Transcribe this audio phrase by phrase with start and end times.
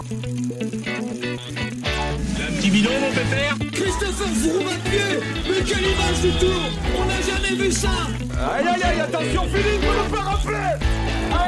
[0.00, 0.12] Un
[2.56, 3.54] petit bidon, mon pépère.
[3.70, 6.62] Christopher Froome à pied Mais quelle image du tour.
[6.96, 7.90] On n'a jamais vu ça.
[8.32, 10.78] Aïe aïe aïe, attention Philippe, vous nous faire rappeler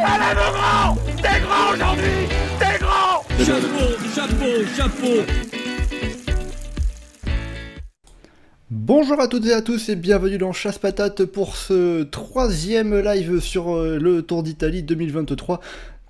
[0.04, 0.98] Allez mon grand.
[1.22, 2.28] T'es grand aujourd'hui.
[2.58, 3.24] T'es grand.
[3.38, 5.16] Chapeau, chapeau, chapeau.
[8.70, 13.40] Bonjour à toutes et à tous et bienvenue dans Chasse Patate pour ce troisième live
[13.40, 15.60] sur euh, le Tour d'Italie 2023.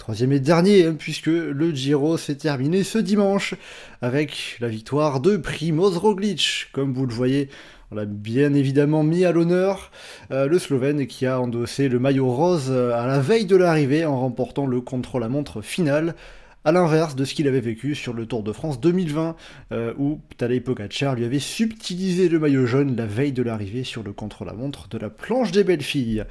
[0.03, 3.55] Troisième et dernier, puisque le Giro s'est terminé ce dimanche
[4.01, 6.67] avec la victoire de Primoz Roglic.
[6.73, 7.49] Comme vous le voyez,
[7.93, 9.93] on l'a bien évidemment mis à l'honneur,
[10.33, 14.05] euh, le Slovène qui a endossé le maillot rose euh, à la veille de l'arrivée
[14.05, 16.17] en remportant le contre-la-montre final
[16.65, 19.37] à l'inverse de ce qu'il avait vécu sur le Tour de France 2020,
[19.71, 24.03] euh, où Tadej Pogacar lui avait subtilisé le maillot jaune la veille de l'arrivée sur
[24.03, 26.25] le contre-la-montre de la planche des belles filles.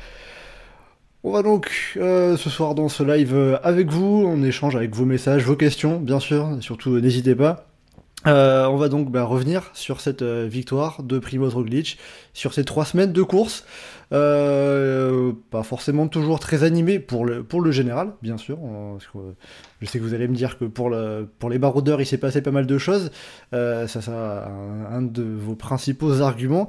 [1.24, 4.96] On va donc euh, ce soir dans ce live euh, avec vous, on échange avec
[4.96, 7.68] vos messages, vos questions, bien sûr, surtout n'hésitez pas.
[8.26, 12.00] on va donc bah, revenir sur cette victoire de Primoz Roglic,
[12.34, 13.66] sur ces trois semaines de course.
[14.14, 18.58] Euh, pas forcément toujours très animé pour le, pour le général, bien sûr.
[19.80, 22.18] je sais que vous allez me dire que pour, le, pour les baroudeurs, il s'est
[22.18, 23.12] passé pas mal de choses.
[23.54, 26.68] Euh, ça, ça un, un, de vos principaux arguments.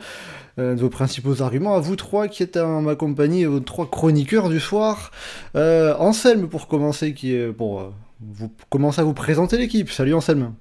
[0.58, 3.90] Euh, de vos principaux arguments à vous trois qui êtes à ma compagnie, vos trois
[3.90, 5.10] chroniqueurs du soir.
[5.54, 9.90] Anselme, pour commencer, qui est pour vous commencer à vous présenter l'équipe.
[9.90, 10.54] Salut Anselme.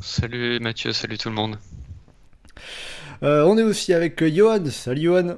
[0.00, 1.58] Salut Mathieu, salut tout le monde.
[3.22, 4.64] on est aussi avec Johan.
[4.66, 5.36] Salut Johan.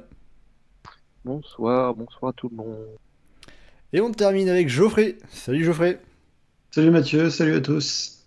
[1.25, 2.75] Bonsoir, bonsoir tout le monde.
[3.93, 5.15] Et on termine avec Geoffrey.
[5.31, 6.01] Salut Geoffrey.
[6.71, 8.25] Salut Mathieu, salut à tous.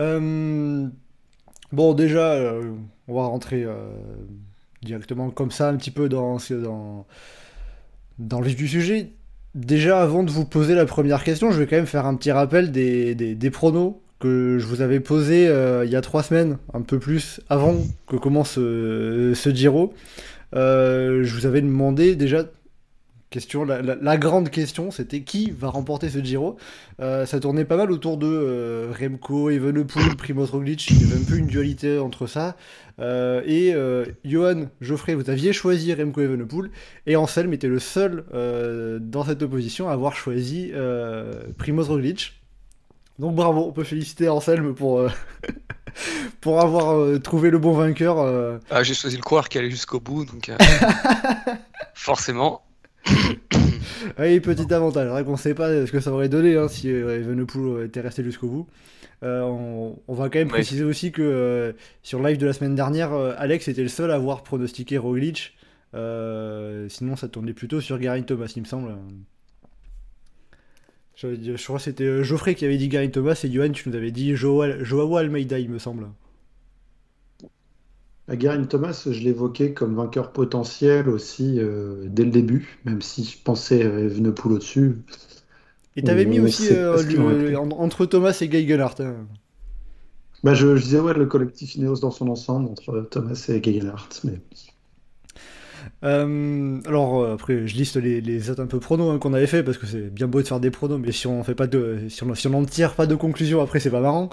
[0.00, 0.88] Euh,
[1.70, 2.72] bon, déjà, euh,
[3.06, 3.92] on va rentrer euh,
[4.82, 7.06] directement comme ça un petit peu dans, dans,
[8.18, 9.12] dans le vif du sujet.
[9.54, 12.32] Déjà, avant de vous poser la première question, je vais quand même faire un petit
[12.32, 15.44] rappel des, des, pronos que je vous avais posés
[15.84, 17.76] il y a trois semaines, un peu plus avant
[18.08, 19.94] que commence ce Giro.
[20.54, 22.44] Euh, je vous avais demandé déjà
[23.30, 26.56] question, la, grande question, c'était qui va remporter ce Giro.
[27.00, 30.88] Euh, ça tournait pas mal autour de euh, Remco, Evenepoel, Primoz Roglic.
[30.90, 32.56] Il y avait un peu une dualité entre ça.
[33.00, 33.74] et
[34.24, 36.70] Johan, Geoffrey, vous aviez choisi Remco Evenepoel.
[37.06, 38.24] Et Anselme était le seul
[39.00, 40.70] dans cette opposition à avoir choisi
[41.58, 42.43] Primoz Roglic.
[43.18, 45.08] Donc bravo, on peut féliciter Anselme pour,
[46.40, 48.18] pour avoir euh, trouvé le bon vainqueur.
[48.18, 48.58] Euh.
[48.70, 50.56] Ah, j'ai choisi le coureur qui allait jusqu'au bout, donc euh,
[51.94, 52.62] forcément.
[54.18, 55.08] oui, petit avantage.
[55.08, 58.48] Vrai qu'on sait pas ce que ça aurait donné hein, si Evenepoel était resté jusqu'au
[58.48, 58.66] bout.
[59.22, 63.68] On, va quand même préciser aussi que sur le live de la semaine dernière, Alex
[63.68, 65.56] était le seul à avoir pronostiqué Roglic.
[65.92, 68.94] sinon, ça tournait plutôt sur Garin Thomas, il me semble.
[71.16, 73.96] Je, crois que c'était euh, Geoffrey qui avait dit Gary Thomas et Johan, tu nous
[73.96, 76.08] avais dit Joao Almeida, il me semble.
[78.26, 83.24] Bah, Gary Thomas, je l'évoquais comme vainqueur potentiel aussi euh, dès le début, même si
[83.24, 84.96] je pensais Evenepoel au-dessus.
[85.96, 89.26] Et t'avais mis aussi euh, entre Thomas et Guy hein.
[90.42, 93.80] Bah, je, disais ouais, le collectif Ineos dans son ensemble, entre Thomas et Guy
[94.24, 94.40] mais
[96.04, 99.62] euh, alors euh, après, je liste les, les un peu pronos hein, qu'on avait fait
[99.62, 102.00] parce que c'est bien beau de faire des pronos, mais si on fait pas de,
[102.08, 104.28] si on, tire pas de conclusion après, c'est pas marrant.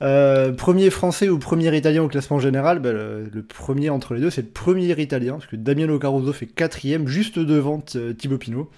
[0.00, 4.30] Euh, premier français ou premier italien au classement général, bah, le, premier entre les deux,
[4.30, 8.70] c'est le premier italien parce que Damiano Caruso fait quatrième, juste devant Thibaut Pinot.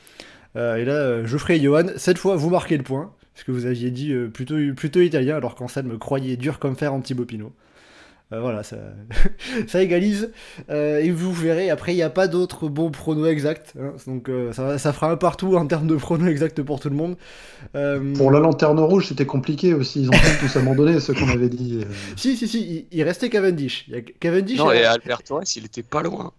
[0.57, 3.91] et là, Geoffrey et Johan, cette fois, vous marquez le point parce que vous aviez
[3.91, 7.53] dit plutôt, plutôt italien, alors qu'en me croyait dur comme fer en Thibaut Pinot.
[8.33, 8.77] Euh, voilà, ça,
[9.67, 10.31] ça égalise.
[10.71, 13.75] Euh, et vous verrez, après, il n'y a pas d'autres bons pronos exacts.
[13.79, 13.95] Hein.
[14.07, 16.97] donc euh, ça, ça, fera un partout en termes de pronos exacts pour tout le
[16.97, 17.17] monde.
[18.17, 20.03] Pour la lanterne rouge, c'était compliqué aussi.
[20.03, 21.85] Ils ont tous abandonné, ce qu'on avait dit.
[22.17, 23.85] Si, si, si, il, restait Cavendish.
[23.89, 26.33] Il y a Cavendish non, et Albert Torres, il était pas loin.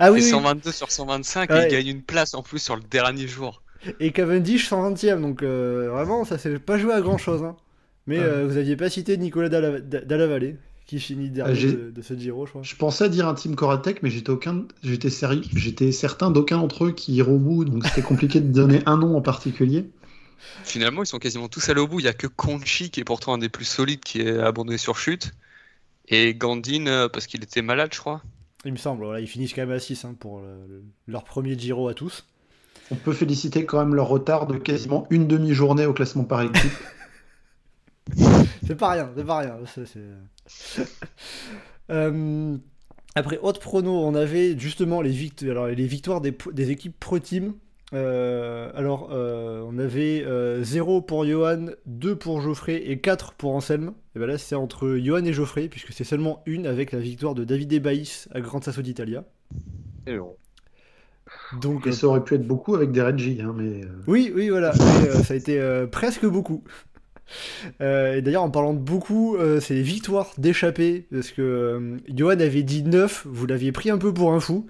[0.00, 3.28] ah oui, 122 sur 125 et il gagne une place en plus sur le dernier
[3.28, 3.62] jour.
[4.00, 7.44] Et Cavendish 120ème, donc vraiment, ça s'est pas joué à grand chose.
[7.44, 7.54] Hein.
[8.10, 12.50] Mais euh, vous aviez pas cité Nicolas Dallavallée, qui finit dernier de, ce Giro, je
[12.50, 12.62] crois.
[12.64, 16.86] Je pensais dire un team Coratec, mais j'étais aucun, j'étais sérieux, j'étais certain d'aucun d'entre
[16.86, 19.88] eux qui ira au bout, donc c'était compliqué de donner un nom en particulier.
[20.64, 22.00] Finalement, ils sont quasiment tous allés au bout.
[22.00, 24.76] Il y a que Conchi qui est pourtant un des plus solides qui est abandonné
[24.76, 25.30] sur chute,
[26.08, 28.22] et Gandine euh, parce qu'il était malade, je crois.
[28.64, 29.04] Il me semble.
[29.04, 30.42] Voilà, ils finissent quand même à 6 hein, pour
[31.06, 32.26] leur premier Giro à tous.
[32.90, 36.72] On peut féliciter quand même leur retard de quasiment une demi-journée au classement par équipe.
[38.66, 39.58] c'est pas rien, c'est pas rien.
[41.90, 42.56] Euh,
[43.16, 47.54] après, autre prono, on avait justement les, victoires, alors, les victoires des, équipes pro team.
[47.92, 50.24] Euh, alors, euh, on avait
[50.62, 53.92] 0 pour Johan, 2 pour Geoffrey et 4 pour Anselme.
[54.14, 57.34] Et ben là, c'est entre Johan et Geoffrey, puisque c'est seulement une avec la victoire
[57.34, 59.24] de David Baïs à Grand Sasso d'Italia.
[60.06, 60.36] Et bon.
[61.60, 63.84] Donc, Et ça aurait pu être beaucoup avec des Reggie, hein, mais.
[63.84, 64.70] euh, Oui, oui, voilà.
[64.70, 66.64] Euh, ça a été euh, presque beaucoup.
[67.80, 71.06] Euh, et d'ailleurs, en parlant de beaucoup, euh, c'est les victoires d'échappée.
[71.12, 74.66] Parce que euh, Johan avait dit 9, vous l'aviez pris un peu pour un fou.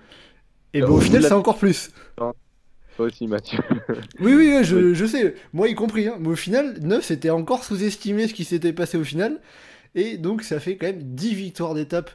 [0.75, 1.91] Et ben, au final, c'est encore plus.
[2.17, 3.59] Toi aussi, Mathieu.
[4.21, 5.35] Oui, oui, oui, je, je sais.
[5.53, 6.09] Moi y compris.
[6.09, 6.17] hein.
[6.21, 9.41] Mais au final, 9, c'était encore sous-estimé ce qui s'était passé au final.
[9.95, 12.11] Et donc, ça fait quand même 10 victoires d'étape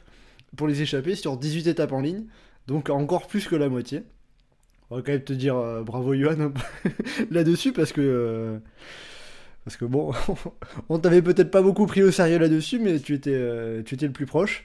[0.56, 2.24] pour les échappés sur 18 étapes en ligne.
[2.66, 4.02] Donc, encore plus que la moitié.
[4.90, 6.52] On va quand même te dire bravo, Johan,
[7.30, 8.60] là-dessus, parce que.
[9.66, 10.12] Parce que bon,
[10.88, 14.06] on t'avait peut-être pas beaucoup pris au sérieux là-dessus, mais tu étais, euh, tu étais
[14.06, 14.64] le plus proche.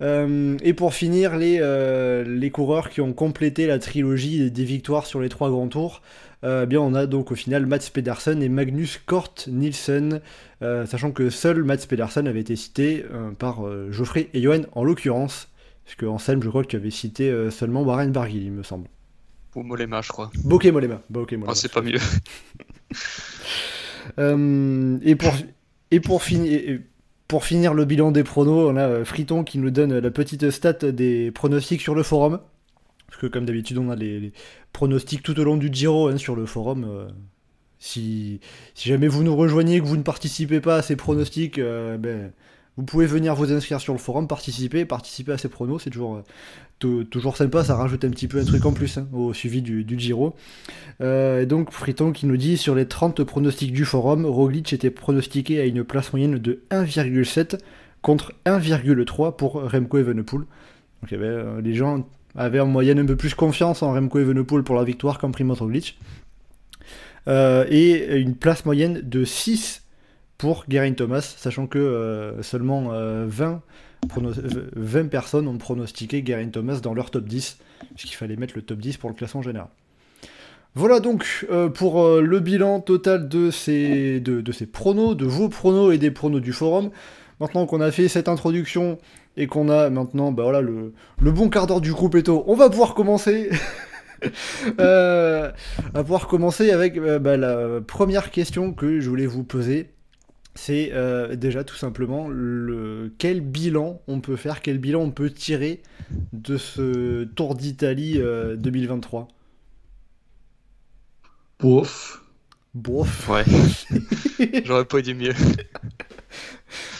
[0.00, 5.04] Euh, et pour finir, les, euh, les coureurs qui ont complété la trilogie des- victoires
[5.04, 6.00] sur les trois grands tours,
[6.42, 10.22] eh bien on a donc au final Mats Pedersen et Magnus Kort Nielsen,
[10.62, 13.04] sachant que seul Mats Pedersen avait été cité
[13.38, 13.60] par
[13.90, 15.48] Geoffrey et Johan en l'occurrence,
[15.84, 18.88] puisque Anselme, je crois que tu avais cité seulement Warren Barguil, il me semble.
[19.54, 20.30] Ou Molema, je crois.
[20.44, 21.02] Bokeh Molema.
[21.10, 21.52] Bokeh Molema.
[21.52, 21.98] Oh, c'est pas mieux.
[24.18, 25.32] Euh, et pour,
[25.90, 26.80] et pour, fini- et
[27.28, 30.50] pour finir le bilan des pronos, on a euh, Friton qui nous donne la petite
[30.50, 32.40] stat des pronostics sur le forum.
[33.08, 34.32] Parce que comme d'habitude, on a les,
[34.72, 36.84] pronostics tout au long du Giro hein, sur le forum.
[36.88, 37.08] euh,
[37.78, 38.40] si,
[38.74, 42.30] si jamais vous nous rejoignez et que vous ne participez pas à ces pronostics, ben,
[42.76, 46.22] vous pouvez venir vous inscrire sur le forum, participer, participer à ces pronos, c'est toujours,
[46.22, 46.24] tou-
[47.10, 49.84] toujours sympa, ça rajoute un petit peu un truc en plus hein, au suivi du,
[49.84, 50.34] du Giro.
[51.00, 54.90] Euh, et donc Friton qui nous dit sur les 30 pronostics du forum, Roglic était
[54.90, 57.58] pronostiqué à une place moyenne de 1,7
[58.02, 60.42] contre 1,3 pour Remco Evenepoel.
[61.02, 64.62] Donc ben, euh, les gens avaient en moyenne un peu plus confiance en Remco Evenepoel
[64.62, 65.98] pour la victoire qu'en Primoz Roglic.
[67.28, 69.82] Euh, et une place moyenne de 6
[70.38, 73.56] pour Geraint Thomas, sachant que seulement euh, 20, prono- euh,
[74.08, 77.58] 20 personnes ont pronostiqué Geraint Thomas dans leur top 10,
[77.94, 79.68] puisqu'il fallait mettre le top 10 pour le classement général.
[80.74, 85.48] Voilà donc euh, pour euh, le bilan total de ces, de, ces pronos, de vos
[85.48, 86.90] pronos et des pronos du forum.
[87.40, 88.98] Maintenant qu'on a fait cette introduction
[89.36, 92.54] et qu'on a maintenant bah voilà, le, le bon quart d'heure du groupe Eto, on
[92.54, 93.50] va pouvoir commencer.
[94.78, 95.50] Euh,
[95.94, 99.90] va pouvoir commencer avec euh, bah, la première question que je voulais vous poser.
[100.62, 105.30] C'est euh, déjà tout simplement le quel bilan on peut faire, quel bilan on peut
[105.30, 105.80] tirer
[106.34, 109.28] de ce Tour d'Italie euh, 2023.
[111.60, 112.22] Bof.
[112.74, 113.26] Bof.
[113.30, 113.44] Ouais.
[114.66, 115.32] J'aurais pas dit mieux.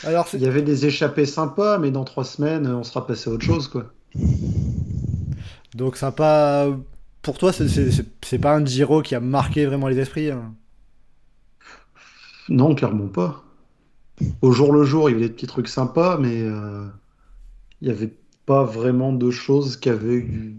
[0.05, 3.35] Alors, Il y avait des échappées sympas, mais dans trois semaines, on sera passé à
[3.35, 3.93] autre chose, quoi.
[5.75, 6.67] donc ça pas.
[7.21, 10.31] Pour toi, c'est pas un Giro qui a marqué vraiment les esprits.
[10.31, 10.55] hein?
[12.49, 13.45] Non, clairement pas.
[14.43, 16.85] Au jour le jour, il y avait des petits trucs sympas, mais euh,
[17.81, 18.15] il n'y avait
[18.47, 20.57] pas vraiment de choses qui avaient eu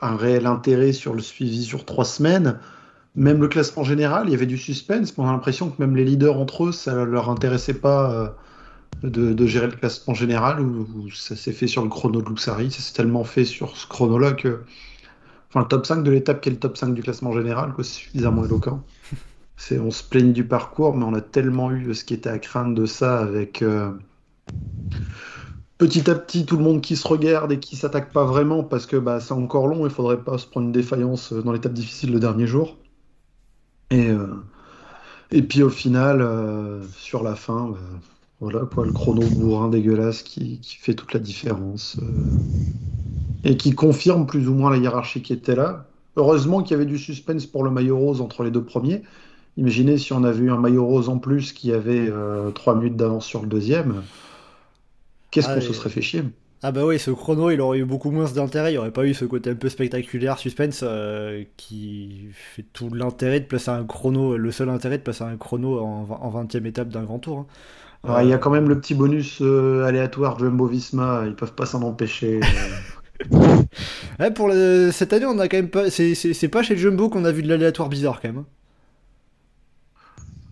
[0.00, 2.58] un réel intérêt sur le suivi sur trois semaines.
[3.16, 6.04] Même le classement général, il y avait du suspense, on a l'impression que même les
[6.04, 8.28] leaders entre eux, ça leur intéressait pas euh,
[9.02, 12.80] de, gérer le classement général, où ça s'est fait sur le chrono de Luxari, ça
[12.80, 14.60] s'est tellement fait sur ce chrono-là que...
[15.48, 17.84] Enfin, le top 5 de l'étape qui est le top 5 du classement général, c'est
[17.84, 18.82] suffisamment éloquent.
[19.72, 22.74] On se plaigne du parcours, mais on a tellement eu ce qui était à craindre
[22.74, 23.92] de ça avec euh,
[25.76, 28.86] petit à petit tout le monde qui se regarde et qui s'attaque pas vraiment parce
[28.86, 32.12] que bah, c'est encore long, il faudrait pas se prendre une défaillance dans l'étape difficile
[32.12, 32.76] le dernier jour.
[33.90, 34.34] Et, euh,
[35.30, 37.78] et puis au final, euh, sur la fin, bah,
[38.40, 42.00] voilà quoi, le chrono bourrin dégueulasse qui, qui fait toute la différence
[43.44, 45.86] et qui confirme plus ou moins la hiérarchie qui était là.
[46.16, 49.02] Heureusement qu'il y avait du suspense pour le maillot rose entre les deux premiers.
[49.58, 52.96] Imaginez si on avait eu un maillot rose en plus qui avait euh, 3 minutes
[52.96, 54.08] d'avance sur le deuxième.
[55.30, 56.22] Qu'est-ce Ah, qu'on se serait fait chier?
[56.62, 59.06] Ah bah oui, ce chrono, il aurait eu beaucoup moins d'intérêt, il n'y aurait pas
[59.06, 63.84] eu ce côté un peu spectaculaire, suspense, euh, qui fait tout l'intérêt de placer un
[63.86, 67.46] chrono, le seul intérêt de placer un chrono en, en 20e étape d'un grand tour.
[68.04, 68.22] hein.
[68.22, 71.66] Il y a quand même le petit bonus euh, aléatoire Jumbo Visma, ils peuvent pas
[71.66, 72.40] s'en empêcher.
[74.18, 75.90] Ouais, pour le- cette année, on a quand même pas.
[75.90, 78.44] C'est pas chez Jumbo qu'on a vu de l'aléatoire bizarre quand même.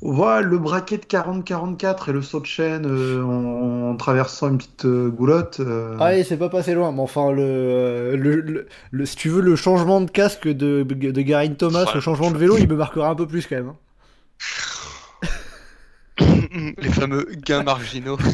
[0.02, 4.58] Voilà, le braquet de 40-44 et le saut de chaîne euh, en, en traversant une
[4.58, 5.60] petite euh, goulotte.
[5.60, 9.40] euh, Ah, c'est pas passé loin, mais enfin, le, le, le- le- si tu veux,
[9.40, 11.94] le changement de casque de, de Garin Thomas, Ouais.
[11.94, 13.70] le changement de vélo, il me marquera un peu plus quand même.
[13.70, 13.76] hein.
[16.78, 18.18] Les fameux gains marginaux.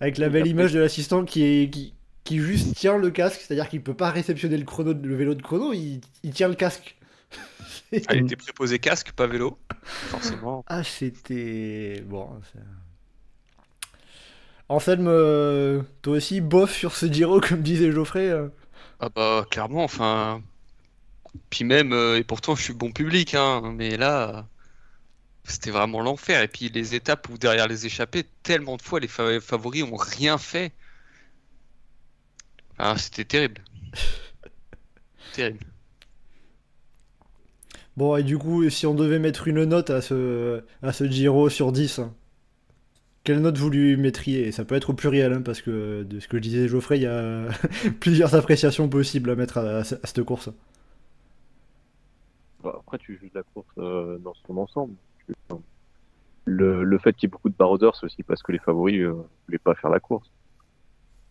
[0.00, 1.94] Avec la belle image de l'assistant qui, est, qui,
[2.24, 5.42] qui juste tient le casque, c'est-à-dire qu'il peut pas réceptionner le chrono, le vélo de
[5.42, 6.95] chrono, il, il tient le casque.
[7.92, 9.58] Il était préposé casque, pas vélo.
[10.08, 10.64] Forcément.
[10.66, 12.02] Ah, c'était.
[12.06, 12.40] Bon.
[14.68, 18.28] Anselme, euh, toi aussi, bof sur ce Giro, comme disait Geoffrey.
[18.30, 18.48] euh.
[19.00, 20.42] Ah bah clairement, enfin.
[21.50, 24.48] Puis même, euh, et pourtant je suis bon public, hein, mais là,
[25.44, 26.42] c'était vraiment l'enfer.
[26.42, 29.96] Et puis les étapes où derrière les échappées, tellement de fois les fa- favoris ont
[29.96, 30.74] rien fait.
[32.78, 33.62] Ah, c'était terrible.
[35.32, 35.75] Terrible.
[37.96, 41.48] Bon, et du coup, si on devait mettre une note à ce, à ce Giro
[41.48, 42.14] sur 10, hein,
[43.24, 44.46] quelle note vous lui mettriez?
[44.46, 47.02] Et Ça peut être au pluriel, hein, parce que de ce que disait Geoffrey, il
[47.02, 47.48] y a
[48.00, 50.50] plusieurs appréciations possibles à mettre à, à ce- à cette course.
[52.62, 54.96] Bah, après, tu juges la course euh, dans son ensemble.
[56.44, 59.00] Le, le fait qu'il y ait beaucoup de baroudeurs, c'est aussi parce que les favoris
[59.02, 59.12] euh,
[59.46, 60.32] voulaient pas faire la course.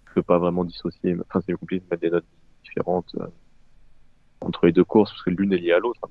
[0.08, 1.16] Tu peux pas vraiment dissocier.
[1.30, 2.26] Enfin, c'est compliqué de mettre des notes
[2.64, 3.28] différentes euh,
[4.40, 6.00] entre les deux courses parce que l'une est liée à l'autre.
[6.04, 6.10] hein.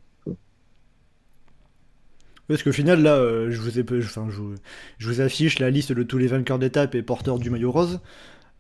[2.49, 4.55] Parce qu'au final, là, euh, je, vous ai, je- enfin, je, vous-
[4.99, 8.01] je vous affiche la liste de tous les vainqueurs d'étape et porteurs du maillot rose.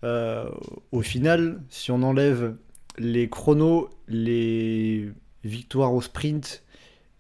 [0.05, 0.51] Euh,
[0.93, 2.57] au final, si on enlève
[2.99, 5.11] les chronos, les
[5.45, 6.65] victoires au sprint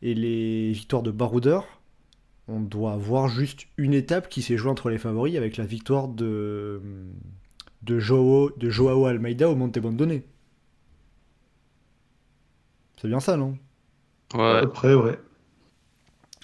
[0.02, 1.80] et les victoires de baroudeur,
[2.48, 6.08] on doit avoir juste une étape qui s'est jouée entre les favoris avec la victoire
[6.08, 6.80] de,
[7.82, 10.22] de, Joao, de Joao Almeida au Monte Bondone.
[13.00, 13.56] C'est bien ça, non?
[14.48, 14.60] À Ouais.
[14.60, 15.18] peu près, ouais.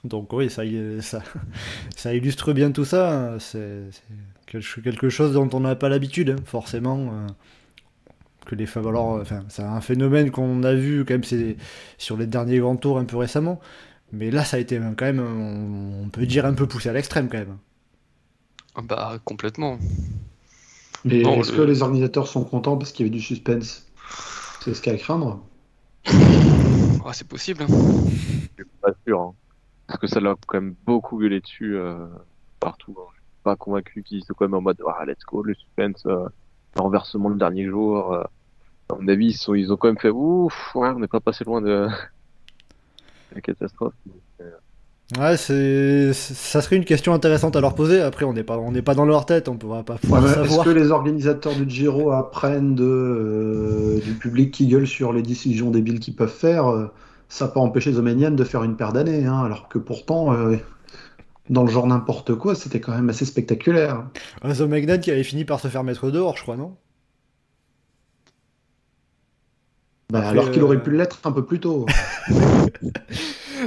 [0.04, 0.62] Donc oui, ça,
[1.00, 1.22] ça,
[1.96, 3.38] ça illustre bien tout ça.
[3.38, 3.82] C'est
[4.82, 6.98] quelque chose dont on n'a pas l'habitude, hein, forcément.
[7.12, 7.26] euh,
[8.46, 11.54] que les favoris, enfin, c'est un phénomène qu'on a vu quand même
[11.98, 13.60] sur les derniers grands tours un peu récemment.
[14.12, 16.92] Mais là, ça a été quand même, on, on peut dire un peu poussé à
[16.92, 17.58] l'extrême quand même.
[18.74, 19.78] Ah Bah complètement.
[21.04, 23.86] Mais Bon, est-ce le- que les organisateurs sont contents parce qu'il y avait du suspense?
[24.64, 25.42] C'est ce qu'il y a à craindre.
[27.04, 27.62] Ah, c'est possible.
[27.64, 27.66] hein.
[28.58, 29.20] Je suis pas sûr.
[29.20, 29.34] hein.
[29.90, 32.06] Parce que ça l'a quand même beaucoup gueulé dessus euh,
[32.60, 32.94] partout.
[32.96, 33.08] hein.
[33.12, 36.04] Je suis pas convaincu qu'ils soient quand même en mode ah, let's go, le suspense,
[36.06, 36.26] euh,
[36.76, 38.12] le renversement le dernier jour.
[38.12, 38.22] euh.
[38.90, 41.18] À mon avis, ils, sont, ils ont quand même fait ouf, ouais, on n'est pas
[41.20, 41.88] passé loin de
[43.34, 43.94] la catastrophe.
[45.18, 48.00] Ouais, c'est, ça serait une question intéressante à leur poser.
[48.00, 50.22] Après, on n'est pas, on n'est pas dans leur tête, on ne pourra pas pouvoir
[50.22, 50.64] Ouais, mais Est-ce savoir.
[50.64, 55.70] que les organisateurs du Giro apprennent de, euh, du public qui gueule sur les décisions
[55.72, 56.86] débiles qu'ils peuvent faire euh,
[57.30, 60.56] Ça n'a pas empêché Zomenian de faire une paire d'années, hein, alors que pourtant, euh,
[61.48, 64.04] dans le genre n'importe quoi, c'était quand même assez spectaculaire.
[64.42, 66.76] Un Magnan qui avait fini par se faire mettre dehors, je crois, non?
[70.10, 71.86] Bah, alors qu'il euh, aurait pu l'être un peu plus tôt.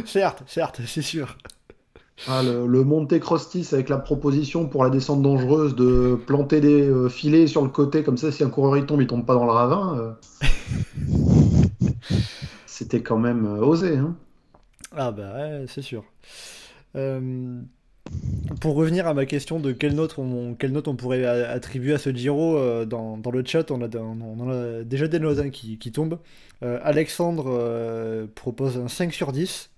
[0.05, 1.37] Certes, certes, c'est sûr.
[2.27, 6.81] Ah, le, le Monte Crostis avec la proposition pour la descente dangereuse de planter des
[6.81, 9.35] euh, filets sur le côté, comme ça, si un coureur y tombe, il tombe pas
[9.35, 10.17] dans le ravin.
[12.73, 13.97] C'était quand même euh, osé.
[13.97, 14.15] Hein.
[14.93, 16.03] Ah bah ouais, c'est sûr.
[16.95, 17.61] Euh,
[18.61, 21.99] pour revenir à ma question de quelle note on, quelle note on pourrait attribuer à
[21.99, 25.37] ce Giro, euh, dans, dans le chat, on, a, on en a déjà des notes
[25.37, 26.17] hein, qui, qui tombent.
[26.63, 29.69] Euh, Alexandre euh, propose un 5 sur 10.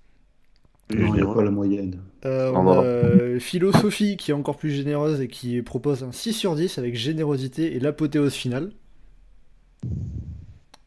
[0.91, 1.99] Non, il n'y a pas la moyenne.
[2.23, 6.31] Euh, on a euh, Philosophie qui est encore plus généreuse et qui propose un 6
[6.31, 8.71] sur 10 avec générosité et l'apothéose finale.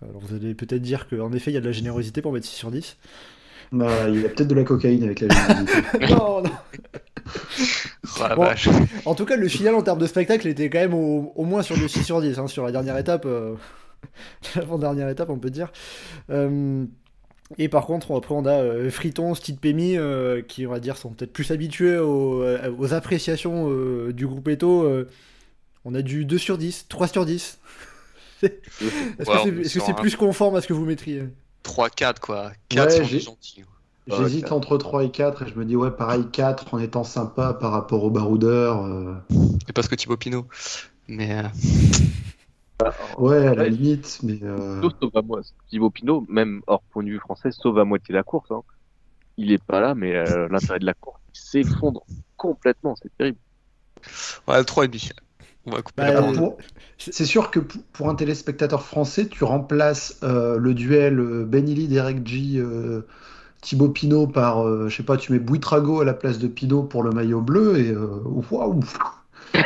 [0.03, 2.47] Alors vous allez peut-être dire qu'en effet il y a de la générosité pour mettre
[2.47, 2.97] 6 sur 10.
[3.73, 5.83] Bah, il y a peut-être de la cocaïne avec la générosité.
[6.11, 6.51] non, non.
[8.19, 8.43] Oh la Bon.
[8.45, 8.69] vache.
[9.05, 11.63] En tout cas, le final en termes de spectacle était quand même au, au moins
[11.63, 13.55] sur le 6 sur 10, hein, sur la dernière étape, euh,
[14.57, 15.71] l'avant-dernière étape, on peut dire.
[16.31, 16.85] Euh,
[17.59, 20.97] et par contre, après, on a euh, Friton, Steve Pemi, euh, qui, on va dire,
[20.97, 24.85] sont peut-être plus habitués aux, euh, aux appréciations euh, du groupe Eto.
[24.85, 25.09] euh,
[25.85, 27.59] on a du 2 sur 10, 3 sur 10.
[28.43, 31.25] Est-ce que c'est est plus conforme à ce que vous mettriez
[31.65, 32.53] 3-4 quoi.
[32.69, 33.65] 4 Ouais, sont gentils.
[34.07, 37.05] J'hésite Ouais, entre 3 et 4 et je me dis, ouais, pareil, 4 en étant
[37.05, 38.85] sympa par rapport au baroudeur.
[38.87, 39.15] euh,
[39.69, 40.47] Et parce que Thibaut Pinot.
[41.09, 41.49] Mais euh,
[43.19, 43.71] Ouais, à la Ouais.
[43.71, 44.39] limite, mais.
[44.43, 47.85] euh, Sauf sauf à moi, Thibaut Pinot, même hors point de vue français, sauve à
[47.85, 48.51] moitié la course.
[48.51, 48.63] hein.
[49.37, 52.05] Il est pas là, mais euh, l'intérêt de la course s'effondre
[52.37, 53.39] complètement, c'est terrible.
[54.47, 55.13] ouais, le 3,5.
[55.71, 56.57] On va couper Bah, pour-
[56.99, 62.27] C'est sûr que pour un téléspectateur français, tu remplaces euh, le duel euh, Benili, Derek
[62.27, 63.03] G, euh,
[63.61, 66.83] Thibaut Pinot par, euh, je sais pas, tu mets Buitrago à la place de Pinot
[66.85, 68.07] pour le maillot bleu et euh,
[68.51, 68.81] waouh!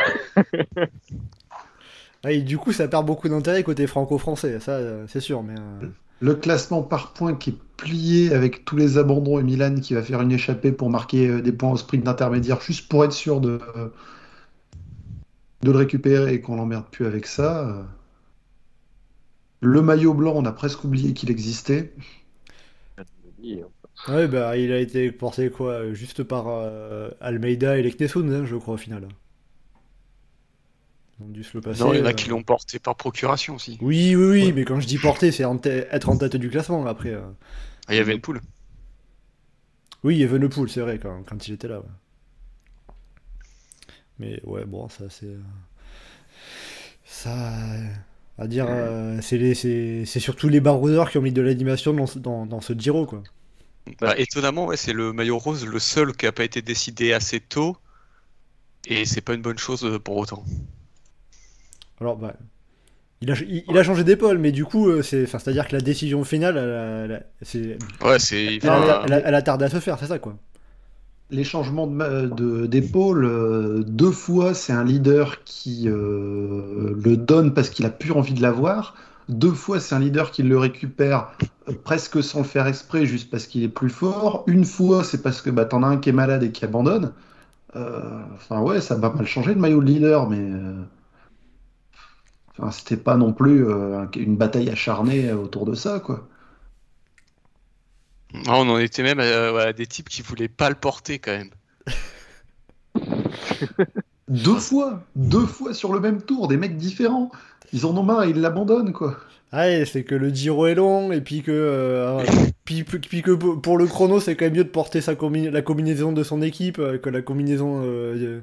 [2.27, 5.43] Et du coup, ça perd beaucoup d'intérêt côté franco-français, ça, euh, c'est sûr.
[5.43, 5.87] Mais, euh,
[6.21, 10.01] Le classement par points qui est plié avec tous les abandons et Milan qui va
[10.01, 13.41] faire une échappée pour marquer euh, des points au sprint intermédiaire juste pour être sûr
[13.41, 13.59] de,
[15.63, 17.67] de le récupérer et qu'on l'emmerde plus avec ça.
[17.69, 17.83] euh.
[19.61, 21.95] Le maillot blanc, on a presque oublié qu'il existait.
[24.07, 28.55] Ouais, bah, il a été porté quoi Juste par euh, Almeida et Leknesun, hein, je
[28.55, 29.07] crois, au final.
[31.19, 31.79] Ils ont dû se le passer.
[31.83, 32.13] Non, il y en a euh.
[32.13, 33.77] qui l'ont porté par procuration aussi.
[33.81, 37.11] Oui, oui, oui, mais quand je dis porter, c'est être en tête du classement après.
[37.13, 37.21] euh.
[37.87, 38.41] Ah, il y avait une poule.
[40.03, 41.79] Oui, Evenepoel, c'est vrai, quand, quand il était là.
[41.79, 41.85] ouais.
[44.19, 45.25] Mais ouais, bon, ça c'est.
[45.27, 45.39] euh,
[47.05, 47.53] Ça.
[47.75, 47.87] euh,
[48.39, 51.93] À dire, euh, c'est les- c'est c'est surtout les baroudeurs qui ont mis de l'animation
[51.93, 53.23] dans, ce- dans, dans ce Giro, quoi.
[53.99, 57.39] Bah, étonnamment, ouais, c'est le maillot rose le seul qui a pas été décidé assez
[57.39, 57.75] tôt.
[58.87, 60.45] Et c'est pas une bonne chose euh, pour autant.
[61.99, 62.35] Alors, bah.
[63.21, 66.57] Il a, il, il a changé d'épaule, mais du coup, c'est-à-dire que la décision finale,
[66.57, 68.59] elle, a- elle a- c'est, Ouais, c'est.
[68.61, 70.37] elle, a, enfin, elle a- elle a tardé à se faire, c'est ça, quoi.
[71.33, 77.17] Les changements de ma- de- d'épaule, euh, deux fois, c'est un leader qui euh, le
[77.17, 78.95] donne parce qu'il a plus envie de l'avoir.
[79.29, 81.31] Deux fois, c'est un leader qui le récupère
[81.69, 84.43] euh, presque sans le faire exprès, juste parce qu'il est plus fort.
[84.47, 87.11] Une fois, c'est parce que bah, t'en as un qui est malade et qui abandonne.
[88.35, 90.39] Enfin, ouais, ça va mal changer le maillot de leader, mais
[92.71, 96.27] c'était pas non plus un- une bataille acharnée autour de ça, quoi.
[98.47, 101.31] Ah, on en était même à, à des types qui voulaient pas le porter quand
[101.31, 101.49] même.
[104.29, 107.29] Deux fois, deux fois sur le même tour, des mecs différents.
[107.73, 109.17] Ils en ont marre et ils l'abandonnent, quoi.
[109.51, 112.23] Ah, et c'est que le Giro est long, et puis que, euh,
[112.65, 115.61] puis, puis- que pour le chrono, c'est quand même mieux de porter sa combi- la
[115.61, 118.41] combinaison de son équipe euh, que la combinaison euh,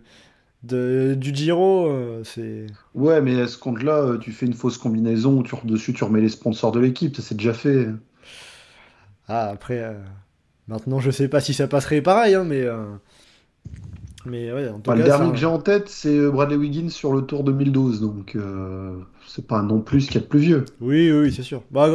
[0.62, 1.88] de, du Giro.
[1.88, 2.66] euh, c'est...
[2.94, 6.04] Ouais, mais à ce compte-là, euh, tu fais une fausse combinaison où tu, dessus tu
[6.04, 7.88] remets les sponsors de l'équipe, ça c'est déjà fait.
[9.30, 9.94] Ah, après, euh,
[10.68, 12.62] maintenant, je sais pas si ça passerait pareil, hein, mais.
[12.62, 12.87] euh,
[14.26, 16.30] Mais ouais, en tout Enfin, le cas, dernier ça- que j'ai en tête, c'est euh,
[16.30, 20.18] Bradley Wiggins sur le Tour 2012, donc euh, c'est pas non plus ce qu'il y
[20.18, 20.64] a de plus vieux.
[20.80, 21.62] Oui, oui, oui, c'est sûr.
[21.70, 21.88] Bah,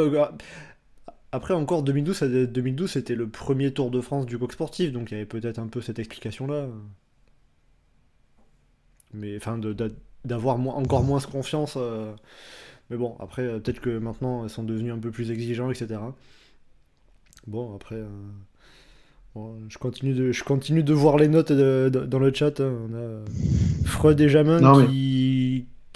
[1.32, 5.12] après, encore 2012, ça- 2012, c'était le premier Tour de France du coq sportif, donc
[5.12, 6.68] il y avait peut-être un peu cette explication-là.
[9.14, 9.60] Mais enfin,
[10.25, 11.77] d'avoir encore moins confiance.
[12.90, 16.14] Mais bon, après, peut-être que maintenant, ils sont devenus un peu plus exigeants, etc.
[17.48, 17.96] Bon, après.
[17.96, 18.08] euh,
[19.36, 22.60] bon, je, continue de, je continue de voir les notes de- de- dans le chat.
[22.60, 22.72] hein.
[22.90, 23.25] On a euh,
[23.86, 24.88] Freud et Jamin Non, mais-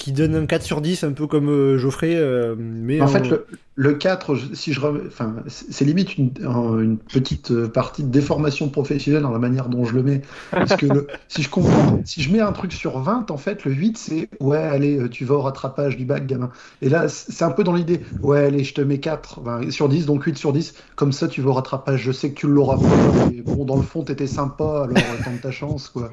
[0.09, 2.15] qui, donnent un 4 sur 10, un peu comme euh, Geoffrey.
[2.15, 3.45] euh, mais En en- fait, le,
[3.75, 8.03] le 4, je- si je rem- enfin, c'est limite une, un- une petite euh, partie
[8.03, 10.21] de déformation professionnelle dans la manière dont je le mets.
[10.51, 13.65] Parce que le- si je comprends, si je mets un truc sur 20, en fait,
[13.65, 16.49] le 8, c'est ouais, allez, tu vas au rattrapage du bac, gamin.
[16.81, 19.87] Et là, c'est un peu dans l'idée, ouais, allez, je te mets 4 enfin, sur
[19.89, 22.01] 10, donc 8 sur 10, comme ça, tu vas au rattrapage.
[22.01, 25.41] Je sais que tu l'auras pas, mais bon, dans le fond, t'étais sympa, alors tente
[25.41, 26.11] ta chance, quoi.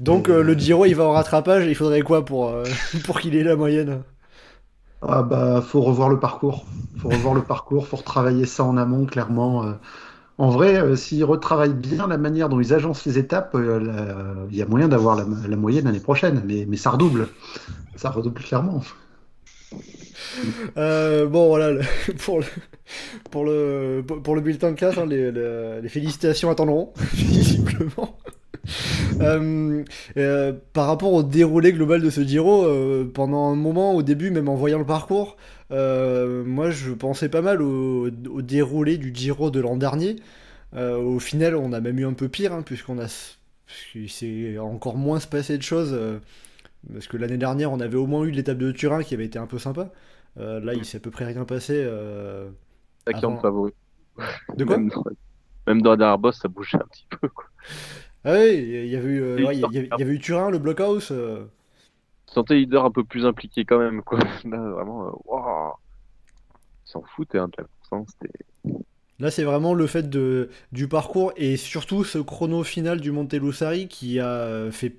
[0.00, 2.64] Donc euh, le Giro il va en rattrapage il faudrait quoi pour, euh,
[3.04, 4.02] pour qu'il ait la moyenne
[5.02, 6.64] Ah bah, faut revoir le parcours.
[6.98, 9.64] Faut revoir le parcours, faut retravailler ça en amont, clairement.
[9.64, 9.72] euh.
[10.38, 14.56] En vrai, euh, s'ils retravaillent bien la manière dont ils agencent les étapes, euh, il
[14.56, 16.42] y a moyen d'avoir la, la moyenne l'année prochaine.
[16.46, 17.28] Mais, mais ça redouble.
[17.96, 18.82] Ça redouble clairement.
[20.76, 21.82] Euh, Bon voilà, le-
[22.24, 22.44] pour, le,
[23.30, 28.18] pour, le, pour le bulletin de classe, hein, les, les- les félicitations attendront, visiblement.
[29.20, 29.84] Euh,
[30.18, 34.30] euh, par rapport au déroulé global de ce Giro, euh, pendant un moment au début,
[34.30, 35.36] même en voyant le parcours,
[35.70, 40.16] moi je pensais pas mal au, au déroulé du Giro de l'an dernier.
[40.76, 43.06] Au final, on a même eu un peu pire, hein, puisqu'on a
[43.66, 45.98] puisqu'il s'est encore moins se passer de choses.
[46.92, 49.38] parce que l'année dernière, on avait au moins eu l'étape de Turin qui avait été
[49.38, 49.90] un peu sympa.
[50.38, 51.74] Euh, là, il s'est à peu près rien passé.
[51.76, 52.50] euh,
[53.12, 53.72] Avant- en favori.
[54.56, 54.78] De quoi?
[54.78, 55.04] Même, dans,
[55.66, 57.28] même dans la dernière boss, ça bougeait un petit peu.
[57.28, 57.46] Quoi.
[58.26, 60.50] Ah oui, il y avait eu, euh, ouais, y avait- il y avait eu Turin,
[60.50, 61.08] le blockhouse.
[61.12, 61.46] euh,
[62.26, 64.02] sentais les leaders un peu plus impliqués quand même.
[64.02, 64.18] Quoi.
[64.44, 65.72] Là, vraiment, euh, waouh.
[66.86, 68.10] Ils s'en foutaient hein, de la course.
[68.22, 68.32] C'était
[69.18, 73.32] Là, c'est vraiment le fait de, du parcours et surtout ce chrono final du Monte
[73.34, 74.96] Lussari qui a fait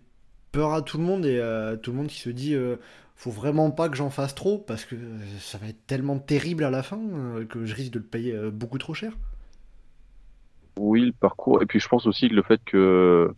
[0.51, 2.77] peur à tout le monde et à tout le monde qui se dit euh,
[3.15, 4.95] faut vraiment pas que j'en fasse trop parce que
[5.39, 8.33] ça va être tellement terrible à la fin euh, que je risque de le payer
[8.33, 9.13] euh, beaucoup trop cher.
[10.77, 11.61] Oui, le parcours.
[11.61, 13.33] Et puis je pense aussi que le fait que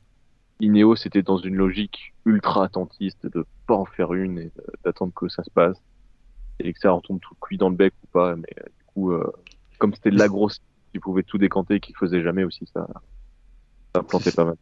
[0.60, 5.14] Ineos était dans une logique ultra attentiste de pas en faire une et de- d'attendre
[5.14, 5.78] que ça se passe
[6.60, 8.36] et que ça retombe tout cuit dans le bec ou pas.
[8.36, 9.32] Mais euh, du coup, euh,
[9.78, 10.60] comme c'était la grosse
[10.92, 12.88] qui pouvait tout décanter et qui faisait jamais aussi ça,
[13.96, 14.56] ça plantait pas mal.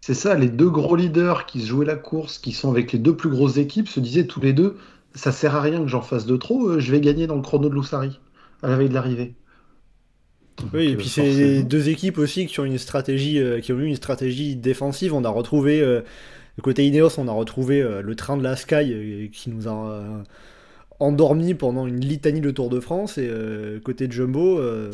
[0.00, 2.98] C'est ça, les deux gros leaders qui se jouaient la course, qui sont avec les
[2.98, 4.78] deux plus grosses équipes, se disaient tous les deux
[5.14, 7.42] ça sert à rien que j'en fasse de trop, euh, je vais gagner dans le
[7.42, 8.20] chrono de Lussari
[8.62, 9.34] à la veille de l'arrivée.
[10.72, 13.78] Oui, et puis euh, c'est deux équipes aussi qui ont une stratégie, euh, qui ont
[13.80, 15.14] eu une stratégie défensive.
[15.14, 16.02] On a retrouvé, euh,
[16.62, 19.90] côté Ineos, on a retrouvé euh, le train de la Sky euh, qui nous a
[19.92, 20.22] euh,
[21.00, 24.90] endormi pendant une litanie de Tour de France et euh, côté Jumbo, euh,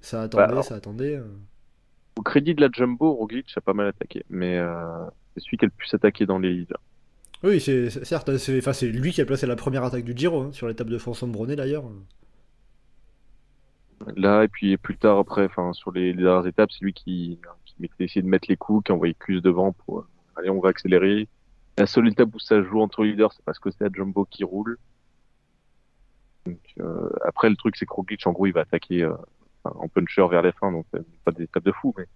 [0.00, 1.16] ça attendait, alors- ça attendait.
[1.16, 1.24] euh.
[2.18, 4.74] Au crédit de la Jumbo, Roglic a pas mal attaqué, mais euh,
[5.34, 6.80] c'est celui qui a le plus attaqué dans les leaders.
[7.44, 10.40] Oui, c'est certes, c'est enfin, c'est lui qui a placé la première attaque du Giro
[10.40, 11.84] hein, sur l'étape de François Brunet d'ailleurs.
[14.14, 17.88] Là, et puis plus tard, après, enfin, sur les, dernières étapes, c'est lui qui, qui
[17.98, 20.06] essayait de mettre les coups, qui envoyait Cus devant pour euh,
[20.36, 21.28] allez, on va accélérer.
[21.78, 24.44] La seule étape où ça joue entre leaders, c'est parce que c'est la Jumbo qui
[24.44, 24.78] roule.
[26.46, 29.14] Donc, euh, après, le truc, c'est que Roglic, en gros, il va attaquer euh,
[29.74, 32.06] en puncher vers la fin, donc euh, pas des étapes de fou, mais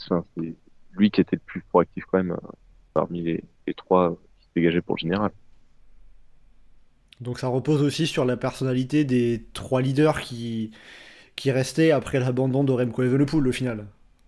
[0.00, 0.54] enfin, c'est
[0.92, 2.50] lui qui était le plus proactif quand même euh,
[2.94, 5.30] parmi les, les trois qui se dégageaient pour le général.
[7.20, 10.70] Donc ça repose aussi sur la personnalité des trois leaders qui,
[11.36, 13.86] qui restaient après l'abandon de Remco Evenepoel au final.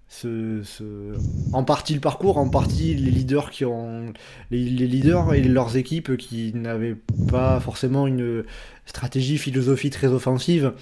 [0.08, 1.14] Ce, ce-
[1.52, 4.12] En partie le parcours, en partie les leaders qui ont
[4.50, 6.96] les, les leaders et leurs équipes qui n'avaient
[7.28, 8.44] pas forcément une
[8.86, 10.74] stratégie, philosophie très offensive,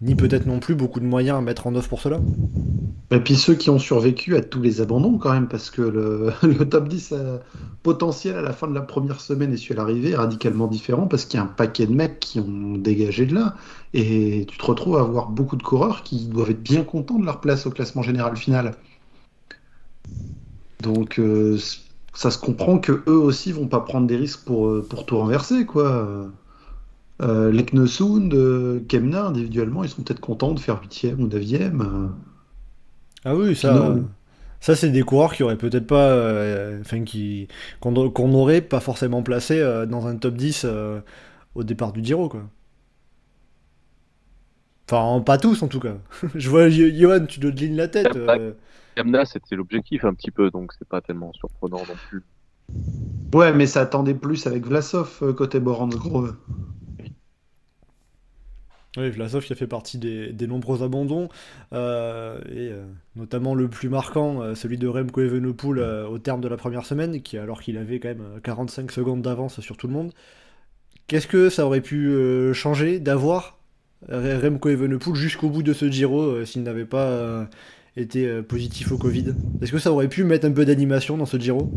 [0.00, 2.20] ni peut-être non plus beaucoup de moyens à mettre en œuvre pour cela.
[3.10, 6.32] Et puis ceux qui ont survécu à tous les abandons quand même, parce que le,
[6.68, 7.38] top 10 euh,
[7.82, 11.24] potentiel à la fin de la première semaine et à l'arrivée est radicalement différent, parce
[11.24, 13.56] qu'il y a un paquet de mecs qui ont dégagé de là,
[13.94, 17.24] et tu te retrouves à avoir beaucoup de coureurs qui doivent être bien contents de
[17.24, 18.72] leur place au classement général final.
[20.82, 21.58] Donc euh,
[22.14, 25.18] ça se comprend que eux aussi vont pas prendre des risques pour, euh, pour tout
[25.18, 26.28] renverser, quoi.
[27.20, 31.80] Euh, Leknesund, euh, Kemna, individuellement, ils sont peut-être contents de faire 8e ou 9e.
[31.82, 32.08] euh.
[33.24, 34.08] Ah oui, ça, Sinon-
[34.60, 37.48] ça c'est des coureurs qui auraient peut-être pas, euh, enfin qui
[37.80, 37.92] qu'on
[38.28, 41.00] n'aurait pas forcément placé euh, dans un top 10 euh,
[41.56, 42.42] au départ du Giro quoi.
[44.90, 45.96] Enfin, pas tous en tout cas.
[46.34, 48.16] Je vois Johan, tu te lignes la tête.
[48.16, 48.52] euh.
[48.94, 52.22] Kamna, c'était l'objectif un petit peu, donc c'est pas tellement surprenant non plus.
[53.34, 56.34] Ouais, mais ça attendait plus avec Vlasov euh, côté Grove.
[58.98, 61.28] Oui, Vlasov qui a fait partie des, nombreux abandons,
[61.72, 62.84] euh, et euh,
[63.14, 67.22] notamment le plus marquant, euh, celui de Remco Evenepoel au terme de la première semaine,
[67.22, 70.12] qui alors qu'il avait quand même euh, 45 secondes d'avance sur tout le monde.
[71.06, 72.12] Qu'est-ce que ça aurait pu
[72.52, 73.58] changer d'avoir
[74.10, 77.48] Remco Evenepoel jusqu'au bout de ce Giro s'il n'avait pas
[77.96, 79.32] été positif au Covid?
[79.62, 81.72] Est-ce que ça aurait pu mettre un peu d'animation dans ce Giro?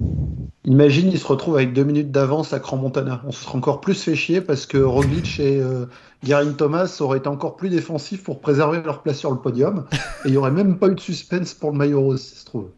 [0.63, 3.23] Imagine, il se retrouve avec deux minutes d'avance à Cran Montana.
[3.25, 5.87] On se serait encore plus fait chier parce que Roglic et euh,
[6.23, 9.87] Garin Thomas auraient été encore plus défensifs pour préserver leur place sur le podium.
[10.23, 12.45] Et il n'y aurait même pas eu de suspense pour le maillot rose, si se
[12.45, 12.69] trouve.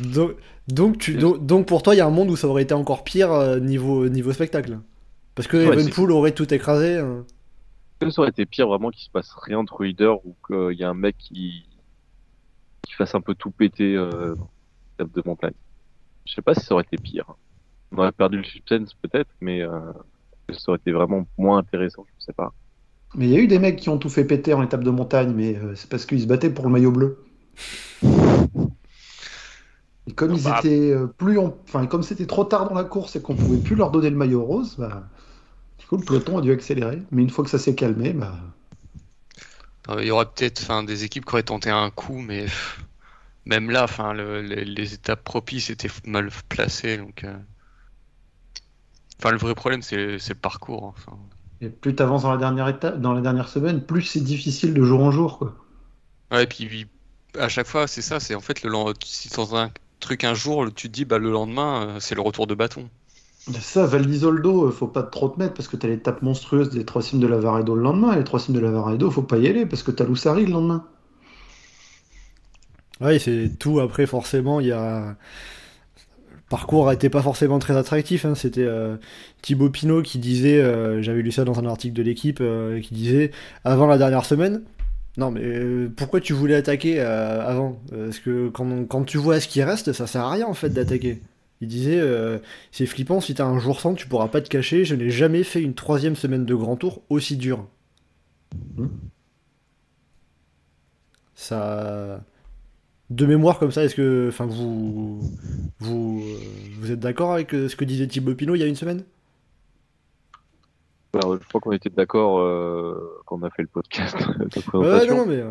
[0.00, 0.32] donc,
[0.66, 2.74] donc, tu, donc, donc pour toi, il y a un monde où ça aurait été
[2.74, 4.80] encore pire euh, niveau, niveau spectacle
[5.36, 7.24] Parce que Ouais, aurait tout écrasé hein.
[8.00, 10.88] Ça aurait été pire vraiment qu'il se passe rien entre leaders ou qu'il y a
[10.88, 11.64] un mec qui,
[12.82, 14.34] qui fasse un peu tout péter euh,
[14.98, 15.52] dans de montagne
[16.26, 17.32] Je sais pas si ça aurait été pire.
[17.92, 19.92] On aurait perdu le suspense peut-être, mais euh,
[20.52, 22.54] ça aurait été vraiment moins intéressant, je sais pas.
[23.14, 24.90] Mais il y a eu des mecs qui ont tout fait péter en étape de
[24.90, 27.24] montagne, mais euh, c'est parce qu'ils se battaient pour le maillot bleu.
[30.06, 30.48] Et comme ils Bah.
[30.48, 33.58] étaient euh, plus, en- enfin comme c'était trop tard dans la course et qu'on pouvait
[33.58, 35.08] plus leur donner le maillot rose, bah,
[35.78, 37.02] du coup le peloton a dû accélérer.
[37.12, 38.34] Mais une fois que ça s'est calmé, bah,
[39.98, 42.46] Il y aurait peut-être enfin, des équipes qui auraient tenté un coup, mais
[43.46, 46.98] même là, enfin, le- les, les étapes propices étaient mal placées.
[46.98, 47.38] Donc, euh.
[49.18, 50.84] Enfin, le vrai problème, c'est le parcours.
[50.84, 51.18] Enfin.
[51.62, 54.74] et plus tu avances dans la dernière étape, dans la dernière semaine, plus c'est difficile
[54.74, 55.54] de jour en jour, quoi.
[56.32, 56.86] Ouais, et puis
[57.38, 58.18] à chaque fois, c'est ça.
[58.20, 58.70] C'est en fait, le,
[59.04, 62.20] si dans un truc un jour, tu te dis, bah, le lendemain, euh, c'est le
[62.22, 62.90] retour de bâton.
[63.60, 66.84] Ça, Val d'Isoldo, euh, faut pas trop te mettre parce que t'as l'étape monstrueuse des
[66.84, 68.12] trois cimes de Lavaredo le lendemain.
[68.14, 70.50] Et les trois cimes de Lavaredo, faut pas y aller parce que t'as Loussari le
[70.52, 70.84] lendemain.
[73.02, 73.80] Oui, c'est tout.
[73.80, 75.16] Après, forcément, il y a.
[76.30, 78.24] Le parcours n'était pas forcément très attractif.
[78.24, 78.34] hein.
[78.34, 78.96] C'était euh,
[79.42, 82.94] Thibaut Pinot qui disait, euh, j'avais lu ça dans un article de l'équipe, euh, qui
[82.94, 83.30] disait
[83.64, 84.62] avant la dernière semaine.
[85.16, 85.42] Non, mais
[85.96, 87.78] pourquoi tu voulais attaquer avant?
[87.90, 90.70] Parce que quand, quand tu vois ce qui reste, ça sert à rien en fait
[90.70, 91.20] d'attaquer.
[91.60, 92.00] Il disait,
[92.70, 94.86] c'est flippant, si t'as un jour sans, tu pourras pas te cacher.
[94.86, 97.66] Je n'ai jamais fait une troisième semaine de grand tour aussi dure.
[98.76, 98.86] Hmm.
[101.34, 102.24] Ça.
[103.12, 104.26] De mémoire comme ça, est-ce que.
[104.28, 105.20] Enfin, vous.
[105.80, 106.38] Vous, euh,
[106.78, 109.04] vous êtes d'accord avec euh, ce que disait Thibaut Pinot il y a une semaine?
[111.14, 115.06] Alors, je crois qu'on était d'accord euh, quand on a fait le podcast de Ouais,
[115.06, 115.42] non, mais.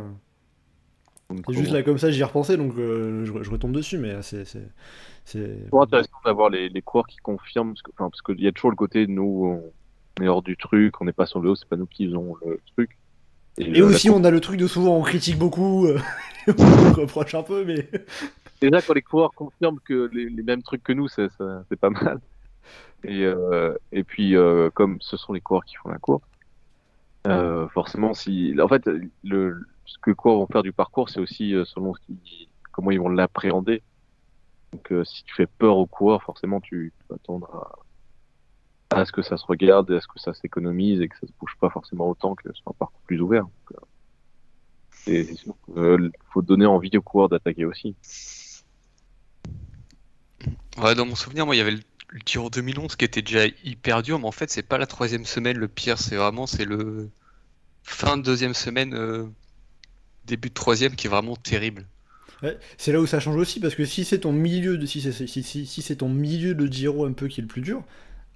[1.48, 4.22] c'est juste là comme ça, j'y ai repensé, donc euh, je, je retombe dessus, mais
[4.24, 4.46] c'est.
[4.46, 4.68] c'est-
[5.66, 8.72] toujours intéressant d'avoir les, les coureurs qui confirment, parce que- enfin, qu'il y a toujours
[8.72, 9.62] le côté, nous,
[10.20, 12.08] on est hors du truc, on n'est pas sur le haut, c'est pas nous qui
[12.08, 12.98] faisons le truc.
[13.62, 16.00] Et aussi, on a le truc de souvent on critique beaucoup, euh,
[16.58, 17.90] on reproche un peu, mais.
[18.62, 21.80] Déjà, quand les coureurs confirment que les, les mêmes trucs que nous, c'est ça- c'est
[21.80, 22.20] pas mal.
[23.04, 26.24] Et, euh, et puis, euh, comme ce sont les coureurs qui font la course,
[27.28, 28.88] euh, forcément, si, en fait,
[29.24, 32.02] le, ce que les coureurs vont faire du parcours, c'est aussi selon ce
[32.72, 33.82] comment ils vont l'appréhender.
[34.72, 37.80] Donc, si tu fais peur aux coureurs, forcément, tu, tu vas tendre à,
[38.92, 41.34] à ce que ça se regarde, à ce que ça s'économise et que ça se
[41.40, 43.46] bouge pas forcément autant que sur un parcours plus ouvert.
[45.08, 47.96] Euh, c'est sûr qu'il faut donner envie aux coureurs d'attaquer aussi.
[50.78, 53.46] Ouais, dans mon souvenir, moi, il y avait le, le Giro 2011 qui était déjà
[53.64, 56.66] hyper dur, mais en fait, c'est pas la troisième semaine le pire, c'est vraiment c'est
[56.66, 57.10] le
[57.84, 59.28] fin de deuxième semaine, euh,
[60.26, 61.88] début de troisième qui est vraiment terrible.
[62.44, 65.00] Ouais, c'est là où ça change aussi, parce que si c'est ton milieu de si
[65.02, 67.62] c'est si, si- si c'est ton milieu de Giro un peu qui est le plus
[67.62, 67.84] dur,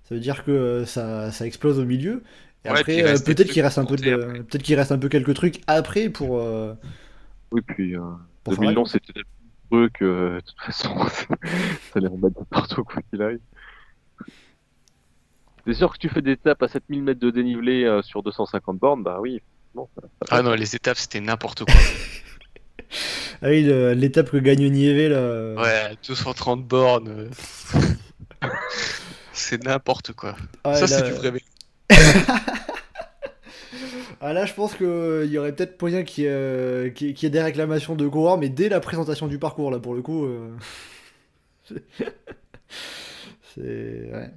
[0.08, 2.24] ça veut dire que euh, ça, ça explose au milieu.
[2.64, 4.76] Et Ouais, après, euh, reste des peut-être trucs qu'il reste un peu de, peut-être qu'il
[4.76, 6.40] reste un peu quelques trucs après pour.
[6.40, 6.74] euh,
[7.52, 8.02] Oui, puis euh,
[8.44, 9.28] Pour faire la 2011, c'était tellement
[9.72, 10.96] heureux que de toute façon,
[11.94, 13.40] ça les remettre de partout quoi qu'il arrive.
[15.68, 18.78] C'est sûr que tu fais des étapes à 7000 mètres de dénivelé euh, sur 250
[18.78, 19.42] bornes, bah oui.
[19.74, 21.74] Non, ça- ça Ah non, les étapes c'était n'importe quoi.
[23.42, 23.64] Ah oui,
[23.96, 25.56] l'étape que gagne Nieve là.
[25.62, 27.30] Ouais, 230 bornes.
[29.36, 29.38] euh.
[29.38, 30.36] C'est n'importe quoi.
[30.66, 31.46] ouais, Ça, c'est du vrai vélo.
[34.22, 37.30] Ah là, je pense qu'il y aurait peut-être moyen qu'il y, ait, euh, y ait-
[37.30, 40.26] des réclamations de coureurs, mais dès la présentation du parcours, là, pour le coup.
[40.26, 40.50] euh,
[43.56, 44.10] C'est.
[44.14, 44.30] Ouais.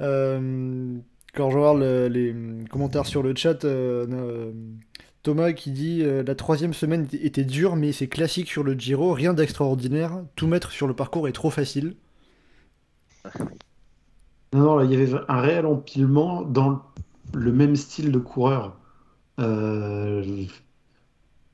[0.00, 0.94] Euh,
[1.34, 2.34] Quand je regarde le- les
[2.70, 4.52] commentaires sur le chat, euh, euh,
[5.22, 8.72] Thomas qui dit euh, La troisième semaine était- était dure, mais c'est classique sur le
[8.74, 10.22] Giro, rien d'extraordinaire.
[10.36, 11.94] Tout mettre sur le parcours est trop facile.
[14.52, 16.82] Non, non, là, il y avait un réel empilement dans
[17.34, 18.76] le même style de coureur.
[19.38, 20.46] Euh,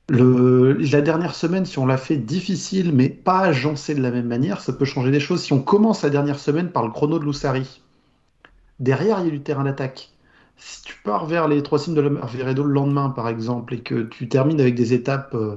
[0.09, 4.61] la dernière semaine, si on l'a fait difficile, mais pas agencé de la même manière,
[4.61, 5.41] ça peut changer des choses.
[5.41, 7.81] Si on commence la dernière semaine par le chrono de Lussari,
[8.79, 10.11] derrière, il y a du terrain d'attaque.
[10.57, 13.79] Si tu pars vers les trois cimes de la Veredo le lendemain, par exemple, et
[13.81, 15.55] que tu termines avec des étapes euh,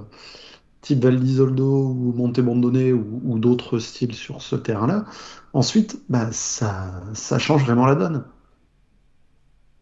[0.80, 5.04] type Val d'Isoldo ou Monte ou, ou d'autres styles sur ce terrain-là,
[5.52, 8.24] ensuite, bah, ça, ça change vraiment la donne.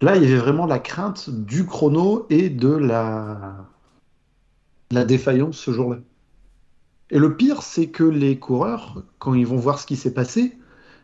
[0.00, 3.66] Là, il y avait vraiment la crainte du chrono et de la,
[4.90, 5.98] la défaillance ce jour-là.
[7.10, 10.58] Et le pire, c'est que les coureurs, quand ils vont voir ce qui s'est passé,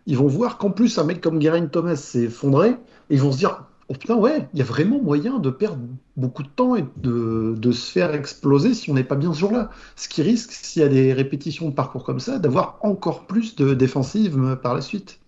[0.07, 3.33] ils vont voir qu'en plus, un mec comme Geraint Thomas s'est effondré, et ils vont
[3.33, 5.83] se dire Oh putain, ouais, il y a vraiment moyen de perdre
[6.17, 9.73] beaucoup de temps et de, se faire exploser si on n'est pas bien ce jour-là.
[9.97, 13.57] Ce qui risque, s'il y a des répétitions de parcours comme ça, d'avoir encore plus
[13.57, 15.19] de défensives euh, par la suite.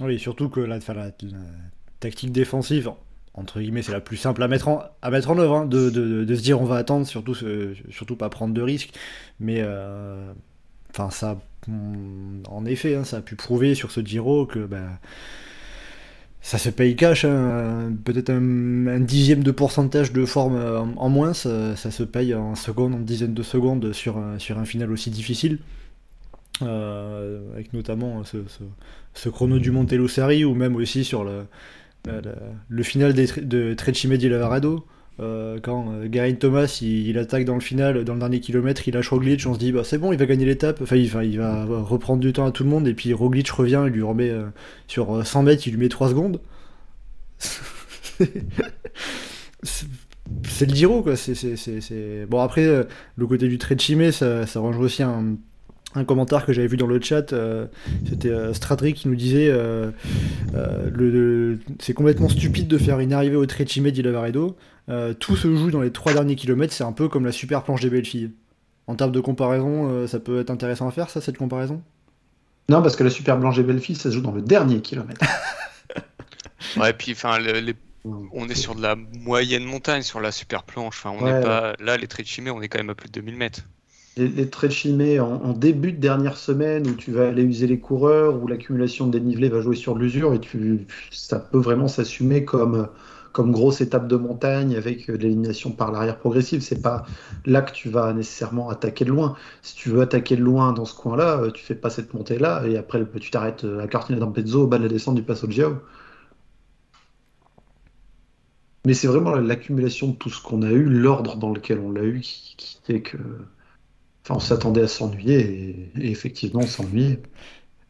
[0.00, 0.78] Oui, surtout que la,
[2.00, 2.90] tactique défensive,
[3.34, 4.88] entre guillemets, c'est la plus simple à mettre en,
[5.38, 5.90] œuvre, hein, de,
[6.34, 8.94] se dire on va attendre, surtout, pas prendre de risques.
[9.38, 10.32] Mais euh,
[10.88, 14.98] enfin, ça, en effet, hein, ça a pu prouver sur ce Giro que bah,
[16.44, 17.24] ça se paye cash.
[17.24, 20.56] hein, Peut-être un, dixième de pourcentage de forme
[20.96, 24.92] en, moins, ça, se paye en secondes, en dizaines de secondes sur, sur un final
[24.92, 25.58] aussi difficile.
[26.62, 31.46] Euh, avec notamment ce, chrono du Monte Lussari ou même aussi sur le,
[32.68, 34.86] le, final de Trecime di Lavaredo.
[35.20, 39.10] Euh, quand euh, Thomas il, attaque dans le final, dans le dernier kilomètre, il lâche
[39.10, 42.20] Roglic, on se dit bah c'est bon, il va gagner l'étape, enfin il, va reprendre
[42.20, 44.46] du temps à tout le monde, et puis Roglic revient, il lui remet euh,
[44.88, 46.40] sur euh, 100 mètres, il lui met 3 secondes.
[50.42, 52.84] c'est le Giro quoi, c'est, Bon après, euh,
[53.16, 55.36] le côté du Trecime, ça, ça rejoint aussi un,
[55.94, 57.66] un commentaire que j'avais vu dans le chat, euh,
[58.08, 59.90] c'était euh, Stradri qui nous disait euh,
[60.54, 64.56] euh, le, le- c'est complètement stupide de faire une arrivée au Trecime di Lavaredo.
[64.88, 67.62] Euh, tout se joue dans les trois derniers kilomètres, c'est un peu comme la super
[67.62, 68.32] planche des belles filles.
[68.86, 71.82] En termes de comparaison, euh, ça peut être intéressant à faire, ça, cette comparaison?
[72.68, 75.20] Non, parce que la Super Blanche et Belle-Fille, ça se joue dans le dernier kilomètre.
[76.76, 77.74] Ouais, puis enfin, le- les-
[78.32, 80.98] on est sur de la moyenne montagne sur la super planche.
[81.04, 83.60] Enfin, on pas là, les Trecime, on est quand même à plus de 2000 mètres.
[84.16, 87.80] Les, les de en, en début de dernière semaine où tu vas aller user les
[87.80, 92.44] coureurs, où l'accumulation de dénivelé va jouer sur l'usure et tu, ça peut vraiment s'assumer
[92.44, 92.88] comme,
[93.38, 96.60] grosse étape de montagne avec l'élimination par l'arrière progressive.
[96.60, 97.04] C'est pas
[97.44, 99.36] là que tu vas nécessairement attaquer de loin.
[99.62, 102.66] Si tu veux attaquer de loin dans ce coin-là, euh, tu fais pas cette montée-là
[102.66, 105.80] et après tu t'arrêtes à Cortina d'Ampezzo au bas de la descente du Passo Giao.
[108.86, 112.04] Mais c'est vraiment l'accumulation de tout ce qu'on a eu, l'ordre dans lequel on l'a
[112.04, 113.18] eu, qui, qui fait que.
[114.24, 117.20] Enfin, on s'attendait à s'ennuyer et, et effectivement, on s'ennuyait.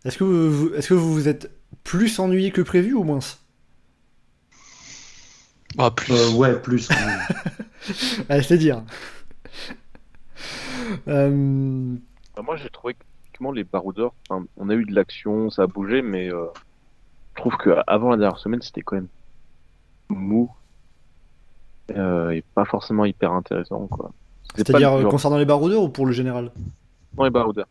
[0.05, 1.51] Est-ce que vous, vous- est-ce que vous vous êtes
[1.85, 3.21] plus ennuyé que prévu ou moins?
[5.79, 6.13] Ah, plus.
[6.13, 6.89] Euh, ouais, plus.
[6.89, 7.27] quand même.
[8.29, 8.83] Allez, c'est dire.
[11.09, 11.97] Euh,
[12.37, 13.05] Bah, moi, j'ai trouvé que
[13.55, 16.47] les baroudeurs, enfin, on a eu de l'action, ça a bougé, mais euh,
[17.37, 19.09] je trouve qu'avant la dernière semaine, c'était quand même
[20.09, 20.51] mou
[21.91, 23.87] euh, et pas forcément hyper intéressant.
[23.89, 24.13] quoi.
[24.55, 26.53] C'est-à-dire euh, concernant les baroudeurs ou pour le général
[27.15, 27.67] dans les baroudeurs.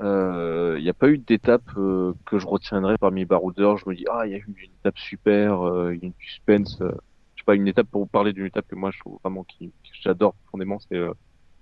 [0.00, 3.76] Euh, Il n'y a pas eu d'étape euh, que je retiendrai parmi les baroudeurs.
[3.78, 6.06] Je me dis, ah, il y a eu une étape super, euh, il y a
[6.06, 6.78] une suspense.
[6.80, 6.90] euh,
[7.34, 9.44] je sais pas, une étape pour vous parler d'une étape que moi je trouve vraiment
[9.44, 9.72] qui, que
[10.02, 11.12] j'adore profondément, c'est euh,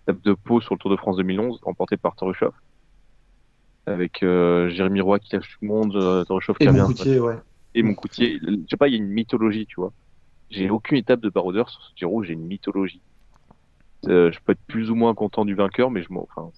[0.07, 2.55] l'étape de Pau sur le Tour de France 2011, remportée par Torushoff.
[3.87, 6.87] Avec euh, Jérémy Roy qui lâche tout le monde, euh, Torushoff qui Et revient mon
[6.87, 7.37] coutier, ouais.
[7.75, 8.39] et mon coutier.
[8.43, 9.93] Je sais pas, il y a une mythologie, tu vois.
[10.51, 13.01] J'ai aucune étape de baroudeur sur ce Giro, j'ai une mythologie.
[14.09, 16.51] Euh, je peux être plus ou moins content du vainqueur, mais je m'en, enfin,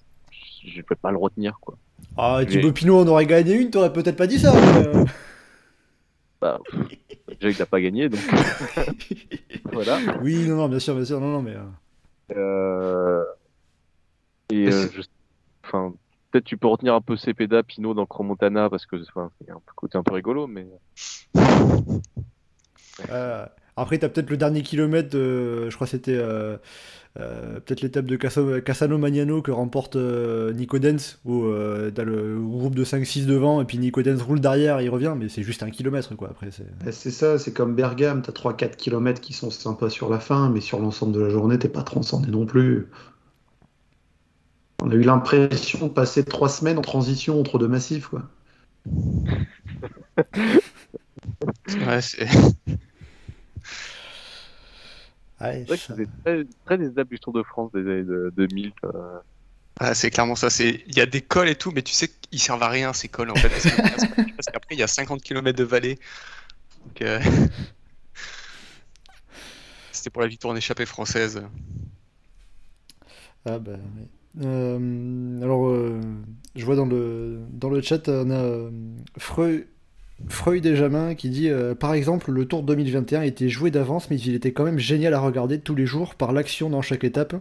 [0.65, 1.75] je peux pas le retenir, quoi.
[2.17, 4.53] Ah, Mais- Thibaut Pinot en aurait gagné une, t'aurais peut-être pas dit ça.
[4.53, 5.05] mais, euh,
[6.41, 6.79] Bah, pff,
[7.39, 8.19] déjà il n'a pas gagné, donc
[9.71, 9.99] voilà.
[10.21, 11.55] Oui, non, non, bien sûr, bien sûr, non, non, mais.
[12.35, 13.23] euh.
[14.51, 15.01] Et euh, je...
[15.65, 15.93] enfin,
[16.31, 19.61] peut-être tu peux retenir un peu Cepeda, Pinot dans Cromontana parce que enfin, c'est un
[19.75, 20.67] côté un peu rigolo, mais
[23.09, 23.45] euh,
[23.75, 26.57] Après, t'as peut-être le dernier kilomètre, je crois que c'était euh,
[27.19, 32.39] euh, peut-être l'étape de Cassano Magnano que remporte euh, Nico Dens, où euh, t'as le
[32.41, 35.63] groupe de 5-6 devant, et puis Nico Dens roule derrière, il revient, mais c'est juste
[35.63, 36.29] un kilomètre, quoi.
[36.29, 36.65] Après, c'est.
[36.87, 40.49] Et C'est ça, c'est comme Bergame, t'as 3-4 km qui sont sympas sur la fin,
[40.49, 42.87] mais sur l'ensemble de la journée, t'es pas transcendé non plus.
[44.83, 48.29] On a eu l'impression de passer 3 semaines en transition entre deux massifs, quoi.
[51.87, 52.27] Ouais, c'est-
[55.41, 58.03] Ouais, c'est vrai que ça- très, très des étapes du Tour de France des années
[58.03, 58.71] de- 2000.
[58.85, 59.19] euh.
[59.79, 60.49] Ah, c'est clairement ça.
[60.49, 62.93] C'est il y a des cols et tout, mais tu sais qu'ils servent à rien
[62.93, 63.49] ces cols en fait.
[63.49, 65.97] Parce que- parce qu'après il y a 50 km de vallée.
[66.85, 67.19] Donc, euh,
[69.91, 71.43] C'était pour la victoire en échappée française.
[73.45, 74.07] Ah bah oui.
[74.43, 76.01] Euh, alors, euh,
[76.55, 78.71] je vois dans le, dans le chat, on a euh,
[79.19, 79.67] Freu,
[80.29, 84.35] Freud et qui dit euh, Par exemple, le Tour 2021 était joué d'avance, mais il
[84.35, 87.35] était quand même génial à regarder tous les jours par l'action dans chaque étape.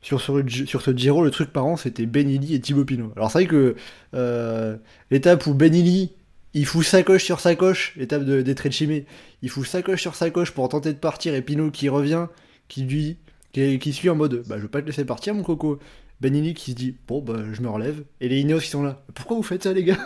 [0.00, 3.12] Sur, ce- sur Giro, le truc parent, c'était Benilli et Thibaut Pinot.
[3.16, 3.76] Alors, c'est vrai que
[4.14, 4.76] euh,
[5.10, 6.12] l'étape où Benilli
[6.54, 9.04] il fout sa coche sur sa coche, l'étape de, des Trecime,
[9.42, 12.26] il fout sa coche sur sa coche pour tenter de partir, et Pinot qui revient,
[12.68, 13.16] qui lui
[13.52, 15.78] qui, qui suit en mode bah je veux pas te laisser partir mon coco.
[16.20, 19.02] Benini qui se dit bon bah je me relève et les Ineos qui sont là.
[19.14, 19.98] Pourquoi vous faites ça les gars?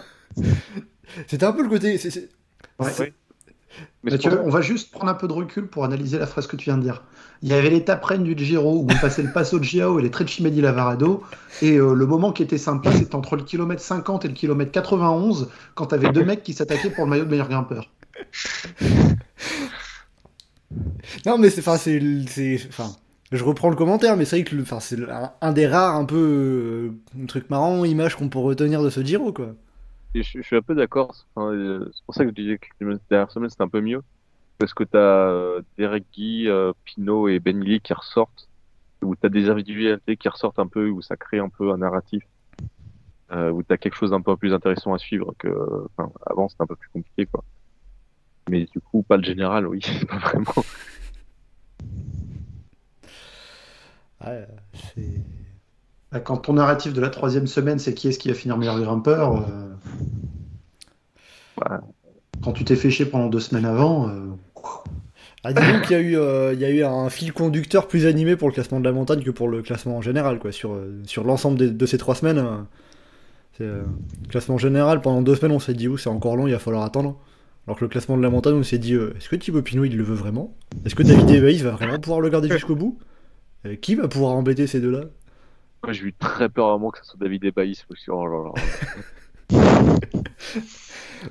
[1.26, 1.98] C'était un peu le côté.
[1.98, 2.28] c'est- c'est-
[2.78, 2.90] Ouais.
[4.02, 6.56] Mais Mathieu, on va juste prendre un peu de recul pour analyser la phrase que
[6.56, 7.02] tu viens de dire.
[7.42, 10.02] Il y avait l'étape reine du Giro où on passait le Passo de Giao et
[10.02, 11.22] les Trecime di Lavarado.
[11.60, 14.72] Et euh, le moment qui était sympa, c'était entre le kilomètre 50 et le kilomètre
[14.72, 17.90] 91, quand t'avais deux mecs qui s'attaquaient pour le maillot de meilleur grimpeur.
[21.24, 22.00] Non mais c'est enfin c'est
[23.32, 26.92] je reprends le commentaire mais c'est vrai que c'est un, un des rares un peu
[27.18, 29.54] euh, truc marrant image qu'on peut retenir de ce Giro quoi.
[30.22, 31.14] Je, suis un peu d'accord.
[31.36, 34.02] Euh, c'est pour ça que je disais que la dernière semaine c'était un peu mieux.
[34.58, 38.48] Parce que tu as Derek Guy, euh, Pinot et Benilly qui ressortent.
[39.02, 41.78] Où tu as des individualités qui ressortent un peu, où ça crée un peu un
[41.78, 42.22] narratif.
[43.32, 45.48] Euh, où tu as quelque chose d'un peu plus intéressant à suivre que
[45.96, 47.26] enfin, avant c'était un peu plus compliqué.
[47.26, 47.44] quoi.
[48.48, 50.64] Mais du coup, pas le général, oui, pas vraiment.
[54.24, 55.20] Ouais, c'est
[56.20, 59.36] Quand ton narratif de la troisième semaine, c'est qui est-ce qui va finir meilleur grimpeur,
[59.36, 59.42] euh,
[61.58, 61.76] Ouais.
[62.42, 64.26] quand tu t'es fait chier pendant deux semaines avant, euh,
[65.44, 67.86] Ah, dis donc qu'il y a eu euh, il y a eu un fil conducteur
[67.88, 70.50] plus animé pour le classement de la montagne que pour le classement en général quoi
[70.52, 72.38] sur euh, sur l'ensemble de ces trois semaines.
[72.38, 72.56] euh,
[73.56, 73.82] c'est, euh,
[74.24, 76.58] le classement général pendant deux semaines on s'est dit oh c'est encore long il va
[76.58, 77.16] falloir attendre.
[77.66, 79.84] Alors que le classement de la montagne on s'est dit euh, est-ce que Thibaut Pinot
[79.84, 80.54] il le veut vraiment?
[80.84, 82.98] Est-ce que David Eveis va vraiment pouvoir le garder jusqu'au bout?
[83.66, 85.04] Euh, Qui va pouvoir embêter ces deux-là?
[85.86, 87.84] Moi, j'ai eu très peur à un moment que ça soit David Ebaïs.
[87.88, 88.50] parce que, oh là
[89.50, 89.58] là.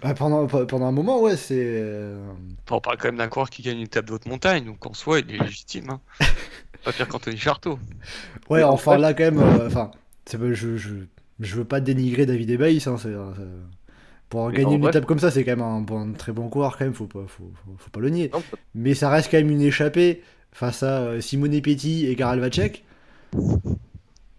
[0.02, 2.18] Bah, pendant, pendant un moment ouais c'est euh,
[2.66, 4.84] Enfin, on parle quand même d'un coureur qui gagne une étape de haute montagne, donc
[4.86, 5.90] en soi il est légitime.
[5.90, 6.02] Hein.
[6.84, 7.78] Pas pire qu'Anthony Charteau.
[8.50, 9.92] Ouais, Mais en enfin fait- là quand même, euh, enfin,
[10.32, 10.96] je, je,
[11.40, 13.44] je veux pas dénigrer David Ebaïs, hein, c'est, euh, c'est-
[14.30, 16.50] pour Mais gagner une étape comme ça, c'est quand même un, bon- un très bon
[16.50, 18.30] coureur quand même, faut pas, faut, faut, faut pas le nier.
[18.34, 18.42] Non,
[18.74, 22.84] Mais ça reste quand même une échappée face à euh, Simone Petit et Karel Vacek.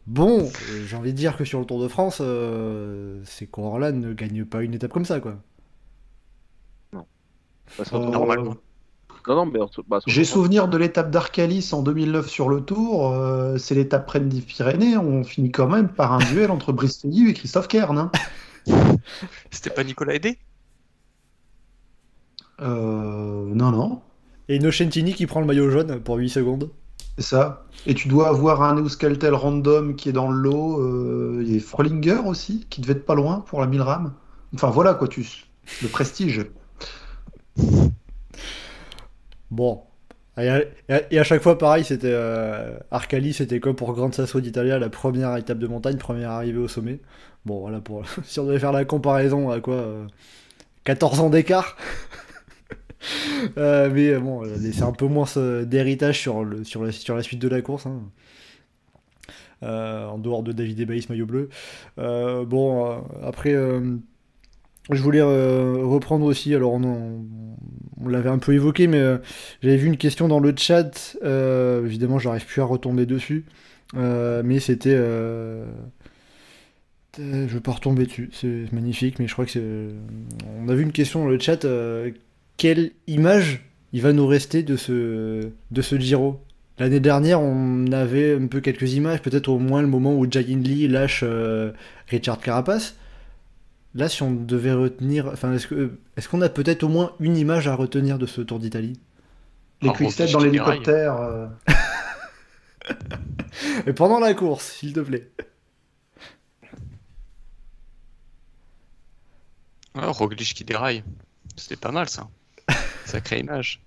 [0.06, 3.90] Bon, euh, j'ai envie de dire que sur le Tour de France, euh, ces coureurs-là
[3.92, 5.36] ne gagnent pas une étape comme ça, quoi.
[6.92, 8.56] bah, surtout- euh, Normalement.
[9.28, 13.08] Non, non, mais bah, j'ai souvenir de l'étape d'Arcalis en 2009 sur le Tour.
[13.12, 14.96] euh, c'est l'étape reine des Pyrénées.
[14.96, 17.98] On finit quand même par un duel entre Brice Fegui et Christophe Kern.
[17.98, 18.12] hein.
[19.50, 20.38] C'était pas Nicolas Aidé
[22.60, 24.02] Euh, non, non.
[24.48, 26.70] Et Nocentini qui prend le maillot jaune pour 8 secondes.
[27.18, 27.64] C'est ça.
[27.86, 30.80] Et tu dois avoir un Euskaltel random qui est dans le lot.
[30.80, 34.12] euh, y Frolinger aussi, qui devait être pas loin pour la 1000 RAM.
[34.54, 35.26] Enfin voilà quoi, tu...
[35.82, 36.46] le prestige.
[39.50, 39.82] Bon.
[40.38, 42.10] Et à, chaque fois, pareil, c'était.
[42.10, 46.58] Euh, Arcali, c'était comme pour Grand Sasso d'Italia, la première étape de montagne, première arrivée
[46.58, 47.00] au sommet.
[47.46, 50.06] Bon, voilà, pour, si on devait faire la comparaison à quoi euh,
[50.84, 51.76] 14 ans d'écart.
[53.58, 55.26] Euh, mais euh, bon, euh, c'est un peu moins
[55.62, 57.86] d'héritage sur, la, suite de la course.
[57.86, 58.02] hein.
[59.62, 61.48] En dehors de David Ebaïs, maillot bleu.
[61.96, 63.52] Bon, après.
[63.52, 67.24] je voulais reprendre aussi, alors on,
[68.00, 69.02] on l'avait un peu évoqué, mais
[69.62, 73.44] j'avais vu une question dans le chat, évidemment j'arrive plus à retomber dessus,
[73.94, 74.96] mais c'était...
[77.18, 79.64] je vais pas retomber dessus, c'est magnifique, mais je crois que c'est...
[80.60, 81.64] On a vu une question dans le chat,
[82.56, 86.42] quelle image il va nous rester de ce, de ce Giro?
[86.78, 90.58] L'année dernière, on avait un peu quelques images, peut-être au moins le moment où Jayin
[90.60, 91.72] Lee lâche euh,
[92.08, 92.96] Richard Carapace.
[93.94, 97.38] Là, si on devait retenir, enfin, est-ce que, est-ce qu'on a peut-être au moins une
[97.38, 99.00] image à retenir de ce Tour d'Italie?
[99.80, 101.16] Les Ah, quick-step Roglic dans l'hélicoptère.
[101.16, 101.46] euh,
[103.86, 105.30] Et pendant la course, s'il te plaît.
[109.94, 111.02] Roglic qui déraille.
[111.56, 112.28] C'était pas mal ça.
[113.06, 113.80] Sacrée image.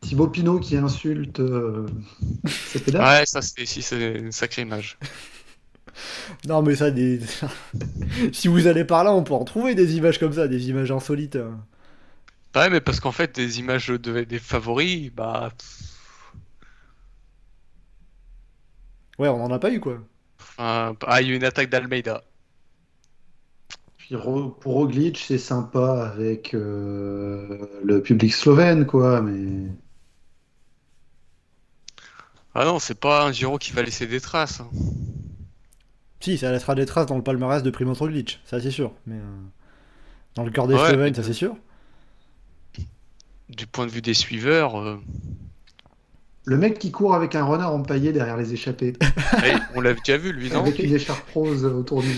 [0.00, 1.40] Thibaut Pinot qui insulte.
[1.40, 1.86] euh,
[2.64, 3.10] Ses pédales.
[3.10, 4.98] Ouais, ça c'était si c'est une sacrée image.
[6.46, 7.20] Non, mais ça, des...
[8.32, 10.90] si vous allez par là, on peut en trouver des images comme ça, des images
[10.92, 11.36] insolites.
[11.36, 11.58] hein.
[12.56, 15.52] Ouais, mais parce qu'en fait, des images de, des favoris, bah.
[19.18, 19.98] Ouais, on en a pas eu, quoi.
[20.40, 22.22] Enfin, ah, il y a eu une attaque d'Almeida.
[24.06, 29.20] Puis pour Roglic, c'est sympa avec euh, le public slovène, quoi.
[29.20, 29.68] Mais
[32.54, 34.60] Ah non, c'est pas un Giro qui va laisser des traces.
[34.60, 34.70] hein.
[36.20, 38.92] Si, ça laissera des traces dans le palmarès de Primoz Roglic, ça c'est sûr.
[39.06, 39.42] Mais euh,
[40.36, 41.56] dans le cœur des Ouais, Slovènes, ça c'est sûr.
[43.48, 45.00] Du point de vue des suiveurs, euh,
[46.48, 48.92] le mec qui court avec un renard empaillé derrière les échappées,
[49.74, 52.08] on l'a déjà vu lui, non avec une écharpe rose autour du.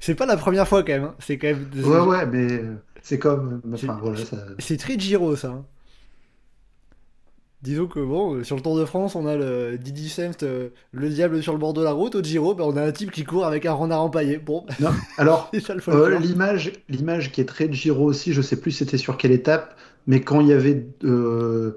[0.00, 1.04] C'est- pas la première fois quand même.
[1.04, 1.14] hein.
[1.18, 1.66] C'est quand même.
[1.82, 3.60] Ouais, ouais, mais euh, c'est comme.
[3.72, 4.36] Enfin, voilà, ça.
[4.58, 5.48] C'est très Giro ça.
[5.48, 5.64] hein.
[7.60, 10.68] Disons que bon, euh, sur le Tour de France, on a le Didi Semst, euh,
[10.92, 12.14] le diable sur le bord de la route.
[12.14, 14.36] Au Giro, bah, on a un type qui court avec un renard empaillé.
[14.38, 15.50] Bon, Non, alors,
[15.88, 19.76] euh, l'image, l'image qui est très Giro aussi, je sais plus c'était sur quelle étape,
[20.06, 21.74] mais quand il y avait euh,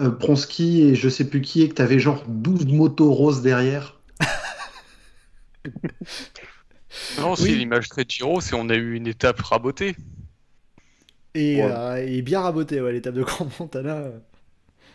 [0.00, 3.98] euh, Pronsky et je sais plus qui, et que t'avais genre 12 motos roses derrière.
[7.20, 7.54] Non, si Oui.
[7.56, 9.94] l'image très Giro, c'est on a eu une étape rabotée.
[11.34, 11.70] Et, Ouais.
[11.70, 14.04] euh, et bien raboté, ouais, l'étape de Grand Montana.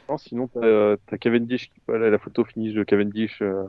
[0.10, 3.42] Non, sinon, t'as euh, t'as Cavendish, voilà, la photo finish de Cavendish.
[3.42, 3.64] euh,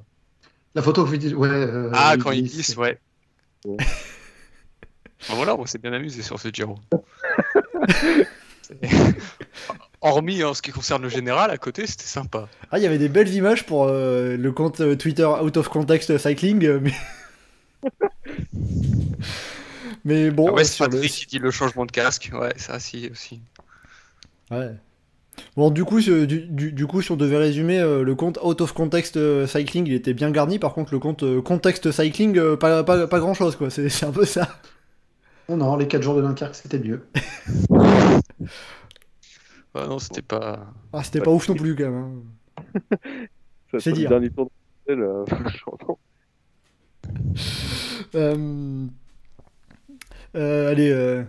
[0.75, 1.49] La photo, vous- ouais.
[1.49, 2.77] euh, Ah, il quand ils glisse.
[2.77, 2.99] ouais.
[3.65, 3.77] Ouais.
[5.29, 6.79] Voilà, on s'est bien amusé sur ce Giro.
[10.05, 12.47] Hormis en ce qui concerne le général, à côté, c'était sympa.
[12.71, 15.69] Ah, il y avait des belles images pour euh, le compte euh, Twitter Out of
[15.71, 16.93] Context Cycling, euh, mais.
[20.05, 22.31] mais bon, ah ouais, c'est sur le- Patrick qui dit le changement de casque.
[22.35, 23.41] Ouais, ça, si, aussi.
[24.51, 24.73] Ouais.
[25.57, 28.39] Bon, du coup, ce- du, du- du coup, si on devait résumer, euh, le compte
[28.43, 30.59] Out of Context euh, Cycling, il était bien garni.
[30.59, 33.71] Par contre, le compte euh, Context Cycling, euh, pas, pas, pas grand chose, quoi.
[33.71, 34.49] C'est c'est un peu ça.
[35.49, 37.07] Non, non, les 4 jours de Dunkerque, c'était mieux.
[39.75, 40.73] Ah non, c'était pas.
[40.93, 42.23] Ah, c'était pas ouf non plus, quand même.
[42.97, 43.07] hein.
[43.81, 44.05] C'est dire.
[44.05, 44.51] Le dernier tour
[44.89, 45.25] de euh.
[48.15, 48.87] Euh,
[50.37, 51.23] euh, allez, euh,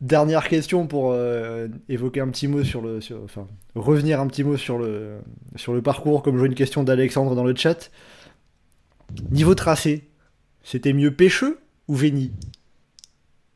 [0.00, 3.00] dernière question pour euh, évoquer un petit mot sur le.
[3.00, 5.18] sur- enfin, revenir un petit mot sur le,
[5.56, 7.90] sur le parcours, comme je vois une question d'Alexandre dans le chat.
[9.30, 10.08] Niveau tracé,
[10.62, 11.58] c'était mieux Pêcheux
[11.88, 12.32] ou Vény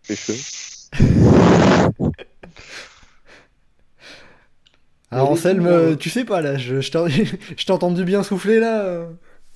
[0.07, 0.35] Pêcheux.
[5.11, 6.91] Alors les Anselme, euh, euh, tu sais pas là, je, je
[7.67, 8.83] t'ai entendu bien souffler là.
[8.85, 9.11] euh.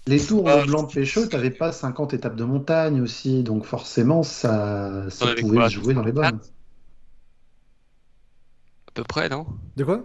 [0.07, 0.63] Les tours Ah.
[0.63, 5.05] de blanc de Pécheux, t'avais pas 50 étapes de montagne aussi, donc forcément, ça,
[5.39, 6.41] pouvait quoi, se jouer dans les bonnes.
[8.89, 9.47] À peu près, non?
[9.77, 10.05] De quoi?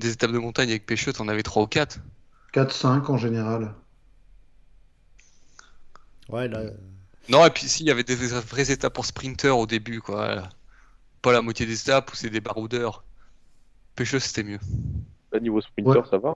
[0.00, 2.00] Des étapes de montagne avec Pêcheux, t'en avais 3 ou 4.
[2.52, 3.74] 4-5 en général.
[6.28, 6.64] Ouais, là.
[7.28, 10.48] Non, et puis si, il y avait des vraies étapes pour sprinter au début, quoi.
[11.22, 13.04] Pas la moitié des étapes où c'est des baroudeurs.
[13.96, 14.58] Pêcheux, c'était mieux.
[15.32, 16.06] Là, niveau sprinter, Ouais.
[16.10, 16.34] ça va.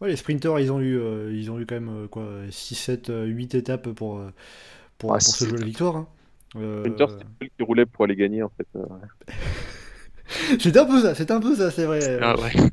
[0.00, 2.74] Ouais, les sprinters, ils ont eu, euh, ils ont eu quand même euh, quoi, 6,
[2.74, 4.32] 7, 8 étapes pour, euh,
[4.98, 5.96] pour, Ouais, pour se jouer la victoire.
[5.96, 6.08] hein.
[6.56, 8.66] Euh, Sprinter, c'était celui qui roulait pour aller gagner, en fait.
[10.60, 12.18] C'est un peu ça, c'est un peu ça, c'est vrai.
[12.22, 12.52] Ah ouais.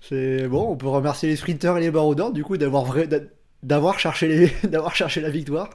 [0.00, 3.08] C'est bon, on peut remercier les sprinters et les baroudeurs du coup d'avoir vrai
[3.62, 5.70] d'avoir cherché les d'avoir cherché la victoire.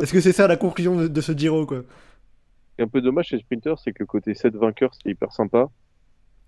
[0.00, 1.82] Est-ce que c'est ça la conclusion de, de ce Giro quoi?
[2.82, 5.68] Est un peu dommage chez Sprinter, c'est que côté 7 vainqueurs, c'est hyper sympa.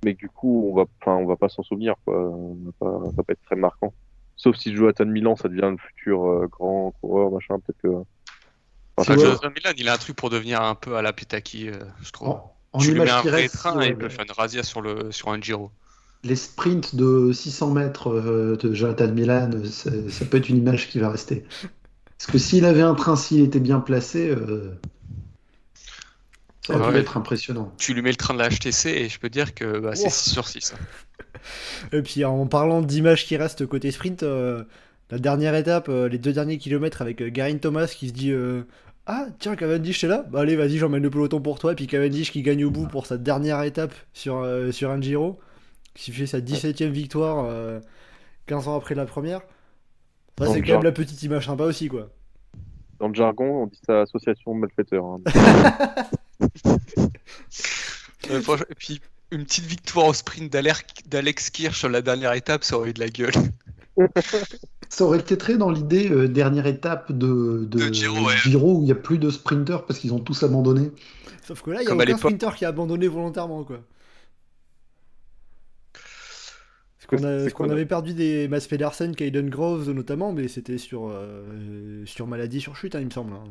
[0.04, 2.18] Mais du coup, on va, enfin, on va pas s'en souvenir, quoi.
[2.18, 3.92] On va pas, ça va pas être très marquant.
[4.36, 8.04] Sauf si Jonathan Milan, ça devient le futur euh, grand coureur, machin, peut-être que.
[8.96, 11.74] Enfin, Jonathan Milan, il a un truc pour devenir un peu à la Petaki, euh,
[12.02, 12.28] je trouve.
[12.28, 14.08] En, en tu lui mets image un qui vrai reste, train et il euh, peut
[14.08, 15.70] faire une razzia sur, le, sur un Giro.
[16.24, 20.58] les sprints de 600 mètres euh, de Jonathan Milan, euh, ça, ça peut être une
[20.58, 21.44] image qui va rester.
[22.18, 24.74] Parce que s'il avait un train, s'il était bien placé, euh,
[26.66, 26.98] ça Ouais.
[27.00, 27.72] être impressionnant.
[27.78, 30.04] Tu lui mets le train de la HTC et je peux dire que bah, c'est
[30.04, 30.10] Wow.
[30.10, 30.74] 6 sur 6.
[31.92, 34.62] Et puis en parlant d'images qui restent côté sprint, euh,
[35.10, 38.30] la dernière étape, euh, les deux derniers kilomètres avec euh, Garin Thomas qui se dit
[38.30, 38.62] euh,
[39.06, 40.24] Ah tiens Cavendish est là?
[40.30, 41.72] Bah allez vas-y j'emmène le peloton pour toi.
[41.72, 45.00] Et puis Cavendish qui gagne au bout pour sa dernière étape sur, euh, sur un
[45.00, 45.40] Giro,
[45.94, 47.80] qui fait sa 17ème victoire euh,
[48.46, 49.40] 15 ans après la première.
[50.38, 52.10] Ça c'est quand même la petite image sympa aussi quoi.
[53.00, 55.04] Dans le jargon, on dit ça association de malfaiteurs.
[55.04, 55.20] hein.
[58.30, 59.00] Euh, et puis
[59.32, 63.00] une petite victoire au sprint d'Alex Kirch sur la dernière étape, ça aurait eu de
[63.00, 63.32] la gueule.
[64.88, 68.36] Ça aurait été très dans l'idée euh, dernière étape de, de, De Giro, ouais.
[68.36, 70.90] Giro où il n'y a plus de sprinters parce qu'ils ont tous abandonné.
[71.46, 73.80] Sauf que là il y a Comme aucun sprinter qui a abandonné volontairement quoi.
[77.08, 82.04] Parce qu'on a- avait perdu des Mats Pedersen, Caden Groves notamment, mais c'était sur, euh,
[82.06, 83.32] sur maladie, sur chute, hein, il me semble.
[83.34, 83.44] hein.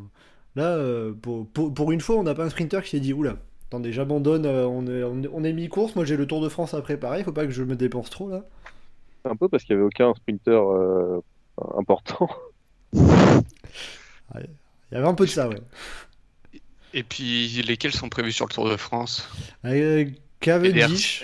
[0.55, 3.13] Là, euh, pour, pour, pour une fois, on n'a pas un sprinter qui s'est dit
[3.13, 3.37] Oula,
[3.67, 6.81] attendez, j'abandonne, euh, on est, on est, mi-course, moi j'ai le Tour de France à
[6.81, 8.43] préparer, faut pas que je me dépense trop là.
[9.23, 11.19] Un peu parce qu'il n'y avait aucun sprinter euh,
[11.77, 12.29] important.
[12.93, 14.47] Il
[14.91, 15.61] y avait un peu de ça, ouais.
[16.93, 19.29] Et puis lesquels sont prévus sur le Tour de France?
[19.63, 20.05] Euh,
[20.41, 21.23] Cavendish,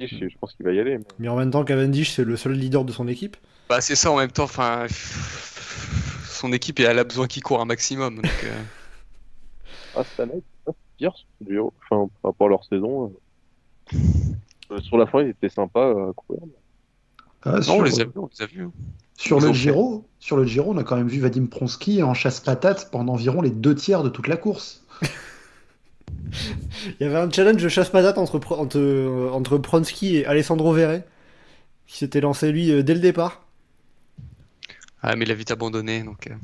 [0.00, 0.96] Je, je pense qu'il va y aller.
[0.96, 3.36] mais- mais en même temps, Cavendish, c'est le seul leader de son équipe.
[3.68, 4.86] Bah c'est ça en même temps, enfin
[6.40, 8.16] son équipe elle a besoin qu'il court un maximum.
[8.16, 8.62] Donc, euh,
[9.96, 11.72] Ah, cette année, c'est pas pire sur ce Giro.
[11.90, 13.12] Enfin, par rapport à leur saison.
[13.92, 13.96] euh.
[14.72, 16.42] Euh, Sur la fin, ils étaient sympas à courir.
[17.42, 18.62] Ah, Non, sur, on les a vus, on les a vus.
[18.64, 18.72] hein.
[19.16, 19.54] sur ils le fait.
[19.58, 23.42] Giro, sur le Giro, on a quand même vu Vadim Pronsky en chasse-patate pendant environ
[23.42, 24.84] les deux tiers de toute la course.
[26.86, 30.72] Il y avait un challenge de chasse-patate entre, Pro- entre, euh, entre Pronsky et Alessandro
[30.72, 31.04] Verret,
[31.86, 33.42] qui s'était lancé lui dès le départ.
[35.02, 36.26] Ah mais il a vite abandonné donc.
[36.28, 36.34] euh,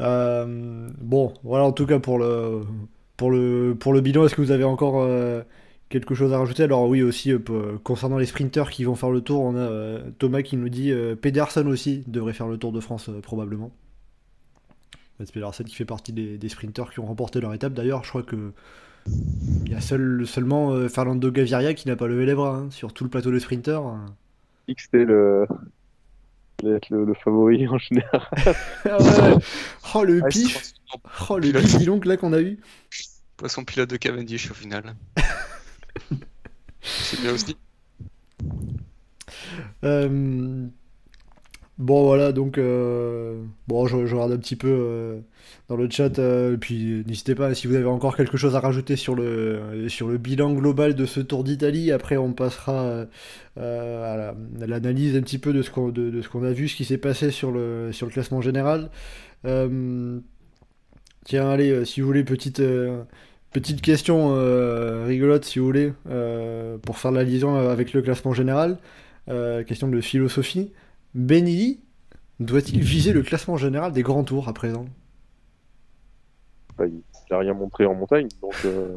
[0.00, 2.62] Euh, bon, voilà en tout cas pour le,
[3.16, 5.42] pour le, pour le bilan, est-ce que vous avez encore euh,
[5.88, 6.64] quelque chose à rajouter?
[6.64, 7.32] Alors oui aussi,
[7.84, 11.68] concernant les sprinters qui vont faire le tour, on a Thomas qui nous dit Pedersen
[11.68, 13.70] aussi devrait faire le tour de France probablement.
[15.32, 17.72] Pedersen qui fait partie des sprinters qui ont remporté leur étape.
[17.72, 18.52] D'ailleurs, je crois que
[19.06, 22.70] il y a seul, seulement euh, Fernando Gaviria qui n'a pas levé les bras hein,
[22.70, 23.82] sur tout le plateau de sprinters.
[24.68, 25.46] dit que c'était le...
[26.62, 28.22] le, le, le favori en général.
[28.84, 29.34] Ah ouais.
[29.94, 30.72] Oh le Ah, pif
[31.28, 32.58] Oh le pif dis donc là qu'on a eu
[33.36, 34.94] poisson pilote de Cavendish au final.
[36.82, 37.56] c'est bien aussi.
[39.84, 40.66] Euh,
[41.78, 45.18] Bon voilà donc euh, je, regarde un petit peu euh,
[45.68, 48.94] dans le chat euh, puis n'hésitez pas si vous avez encore quelque chose à rajouter
[48.94, 53.06] sur le sur le bilan global de ce Tour d'Italie après on passera
[53.58, 56.52] euh, à la- à l'analyse un petit peu de ce qu'on de, ce qu'on a
[56.52, 58.88] vu ce qui s'est passé sur le sur le classement général
[61.24, 62.62] tiens allez si vous voulez petite
[63.52, 64.34] petite question
[65.06, 65.92] rigolote si vous voulez
[66.82, 68.78] pour faire la liaison avec le classement général
[69.66, 70.70] question de philosophie.
[71.14, 71.80] Benili
[72.40, 74.86] doit-il viser le classement général des grands tours à présent?
[76.72, 78.96] Enfin, il n'a rien montré en montagne, donc euh,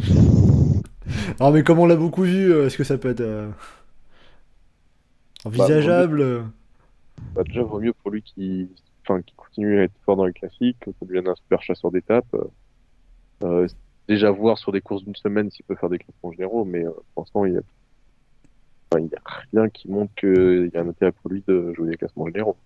[1.52, 3.50] mais comme on l'a beaucoup vu, euh, est-ce que ça peut être euh,
[5.44, 6.20] envisageable?
[6.20, 6.42] euh,
[7.34, 8.68] bah, déjà, vaut mieux pour lui qu'il
[9.04, 12.36] enfin, continue à être fort dans les classiques, que ça devienne un super chasseur d'étapes.
[13.42, 13.66] Euh,
[14.08, 17.22] déjà voir sur des courses d'une semaine s'il peut faire des classements généraux, mais pour
[17.22, 17.62] l'instant, il a
[18.96, 19.20] il y a
[19.52, 22.56] rien qui montre qu'il y a un intérêt pour lui de jouer des classements généraux.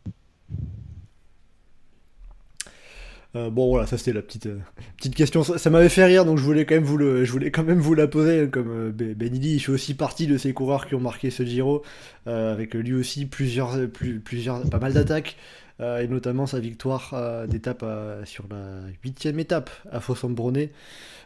[3.34, 4.58] Euh, bon voilà, ça c'était la petite, euh,
[4.98, 5.42] petite question.
[5.42, 7.78] Ça, m'avait fait rire, donc je voulais quand même vous, le, je voulais quand même
[7.78, 8.40] vous la poser.
[8.42, 11.30] hein, Comme euh, Ben- Benili, il fait aussi partie de ces coureurs qui ont marqué
[11.30, 11.82] ce Giro,
[12.26, 15.36] euh, avec lui aussi plusieurs, plus- plusieurs, pas mal d'attaques,
[15.80, 17.14] euh, et notamment sa victoire
[17.48, 17.82] d'étape
[18.24, 20.68] sur la huitième étape à Fossombrone.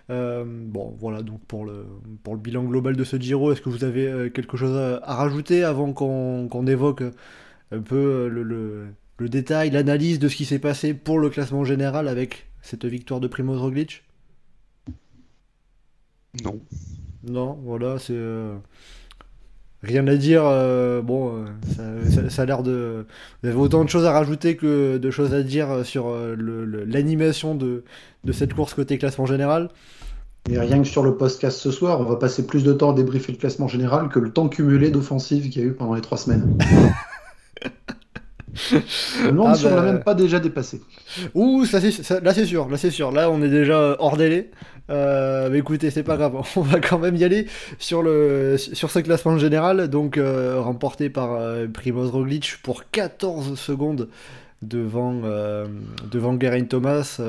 [0.08, 1.84] Euh, bon voilà donc pour le,
[2.22, 4.98] pour le bilan global de ce Giro, est-ce que vous avez euh, quelque chose à,
[5.02, 7.02] à rajouter avant qu'on évoque
[7.72, 8.86] un peu euh, le, le-
[9.18, 13.20] le détail, l'analyse de ce qui s'est passé pour le classement général avec cette victoire
[13.20, 14.04] de Primoz Roglic?
[16.44, 16.60] Non.
[17.24, 18.14] Non, voilà, c'est.
[18.14, 18.56] euh,
[19.82, 20.42] Rien à dire.
[20.46, 21.46] euh, bon, euh,
[21.76, 23.06] ça, ça- ça a l'air de.
[23.42, 26.34] Vous avez autant de choses à rajouter que de choses à dire sur euh,
[26.86, 27.84] l'animation de,
[28.26, 29.70] de cette course côté classement général.
[30.50, 32.94] Et rien que sur le podcast ce soir, on va passer plus de temps à
[32.94, 36.02] débriefer le classement général que le temps cumulé d'offensive qu'il y a eu pendant les
[36.02, 36.56] trois semaines.
[38.54, 39.76] Je me demande Ah si on bah.
[39.76, 40.80] l'a même pas déjà dépassé.
[41.34, 41.78] Ouh, ça,
[42.20, 43.10] là c'est sûr, là c'est sûr.
[43.12, 44.50] Là on est déjà hors délai.
[44.88, 47.46] Euh, mais écoutez, c'est pas grave, on va quand même y aller
[47.78, 53.58] sur, le, sur ce classement général, donc euh, remporté par euh, Primoz Roglic pour 14
[53.58, 54.08] secondes
[54.62, 55.20] devant,
[56.10, 57.20] devant Geraint Thomas.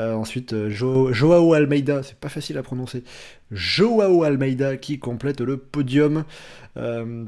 [0.00, 3.04] Euh, ensuite, euh, Jo- Joao Almeida, c'est pas facile à prononcer.
[3.52, 6.24] Joao Almeida qui complète le podium.
[6.76, 7.24] Euh,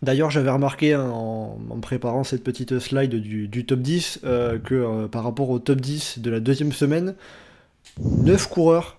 [0.00, 5.24] D'ailleurs, j'avais remarqué hein, en, préparant cette petite slide du, top 10 euh, que par
[5.24, 7.16] rapport au top 10 de la deuxième semaine,
[8.00, 8.98] 9 coureurs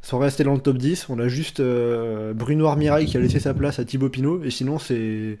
[0.00, 1.10] sont restés dans le top 10.
[1.10, 4.78] On a juste Bruno Armirail qui a laissé sa place à Thibaut Pinot, et sinon,
[4.78, 5.36] c'est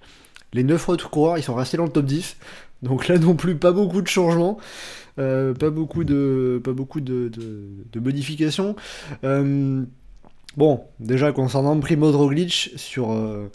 [0.52, 2.36] les 9 autres coureurs, ils sont restés dans le top 10.
[2.82, 4.58] Donc là non plus, pas beaucoup de changements,
[5.18, 8.76] euh, pas beaucoup de, pas beaucoup de, de- modifications.
[9.24, 9.84] Euh,
[10.56, 13.50] bon, déjà concernant Primoz Roglic, sur euh,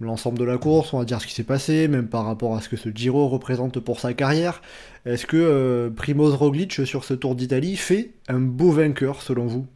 [0.00, 2.60] l'ensemble de la course, on va dire ce qui s'est passé, même par rapport à
[2.60, 4.62] ce que ce Giro représente pour sa carrière.
[5.06, 9.66] Est-ce que Primoz Roglic sur ce Tour d'Italie fait un beau vainqueur selon vous?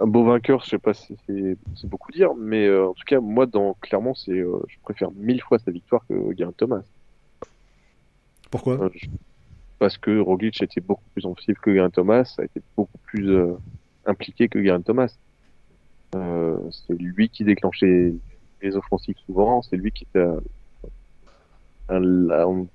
[0.00, 3.46] Un beau vainqueur, je sais pas si c'est beaucoup dire, mais en tout cas, moi,
[3.46, 6.82] dans, clairement, je préfère mille fois sa victoire que Geraint Thomas.
[8.52, 8.90] Pourquoi Euh,
[9.80, 13.54] Parce que Roglic était beaucoup plus offensif que Geraint Thomas, a été beaucoup plus euh,
[14.06, 15.16] impliqué que Geraint Thomas.
[16.14, 18.14] Euh, c'est lui qui déclenchait
[18.60, 20.24] les offensives souvent, c'est lui qui était
[21.88, 22.66] en,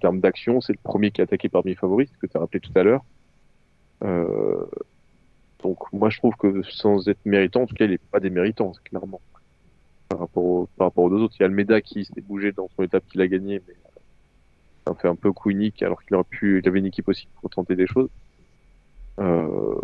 [0.00, 2.40] termes d'action, c'est le premier qui a attaqué parmi les favoris, ce que tu as
[2.40, 3.04] rappelé tout à l'heure.
[5.62, 8.72] Donc moi je trouve que sans être méritant, en tout cas il n'est pas déméritant,
[8.84, 9.20] clairement.
[10.08, 12.52] Par rapport, au- par rapport aux deux autres, il y a Almeida qui s'est bougé
[12.52, 13.74] dans son étape qu'il a gagné, mais
[14.86, 17.26] ça fait un peu coup unique alors qu'il aurait pu, il avait une équipe aussi
[17.40, 18.08] pour tenter des choses.
[19.18, 19.74] Euh,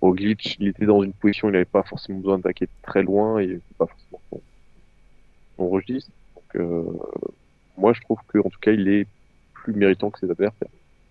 [0.00, 3.60] Roglic, il était dans une position, il n'avait pas forcément besoin d'attaquer très loin et
[3.76, 4.40] pas forcément son,
[5.56, 6.10] son registre.
[6.34, 6.84] Donc euh,
[7.76, 9.06] moi je trouve que en tout cas il est
[9.52, 10.68] plus méritant que ses adversaires,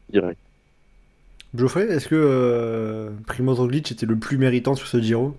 [0.09, 0.39] direct.
[1.55, 5.35] Geoffrey, est-ce que euh, Primoz Roglic était le plus méritant sur ce Giro?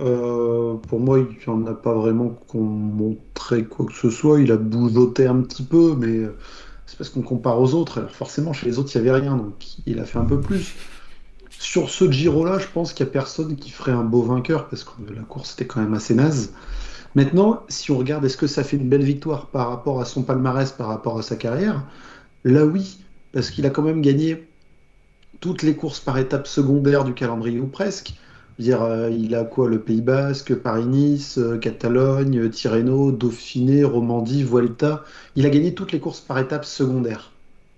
[0.00, 4.40] Euh, pour moi, il n'y en a pas vraiment qu'on montrait quoi que ce soit.
[4.40, 6.36] Il a bougeoté un petit peu, mais euh,
[6.92, 8.00] c'est parce qu'on compare aux autres.
[8.00, 9.54] Alors forcément, chez les autres, il n'y avait rien, donc
[9.86, 10.74] il a fait un peu plus.
[11.58, 14.84] Sur ce Giro-là, je pense qu'il n'y a personne qui ferait un beau vainqueur, parce
[14.84, 16.52] que la course était quand même assez naze.
[17.14, 20.22] Maintenant, si on regarde, est-ce que ça fait une belle victoire par rapport à son
[20.22, 21.82] palmarès, par rapport à sa carrière?
[22.44, 22.98] Là, oui,
[23.32, 24.46] parce qu'il a quand même gagné
[25.40, 28.12] toutes les courses par étapes secondaires du calendrier, ou presque.
[28.58, 29.68] Je veux dire, euh, il a quoi?
[29.68, 35.04] Le Pays Basque, Paris-Nice, euh, Catalogne, euh, Tirreno, Dauphiné, Romandie, Vuelta.
[35.36, 37.32] Il a gagné toutes les courses par étapes secondaires.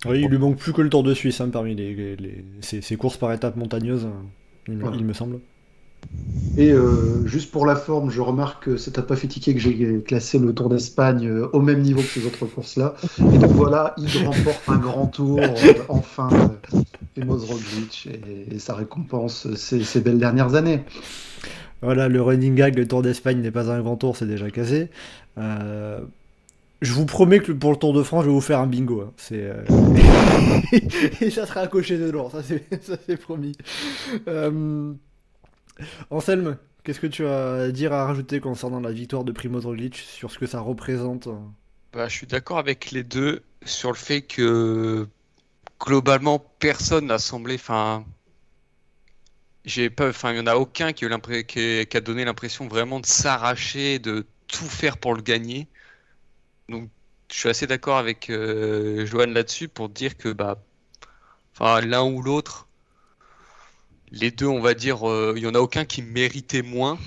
[0.06, 2.44] Oui, il lui manque plus que le Tour de Suisse hein, parmi les, les- les-
[2.60, 4.26] ces, ces courses par étapes montagneuses, hein,
[4.68, 5.40] il me semble.
[6.56, 10.02] Et euh, juste pour la forme, je remarque que ça t'a pas fait que j'ai
[10.06, 12.94] classé le Tour d'Espagne euh, au même niveau que ces autres courses-là.
[13.18, 16.28] Et donc voilà, il remporte un grand tour, euh, enfin,
[17.16, 20.84] Primoz Roglic, et, et ça récompense ses belles dernières années.
[21.82, 24.46] Voilà, le running gag, le Tour d'Espagne n'est pas un grand tour, c'est déjà.
[25.36, 26.00] Euh,
[26.80, 29.02] je vous promets que pour le Tour de France, je vais vous faire un bingo.
[29.02, 29.12] hein.
[31.20, 33.56] Et ça sera à cocher dedans, ça c'est, promis.
[36.10, 39.96] Anselme, qu'est-ce que tu as à dire, à rajouter concernant la victoire de Primoz Roglic,
[39.96, 41.28] sur ce que ça représente?
[41.92, 45.08] Bah, je suis d'accord avec les deux sur le fait que
[45.80, 47.54] globalement personne n'a semblé.
[47.54, 48.04] Enfin,
[49.64, 54.26] j'ai il y en a aucun qui a, a donné l'impression vraiment de s'arracher, de
[54.46, 55.68] tout faire pour le gagner.
[56.68, 56.90] Donc,
[57.30, 60.62] je suis assez d'accord avec euh, Johan là-dessus pour dire que bah,
[61.60, 62.63] l'un ou l'autre,
[64.14, 66.98] les deux, on va dire, euh, il y en a aucun qui méritait moins,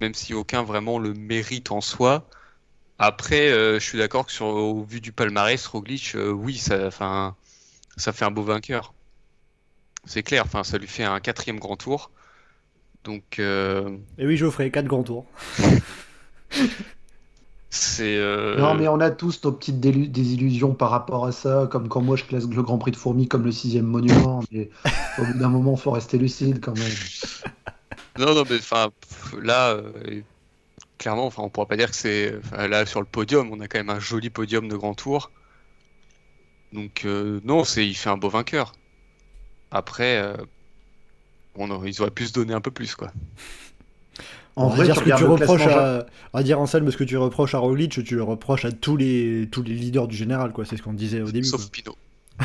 [0.00, 2.28] même si aucun vraiment le mérite en soi.
[2.98, 6.90] Après, euh, je suis d'accord que sur, au vu du palmarès, Roglic, euh, oui, ça,
[6.90, 8.92] fait un beau vainqueur.
[10.04, 12.10] C'est clair, ça lui fait un quatrième grand tour.
[13.04, 15.26] Donc, Et oui, Geoffrey, 4 grands tours.
[17.74, 18.16] c'est.
[18.16, 22.00] euh, Non, mais on a tous nos petites désillusions par rapport à ça, comme quand
[22.00, 24.70] moi je classe le Grand Prix de Fourmi comme le sixième monument, mais
[25.20, 26.84] au bout d'un moment, il faut rester lucide quand même.
[28.16, 28.90] Non, non, mais enfin,
[29.42, 30.22] là, euh,
[30.98, 32.32] clairement, enfin, on pourra pas dire que c'est.
[32.52, 35.32] là, sur le podium, on a quand même un joli podium de grand tour.
[36.72, 38.72] Donc euh, non, c'est il fait un beau vainqueur.
[39.72, 40.36] Après,
[41.56, 43.12] on aurait- ils auraient pu se donner un peu plus quoi.
[44.56, 47.04] En on va vrai, dire tu ce que tu reproches à, dire Anselme ce que
[47.04, 50.52] tu reproches à Roglic, tu le reproches à tous les tous les leaders du général
[50.52, 50.64] quoi.
[50.64, 51.46] C'est ce qu'on disait au début.
[51.46, 51.70] Sauf.
[51.70, 51.96] Pinot.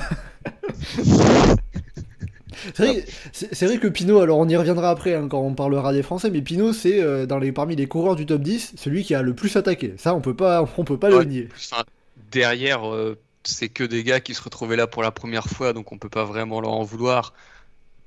[2.73, 6.03] C'est vrai, vrai que Pinot, alors on y reviendra après hein, quand on parlera des
[6.03, 9.15] Français, mais Pinot c'est euh, dans les parmi les coureurs du top 10 celui qui
[9.15, 9.93] a le plus attaqué.
[9.97, 11.47] Ça on peut pas on peut pas le nier.
[11.55, 11.83] Enfin,
[12.31, 15.91] derrière, euh, c'est que des gars qui se retrouvaient là pour la première fois, donc
[15.91, 17.33] on peut pas vraiment leur en vouloir.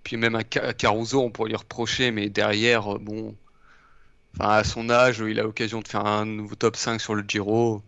[0.03, 3.35] Puis même à Ca- Caruso, on pourrait lui reprocher, mais derrière, euh, bon,
[4.39, 7.25] enfin, à son âge, il a l'occasion de faire un nouveau top 5 sur le
[7.27, 7.83] Giro.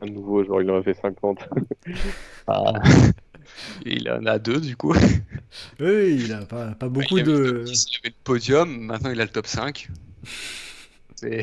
[0.00, 1.38] Un nouveau, genre il en a fait 50.
[3.84, 4.94] Et il en a deux du coup.
[5.80, 7.44] Oui, il a pas, pas beaucoup il avait le de.
[7.44, 9.88] top 10, il avait le podium, maintenant il a le top 5.
[11.16, 11.42] C'est-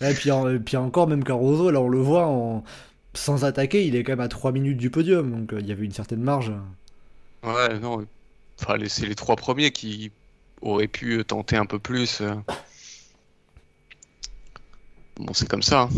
[0.00, 2.64] Et puis, en- puis encore, même Caruso, là on le voit, en...
[3.14, 5.72] sans attaquer, il est quand même à 3 minutes du podium, donc euh, il y
[5.72, 6.52] avait une certaine marge.
[7.42, 8.06] Ouais, non.
[8.60, 10.12] Enfin, c'est les trois premiers qui
[10.60, 12.22] auraient pu tenter un peu plus.
[15.18, 15.82] Bon, c'est comme ça.
[15.82, 15.88] hein.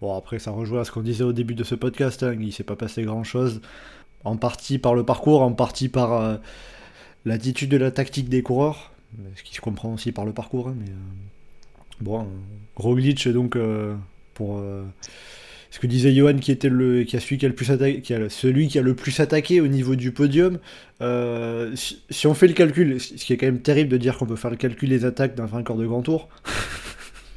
[0.00, 2.52] Bon, après, ça rejoint à ce qu'on disait au début de ce podcast, hein, il
[2.52, 3.60] s'est pas passé grand chose.
[4.24, 6.36] En partie par le parcours, en partie par euh,
[7.26, 8.92] l'attitude de la tactique des coureurs,
[9.36, 10.68] ce qui se comprend aussi par le parcours.
[10.68, 10.94] hein, mais euh,
[12.00, 12.24] bon, euh,
[12.76, 13.94] Roglic, donc, euh,
[14.34, 14.62] pour
[15.70, 18.00] ce que disait Johan, qui était le, qui a celui qui a le plus attaqué,
[18.00, 20.58] qui a celui qui a le plus attaqué au niveau du podium.
[21.74, 24.26] si, si on fait le calcul, ce qui est quand même terrible de dire qu'on
[24.26, 26.28] peut faire le calcul des attaques d'un vainqueur de grand tour.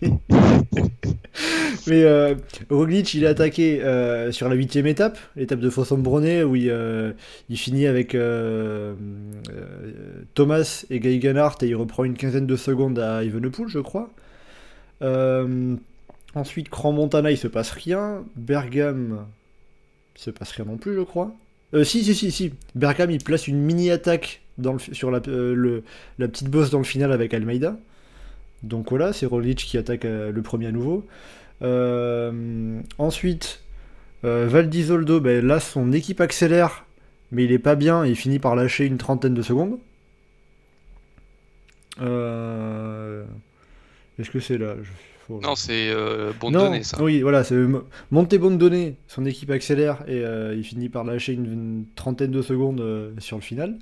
[1.87, 2.35] Mais euh,
[2.69, 7.11] Roglic, il a attaqué euh, sur la huitième étape, l'étape de Fossombrone, où il, euh,
[7.49, 8.93] il finit avec euh,
[10.33, 14.09] Thomas et Guy et il reprend une quinzaine de secondes à Evenepoel, je crois.
[16.35, 18.23] Ensuite, Cran Montana, il se passe rien.
[18.35, 19.25] Bergame,
[20.15, 21.35] il se passe rien non plus, je crois.
[21.83, 22.53] Si, si, si, si.
[22.75, 24.41] Bergame, il place une mini-attaque
[24.93, 25.21] sur la,
[26.19, 27.77] la petite bosse dans le final avec Almeida.
[28.63, 31.05] Donc voilà, c'est Roglic qui attaque euh, le premier à nouveau.
[31.61, 33.61] Euh, ensuite,
[34.25, 36.85] euh, Valdizoldo, ben, là son équipe accélère,
[37.31, 39.77] mais il est pas bien et il finit par lâcher une trentaine de secondes.
[42.01, 43.23] Euh,
[44.19, 44.75] Est-ce que c'est là?
[45.27, 47.01] Faut- Non, c'est euh, bon non, donné ça.
[47.01, 50.21] Oui, voilà, c'est Mo- Monte Bondone, son équipe accélère et
[50.55, 53.77] il finit par lâcher une, une trentaine de secondes sur le final.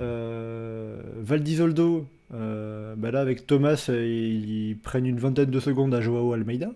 [0.00, 6.00] Euh, Valdizoldo, euh, bah là avec Thomas, euh, ils, prennent une vingtaine de secondes à
[6.00, 6.70] Joao Almeida.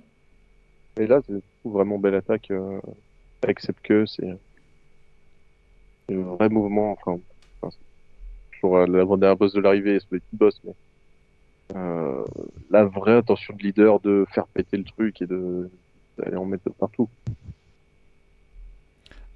[0.98, 2.80] Et là, c'est vraiment belle attaque euh,
[3.42, 4.06] avec Sepke.
[4.06, 4.36] C'est
[6.09, 6.92] c'est un vrai mouvement.
[6.92, 7.20] Enfin,
[7.61, 10.74] enfin, c'est toujours l'avant-dernière boss de l'arrivée sur les petites bosses, mais
[11.76, 12.24] euh,
[12.70, 17.09] la vraie intention de leader de faire péter le truc et d'aller en mettre partout.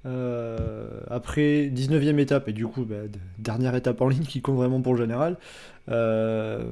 [0.05, 2.95] Euh, après 19e étape, et du coup, bah,
[3.39, 5.37] dernière étape en ligne qui compte vraiment pour le général.
[5.89, 6.63] euh,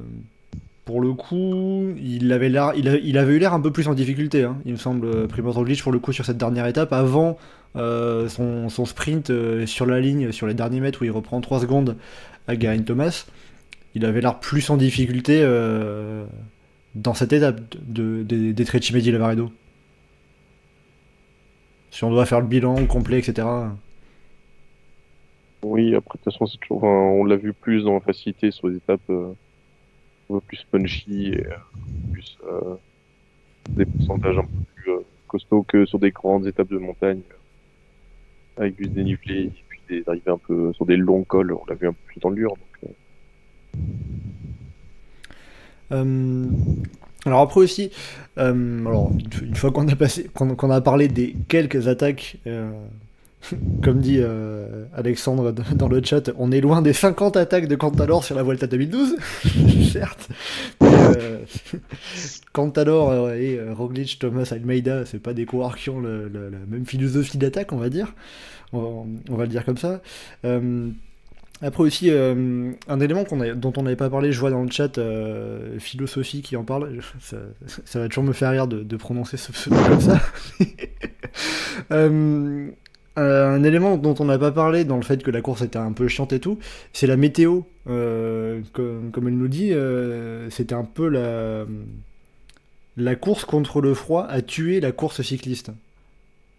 [0.84, 4.42] pour le coup, il avait, l'air, il, avait eu l'air un peu plus en difficulté,
[4.42, 7.38] hein, il me semble, euh, Primoz Roglic, pour le coup, sur cette dernière étape, avant
[7.74, 9.32] son, sprint
[9.64, 11.96] sur la ligne, sur les derniers mètres où il reprend 3 secondes
[12.48, 13.26] à Geraint Thomas.
[13.94, 15.42] Il avait l'air plus en difficulté
[16.94, 19.52] dans cette étape de, de- des Trecci Medi Lavaredo.
[21.92, 23.46] Si on doit faire le bilan complet, etc.
[25.62, 28.50] Oui, après, de toute façon, c'est toujours, enfin, on l'a vu plus dans la facilité
[28.50, 29.34] sur les étapes euh,
[30.30, 31.50] un peu plus punchy et euh,
[32.10, 32.76] plus euh,
[33.68, 37.20] des pourcentages un peu plus euh, costauds que sur des grandes étapes de montagne
[38.56, 41.52] avec du dénivelé et puis des arrivées un peu sur des longs cols.
[41.52, 42.54] On l'a vu un peu plus dans le dur.
[42.56, 42.90] Donc,
[47.24, 47.90] alors après aussi,
[48.38, 49.12] euh, alors
[49.42, 52.70] une, fois qu'on a passé, qu'on a parlé des quelques attaques, euh,
[53.82, 58.24] comme dit euh, Alexandre dans le chat, on est loin des 50 attaques de Cantalor
[58.24, 59.16] sur la Vuelta 2012,
[59.92, 60.28] certes.
[62.52, 67.72] Cantalor et Roglic, Thomas, Almeida, c'est pas des coureurs qui ont la même philosophie d'attaque,
[67.72, 68.14] on va dire.
[68.72, 70.00] On va le dire comme ça.
[71.60, 74.98] Après aussi, euh, un élément dont on n'avait pas parlé, je vois dans le chat
[74.98, 79.76] euh, Philosophie qui en parle, ça, va toujours me faire rire de, prononcer ce pseudo
[79.88, 80.20] comme ça.
[81.90, 82.70] Euh,
[83.16, 85.92] un élément dont on n'a pas parlé dans le fait que la course était un
[85.92, 86.58] peu chiante et tout,
[86.94, 87.60] c'est la météo.
[87.84, 89.72] Comme, comme elle nous dit,
[90.50, 91.66] c'était un peu la,
[92.96, 95.72] la course contre le froid a tué la course cycliste.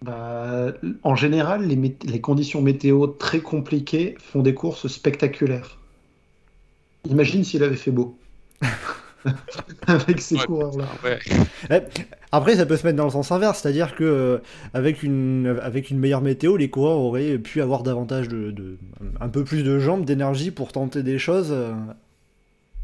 [0.04, 0.74] Bah,
[1.04, 5.80] en général, les, mét- les conditions météo très compliquées font des courses spectaculaires.
[7.10, 8.18] Imagine s'il avait fait beau.
[9.88, 10.46] avec ces Ouais.
[10.46, 10.86] coureurs-là.
[11.04, 11.20] Ouais.
[11.72, 11.80] Eh,
[12.32, 14.38] Après, ça peut se mettre dans le sens inverse, c'est-à-dire que euh,
[14.74, 18.78] avec une, avec une meilleure météo, les coureurs auraient pu avoir davantage de, de-
[19.22, 21.50] un peu plus de jambes, d'énergie pour tenter des choses.
[21.52, 21.74] euh.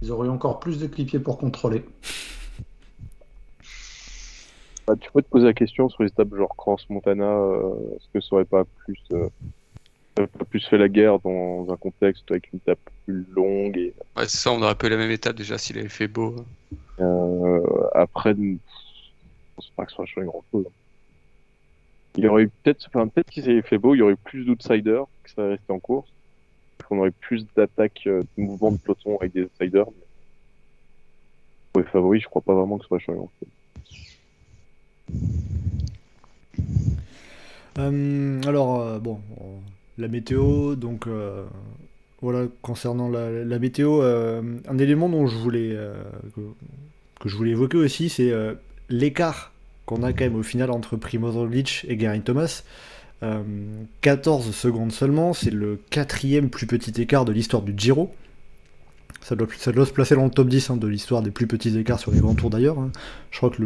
[0.01, 1.83] Ils auraient encore plus de clipiers pour contrôler.
[4.89, 8.07] Bah, tu peux te poser la question sur les étapes genre Crans Montana, euh, est-ce
[8.11, 9.29] que ça aurait pas plus, euh,
[10.15, 14.23] pas plus fait la guerre dans un contexte avec une étape plus longue et Ouais,
[14.23, 16.37] c'est ça, on aurait pu la même étape déjà s'il avait fait beau.
[17.01, 17.61] euh,
[17.93, 18.55] après, je
[19.55, 20.65] pense pas que ça aurait changé grand chose.
[22.15, 24.23] Il y aurait eu peut-être, enfin, peut-être qu'il s'avait fait beau, il y aurait eu
[24.23, 26.09] plus d'outsiders que ça resté en course.
[26.89, 29.85] On aurait plus d'attaques, de mouvements de peloton avec des outsiders.
[29.85, 30.07] Mais...
[31.73, 33.49] Pour les favoris, je crois pas vraiment que ça aurait changé grand chose.
[37.77, 39.19] Euh, alors, euh, bon,
[39.97, 41.45] la météo, donc euh,
[42.21, 45.77] voilà, concernant la, météo, un élément dont je voulais,
[46.35, 46.41] que,
[47.21, 48.33] que je voulais évoquer aussi, c'est
[48.89, 49.53] l'écart
[49.85, 52.63] qu'on a quand même au final entre Primoz Roglic et Geraint Thomas.
[53.21, 53.41] Euh,
[54.01, 58.13] 14 secondes seulement, c'est le quatrième plus petit écart de l'histoire du Giro.
[59.21, 61.99] Ça doit, se placer dans le top 10 hein, de l'histoire des plus petits écarts
[61.99, 62.79] sur les grands tours d'ailleurs.
[62.79, 62.89] hein.
[63.29, 63.61] Je crois que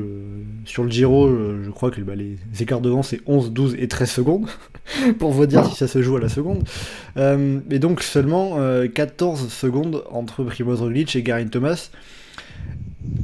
[0.66, 3.88] sur le Giro, euh, je crois que bah, les écarts devant c'est 11, 12 et
[3.88, 4.48] 13 secondes,
[5.20, 6.68] pour vous dire si ça se joue à la seconde.
[7.16, 11.92] Euh, et donc seulement euh, 14 secondes entre Primoz Roglic et Geraint Thomas.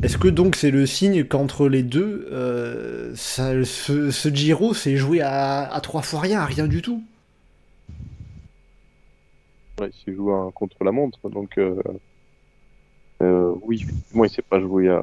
[0.03, 5.73] Est-ce que donc c'est le signe qu'entre les deux, euh, ce, Giro s'est joué à,
[5.73, 7.03] à trois fois rien, à rien du tout?
[9.81, 11.57] Ouais, il s'est joué un contre la montre, donc
[13.21, 14.99] euh, oui, effectivement, il s'est pas joué à,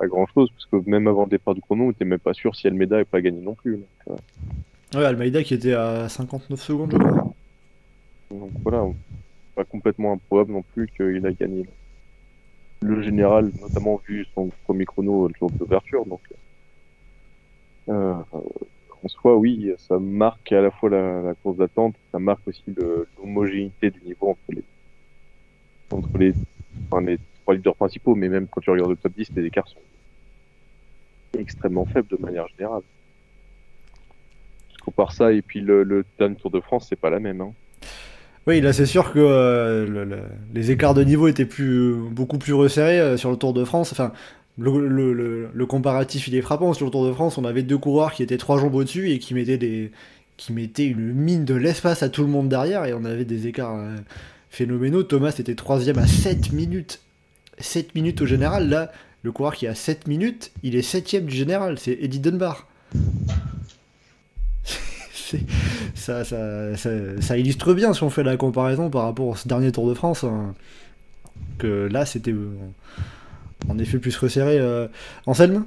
[0.00, 2.32] à grand chose, parce que même avant le départ du chrono, on était même pas
[2.34, 3.76] sûr si Almeida n'avait pas gagné non plus.
[3.76, 3.86] Donc,
[4.94, 7.34] euh, Ouais, Almeida qui était à 59 secondes, je crois.
[8.30, 8.86] donc voilà,
[9.54, 11.66] pas complètement improbable non plus qu'il a gagné
[12.80, 16.06] le général, notamment vu son premier chrono le jour de l'ouverture.
[16.06, 16.20] Donc,
[17.90, 18.14] euh,
[19.02, 22.62] en soi, oui, ça marque à la fois la, la course d'attente, ça marque aussi
[23.18, 24.62] l'homogénéité du niveau entre les
[25.90, 26.32] entre les,
[26.90, 27.18] enfin, les
[27.48, 29.78] trois leaders principaux, mais même quand tu regardes le top 10, les écarts sont
[31.38, 32.82] extrêmement faibles de manière générale.
[34.78, 37.40] Je compare ça et puis le, le dernier Tour de France, c'est pas la même.
[37.40, 37.52] Hein.
[38.46, 40.22] Oui, là c'est sûr que euh, le- le-
[40.52, 43.92] les écarts de niveau étaient plus, beaucoup plus resserrés euh, sur le Tour de France.
[43.92, 44.12] Enfin,
[44.58, 46.74] le comparatif il est frappant.
[46.74, 49.18] Sur le Tour de France, on avait deux coureurs qui étaient trois jambes au-dessus et
[49.18, 49.90] qui mettaient, des,
[50.36, 53.46] qui mettaient une mine de l'espace à tout le monde derrière et on avait des
[53.46, 53.96] écarts euh,
[54.50, 55.02] phénoménaux.
[55.02, 57.00] Thomas était troisième à 7 minutes.
[57.60, 58.68] 7 minutes au général.
[58.68, 58.92] Là,
[59.22, 61.78] le coureur qui a 7 minutes, il est septième du général.
[61.78, 62.66] C'est Eddie Dunbar.
[65.94, 70.24] Ça, illustre bien si on fait la comparaison par rapport au dernier Tour de France.
[70.24, 70.54] hein,
[71.58, 72.56] que là, c'était euh,
[73.68, 74.58] en effet plus resserré.
[74.58, 74.88] Euh...
[75.26, 75.66] Anselme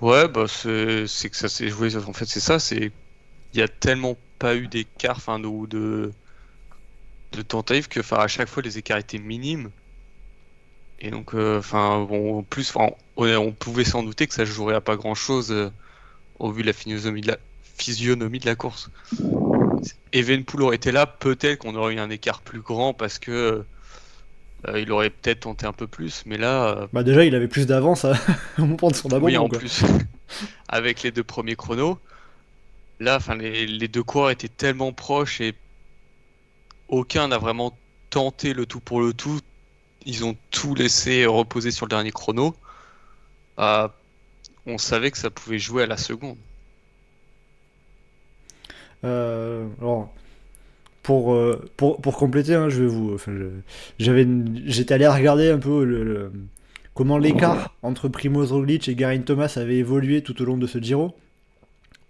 [0.00, 1.96] Ouais, bah c'est c'est que ça s'est joué.
[1.96, 2.58] En fait, c'est ça.
[2.58, 2.92] C'est
[3.54, 6.12] il y a tellement pas eu d'écart, enfin de de
[7.32, 9.70] de tentatives que, à chaque fois les écarts étaient minimes.
[11.00, 14.74] Et donc, euh, enfin, bon, en plus, on, on pouvait s'en douter que ça jouerait
[14.74, 15.54] à pas grand chose
[16.38, 17.38] au vu de la physionomie de la
[17.78, 18.90] physionomie de la course.
[20.12, 23.64] Evenpool aurait été là, peut-être qu'on aurait eu un écart plus grand parce que
[24.68, 26.68] euh, il aurait peut-être tenté un peu plus, mais là.
[26.78, 28.14] euh, Bah déjà, il avait plus d'avance à-
[28.58, 29.26] au moment de son abandon.
[29.26, 29.58] oui, en quoi.
[29.58, 29.82] plus,
[30.68, 31.98] avec les deux premiers chronos,
[33.00, 35.54] là, enfin, les, les deux coureurs étaient tellement proches et
[36.88, 37.76] aucun n'a vraiment
[38.10, 39.40] tenté le tout pour le tout.
[40.06, 42.54] Ils ont tout laissé reposer sur le dernier chrono.
[43.58, 43.88] Euh,
[44.66, 46.36] on savait que ça pouvait jouer à la seconde.
[49.04, 49.66] Euh,
[51.10, 52.68] euh, pour, compléter, hein,
[53.98, 56.30] j'étais allé regarder un peu
[56.94, 60.78] comment l'écart entre Primoz Roglic et Geraint Thomas avait évolué tout au long de ce
[60.78, 61.14] Giro.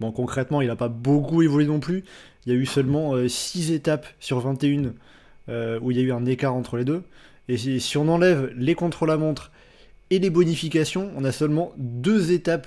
[0.00, 2.04] Bon, concrètement, il n'a pas beaucoup évolué non plus.
[2.48, 4.94] Il y a eu seulement 6 étapes sur 21
[5.50, 7.02] euh, où il y a eu un écart entre les deux.
[7.46, 9.52] Et si, on enlève les contre-la-montre
[10.08, 12.66] et les bonifications, on a seulement deux étapes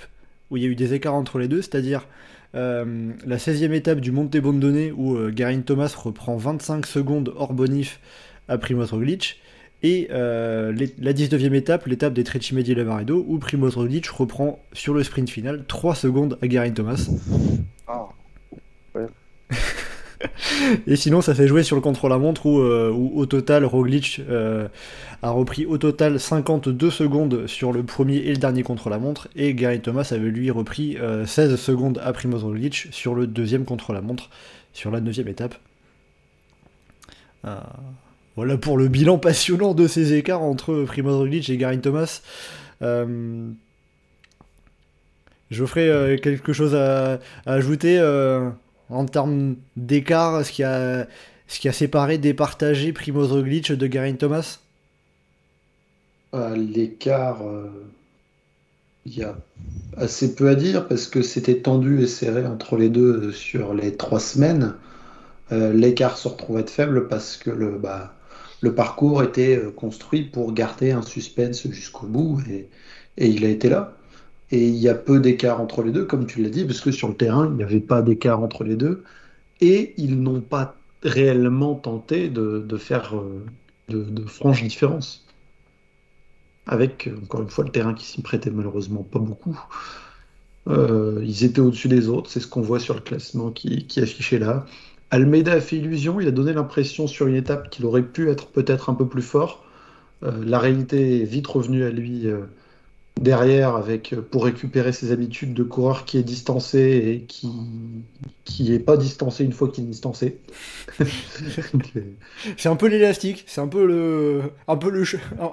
[0.50, 2.06] où il y a eu des écarts entre les deux, c'est-à-dire
[2.54, 7.52] euh, la 16e étape du Monte Bondone où euh, Geraint Thomas reprend 25 secondes hors
[7.52, 7.98] bonif
[8.46, 9.40] à Primoz Roglic
[9.82, 15.02] et euh, la 19e étape, l'étape des Trecimedi Lavaredo où Primoz Roglic reprend sur le
[15.02, 17.10] sprint final 3 secondes à Geraint Thomas.
[17.88, 18.10] Ah.
[20.86, 24.68] Et sinon, ça s'est joué sur le contre-la-montre où, euh, où, au total, Roglic euh,
[25.22, 29.78] a repris au total 52 secondes sur le premier et le dernier contre-la-montre, et Geraint
[29.78, 34.30] Thomas avait lui repris euh, 16 secondes à Primoz Roglic sur le deuxième contre-la-montre,
[34.72, 35.56] sur la neuvième étape.
[37.44, 37.56] Euh,
[38.36, 42.22] voilà pour le bilan passionnant de ces écarts entre Primoz Roglic et Garin Thomas.
[42.82, 43.50] Euh,
[45.52, 48.50] Geoffrey, euh, quelque chose à, ajouter euh,
[48.92, 51.06] en termes d'écart, ce qui a,
[51.64, 54.60] a séparé, départagé Primoz Roglic de Garin Thomas?
[56.32, 57.68] À l'écart, euh,
[59.04, 59.36] il y a
[59.96, 63.96] assez peu à dire parce que c'était tendu et serré entre les deux sur les
[63.96, 64.74] trois semaines.
[65.52, 68.14] Euh, l'écart se retrouve être faible parce que le, bah,
[68.74, 72.70] parcours était euh, construit pour garder un suspense jusqu'au bout et,
[73.18, 73.96] et il a été là.
[74.52, 76.92] Et il y a peu d'écart entre les deux, comme tu l'as dit, parce que
[76.92, 79.02] sur le terrain, il n'y avait pas d'écart entre les deux.
[79.62, 83.44] Et ils n'ont pas réellement tenté de, faire euh,
[83.88, 85.26] de, de franches différences.
[86.66, 89.58] Avec, encore une fois, le terrain qui s'y prêtait malheureusement pas beaucoup.
[90.68, 94.00] Euh, ils étaient au-dessus des autres, c'est ce qu'on voit sur le classement qui, qui
[94.00, 94.64] est affiché là.
[95.10, 98.46] Almeida a fait illusion, il a donné l'impression sur une étape qu'il aurait pu être
[98.48, 99.64] peut-être un peu plus fort.
[100.22, 102.28] Euh, la réalité est vite revenue à lui
[103.20, 107.48] derrière avec euh, pour récupérer ses habitudes de coureur qui est distancé et qui
[108.44, 110.40] qui est pas distancé une fois qu'il est distancé.
[112.56, 115.04] C'est un peu l'élastique, c'est un peu le, un peu le,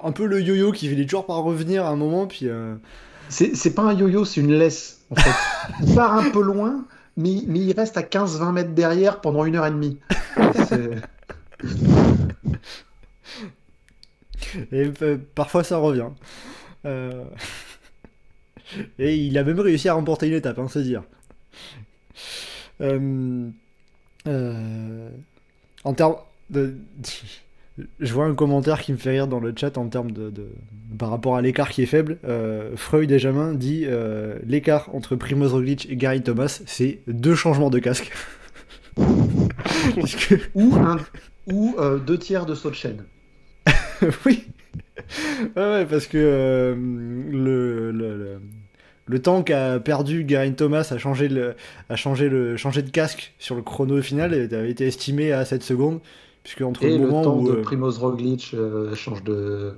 [0.04, 2.48] un peu le yo-yo qui finit toujours par revenir à un moment, puis.
[2.48, 2.74] euh,
[3.28, 5.40] C'est pas un yo-yo, c'est une laisse en fait.
[5.80, 6.86] Il part un peu loin,
[7.16, 9.98] mais, mais il reste à 15-20 mètres derrière pendant une heure et demie.
[14.72, 16.08] Et euh, parfois ça revient.
[16.86, 17.24] Euh,
[18.98, 21.02] Et il a même réussi à remporter une étape, hein, c'est dire.
[22.80, 23.48] Euh,
[24.26, 25.10] euh,
[25.84, 26.16] En termes
[26.50, 26.74] de.
[27.98, 30.52] Je vois un commentaire qui me fait rire dans le chat en termes de, de-
[30.98, 32.18] par rapport à l'écart qui est faible.
[32.76, 33.86] Freud et Jamin dit
[34.46, 38.10] l'écart entre Primoz Roglic et Gary Thomas, c'est deux changements de casque.
[38.98, 40.98] Que Ou, un,
[41.50, 41.74] ou
[42.06, 43.04] deux tiers de saut de chaîne.
[44.26, 44.44] oui.
[45.56, 48.40] Ouais, ouais, parce que euh, le, le, le,
[49.06, 51.54] le temps qu'a perdu Garin Thomas a changé, le,
[51.88, 55.62] a changé, le, changé de casque sur le chrono final avait été estimé à 7
[55.62, 56.00] secondes.
[56.42, 57.48] Puisque entre Et le moment temps où.
[57.52, 59.74] de euh, Primoz Roglic euh, change de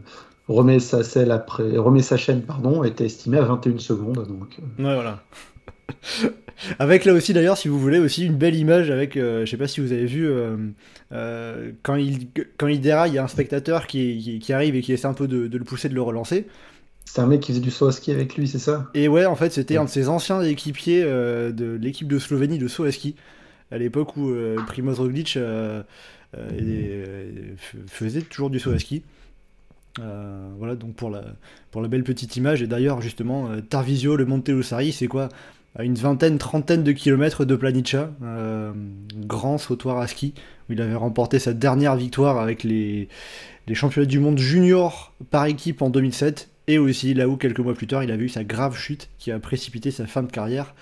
[0.47, 4.95] remet sa selle après remet sa chaîne pardon était estimé à 21 secondes donc Ouais,
[4.95, 5.25] voilà.
[6.79, 9.57] avec là aussi, d'ailleurs, si vous voulez, aussi une belle image avec, euh, je sais
[9.57, 10.57] pas si vous avez vu, euh,
[11.13, 12.29] euh, quand, il,
[12.59, 15.07] quand il déraille, il y a un spectateur qui, qui, qui arrive et qui essaie
[15.07, 16.47] un peu de, de le pousser, de le relancer.
[17.05, 18.91] c'est un mec qui faisait du saut à ski avec lui c'est ça?
[18.95, 19.79] Et ouais, en fait, c'était Ouais.
[19.79, 23.17] un de ses anciens équipiers euh, de l'équipe de Slovénie de saut à ski,
[23.71, 24.33] à l'époque où
[24.67, 25.37] Primoz Roglic
[26.35, 29.03] f- faisait toujours du saut à ski.
[30.01, 31.23] Euh, voilà, donc pour la,
[31.71, 32.63] pour la belle petite image.
[32.63, 35.29] Et d'ailleurs, justement, euh, Tarvisio, le Monte Lussari, c'est quoi?
[35.75, 38.73] À une vingtaine, trentaine de kilomètres de Planica, euh,
[39.17, 40.35] grand sautoir à ski,
[40.69, 43.09] où il avait remporté sa dernière victoire avec les,
[43.67, 46.51] les championnats du monde junior par équipe en 2007.
[46.69, 49.33] Et aussi là où quelques mois plus tard, il avait eu sa grave chute qui
[49.33, 50.75] a précipité sa fin de carrière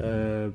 [0.00, 0.50] euh,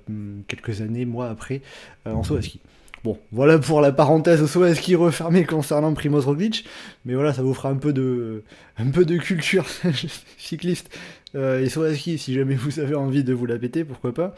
[0.47, 1.61] quelques années, mois après,
[2.07, 2.61] euh, en saut à ski.
[3.03, 6.65] Bon, voilà pour la parenthèse au saut à ski refermée concernant Primoz Roglic,
[7.05, 8.43] mais voilà, ça vous fera un peu de,
[8.77, 9.65] un peu de culture
[10.37, 10.89] cycliste
[11.35, 14.13] euh, et saut à ski si jamais vous avez envie de vous la péter, pourquoi
[14.13, 14.35] pas.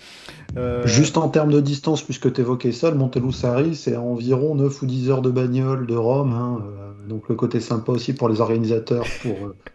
[0.58, 4.82] Euh, juste en termes de distance puisque tu évoquais ça le Montelussari c'est environ 9
[4.82, 8.28] ou 10 heures de bagnole de Rome hein, euh, donc le côté sympa aussi pour
[8.28, 9.56] les organisateurs pour, euh,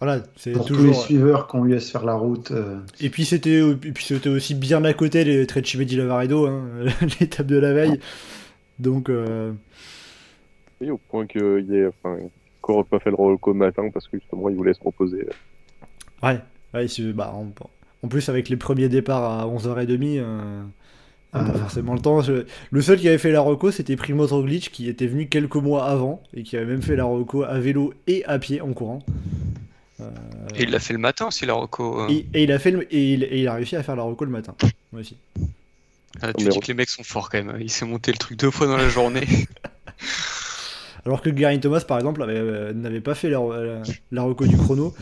[0.00, 2.78] Voilà, c'est pour tous les suiveurs qui ont eu à se faire la route euh,
[3.00, 6.68] Et puis c'était, aussi bien à côté les Trecime di Lavaredo, hein,
[7.20, 7.98] l'étape de la veille.
[8.78, 9.52] Donc euh,
[10.80, 12.16] Et au point qu'il y ait, enfin,
[12.72, 15.26] n'aurait pas fait le reco le matin parce que justement, il voulait se reposer.
[16.22, 16.38] ouais,
[16.74, 17.46] ouais bah, en,
[18.02, 20.62] en plus avec les premiers départs à 11h30, euh,
[21.32, 21.52] pas Ah.
[21.58, 22.20] forcément le temps.
[22.22, 25.56] Je- le seul qui avait fait la reco, c'était Primoz Roglic qui était venu quelques
[25.56, 28.72] mois avant et qui avait même fait la reco à vélo et à pied en
[28.72, 29.04] courant.
[30.00, 30.10] Euh,
[30.56, 32.06] Et il l'a fait le matin aussi, la Rocco.
[32.08, 34.04] et, et il a fait le- et, il, et il a réussi à faire la
[34.04, 34.54] reco le matin.
[34.92, 35.16] Moi aussi.
[36.22, 37.56] Ah, tu dis que les mecs sont forts quand même.
[37.60, 39.26] Il s'est monté le truc deux fois dans la journée.
[41.04, 44.46] Alors que Gary Thomas, par exemple, avait, euh, n'avait pas fait la, la, la reco
[44.46, 44.94] du chrono.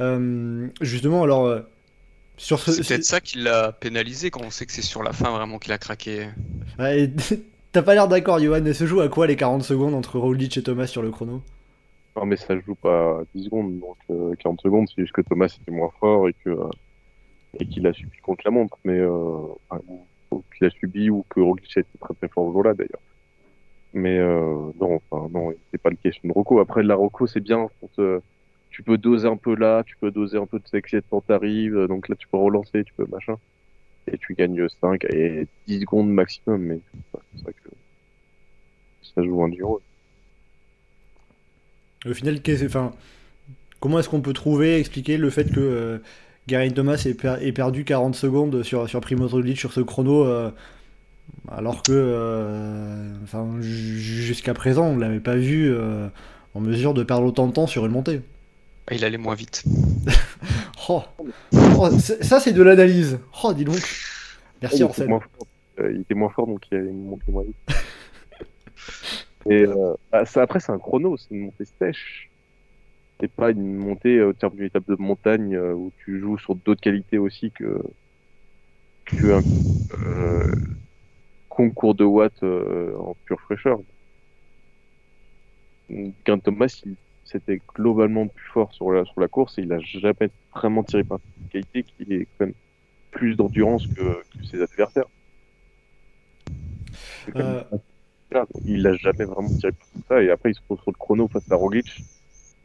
[0.00, 1.60] Euh, justement, alors, euh,
[2.36, 2.72] sur ce.
[2.72, 5.58] C'est peut-être ça qui l'a pénalisé quand on sait que c'est sur la fin vraiment
[5.58, 6.28] qu'il a craqué.
[6.78, 7.10] Ouais,
[7.72, 8.64] T'as pas l'air d'accord, Johan.
[8.64, 11.40] Ça se joue à quoi les 40 secondes entre Roglic et Thomas sur le chrono?
[12.16, 15.46] Non, mais ça joue pas 10 secondes, donc euh, 40 secondes, c'est juste que Thomas
[15.46, 16.68] était moins fort et que euh,
[17.58, 19.38] et qu'il a subi contre la montre, mais euh,
[19.68, 19.82] enfin,
[20.56, 23.00] qu'il a subi ou que Roglic était très très fort ce jour-là d'ailleurs.
[23.92, 26.60] Mais euh, non, enfin non, c'est pas le question de Rocco.
[26.60, 28.20] Après la Rocco, c'est bien te-
[28.70, 31.86] tu peux doser un peu là, tu peux doser un peu de sexy quand t'arrives,
[31.88, 33.36] donc là tu peux relancer, tu peux machin,
[34.06, 36.80] et tu gagnes 5 et 10 secondes maximum, mais
[37.34, 37.70] c'est ça que
[39.02, 39.80] ça joue un Giro.
[42.06, 42.40] Au final,
[43.80, 45.98] comment est-ce qu'on peut trouver, expliquer le fait que euh,
[46.46, 50.50] Geraint Thomas ait, ait perdu 40 secondes sur, sur Primoz Roglic sur ce chrono, euh,
[51.48, 56.08] alors que, euh, enfin, ju- jusqu'à présent, on l'avait pas vu euh,
[56.54, 58.20] en mesure de perdre autant de temps sur une montée.
[58.88, 59.64] Ah, Il allait moins vite.
[60.88, 61.02] Oh,
[61.78, 63.20] Oh, ça c'est de l'analyse.
[63.44, 63.76] Oh, dis donc.
[64.62, 65.46] Merci il, était moins fort,
[65.78, 67.56] euh, il était moins fort, donc il a monté moins vite.
[69.50, 69.66] Et
[70.26, 72.28] ça, après, c'est un chrono, c'est une montée sèche.
[73.20, 76.80] C'est pas une montée au terme d'une étape de montagne où tu joues sur d'autres
[76.80, 77.80] qualités aussi que,
[79.04, 79.42] que un
[80.06, 80.54] euh,
[81.60, 83.78] concours de watts euh, en pure fraîcheur.
[86.24, 86.94] Qu'un Thomas, il,
[87.24, 91.04] c'était globalement plus fort sur la, sur la course et il a jamais vraiment tiré
[91.04, 92.54] par une qualité qui est quand même
[93.10, 95.04] plus d'endurance que, que ses adversaires.
[97.34, 97.62] Même Euh,
[98.64, 101.28] il a jamais vraiment tiré par ça et après il se retrouve sur le chrono
[101.28, 102.02] face à Roglic.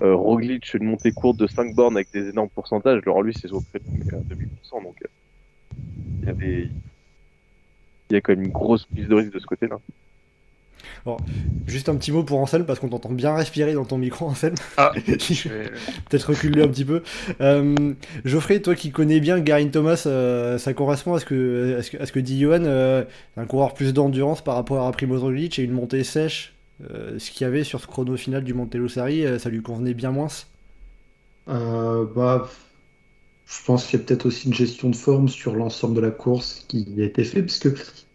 [0.01, 3.49] Euh, Roglic, une montée courte de 5 bornes avec des énormes pourcentages, alors lui c'est
[3.51, 5.07] le créneau mais à 2000%, donc euh,
[6.21, 6.69] il y avait
[8.09, 9.77] il y a quand même une grosse prise de risque de ce côté-là.
[11.67, 14.53] Juste un petit mot pour Ansel parce qu'on t'entend bien respirer dans ton micro, Ansel.
[14.77, 15.17] Ah, vais-
[16.09, 17.03] Peut-être reculer un petit peu.
[17.41, 17.93] Euh,
[18.23, 21.91] Geoffrey, toi qui connais bien Garin Thomas, euh, ça correspond à ce que, à ce
[21.91, 23.03] que, à ce que dit Johan, euh,
[23.37, 26.53] un coureur plus d'endurance par rapport à Primoz Roglic et une montée sèche.
[26.91, 29.93] euh, ce qu'il y avait sur ce chrono final du Montello-Sari, euh, ça lui convenait
[29.93, 30.27] bien moins.
[31.49, 32.49] Euh, bah,
[33.45, 36.09] je pense qu'il y a peut-être aussi une gestion de forme sur l'ensemble de la
[36.09, 37.61] course qui a été fait, parce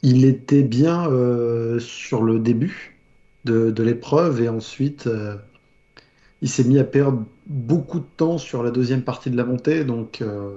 [0.03, 2.99] il était bien euh, sur le début
[3.45, 5.37] de, l'épreuve et ensuite euh,
[6.43, 9.85] il s'est mis à perdre beaucoup de temps sur la deuxième partie de la montée,
[9.85, 10.57] donc euh,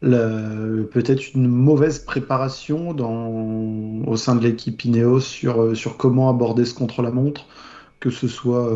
[0.00, 6.74] peut-être une mauvaise préparation dans, au sein de l'équipe Ineos sur, sur comment aborder ce
[6.74, 7.46] contre-la-montre,
[7.98, 8.72] que ce soit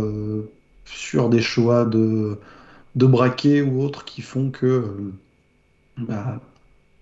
[0.85, 2.39] sur des choix de
[2.95, 5.13] de braquets ou autres qui font que euh,
[5.99, 6.41] bah,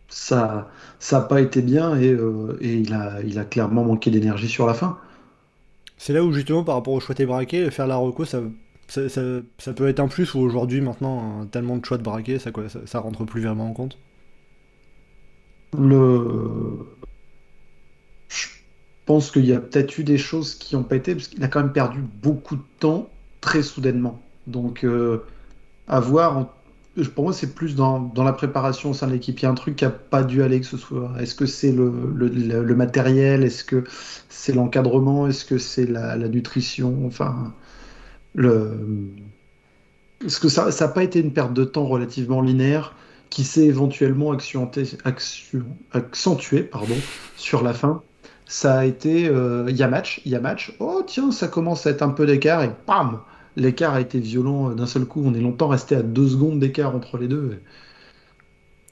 [0.09, 0.71] ça
[1.01, 4.49] ça n'a pas été bien et, euh, et il a, il a clairement manqué d'énergie
[4.49, 4.99] sur la fin.
[5.97, 8.41] C'est là où justement par rapport au choix des braquets, faire la reco, ça,
[8.89, 12.03] ça, ça- ça peut être un plus ou aujourd'hui maintenant, hein, tellement de choix de
[12.03, 13.99] braquets, ça, ça, ça rentre plus vraiment en compte?
[15.73, 17.01] Le...
[18.29, 18.47] Je
[19.07, 21.49] pense qu'il y a peut-être eu des choses qui n'ont pas été, parce qu'il a
[21.49, 23.11] quand même perdu beaucoup de temps
[23.41, 24.21] très soudainement.
[24.47, 25.25] Donc, euh,
[25.91, 26.47] à voir,
[27.15, 29.39] pour moi, c'est plus dans, la préparation au sein de l'équipe.
[29.41, 31.11] Il y a un truc qui n'a pas dû aller, que ce soit.
[31.21, 33.43] Est-ce que c'est le, matériel?
[33.43, 33.85] Est-ce que
[34.29, 35.27] c'est l'encadrement?
[35.27, 37.07] Est-ce que c'est la, nutrition?
[37.07, 37.53] Enfin,
[38.35, 38.71] le.
[40.25, 42.95] Est-ce que ça n'a pas été une perte de temps relativement linéaire
[43.29, 44.87] qui s'est éventuellement accentuée,
[46.63, 46.97] pardon,
[47.37, 48.03] sur la fin?
[48.47, 50.75] Ça a été, euh, il y a match, il y a match.
[50.79, 53.21] Oh tiens, ça commence à être un peu d'écart et bam,
[53.61, 55.23] l'écart a été violent euh, d'un seul coup.
[55.25, 57.59] On est longtemps resté à deux secondes d'écart entre les deux.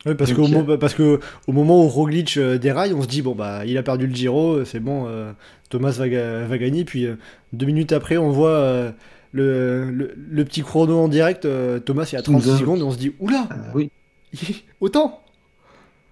[0.07, 3.09] Oui, parce, Donc, qu'au a- parce que au moment où Roglic euh, déraille, on se
[3.09, 5.33] dit bon bah il a perdu le Giro, euh, c'est bon, euh,
[5.71, 6.85] Thomas va, ga- va gagner.
[6.85, 7.17] Puis euh,
[7.53, 8.91] deux minutes après, on voit euh,
[9.33, 11.47] le, le, le petit chrono en direct,
[11.85, 13.91] Thomas y a 36 Nous a- secondes, et on se dit oula, Euh, oui.
[14.81, 15.21] autant.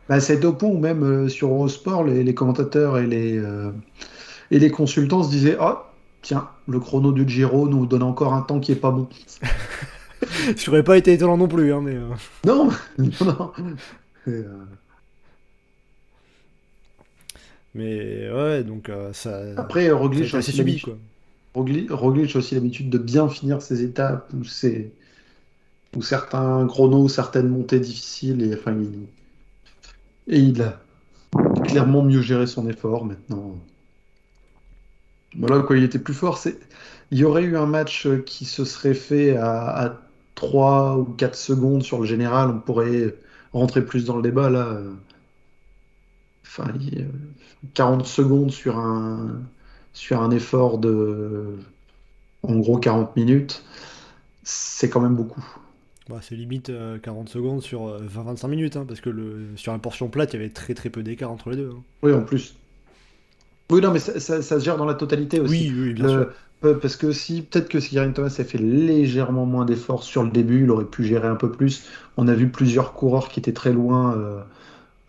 [0.09, 3.43] Bah, c'est au point où même sur Eurosport, les, les commentateurs et les,
[4.51, 5.75] et les consultants se disaient Oh,
[6.23, 9.09] tiens, le chrono du Giro nous donne encore un temps qui est pas bon.
[10.57, 11.95] Ça aurait pas été étonnant non plus, hein, mais.
[11.95, 12.09] euh,
[12.45, 13.53] Non, non, non.
[14.27, 14.45] Et, euh,
[17.75, 19.41] Mais ouais, donc euh, ça.
[19.57, 20.97] Après, Roglic aussi subi l'habitude- quoi.
[21.55, 27.81] Roglic, Roglic a aussi l'habitude de bien finir ses étapes ou certains chronos certaines montées
[27.81, 28.43] difficiles.
[28.43, 30.81] Et, enfin, il, et il a
[31.65, 33.57] clairement mieux géré son effort maintenant.
[35.35, 36.39] Voilà quoi, il était plus fort.
[36.39, 36.59] C'est...
[37.11, 39.99] Il y aurait eu un match qui se serait fait à, à
[40.35, 42.51] 3 ou 4 secondes sur le général.
[42.51, 43.15] On pourrait
[43.53, 44.67] rentrer plus dans le débat là.
[44.69, 44.93] euh,
[46.45, 47.09] Enfin, il- euh,
[47.75, 49.43] 40 secondes sur un,
[49.93, 51.57] sur un effort de
[52.43, 53.65] en gros 40 minutes,
[54.45, 55.45] c'est quand même beaucoup.
[56.09, 59.73] Bah, c'est limite euh, 40 secondes sur euh, 20-25 minutes, hein, parce que le, sur
[59.73, 61.71] la portion plate, il y avait très très peu d'écart entre les deux.
[61.77, 61.85] hein.
[62.03, 62.57] Oui, en plus.
[63.71, 65.69] Oui, non, mais ça, ça- ça se gère dans la totalité aussi.
[65.69, 66.33] Oui, oui, bien Le- sûr.
[66.65, 70.23] euh, Parce que si, peut-être que si Geraint Thomas a fait légèrement moins d'efforts sur
[70.25, 71.85] le début, il aurait pu gérer un peu plus.
[72.17, 74.43] On a vu plusieurs coureurs qui étaient très loin euh,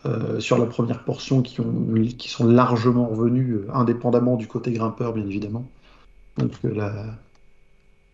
[0.05, 4.71] euh, sur la première portion, qui, ont, qui sont largement revenus, euh, indépendamment du côté
[4.73, 5.71] grimpeur, bien évidemment.
[6.37, 6.93] Donc euh, la,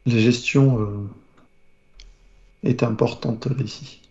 [0.05, 1.09] la gestion euh,
[2.63, 4.01] est importante euh, ici.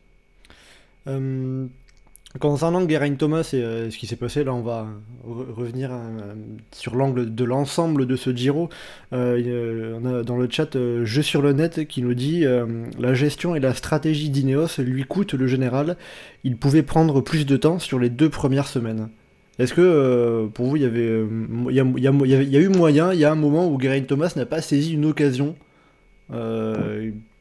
[2.40, 4.86] Concernant Geraint Thomas et euh, ce qui s'est passé, là on va
[5.26, 6.34] re- revenir euh,
[6.72, 8.70] sur l'angle de l'ensemble de ce Giro.
[9.12, 12.44] Euh, on a dans le chat Jeu sur le net qui nous dit
[12.98, 15.96] La gestion et la stratégie d'Ineos lui coûtent le général.
[16.42, 19.10] Il pouvait prendre plus de temps sur les deux premières semaines.
[19.58, 21.24] Est-ce que pour vous il y avait
[21.68, 24.32] il y a, y a- eu moyen, il y a un moment où Geraint Thomas
[24.36, 25.54] n'a pas saisi une occasion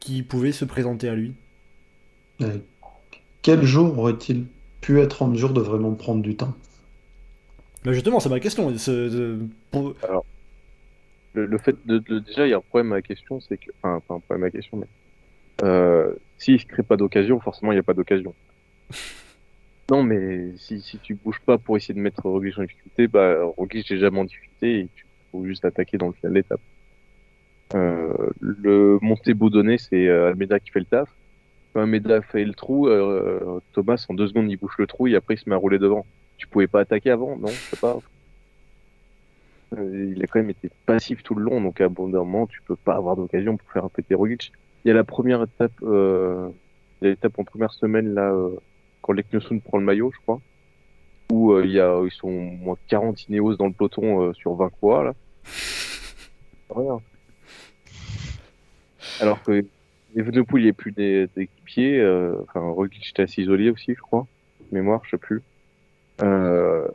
[0.01, 1.31] qui pouvait se présenter à lui?
[3.41, 4.43] Quel jour aurait-il?
[4.81, 6.53] Pu être en mesure de vraiment prendre du temps
[7.83, 8.71] Bah justement, c'est ma question.
[11.33, 13.57] Le, le fait de, de- déjà, il y a un problème à la question, c'est
[13.57, 14.87] que, enfin, pas un problème à la question, mais
[15.63, 18.35] euh, s'il ne crée pas d'occasion, forcément, il n'y a pas d'occasion.
[19.91, 23.43] non, mais si, si tu bouges pas pour essayer de mettre Roglic en difficulté, bah,
[23.57, 26.61] Roglic est jamais en difficulté et tu faut juste attaquer dans le final de l'étape.
[27.75, 31.09] Euh, le monté boudonné, c'est euh, Almeida qui fait le taf.
[31.73, 35.15] Quand Almeida fait le trou, euh, Thomas, en deux secondes, il bouche le trou et
[35.15, 36.05] après, il se met à rouler devant.
[36.37, 37.47] Tu pouvais pas attaquer avant, non?
[37.47, 37.99] Je sais pas.
[39.77, 42.61] Euh, il a quand même été passif tout le long, donc à bon moment, tu
[42.63, 44.51] peux pas avoir d'occasion pour faire un péter Roglic.
[44.83, 46.49] Il y a la première étape, euh,
[47.01, 48.57] l'étape en première semaine là, euh,
[49.01, 50.41] quand Leknesund prend le maillot, je crois,
[51.31, 55.03] où il y a, ils sont moins 40 Ineos dans le peloton sur 20 coureurs
[55.05, 55.13] là.
[56.69, 56.99] Rien.
[59.21, 59.63] Alors que
[60.15, 61.29] Evenepoel, il a plus des-
[61.77, 64.27] euh, enfin Roglic était assez isolé aussi, je crois,
[64.71, 65.41] mémoire, je sais plus.
[66.21, 66.87] Euh,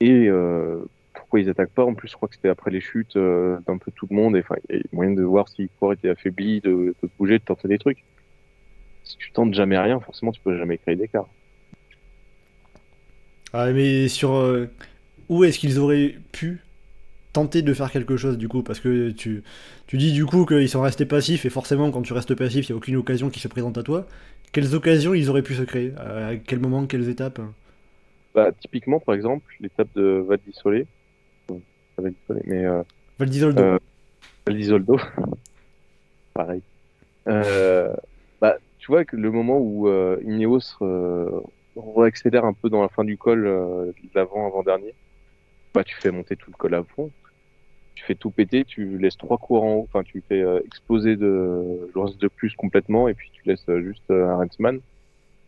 [0.00, 0.84] et euh,
[1.14, 1.84] pourquoi ils attaquent pas?
[1.84, 4.36] En plus, je crois que c'était après les chutes d'un peu tout le monde.
[4.36, 7.38] Enfin, il y a moyen de voir si le corps était affaibli, de, de bouger,
[7.38, 8.04] de tenter des trucs.
[9.04, 11.26] Si tu tentes jamais rien, forcément, tu peux jamais créer d'écart.
[13.52, 14.32] Ah, mais sur
[15.28, 16.60] où est-ce qu'ils auraient pu
[17.32, 19.42] tenter de faire quelque chose du coup Parce que tu,
[19.86, 22.72] tu dis du coup qu'ils sont restés passifs et forcément quand tu restes passif, il
[22.72, 24.06] n'y a aucune occasion qui se présente à toi.
[24.52, 25.94] Quelles occasions ils auraient pu se créer?
[25.96, 27.40] À quel moment Quelles étapes?
[28.34, 30.86] Bah, typiquement, par exemple, l'étape de Val di Sole,
[31.50, 31.54] euh,
[31.96, 32.82] pas Val di Sole, mais euh,
[33.18, 33.62] Val d'Isoldo.
[33.62, 33.78] Euh,
[34.46, 34.98] Val d'Isoldo,
[36.34, 36.62] pareil.
[37.28, 37.94] Euh,
[38.40, 41.40] bah, tu vois que le moment où euh, Ineos euh,
[42.02, 44.94] accélère un peu dans la fin du col, euh, l'avant avant dernier,
[45.74, 47.10] bah tu fais monter tout le col à fond,
[48.02, 51.14] tu fais tout péter, tu laisses trois cours en haut, enfin tu fais euh, exploser
[51.14, 54.80] de l'ours de plus complètement et puis tu laisses euh, juste euh, un Rensman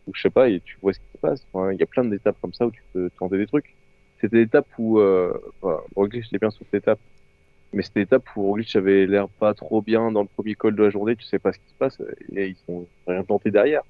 [0.07, 1.45] ou je sais pas et tu vois ce qui se passe.
[1.73, 3.75] Il y a plein d'étapes comme ça où tu peux tenter des trucs.
[4.21, 5.81] C'était l'étape où euh, enfin,
[6.13, 6.99] était bien sur cette étape,
[7.73, 10.83] mais c'était l'étape où Roglic avait l'air pas trop bien dans le premier col de
[10.83, 12.01] la journée, tu sais pas ce qui se passe
[12.33, 13.81] et ils sont rien tenté derrière.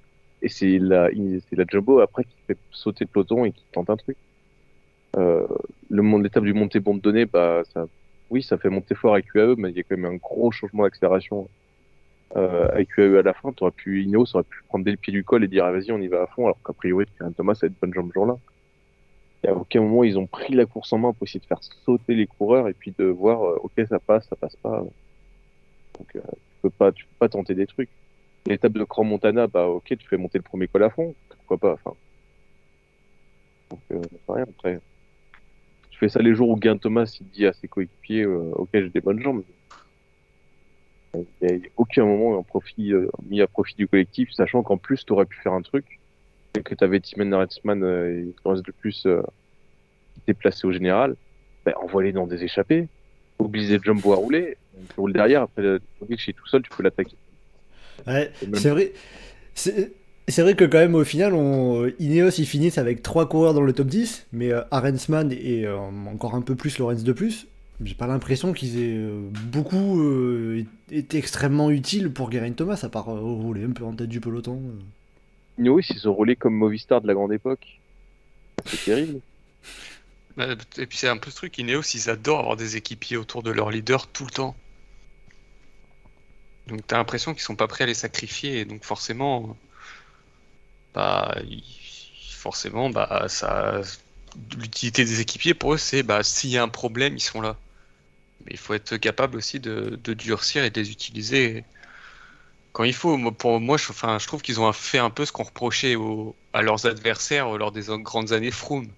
[0.42, 1.10] Et c'est la,
[1.50, 4.18] c'est la Jumbo après qui fait sauter le peloton et qui tente un truc.
[5.16, 7.88] Le monde, l'étape du montée bombe donnée, bah, ça,
[8.30, 10.52] oui, ça fait monter fort avec UAE, mais il y a quand même un gros
[10.52, 11.48] changement d'accélération.
[12.36, 15.14] Euh, avec UAE à la fin, t'aurais pu, Ineos aurait pu prendre dès le pied
[15.14, 17.06] du col et dire, ah, vas-y, on y va à fond, alors qu'a priori,
[17.38, 18.38] Thomas a une bonne jambe jour-là.
[19.44, 21.64] Et à aucun moment, ils ont pris la course en main pour essayer de faire
[21.86, 24.80] sauter les coureurs et puis de voir, euh, ok, ça passe, ça passe pas.
[26.00, 27.90] Donc, euh, tu peux pas, tu peux pas tenter des trucs.
[28.48, 31.58] L'étape de Grand Montana, bah, ok, tu fais monter le premier col à fond, pourquoi
[31.58, 31.96] pas, enfin.
[33.70, 34.80] Donc, euh, rien, après.
[35.96, 38.68] Tu fais ça les jours où Gain Thomas il dit à ses coéquipiers euh, Ok,
[38.74, 39.44] j'ai des bonnes jambes.
[41.14, 44.76] Il n'y a aucun moment un profit, euh, mis à profit du collectif, sachant qu'en
[44.76, 45.86] plus, tu aurais pu faire un truc
[46.58, 49.22] et que tu avais Timen Retzman euh, et le reste de plus euh,
[50.16, 51.16] qui étaient placés au général.
[51.64, 52.90] Ben, envoie-les dans des échappées.
[53.40, 54.58] Obliger Jumbo à rouler.
[54.94, 57.16] Tu roules derrière, après, le Roglic est tout seul, tu peux l'attaquer.
[58.06, 58.92] Ouais, c'est vrai.
[59.54, 59.94] C'est
[60.32, 63.62] c'est vrai que quand même au final, on, Ineos ils finissent avec trois coureurs dans
[63.62, 67.48] le top 10, mais euh, Arensman et euh, encore un peu plus Lorenz de plus.
[67.84, 72.90] J'ai pas l'impression qu'ils aient euh, beaucoup euh, été extrêmement utiles pour Geraint Thomas, à
[72.90, 74.62] part euh, rouler un peu en tête du peloton.
[74.70, 74.80] euh.
[75.58, 77.82] Ineos, ils ont roulé comme Movistar de la grande époque.
[78.66, 79.22] C'est terrible.
[80.38, 83.44] Bah, Et puis c'est un peu ce truc, Ineos, ils adorent avoir des équipiers autour
[83.44, 84.56] de leur leader tout le temps.
[86.68, 89.58] Donc t'as l'impression qu'ils sont pas prêts à les sacrifier, et donc forcément,
[90.96, 91.36] bah,
[92.30, 93.82] forcément, bah, ça,
[94.58, 97.60] l'utilité des équipiers pour eux, c'est bah, s'il y a un problème, ils sont là.
[98.42, 101.68] Mais il faut être capable aussi de, de durcir et de les utiliser
[102.72, 103.18] quand il faut.
[103.32, 106.38] Pour moi, je, enfin, je trouve qu'ils ont fait un peu ce qu'on reprochait aux-
[106.54, 108.94] à leurs adversaires lors des grandes années Froome.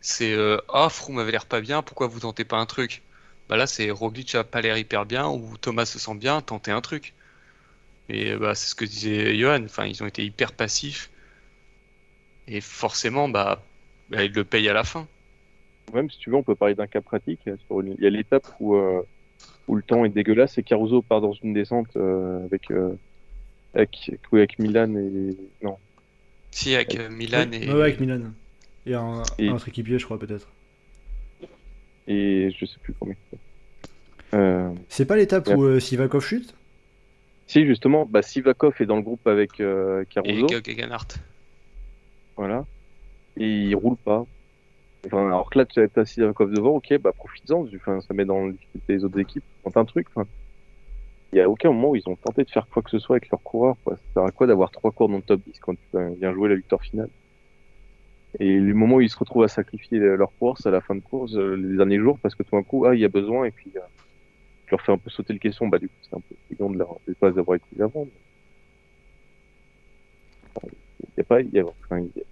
[0.00, 3.04] C'est euh, ah Froome avait l'air pas bien, pourquoi vous tentez pas un truc?
[3.48, 6.72] Bah là c'est Roglic a pas l'air hyper bien ou Thomas se sent bien, tentez
[6.72, 7.14] un truc.
[8.10, 11.11] Et euh, bah c'est ce que disait Johan, enfin ils ont été hyper passifs
[12.48, 13.62] et forcément bah,
[14.10, 15.06] bah, ils le payent à la fin.
[15.94, 17.40] Même si tu veux, on peut parler d'un cas pratique.
[17.66, 19.02] Sur une- Il y a l'étape où, euh,
[19.68, 22.94] où le temps est dégueulasse et Caruso part dans une descente euh, avec, euh,
[23.74, 25.36] avec, oui, avec Milan et.
[25.62, 25.76] Non.
[26.50, 27.68] Si, avec Milan Oui, et.
[27.68, 28.20] ouais, ouais, avec Milan.
[28.86, 30.48] Et un, Et- un autre équipier, je crois, peut-être.
[32.06, 33.14] Et je sais plus combien.
[33.30, 33.38] c'est.
[34.34, 35.54] Euh, C'est pas l'étape Ouais.
[35.54, 36.54] où euh, Sivakov chute?
[37.46, 40.46] Si, justement, bah, Sivakov est dans le groupe avec euh, Et Caruso.
[42.42, 42.64] Voilà.
[43.36, 44.26] Et il roule pas.
[45.12, 47.66] Alors que là, tu as Sivakov devant, ok, bah profites-en.
[47.76, 48.50] Enfin, ça met dans
[48.88, 49.44] les autres équipes.
[49.62, 50.08] Tente un truc.
[51.32, 53.14] Il y a aucun moment où ils ont tenté de faire quoi que ce soit
[53.14, 53.76] avec leurs coureurs.
[53.84, 53.94] Quoi.
[53.94, 55.86] Ça sert à quoi d'avoir trois cours dans le top 10 quand tu
[56.18, 57.10] viens jouer la victoire finale?
[58.40, 61.00] Et le moment où ils se retrouvent à sacrifier leur course à la fin de
[61.00, 63.44] course, euh, les derniers jours, parce que tout d'un coup, ah, il y a besoin,
[63.44, 63.80] et puis euh,
[64.66, 65.68] je leur fais un peu sauter le question.
[65.68, 68.04] Bah, du coup, c'est un peu évident de, leur, de pas avoir été avant.
[68.06, 68.10] mais-
[70.64, 72.24] Il y a pas, il y a, enfin, il y a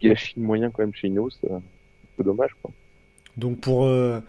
[0.00, 1.62] gâchis de moyens quand même chez Ineos, c'est un
[2.16, 2.50] peu dommage.
[2.62, 2.72] Quoi.
[3.36, 4.20] Donc pour, euh,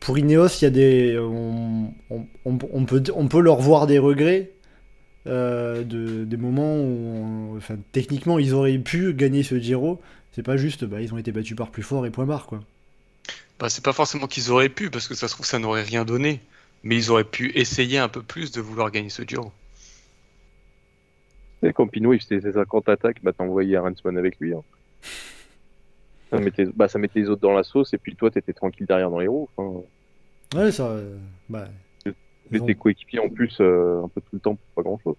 [0.00, 3.86] pour Ineos, il y a des, on, on- on- on peut, on peut leur voir
[3.86, 4.50] des regrets,
[5.26, 10.00] euh, de, des moments où, enfin, techniquement, ils auraient pu gagner ce Giro.
[10.32, 12.60] C'est pas juste, bah, ils ont été battus par plus fort et point barre, quoi.
[13.60, 16.04] Bah, c'est pas forcément qu'ils auraient pu, parce que ça se trouve, ça n'aurait rien
[16.04, 16.40] donné.
[16.84, 19.52] Mais ils auraient pu essayer un peu plus de vouloir gagner ce Giro.
[21.62, 24.52] Et quand Pinot il faisait ses 50 attaques, bah envoyé Arensman avec lui.
[24.52, 24.62] Hein.
[26.30, 28.86] Ça, mettait, bah, ça mettait les autres dans la sauce, et puis toi t'étais tranquille
[28.86, 29.48] derrière dans les roues.
[29.56, 29.82] Enfin,
[30.54, 31.16] Ouais, ça, euh,
[31.48, 31.68] bah,
[32.58, 35.16] ont, tes coéquipiers en plus euh, un peu tout le temps pour pas grand chose.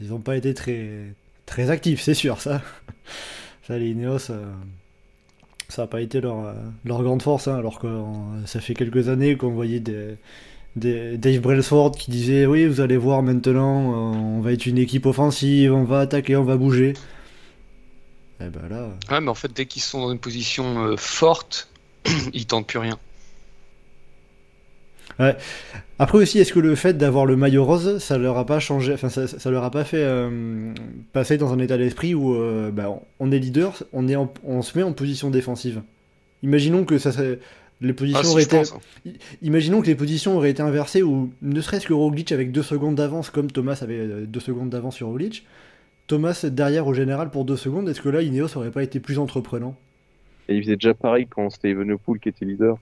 [0.00, 1.14] ils ont pas été très,
[1.46, 2.62] très actifs, c'est sûr, ça.
[3.62, 4.52] Ça, les Ineos, euh,
[5.68, 6.54] ça a pas été leur, euh,
[6.84, 7.88] leur grande force, hein, alors que
[8.46, 10.16] ça fait quelques années qu'on voyait des,
[10.76, 14.78] des- Dave Brailsford qui disait oui vous allez voir maintenant euh, on va être une
[14.78, 16.94] équipe offensive on va attaquer on va bouger
[18.40, 21.68] et ben là Ouais, mais en fait, dès qu'ils sont dans une position euh, forte,
[22.32, 22.98] ils tentent plus rien.
[25.98, 28.94] après aussi est-ce que le fait d'avoir le maillot rose ça leur a pas changé
[28.94, 30.72] enfin ça, ça leur a pas fait euh,
[31.12, 32.88] passer dans un état d'esprit où euh, bah,
[33.18, 35.82] on est leader on est en- on se met en position défensive?
[36.42, 37.38] Imaginons que ça serait-
[37.82, 38.72] les positions Ah, si, auraient été pense.
[38.72, 39.10] hein.
[39.42, 42.94] Imaginons que les positions auraient été inversées ou ne serait-ce que Roglic avec deux secondes
[42.94, 45.44] d'avance comme Thomas avait deux secondes d'avance sur Roglic.
[46.10, 49.20] Thomas derrière au général pour deux secondes, est-ce que là Ineos aurait pas été plus
[49.20, 49.76] entreprenant?
[50.48, 52.78] Et il faisait déjà pareil quand c'était Evenepoel qui était leader.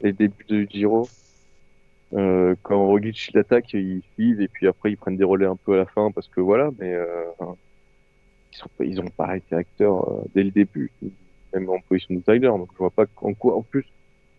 [0.00, 1.06] Les débuts du Giro.
[2.14, 5.56] Euh, quand Roglic il attaque, ils suivent et puis après ils prennent des relais un
[5.56, 7.24] peu à la fin parce que voilà, mais euh,
[8.50, 10.90] ils, sont, ils ont pas été acteurs euh, dès le début,
[11.52, 12.46] même en position d'outsider.
[12.46, 13.56] Donc je vois pas en quoi.
[13.56, 13.84] En plus,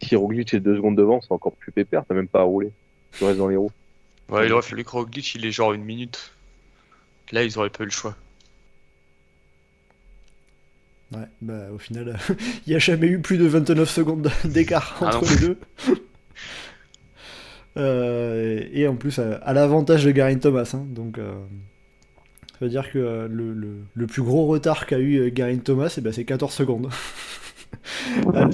[0.01, 2.03] si Roglic est deux secondes devant, c'est encore plus pépère.
[2.07, 2.71] T'as même pas à rouler.
[3.11, 3.71] Tu restes dans les roues.
[4.29, 6.34] Ouais, il aurait fallu que Roglic, il est genre une minute.
[7.31, 8.15] Là, ils auraient pas eu le choix.
[11.11, 12.17] Ouais, bah au final,
[12.65, 15.57] il n'y a jamais eu plus de 29 secondes d'écart Ah entre les deux.
[17.77, 20.71] Euh, et en plus, à, à l'avantage de Garin Thomas.
[20.73, 21.33] hein, donc, euh,
[22.51, 25.93] ça veut dire que euh, le, le- le plus gros retard qu'a eu Garin Thomas,
[25.97, 26.89] eh ben, c'est 14 secondes.
[28.33, 28.47] à,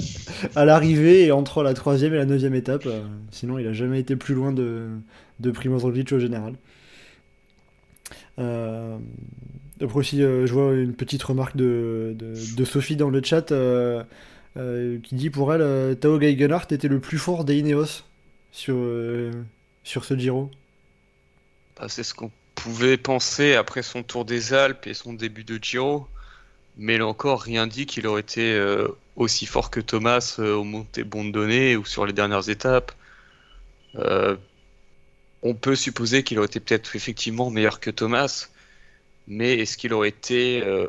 [0.56, 2.88] à l'arrivée et entre la troisième et la neuvième étape.
[3.30, 4.88] sinon, il a jamais été plus loin de,
[5.38, 6.54] de Primoz Roglic au général.
[8.38, 8.98] Euh,
[9.80, 14.04] après aussi, euh, je vois une petite remarque de, de, Sophie dans le chat euh,
[15.02, 18.02] qui dit pour elle, Tao Geigenhardt était le plus fort des Ineos
[18.52, 18.76] sur,
[19.84, 20.50] sur ce Giro.
[21.78, 25.58] Bah, c'est ce qu'on pouvait penser après son tour des Alpes et son début de
[25.60, 26.06] Giro.
[26.78, 28.58] Mais là encore, rien dit qu'il aurait été
[29.16, 32.92] aussi fort que Thomas euh, au montées Bondonné ou sur les dernières étapes.
[35.42, 38.48] On peut supposer qu'il aurait été peut-être effectivement meilleur que Thomas,
[39.26, 40.88] mais est-ce qu'il aurait été euh,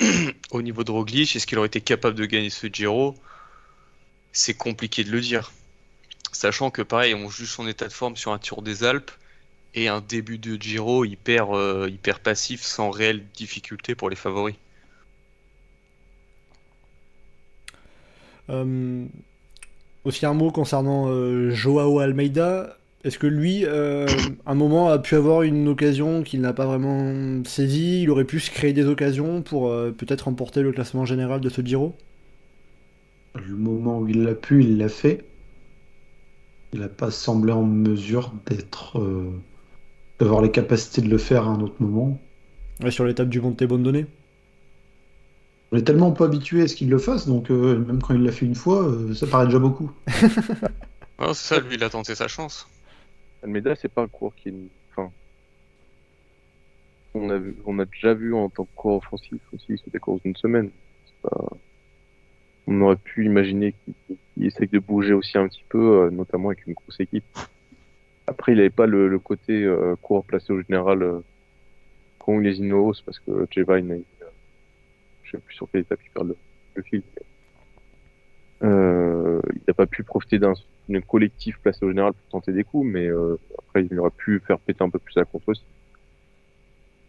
[0.50, 3.14] au niveau de Roglic, est-ce qu'il aurait été capable de gagner ce Giro?
[4.32, 5.52] C'est compliqué de le dire.
[6.32, 9.10] Sachant que pareil, on juge son état de forme sur un Tour des Alpes
[9.74, 11.90] et un début de Giro hyper, euh,
[12.22, 14.56] passif sans réelle difficulté pour les favoris.
[18.48, 19.06] Euh,
[20.04, 21.06] aussi un mot concernant
[21.50, 22.79] Joao Almeida.
[23.02, 24.06] Est-ce que lui, euh,
[24.44, 28.02] à un moment, a pu avoir une occasion qu'il n'a pas vraiment saisie?
[28.02, 31.48] Il aurait pu se créer des occasions pour euh, peut-être remporter le classement général de
[31.48, 31.96] ce Giro?
[33.34, 35.24] Le moment où il l'a pu, il l'a fait.
[36.72, 39.30] Il n'a pas semblé en mesure d'être, euh,
[40.18, 42.18] d'avoir les capacités de le faire à un autre moment.
[42.82, 44.06] Ouais, Sur l'étape du Monte Bondone
[45.72, 48.22] On est tellement pas habitué à ce qu'il le fasse, donc euh, même quand il
[48.22, 49.90] l'a fait une fois, euh, ça paraît déjà beaucoup.
[51.32, 52.66] C'est ça, lui, il a tenté sa chance.
[53.42, 54.54] Almeida, c'est pas un cours qui est.
[54.90, 55.10] Enfin.
[57.14, 59.98] On a, vu, on a déjà vu en tant que cours offensif aussi sur des
[59.98, 60.70] courses d'une semaine.
[61.06, 61.48] C'est Pas...
[62.66, 66.66] On aurait pu imaginer qu'il essaye de bouger aussi un petit peu, euh, notamment avec
[66.66, 67.24] une grosse équipe.
[68.28, 69.96] Après, il n'avait pas le, le côté euh,
[70.26, 71.20] placé au général euh,
[72.38, 74.26] les Ineos parce que Jevine a eu, euh,
[75.24, 76.36] je sais plus sur quelle étape il perd le,
[76.74, 77.02] le fil.
[78.62, 80.52] Euh, il n'a pas pu profiter d'un
[81.06, 84.58] collectif placé au général pour tenter des coups, mais euh, après il aurait pu faire
[84.58, 85.64] péter un peu plus la contre aussi.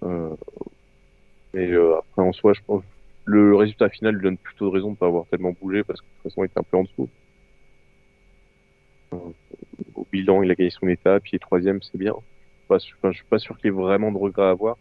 [0.03, 0.35] Euh,
[1.53, 2.83] mais euh, après en soi, je pense
[3.25, 6.05] le résultat final lui donne plutôt de raison de pas avoir tellement bougé parce que
[6.05, 7.09] de toute façon il était un peu en dessous.
[9.13, 9.17] Euh,
[9.95, 12.13] au bilan, il a gagné son étape, il est troisième, c'est bien.
[12.67, 14.77] Pas, je suis pas sûr qu'il y ait vraiment de regrets à avoir,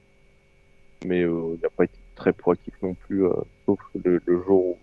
[1.05, 3.25] mais euh, il n'a pas été très proactif non plus,
[3.67, 4.79] sauf le, le jour où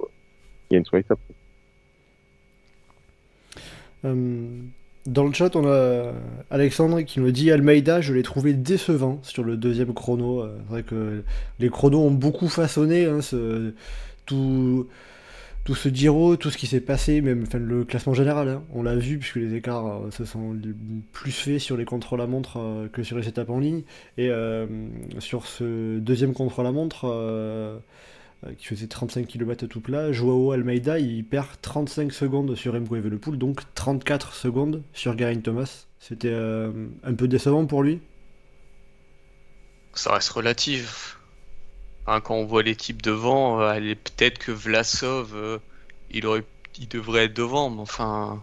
[0.70, 1.20] il gagne son étape.
[4.08, 4.62] Euh,
[5.06, 6.14] dans le chat, on a
[6.50, 10.42] Alexandre qui nous dit Almeida, je l'ai trouvé décevant sur le deuxième chrono.
[10.42, 11.24] Euh, C'est vrai que
[11.60, 13.20] les chronos ont beaucoup façonné hein,
[14.26, 14.88] tout,
[15.64, 18.50] tout ce Giro, tout ce qui s'est passé, même le classement général.
[18.50, 18.64] hein.
[18.74, 20.58] On l'a vu puisque les écarts euh, se sont
[21.14, 23.84] plus faits sur les contre-la-montre que sur les étapes en ligne.
[24.18, 24.30] Et
[25.20, 27.06] sur ce deuxième contre-la-montre,
[28.58, 33.38] qui faisait 35 km tout plat, Joao Almeida il perd 35 secondes sur Remco Evenepoel,
[33.38, 35.88] donc 34 secondes sur Geraint Thomas.
[36.00, 38.00] C'était euh, un peu décevant pour lui.
[39.94, 41.18] Ça reste relatif.
[42.06, 45.58] Enfin, quand on voit les types devant, euh, peut-être que Vlasov, euh,
[46.12, 46.44] il aurait,
[46.80, 48.42] il devrait être devant, mais enfin.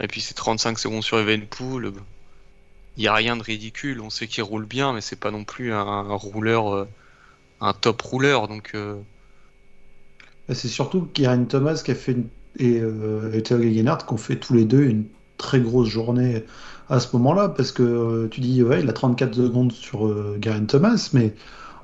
[0.00, 1.92] Et puis c'est 35 secondes sur Evenpool.
[2.96, 4.00] Il n'y a rien de ridicule.
[4.00, 6.88] On sait qu'il roule bien, mais c'est pas non plus un, un rouleur, euh,
[7.60, 8.48] un top rouleur.
[8.48, 8.96] Donc euh,
[10.52, 12.28] C'est surtout Geraint Thomas qui a fait une...
[12.58, 15.04] et, euh, et Theo Gegenhardt qui ont fait tous les deux une
[15.38, 16.44] très grosse journée
[16.88, 20.38] à ce moment-là parce que euh, tu dis ouais il a 34 secondes sur euh,
[20.68, 21.34] Thomas mais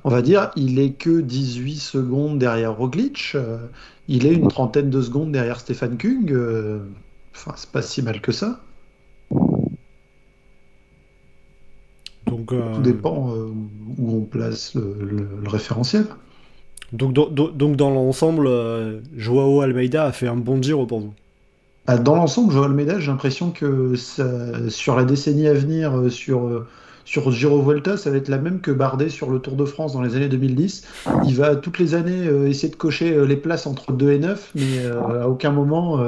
[0.05, 3.57] on va dire il est que 18 secondes derrière Roglic euh,
[4.07, 6.79] il est une trentaine de secondes derrière Stéphane Kung euh,
[7.35, 8.61] enfin c'est pas si mal que ça.
[12.27, 16.05] Donc, euh, tout dépend où on place le, le- le référentiel
[16.93, 20.99] donc, do- do- donc dans l'ensemble, euh, Joao Almeida a fait un bon Giro pour
[20.99, 21.13] vous.
[21.87, 26.09] Ah, Dans l'ensemble, Joao Almeida, j'ai l'impression que ça- sur la décennie à venir, euh,
[26.09, 26.65] sur, euh,
[27.05, 29.91] sur Giro Vuelta, ça va être la même que Bardet sur le Tour de France
[29.93, 30.85] dans les années 2010.
[31.25, 34.19] Il va toutes les années euh, essayer de cocher euh, les places entre 2 et
[34.19, 35.99] 9, mais euh, à aucun moment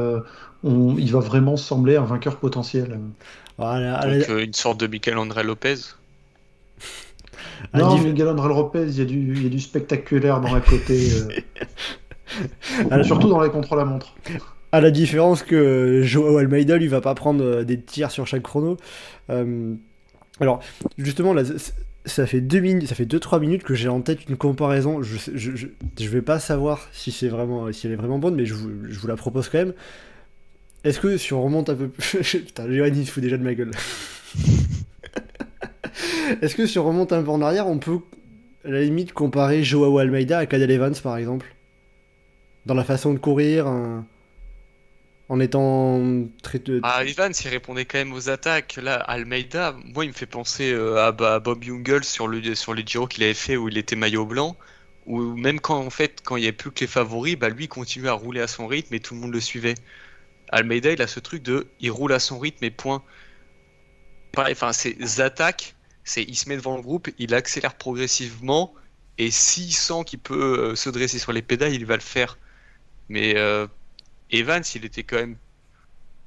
[0.63, 2.97] on- il va vraiment sembler un vainqueur potentiel.
[4.19, 5.75] Donc, euh, une sorte de Michael André Lopez.
[7.73, 10.53] À non, dif- Miguel André Lopez, il y, a du, y a du spectaculaire dans
[10.53, 14.15] la côté, euh, à surtout dans les contre-la-montre.
[14.72, 18.44] À la différence que Joao Almeida, lui, va pas prendre euh, des tirs sur chaque
[18.44, 18.77] chrono.
[19.30, 19.73] Euh,
[20.40, 20.60] alors,
[20.98, 21.44] justement, là,
[22.06, 25.02] ça fait deux minutes, ça fait 2-3 minutes que j'ai en tête une comparaison.
[25.02, 25.52] Je, je,
[25.98, 28.69] je vais pas savoir si c'est vraiment, si elle est vraiment bonne, mais je vous,
[28.90, 29.73] je vous la propose quand même.
[30.84, 32.19] Est-ce que si on remonte un peu plus...
[32.45, 33.72] Putain, Johan, il se fout déjà de ma gueule.
[36.41, 37.99] Est-ce que si on remonte un peu en arrière, on peut,
[38.64, 41.53] à la limite, comparer Joao Almeida à Cadel Evans, par exemple?
[42.65, 43.68] Dans la façon de courir,
[45.27, 46.61] en étant très...
[46.84, 48.77] Ah, Evans, il répondait quand même aux attaques.
[48.82, 52.86] Là, Almeida, moi, il me fait penser euh, à, Bob Jungels sur le sur les
[52.86, 54.56] Giro qu'il avait fait où il était maillot blanc.
[55.07, 57.68] Où même quand en fait, quand il n'y avait plus que les favoris, bah lui
[57.68, 59.76] continuait à rouler à son rythme et tout le monde le suivait.
[60.49, 63.03] Almeida, il a ce truc de, il roule à son rythme et point.
[64.35, 68.73] Pareil, enfin, ses attaques, c'est, il se met devant le groupe, il accélère progressivement
[69.17, 72.39] et s'il sent qu'il peut euh, se dresser sur les pédales, il va le faire.
[73.09, 73.67] Mais euh,
[74.31, 75.39] Evans, il était quand même.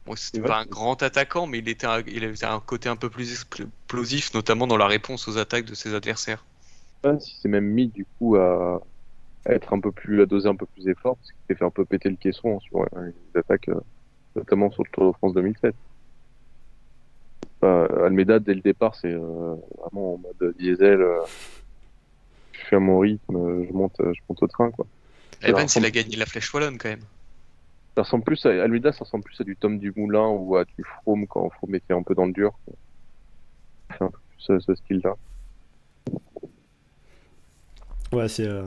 [0.06, 2.97] Bon, c'était pas un grand attaquant, mais il, était un- il avait un côté un
[2.97, 6.47] peu plus explosif, notamment dans la réponse aux attaques de ses adversaires.
[7.05, 8.80] Evans, il s'est même mis du coup à,
[9.47, 11.64] à être un peu plus, à doser un peu plus d'efforts, parce qu'il s'est fait
[11.66, 13.80] un peu péter le caisson sur euh, les attaques, euh,
[14.36, 15.76] notamment sur le Tour de France 2007.
[17.60, 21.01] Enfin, Almeida, dès le départ, c'est euh, vraiment en mode diesel.
[21.01, 21.20] euh,
[22.52, 24.86] je fais à mon rythme, euh, je monte, euh, je monte au train, quoi.
[25.43, 27.05] Evans, Alors, il a gagné la flèche wallonne quand même.
[27.97, 30.85] Ça ressemble plus à Almeida, ça ressemble plus à du Tom Dumoulin ou à du
[30.85, 32.52] Froome quand Froome était un peu dans le dur.
[32.64, 32.74] quoi.
[33.90, 35.14] C'est un peu plus ce, ce style-là.
[38.12, 38.47] Ouais, c'est...
[38.47, 38.66] euh,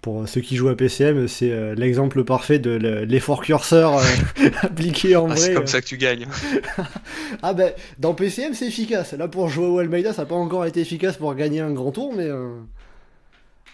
[0.00, 4.02] Pour ceux qui jouent à PCM, c'est euh, l'exemple parfait de le- l'effort curseur euh,
[4.62, 5.36] appliqué en Ah, vrai.
[5.36, 5.66] c'est comme euh.
[5.66, 6.26] ça que tu gagnes.
[7.42, 9.12] Ah ben, dans PCM c'est efficace.
[9.12, 12.14] Là pour Joao Almeida, ça n'a pas encore été efficace pour gagner un grand tour,
[12.16, 12.58] mais euh,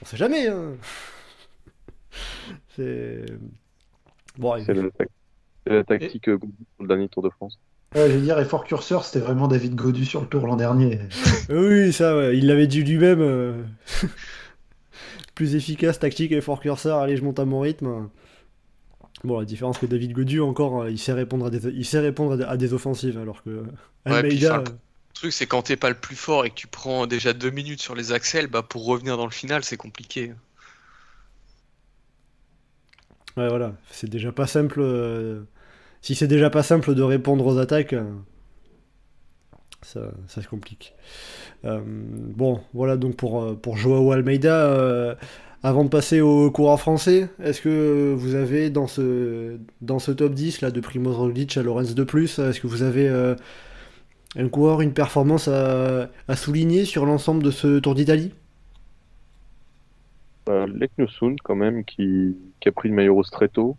[0.02, 0.48] on sait jamais.
[0.48, 0.72] Hein.
[2.76, 3.24] C'est
[4.38, 4.54] bon.
[4.64, 5.08] C'est la, tac-
[5.66, 6.48] c'est la tactique euh, pour
[6.80, 7.58] le dernier Tour de France.
[7.94, 10.98] Ouais, je veux dire, effort curseur, c'était vraiment David Godu sur le tour l'an dernier.
[11.48, 13.66] Oui, ça, ouais, il l'avait dit lui-même.
[15.40, 16.98] Euh, Plus efficace, tactique, effort curseur.
[16.98, 18.08] Allez, je monte à mon rythme.
[19.24, 22.00] Bon, la différence que David Godu encore, euh, il sait répondre à des, il sait
[22.00, 23.64] répondre à des, à des offensives, alors que
[24.08, 24.58] Ouais, Almeida.
[25.08, 27.50] Le truc, c'est quand t'es pas le plus fort et que tu prends déjà deux
[27.50, 30.34] minutes sur les axels, bah pour revenir dans le final, c'est compliqué.
[33.36, 33.74] Ouais, voilà.
[33.90, 34.80] C'est déjà pas simple.
[34.80, 35.42] euh,
[36.02, 38.12] Si c'est déjà pas simple de répondre aux attaques, euh,
[39.84, 40.94] ça, se complique.
[41.64, 44.66] Euh, bon, voilà donc pour, euh, Joao Almeida.
[44.66, 45.14] euh,
[45.62, 50.34] Avant de passer au coureur français, est-ce que vous avez dans ce, dans ce top
[50.34, 53.08] 10 là, de Primoz Roglic à Lorenz de plus, est-ce que vous avez
[54.36, 58.32] un coureur, une performance à, souligner sur l'ensemble de ce Tour d'Italie?
[60.48, 62.36] Euh, Leknosun, quand même, qui,
[62.66, 63.76] a pris le maillot très tôt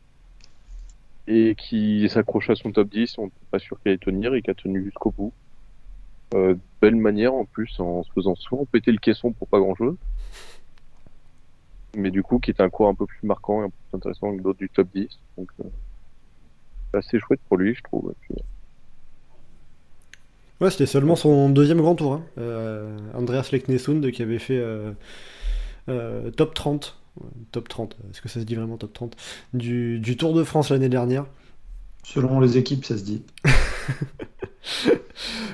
[1.27, 3.17] et qui s'accroche à son top 10.
[3.17, 5.33] On n'est pas sûr qu'il allait tenir et qui a tenu jusqu'au bout.
[6.33, 9.75] Euh, belle manière en plus, en se faisant souvent péter le caisson pour pas grand
[9.75, 9.95] chose.
[11.95, 13.97] Mais du coup, qui est un cours un peu plus marquant et un peu plus
[13.97, 15.07] intéressant que d'autres du top 10.
[15.37, 15.63] Donc, euh,
[16.91, 18.11] c'est assez chouette pour lui, je trouve.
[18.11, 18.35] Et puis,
[20.61, 22.13] Ouais, c'était seulement son deuxième grand tour.
[22.13, 22.23] hein.
[22.37, 24.91] Euh, Andreas Leknesund qui avait fait euh,
[25.89, 26.97] euh, top 30.
[27.21, 29.15] Ouais, Top 30, est-ce que ça se dit vraiment top 30
[29.53, 31.25] du, du Tour de France l'année dernière.
[32.03, 33.23] Selon les équipes, ça se dit.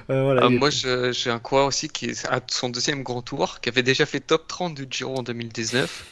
[0.10, 3.22] Euh, voilà, Ah, est- moi, j'ai un coureur aussi qui est à son deuxième grand
[3.22, 6.10] tour, qui avait déjà fait top 30 du Giro en 2019.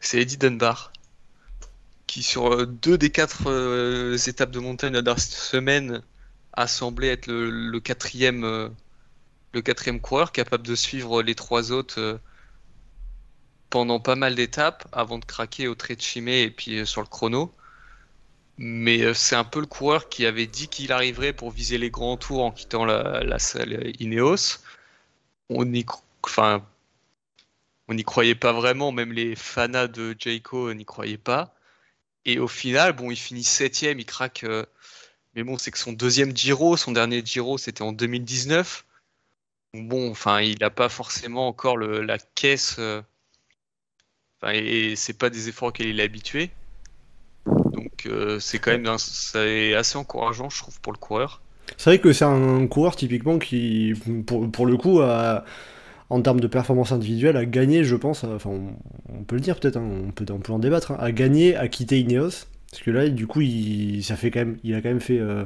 [0.00, 0.92] C'est Eddie Dunbar,
[2.06, 6.02] qui sur euh, deux des quatre euh, étapes de montagne de la dernière semaine
[6.52, 8.68] a semblé être le, le quatrième, euh,
[9.54, 12.20] le quatrième coureur capable de suivre les trois autres
[13.70, 17.06] pendant pas mal d'étapes avant de craquer au trait de Chimay et puis sur le
[17.08, 17.54] chrono.
[18.58, 21.90] Mais euh, c'est un peu le coureur qui avait dit qu'il arriverait pour viser les
[21.90, 24.58] grands tours en quittant la, salle Ineos.
[25.50, 25.84] On n'y
[28.04, 31.54] croyait pas vraiment, même les fanas de Jayco n'y croyaient pas.
[32.24, 34.44] Et au final, bon, il finit septième, il craque.
[34.44, 34.64] euh,
[35.34, 38.84] mais bon, c'est que son deuxième Giro, son dernier Giro, c'était en 2019.
[39.74, 42.76] Donc Bon, enfin, il n'a pas forcément encore la caisse.
[42.78, 43.02] euh,
[44.44, 46.50] et, et c'est pas des efforts auxquels il est habitué.
[48.40, 51.40] C'est quand même c'est assez encourageant, je trouve, pour le coureur.
[51.76, 53.94] C'est vrai que c'est un coureur typiquement qui,
[54.26, 55.44] pour, pour le coup, a,
[56.10, 58.68] en termes de performance individuelle, a gagné, je pense, enfin on,
[59.12, 61.56] on peut le dire peut-être, hein, on, peut, on peut en débattre, hein, a gagné
[61.56, 62.46] à quitter Ineos.
[62.70, 65.18] Parce que là, du coup, il, ça fait quand même, il a quand même fait
[65.18, 65.44] euh,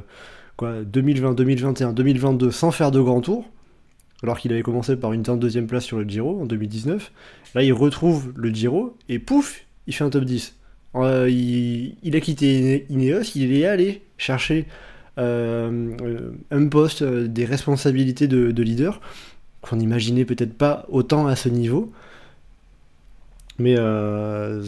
[0.57, 3.45] quoi, 2020, 2021, 2022 sans faire de grand tour.
[4.21, 7.11] Alors qu'il avait commencé par une 22e place sur le Giro en 2019.
[7.55, 10.58] Là, il retrouve le Giro et pouf, il fait un top 10.
[10.95, 14.65] Euh, il, a quitté Ineos, il est allé chercher
[15.17, 19.01] euh, euh, un poste, des responsabilités de, de leader
[19.61, 21.91] qu'on n'imaginait peut-être pas autant à ce niveau.
[23.59, 24.61] Mais un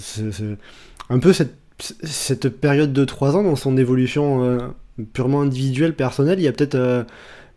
[1.20, 4.74] peu cette, période de 3 ans dans son évolution
[5.14, 7.06] purement individuelle, personnelle, il y a peut-être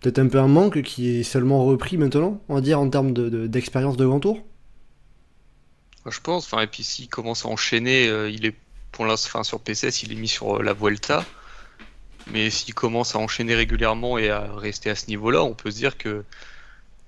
[0.01, 3.12] peut-être un peu un manque qui est seulement repris maintenant, on va dire, en termes
[3.12, 4.39] de- de- d'expérience de, grand tour.
[6.06, 6.44] Je pense.
[6.47, 8.55] Enfin, et puis s'il commence à enchaîner, euh, il est
[8.93, 11.24] pour l'instant, sur PCS, il est mis sur euh, la Vuelta.
[12.32, 15.76] Mais s'il commence à enchaîner régulièrement et à rester à ce niveau-là, on peut se
[15.76, 16.24] dire que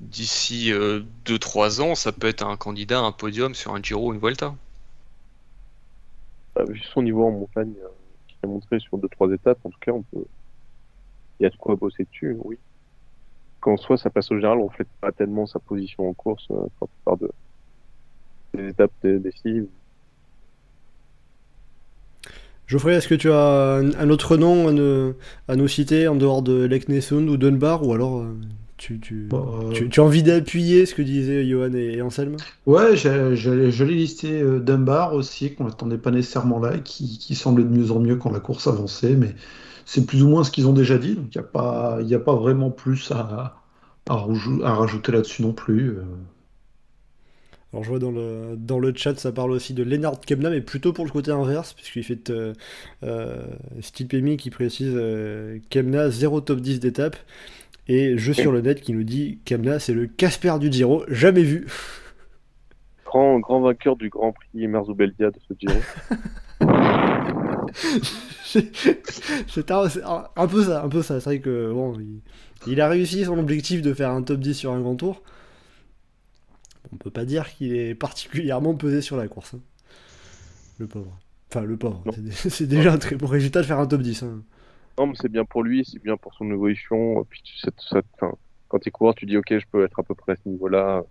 [0.01, 0.73] d'ici
[1.25, 4.55] 2-3 ans, ça peut être un candidat un podium sur un Giro ou une Vuelta.
[6.69, 7.89] vu son niveau en montagne, euh,
[8.29, 10.25] qu'il a montré sur deux trois étapes, en tout cas, on peut.
[11.39, 12.59] Il y a de quoi bosser dessus, oui.
[13.61, 16.67] Qu'en soi, sa place au général ne reflète pas tellement sa position en course euh,
[16.79, 17.31] plupart de
[18.57, 19.69] des étapes dé- décisives.
[22.67, 25.15] Geoffrey, est-ce que tu as un, un autre nom à, ne-
[25.47, 28.35] à nous citer en dehors de Leknesund ou Dunbar ou alors euh,
[28.77, 32.37] tu, tu, euh, tu, tu as envie d'appuyer ce que disaient Johan et, et Anselme?
[32.67, 37.37] Ouais, je l'ai listé euh, Dunbar aussi, qu'on n'attendait pas nécessairement là, et qui, qui
[37.37, 39.37] semblait de mieux en mieux quand la course avançait, mais
[39.85, 42.15] c'est plus ou moins ce qu'ils ont déjà dit, donc il n'y a pas, y
[42.15, 43.63] a pas vraiment plus à,
[44.09, 45.91] à, rajou- à rajouter là-dessus non plus.
[45.99, 46.05] euh.
[47.73, 50.61] Alors je vois dans le, dans le chat, ça parle aussi de Lennart Kemna, mais
[50.61, 52.55] plutôt pour le côté inverse, puisqu'il fait euh,
[53.03, 53.45] euh,
[54.39, 57.17] qui précise euh, Kemna, 0 top 10 d'étape,
[57.89, 61.43] et je sur le net qui nous dit Kemna, c'est le Casper du Giro, jamais
[61.43, 61.67] vu.
[63.07, 65.87] Grand, grand vainqueur du Grand Prix Merzobeldia de ce Giro.
[69.49, 71.21] c'est un, c'est un- un peu ça, un peu ça.
[71.21, 72.21] C'est vrai que bon, il,
[72.67, 75.23] il a réussi son objectif de faire un top 10 sur un grand tour.
[76.97, 79.53] On peut pas dire qu'il est particulièrement pesé sur la course.
[79.55, 79.61] hein.
[80.79, 81.15] Le pauvre.
[81.51, 82.03] Enfin, le pauvre.
[82.15, 84.23] C'est dé- C'est déjà un très bon résultat de faire un top 10.
[84.23, 84.43] hein.
[84.99, 87.23] Non, mais c'est bien pour lui, c'est bien pour son évolution.
[87.29, 87.43] Puis
[87.91, 88.01] ça,
[88.69, 90.49] quand tu es coureur, tu dis ok, je peux être à peu près à ce
[90.49, 91.03] niveau-là.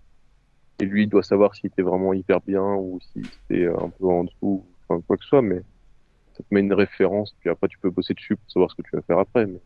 [0.80, 4.06] Et lui, il doit savoir s'il était vraiment hyper bien ou s'il était un peu
[4.06, 5.40] en dessous, enfin quoi que ce soit.
[5.42, 5.62] Mais
[6.36, 7.32] ça te met une référence.
[7.38, 9.46] Puis après, tu peux bosser dessus pour savoir ce que tu vas faire après.
[9.46, 9.60] Mais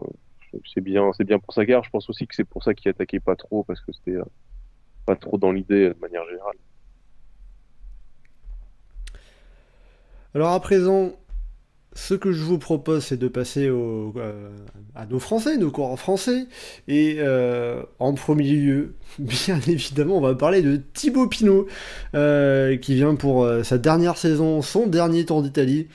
[0.00, 0.02] euh,
[0.74, 1.84] c'est bien, pour sa gare.
[1.84, 4.24] Je pense aussi que c'est pour ça qu'il attaquait pas trop parce que c'était euh,
[5.06, 6.56] pas trop dans l'idée de manière générale.
[10.34, 11.12] Alors à présent,
[11.94, 14.50] ce que je vous propose, c'est de passer euh,
[14.94, 16.46] à nos Français, nos coureurs français.
[16.86, 21.66] Et euh, en premier lieu, bien évidemment, on va parler de Thibaut Pinot,
[22.12, 25.88] qui vient pour sa dernière saison, son dernier Tour d'Italie,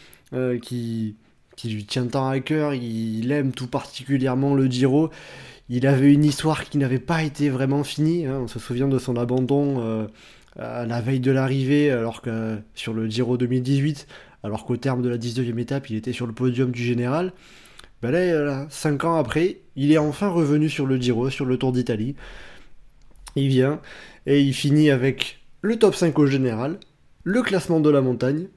[0.62, 1.16] qui,
[1.56, 2.74] qui lui tient tant à cœur.
[2.74, 5.10] Il aime tout particulièrement le Giro.
[5.70, 8.26] Il avait une histoire qui n'avait pas été vraiment finie.
[8.26, 8.40] hein.
[8.44, 10.08] On se souvient de son abandon euh,
[10.60, 14.08] à la veille de l'arrivée, alors que sur le Giro 2018
[14.44, 17.32] alors qu'au terme de la 19e étape, il était sur le podium du général.
[18.02, 21.72] Ben là, 5 ans après, il est enfin revenu sur le Giro, sur le Tour
[21.72, 22.16] d'Italie.
[23.38, 23.80] Il vient
[24.26, 26.78] et il finit avec le top 5 au général,
[27.24, 28.48] le classement de la montagne.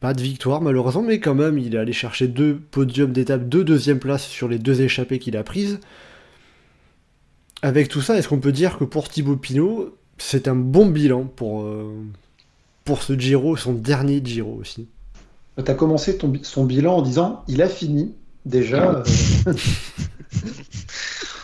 [0.00, 3.64] Pas de victoire malheureusement, mais quand même, il est allé chercher deux podiums d'étape, deux
[3.64, 5.78] deuxième places sur les deux échappées qu'il a prises.
[7.62, 11.24] Avec tout ça, est-ce qu'on peut dire que pour Thibaut Pinot, c'est un bon bilan
[11.24, 11.92] pour, euh,
[12.84, 14.88] pour ce Giro, son dernier Giro aussi?
[15.62, 18.14] Tu as commencé ton, son bilan en disant il a fini.
[18.46, 19.04] Déjà,
[19.46, 19.52] euh,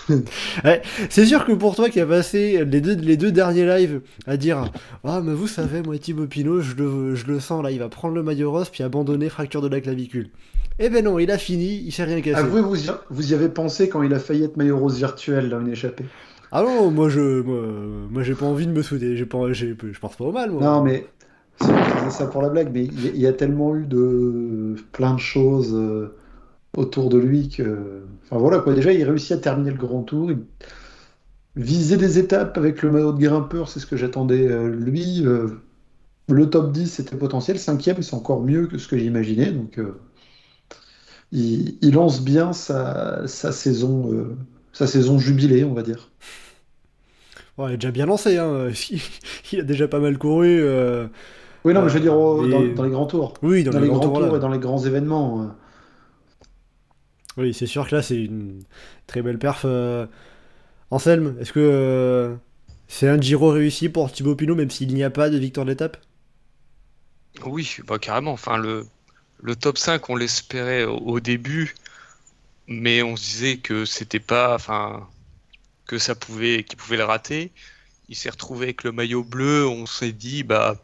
[1.11, 4.37] C'est sûr que pour toi qui a passé les deux, les deux derniers lives à
[4.37, 4.70] dire
[5.05, 7.89] Ah, mais vous savez, moi, Thibaut Pinot, je le, je le sens là, il va
[7.89, 10.28] prendre le maillot rose puis abandonner fracture de la clavicule.
[10.78, 12.39] Eh ben non, il a fini, il s'est rien cassé.
[12.41, 15.49] avouez, vous y, vous y avez pensé quand il a failli être maillot rose virtuel,
[15.49, 16.05] là, une échappée.
[16.53, 17.62] Ah non, moi, je, moi,
[18.11, 20.51] moi, j'ai pas envie de me souder, j'ai pas, j'ai- je pense pas au mal,
[20.51, 20.62] moi.
[20.62, 21.07] Non, mais
[21.61, 25.19] c'est- ça pour la blague, mais il y, y a tellement eu de plein de
[25.20, 26.15] choses euh,
[26.77, 28.05] autour de lui que.
[28.24, 30.31] Enfin voilà quoi, déjà il réussit à terminer le grand tour.
[30.32, 30.39] Il
[31.57, 34.47] visait des étapes avec le maillot de grimpeur, c'est ce que j'attendais.
[34.48, 35.48] euh, lui, euh,
[36.28, 39.53] le top 10 c'était potentiel, cinquième c'est encore mieux que ce que j'imaginais.
[39.53, 40.01] Donc euh,
[41.32, 44.36] il, il lance bien sa, sa saison,
[44.73, 46.11] sa saison jubilée, on va dire.
[47.59, 48.69] Ouais, il est déjà bien lancé, hein.
[49.53, 50.62] il a déjà pas mal couru.
[51.65, 53.35] Oui, non, mais je veux dire dans, les grands tours.
[53.43, 54.36] Oui, dans, Dans, les les grands grands tours, tours là.
[54.36, 55.51] et dans les grands événements.
[57.36, 58.64] Oui, c'est sûr que là, c'est une
[59.06, 59.62] très belle perf.
[59.64, 60.06] euh.
[60.90, 62.36] Anselme, est-ce que euh,
[62.88, 65.98] c'est un Giro réussi pour Thibaut Pinot, même s'il n'y a pas de victoire d'étape
[67.44, 68.32] Oui, bah carrément.
[68.32, 68.86] Enfin, le,
[69.42, 71.74] le top 5, on l'espérait au, début,
[72.68, 75.08] mais on se disait que c'était pas, enfin,
[75.86, 77.52] que ça pouvait, qu'il pouvait le rater.
[78.08, 79.66] Il s'est retrouvé avec le maillot bleu.
[79.66, 80.76] On s'est dit, bah,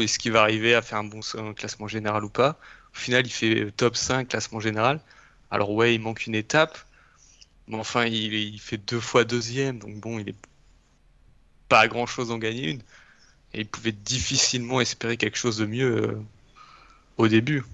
[0.00, 1.20] est-ce qu'il va arriver à faire un bon
[1.56, 2.58] classement général ou pas?
[2.94, 5.00] Au final, il fait top 5 classement général.
[5.50, 6.78] Alors ouais, il manque une étape,
[7.68, 10.36] mais enfin, il, fait deux fois deuxième, donc bon, il est
[11.68, 12.80] pas grand chose d'en gagner une.
[13.54, 16.22] Et il pouvait difficilement espérer quelque chose de mieux euh,
[17.18, 17.64] au début.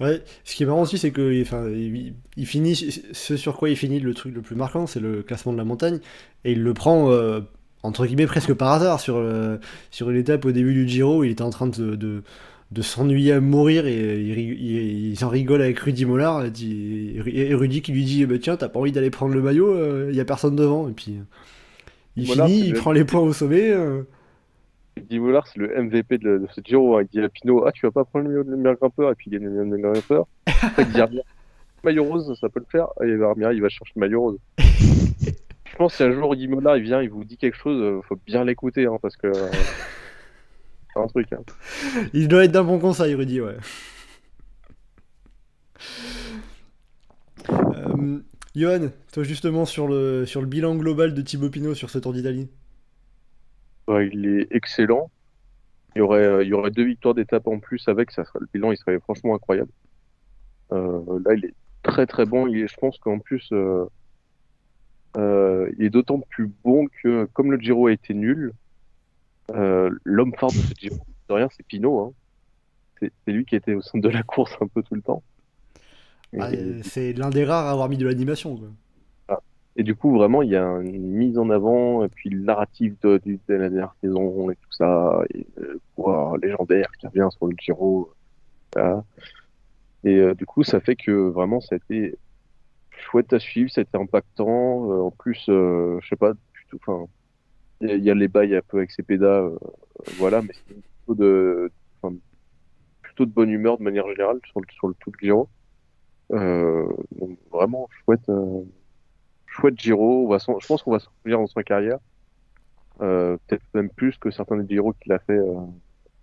[0.00, 3.76] Ouais, ce qui est marrant aussi, c'est que enfin, il, finit, ce sur quoi il
[3.76, 6.00] finit le truc le plus marquant, c'est le classement de la montagne,
[6.44, 7.40] et il le prend, euh,
[7.84, 9.60] entre guillemets, presque par hasard sur, le-
[9.92, 12.22] sur une étape au début du Giro, il était en train de,
[12.70, 17.54] de s'ennuyer à mourir, et il, ri- il- il s'en rigole avec Rudy Mollard, et,
[17.54, 20.16] Rudy qui lui dit, bah, tiens, t'as pas envie d'aller prendre le maillot, euh, il
[20.16, 21.22] y a personne devant, et puis euh,
[22.16, 24.02] il Mollard, finit, il le- prend les points au sommet, euh,
[25.10, 26.96] Guy Mollard, c'est le MVP de, de ce Giro.
[26.96, 27.02] hein.
[27.02, 29.38] Il dit à Pinot, ah, tu vas pas prendre le meilleur grimpeur, et puis il
[29.38, 30.26] gagne le meilleur grimpeur.
[30.78, 31.20] Il dit,
[31.82, 32.86] maillot rose, ça peut le faire.
[33.04, 34.38] Et Armia, il va chercher le maillot rose.
[34.58, 37.80] Je pense que si un jour Guy Mollard, il vient, il vous dit quelque chose,
[37.82, 39.26] euh, faut bien l'écouter, hein, parce que.
[41.02, 41.42] Un truc, hein.
[42.12, 43.56] il doit être d'un bon conseil, Rudy, ouais.
[47.50, 48.18] Euh,
[48.54, 52.12] Johan, toi justement sur le, sur le bilan global de Thibaut Pinot sur ce Tour
[52.12, 52.48] d'Italie?
[53.88, 55.10] Ouais, il est excellent.
[55.94, 58.40] Il y aurait, euh, il y aurait deux victoires d'étape en plus avec, ça serait,
[58.40, 59.70] le bilan, il serait franchement incroyable.
[60.72, 62.46] Euh, là, il est très très bon.
[62.46, 63.86] Il est, je pense qu'en plus, euh,
[65.78, 68.52] il est d'autant plus bon que, comme le Giro a été nul,
[69.52, 70.96] l'homme phare de ce Giro,
[71.28, 72.00] de rien, c'est Pinot.
[72.00, 72.12] Hein.
[73.00, 75.22] C'est c'est lui qui était au centre de la course un peu tout le temps.
[76.38, 78.56] Ah, euh, c'est l'un des rares à avoir mis de l'animation.
[78.56, 79.42] quoi.
[79.76, 82.94] et du coup, vraiment, il y a une mise en avant, et puis le narratif
[83.02, 87.54] de, la dernière saison et tout ça, et le coureur légendaire qui revient sur le
[87.56, 88.12] Giro.
[88.74, 89.04] voilà.
[90.04, 92.16] Et euh, du coup, ça fait que vraiment, ça a été
[92.90, 94.90] chouette à suivre, ça a été impactant.
[94.90, 97.08] Euh, en plus, euh, je sais pas, plutôt,
[97.84, 99.56] il y, a- il y a les bails un peu avec ses pédas, euh,
[100.18, 101.70] voilà, mais c'est plutôt de,
[103.02, 105.48] plutôt de bonne humeur de manière générale sur le, sur le tout le Giro.
[106.32, 108.28] Euh, donc vraiment chouette.
[108.28, 108.62] euh,
[109.46, 110.24] chouette Giro.
[110.26, 111.98] On va je pense qu'on va se souvenir dans sa carrière.
[113.00, 115.38] Euh, Peut-être même plus que certains des Giro qu'il a fait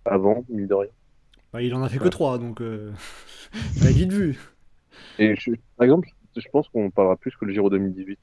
[0.04, 0.90] avant, mine de rien.
[1.52, 2.08] Bah, il en a fait que.
[2.08, 2.60] 3, donc
[3.76, 4.38] ça a vite vu.
[5.18, 8.18] Et je- par exemple, je pense qu'on parlera plus que le Giro 2018.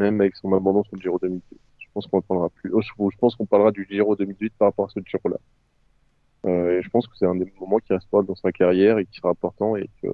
[0.00, 1.60] Même avec son abandon sur le Giro 2018.
[1.92, 2.70] Je pense qu'on parlera plus.
[2.72, 5.36] oh, Je pense qu'on parlera du Giro 2018 par rapport à ce Giro-là.
[6.46, 9.04] Euh, et je pense que c'est un des moments qui restera dans sa carrière et
[9.04, 10.08] qui sera important et que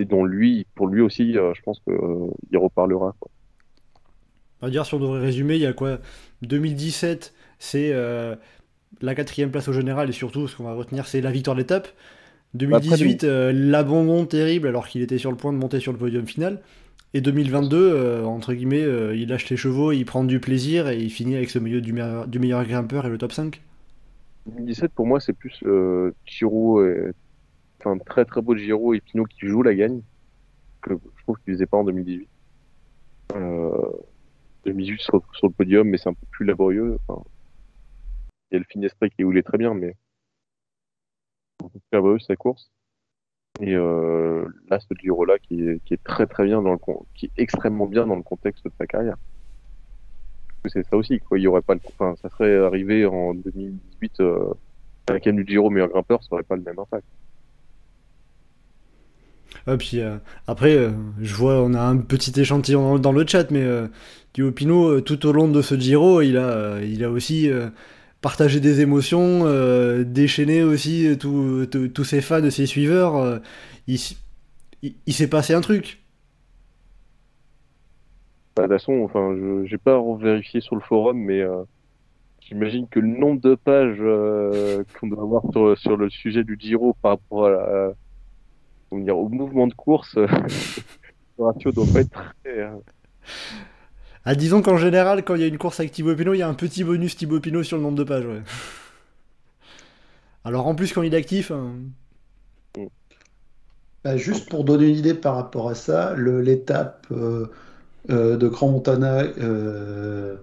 [0.00, 3.14] et dont lui, pour lui aussi, euh, je pense que euh, reparlera.
[3.20, 3.30] quoi.
[4.60, 6.00] On va dire, si on devrait résumer, il y a quoi?
[6.42, 7.92] 2017, c'est
[9.00, 11.88] la quatrième place au général, et surtout, ce qu'on va retenir, c'est la victoire d'étape.
[12.54, 16.26] 2018, euh, l'abandon terrible, alors qu'il était sur le point de monter sur le podium
[16.26, 16.60] final.
[17.16, 20.98] Et 2022, euh, entre guillemets, euh, il lâche les chevaux, il prend du plaisir, et
[20.98, 23.62] il finit avec ce milieu du meilleur, du meilleur grimpeur et le top 5.
[24.46, 27.12] 2017, pour moi, c'est plus euh, Giro, et...
[27.78, 30.02] enfin très très beau Giro et Pinot qui joue la gagne,
[30.82, 32.28] que je trouve qu'il faisait pas en 2018.
[33.36, 33.90] Euh,
[34.64, 36.98] 2018 sur, sur le podium, mais c'est un peu plus laborieux.
[38.50, 39.94] Il y a le Finesprit qui est très bien, mais
[41.62, 42.72] un peu plus laborieux sa course.
[43.60, 46.78] Et euh, là, ce Giro-là qui est, très très bien dans le
[47.14, 49.16] qui est extrêmement bien dans le contexte de sa carrière.
[50.66, 51.38] C'est ça aussi, quoi.
[51.38, 54.54] Il y aurait pas le, enfin, ça serait arrivé en 2018 euh,
[55.06, 57.06] avec un du Giro meilleur grimpeur, ça aurait pas le même impact.
[59.66, 60.16] Ah, puis euh,
[60.46, 60.90] après, euh,
[61.20, 63.88] je vois, on a un petit échantillon dans, le chat, mais euh,
[64.34, 67.50] tout au long de ce Giro, il a, il a aussi
[68.24, 73.16] euh, partagé des émotions, euh, déchaîné aussi euh, tous tous- ses fans, ses suiveurs.
[73.16, 73.38] euh,
[73.86, 76.02] il, s'est passé un truc.
[78.56, 81.64] Bah, de toute façon, enfin, je j'ai pas vérifié sur le forum, mais euh,
[82.40, 86.56] j'imagine que le nombre de pages euh, qu'on doit avoir sur, sur le sujet du
[86.58, 87.48] Giro par rapport
[88.90, 90.26] au mouvement de course, euh,
[91.38, 92.70] le ratio doit pas être très.
[94.26, 96.42] Ah, disons qu'en général, quand il y a une course avec Thibaut Pinot, il y
[96.42, 98.24] a un petit bonus Thibaut Pinot sur le nombre de pages.
[100.44, 101.74] Alors en plus, quand il est actif, hein,
[104.02, 107.50] Bah, juste pour donner une idée par rapport à ça, l'étape euh,
[108.10, 110.36] euh, de Grand Montana, euh,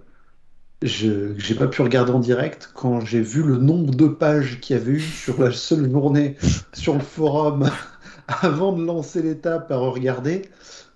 [0.83, 2.71] je j'ai pas pu regarder en direct.
[2.75, 6.37] Quand j'ai vu le nombre de pages qu'il y avait eu sur la seule journée
[6.73, 7.69] sur le forum
[8.27, 10.43] avant de lancer l'étape à regarder,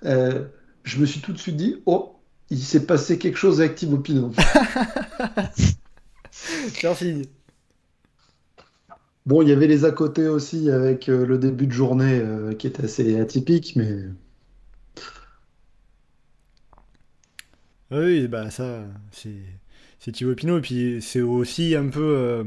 [0.03, 2.14] je me suis tout de suite dit, oh,
[2.49, 4.31] il s'est passé quelque chose avec Thibaut Pinot.
[6.95, 7.25] signe.
[9.25, 12.53] Bon, il y avait les à côté aussi avec euh, le début de journée euh,
[12.53, 14.03] qui était assez atypique, mais
[17.91, 19.29] Oui, bah ça, c'est
[19.99, 22.43] c'est Thibaut Pinot, et puis c'est aussi un peu euh,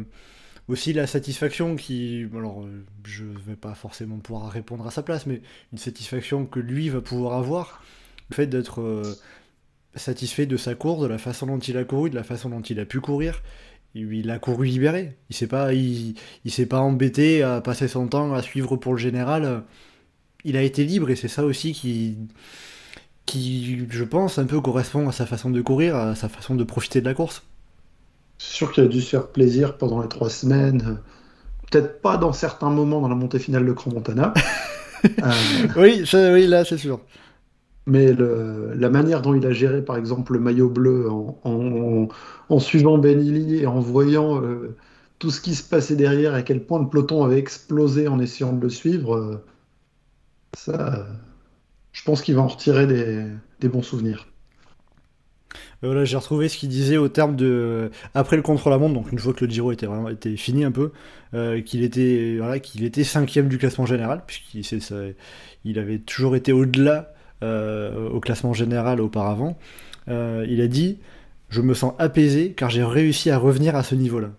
[0.69, 2.65] aussi la satisfaction qui, alors
[3.05, 5.43] je vais pas forcément pouvoir répondre à sa place, mais
[5.73, 7.83] une satisfaction que lui va pouvoir avoir,
[8.31, 9.03] le fait d'être
[9.95, 12.61] satisfait de sa course, de la façon dont il a couru, de la façon dont
[12.61, 13.43] il a pu courir.
[13.95, 15.17] Il a couru libéré.
[15.31, 18.93] Il s'est pas, il, il s'est pas embêté à passer son temps à suivre pour
[18.93, 19.63] le général.
[20.45, 22.17] Il a été libre et c'est ça aussi qui,
[23.27, 26.65] qui, je pense, un peu correspond à sa façon de courir, à sa façon de
[26.65, 27.43] profiter de la course.
[28.39, 30.99] c'est sûr qu'il a dû se faire plaisir pendant les trois semaines.
[31.71, 34.33] Peut-être pas dans certains moments dans la montée finale de Grand Montana.
[35.05, 36.99] Euh, Oui, ça- oui, là, c'est sûr.
[37.89, 42.09] Mais la manière dont il a géré, par exemple, le maillot bleu en, en-
[42.51, 44.77] en suivant Benili et en voyant euh,
[45.19, 48.53] tout ce qui se passait derrière, à quel point le peloton avait explosé en essayant
[48.53, 49.45] de le suivre, euh,
[50.57, 51.07] ça,
[51.93, 54.29] je pense qu'il va en retirer des, bons souvenirs.
[55.85, 59.19] Euh, Voilà, j'ai retrouvé ce qu'il disait au terme de après le contre-la-montre, donc une
[59.19, 60.93] fois que le Giro était fini un peu,
[61.65, 67.13] qu'il était voilà, qu'il était cinquième du classement général, puisqu'il avait toujours été au-delà
[67.43, 69.57] au classement général auparavant.
[70.09, 70.99] Euh, il a dit
[71.49, 74.31] Je me sens apaisé car j'ai réussi à revenir à ce niveau-là.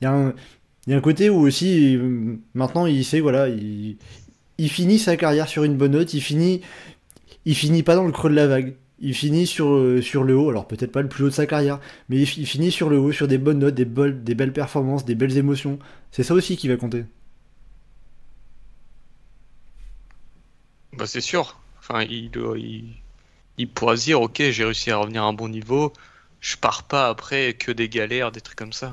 [0.00, 3.98] Il y a un, côté où aussi euh, maintenant il sait voilà, il,
[4.68, 6.60] finit sa carrière sur une bonne note, il finit
[7.44, 8.76] il finit pas dans le creux de la vague.
[9.00, 11.46] Il finit sur, euh, sur le haut, alors peut-être pas le plus haut de sa
[11.46, 14.34] carrière, mais il, fi- il finit sur le haut, sur des bonnes notes, des, des
[14.36, 15.80] belles performances, des belles émotions.
[16.12, 17.04] C'est ça aussi qui va compter.
[20.92, 21.61] Bah, c'est sûr.
[21.82, 22.30] Enfin, il,
[23.58, 25.92] il, pourra se dire, ok, j'ai réussi à revenir à un bon niveau,
[26.40, 28.92] je pars pas après que des galères, des trucs comme ça.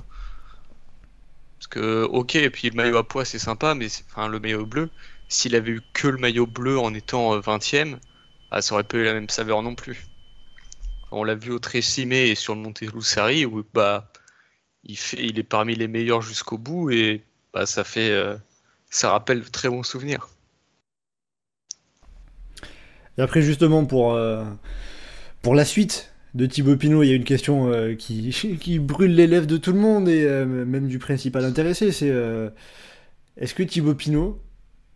[1.60, 4.66] Parce que, ok, et puis le maillot à pois, c'est sympa, mais enfin, le maillot
[4.66, 4.90] bleu,
[5.28, 7.99] s'il avait eu que le maillot bleu en étant euh, 20ème,
[8.52, 10.07] ah, ça aurait pas eu la même saveur non plus.
[11.11, 14.11] On l'a vu au Trécimé et sur le Monte Lussari, où bah,
[14.84, 18.38] il, fait, il est parmi les meilleurs jusqu'au bout, et bah, ça fait, euh,
[18.90, 20.30] ça rappelle de très bons souvenirs.
[23.20, 24.46] Et après, justement, pour, euh,
[25.41, 28.30] pour la suite de Thibaut Pinot, il y a une question euh, qui,
[28.62, 32.14] qui brûle les lèvres de tout le monde et euh, même du principal intéressé c'est
[33.36, 34.41] est-ce que Thibaut Pinot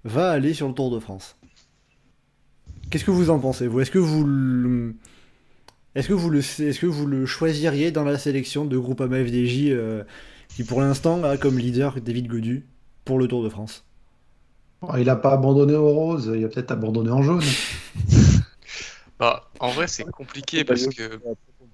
[0.06, 1.36] va aller sur le Tour de France?
[2.90, 4.24] Qu'est-ce que vous en pensez, Est-ce que vous.
[4.24, 4.96] le-
[5.96, 9.74] Est-ce que, est-ce que vous le choisiriez dans la sélection de Groupama FDJ
[10.48, 12.66] qui pour l'instant a comme leader David Godu
[13.04, 13.86] pour le Tour de France?
[14.98, 17.42] Il a pas abandonné au rose, il a peut-être abandonné en jaune.
[19.20, 21.20] Bah, en vrai, c'est compliqué parce que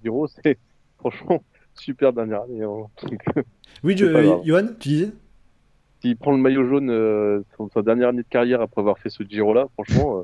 [0.04, 0.60] Giro, c'est
[1.00, 1.42] franchement
[1.74, 2.64] super dernière année.
[2.64, 2.86] hein.
[3.84, 4.42] Oui, je- grave.
[4.46, 5.12] Johan, tu disais?
[6.02, 9.10] S'il prend le maillot jaune euh, sur sa dernière année de carrière après avoir fait
[9.10, 10.24] ce Giro-là, franchement, euh,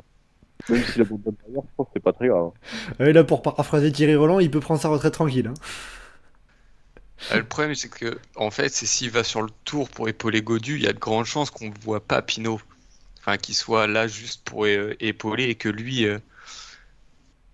[0.73, 2.51] même s'il a beaucoup de carrière, je pense que c'est pas très grave.
[2.99, 5.47] Ouais, Là, pour paraphraser Thierry Roland, il peut prendre sa retraite tranquille.
[5.47, 5.53] hein.
[7.31, 10.41] euh, le problème, c'est que, en fait, c'est s'il va sur le tour pour épauler
[10.41, 12.59] Godu, il y a de grandes chances qu'on ne voit pas Pinot.
[13.25, 16.19] Enfin, qu'il soit là juste pour euh, épauler et que lui, euh,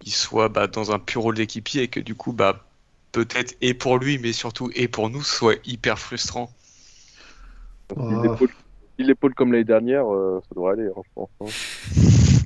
[0.04, 2.66] il soit bah, dans un pur rôle d'équipier et que du coup, bah,
[3.14, 6.52] peut-être et pour lui, mais surtout et pour nous, soit hyper frustrant.
[7.90, 8.38] Donc, Ah.
[8.98, 11.30] L'épaule comme l'année dernière, euh, ça devrait aller, hein, je pense.
[11.40, 11.46] hein.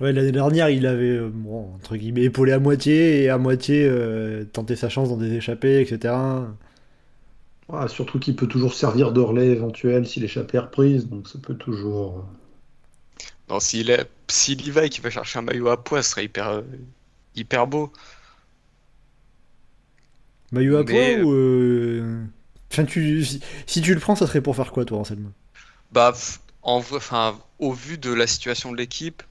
[0.00, 3.84] Ouais, l'année dernière, il avait, euh, bon, entre guillemets, épaulé à moitié et à moitié
[3.86, 6.14] euh, tenté sa chance dans des échappées, etc.
[7.68, 11.40] Ah, surtout qu'il peut toujours servir de relais éventuel si l'échappée est reprise, donc ça
[11.40, 12.18] peut toujours.
[12.20, 12.22] euh,
[13.48, 16.10] Non, s'il est- s'il y va et qu'il va chercher un maillot à poids, ce
[16.10, 16.62] serait hyper, euh,
[17.34, 17.92] hyper beau.
[20.52, 21.32] Maillot à Mais, poids ou.
[21.32, 22.24] euh,
[22.72, 23.24] Enfin, tu...
[23.24, 25.32] si, si tu le prends, ça serait pour faire quoi, toi, Anselme?
[25.92, 26.12] Bah,
[26.62, 29.22] en enfin, au vu de la situation de l'équipe,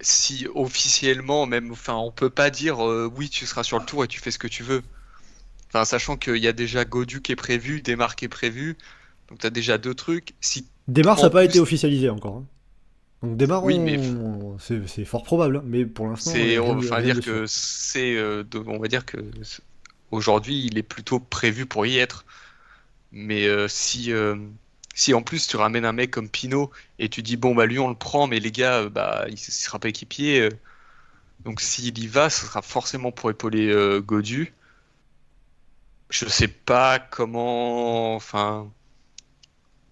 [0.00, 4.04] si officiellement, même, enfin, on peut pas dire euh, oui, tu seras sur le tour
[4.04, 4.84] et tu fais ce que tu veux.
[5.74, 8.76] Enfin, sachant qu'il y a déjà Godu qui est prévu, Desmarques qui est prévu,
[9.28, 10.34] donc t'as déjà deux trucs.
[10.40, 12.36] Si Démarre, ça n'a pas plus- été officialisé encore.
[12.36, 12.44] hein.
[13.24, 16.30] Donc démarre, Oui, mais- on- c'est fort probable, hein, mais pour l'instant.
[16.60, 19.16] on dire que c'est, euh, on va dire que
[20.12, 22.24] aujourd'hui, il est plutôt prévu pour y être.
[23.10, 24.36] Mais euh, si, euh,
[24.94, 26.70] si en plus tu ramènes un mec comme Pinot
[27.00, 29.38] et tu dis bon bah lui on le prend, mais les gars, bah il, il
[29.38, 30.50] sera pas équipier.
[31.44, 33.74] donc s'il y va, ce sera forcément pour épauler
[34.06, 34.52] Godu.
[36.14, 38.70] Je sais pas comment, enfin,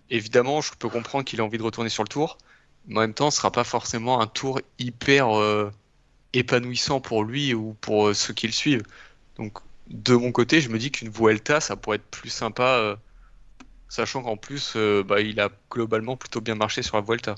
[0.08, 2.38] évidemment, je peux comprendre qu'il a envie de retourner sur le tour,
[2.86, 5.72] mais en même temps, ce sera pas forcément un tour hyper euh,
[6.32, 8.84] épanouissant pour lui ou pour euh, ceux qui le suivent.
[9.34, 9.58] Donc,
[9.88, 12.94] de mon côté, je me dis qu'une Vuelta, ça pourrait être plus sympa, euh,
[13.88, 17.34] sachant qu'en plus, bah, il a globalement plutôt bien marché sur la Vuelta.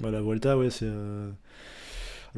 [0.00, 0.90] Bah, la Volta, ouais, c'est.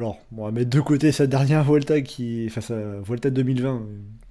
[0.01, 2.47] Alors, on va mettre de côté sa dernière Volta, qui...
[2.47, 3.79] enfin sa Volta 2020, euh,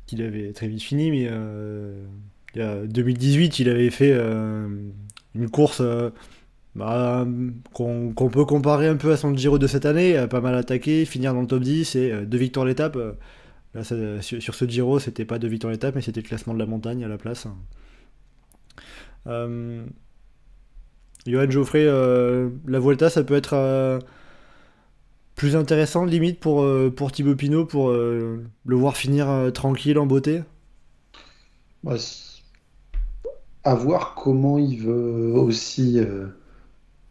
[0.09, 2.05] qu'il avait très vite fini, mais euh,
[2.57, 4.67] il y a 2018, il avait fait euh,
[5.37, 6.11] une course euh,
[6.75, 7.25] bah,
[7.73, 11.35] qu'on peut comparer un peu à son Giro de cette année, pas mal attaqué, finir
[11.35, 12.99] dans le top 10 et deux victoires l'étape.
[13.75, 16.67] Là, sur, ce Giro, c'était pas deux victoires l'étape, mais c'était le classement de la
[16.67, 17.47] montagne à la place.
[19.25, 19.87] Johan
[21.49, 24.01] Geoffrey, la Vuelta, ça peut être
[25.41, 29.99] plus intéressant, limite, pour, euh, pour Thibaut Pinot, pour euh, le voir finir euh, tranquille,
[29.99, 30.43] en beauté?
[31.97, 32.43] si-
[33.65, 35.99] à voir comment il veut aussi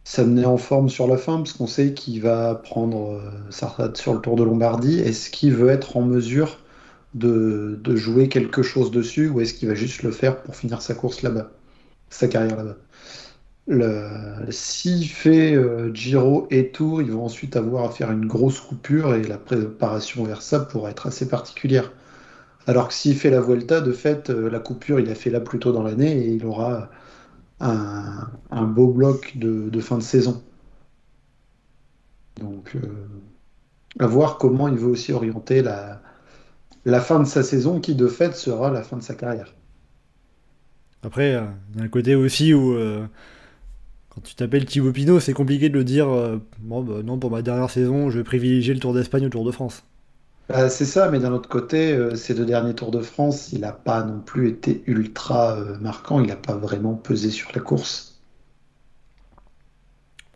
[0.04, 3.20] s'amener en forme sur la fin, parce qu'on sait qu'il va prendre
[3.50, 5.00] sa sur le Tour de Lombardie.
[5.00, 6.58] Est-ce qu'il veut être en mesure
[7.14, 10.82] de, de jouer quelque chose dessus, ou est-ce qu'il va juste le faire pour finir
[10.82, 11.50] sa course là-bas,
[12.10, 12.76] sa carrière là-bas?
[14.50, 19.14] S'il fait euh, Giro et Tour, ils vont ensuite avoir à faire une grosse coupure
[19.14, 21.92] et la préparation vers ça pourra être assez particulière.
[22.66, 25.38] Alors que s'il fait la Vuelta, de fait, euh, la coupure, il a fait là
[25.40, 26.90] plus tôt dans l'année et il aura
[27.60, 30.42] un, beau bloc de, fin de saison.
[32.40, 32.80] Donc, euh,
[34.00, 36.02] à voir comment il veut aussi orienter la,
[36.86, 39.54] la fin de sa saison, qui de fait sera la fin de sa carrière.
[41.02, 42.76] Après, il y a un côté aussi où,
[44.20, 47.30] quand tu t'appelles Thibaut Pinot, c'est compliqué de le dire, euh, bon, bah, non, pour
[47.30, 49.82] ma dernière saison, je vais privilégier le Tour d'Espagne au Tour de France.
[50.48, 53.60] Bah, c'est ça, mais d'un autre côté, euh, ces deux derniers Tours de France, il
[53.60, 57.62] n'a pas non plus été ultra euh, marquant, il n'a pas vraiment pesé sur la
[57.62, 58.20] course.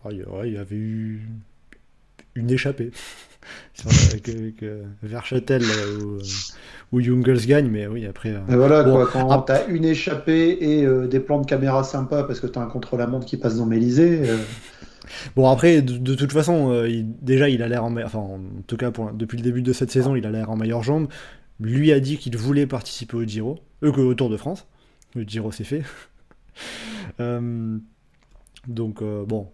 [0.04, 1.28] Ah, il y avait eu
[2.34, 2.90] une échappée.
[4.22, 6.22] Que, que Verchâtel euh, où, euh,
[6.92, 8.30] où Jungels gagne, mais oui, après.
[8.30, 9.44] euh, Mais voilà, Bon, quoi, quand ah.
[9.46, 13.26] t'as une échappée et euh, des plans de caméra sympas parce que t'as un contre-la-montre
[13.26, 14.38] qui passe dans Mélisée, euh,
[15.36, 17.90] Bon, après, de, de toute façon, euh, il- déjà, il a l'air en.
[17.90, 20.50] me- Enfin, en tout cas, pour- depuis le début de cette saison, il a l'air
[20.50, 21.08] en meilleure jambe.
[21.60, 24.66] Lui a dit qu'il voulait participer au Giro, euh, au Tour de France.
[25.14, 25.82] Le Giro, c'est fait.
[28.66, 29.48] Donc, bon.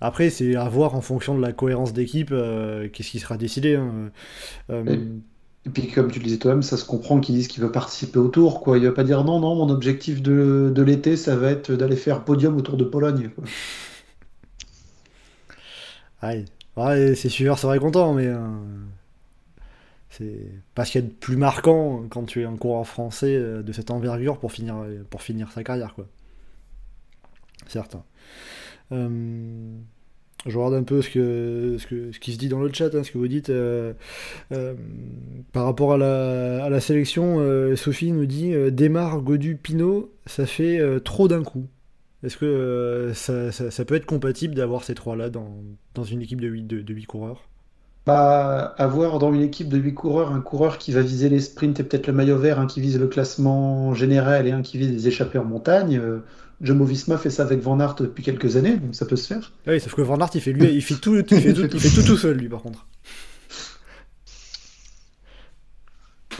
[0.00, 3.76] Après, c'est à voir en fonction de la cohérence d'équipe, euh, qu'est-ce qui sera décidé.
[3.76, 4.10] hein.
[4.70, 5.18] Euh,
[5.66, 8.18] Et puis, comme tu le disais toi-même, ça se comprend qu'ils disent qu'il veut participer
[8.18, 8.76] au tour, quoi.
[8.78, 11.96] Il va pas dire non, non, mon objectif de, de l'été, ça va être d'aller
[11.96, 13.44] faire podium au Tour de Pologne, quoi.
[16.22, 16.44] Ouais,
[16.76, 18.26] ouais c'est sûr, ça serait content, mais.
[18.26, 18.38] euh,
[20.10, 23.72] c'est parce qu'il y a de plus marquant quand tu es un coureur français de
[23.72, 24.76] cette envergure pour finir,
[25.10, 26.06] pour finir sa carrière, quoi.
[27.66, 28.04] Certain.
[28.92, 29.78] Euh,
[30.46, 32.94] je regarde un peu ce, que, ce, que, ce qui se dit dans le chat,
[32.94, 33.50] hein, ce que vous dites.
[33.50, 33.92] euh,
[34.52, 34.74] euh,
[35.52, 37.38] par rapport à la, à la sélection,
[37.76, 41.66] Sophie nous dit démarre Godu Pinot, ça fait trop d'un coup.
[42.24, 45.62] Est-ce que ça, ça- peut être compatible d'avoir ces trois-là dans,
[45.94, 47.48] dans une équipe de 8, de, coureurs?
[48.06, 51.78] Bah, avoir dans une équipe de 8 coureurs un coureur qui va viser les sprints
[51.78, 54.90] et peut-être le maillot vert, un qui vise le classement général et un qui vise
[54.90, 56.00] les échappées en montagne.
[56.60, 59.52] Jumbo Visma fait ça avec Van Aert depuis quelques années, donc ça peut se faire.
[59.66, 61.62] Ah Oui, sauf que Van Aert, il fait, lui, il fait tout, il fait tout,
[61.62, 62.86] il fait tout tout seul, lui, par contre.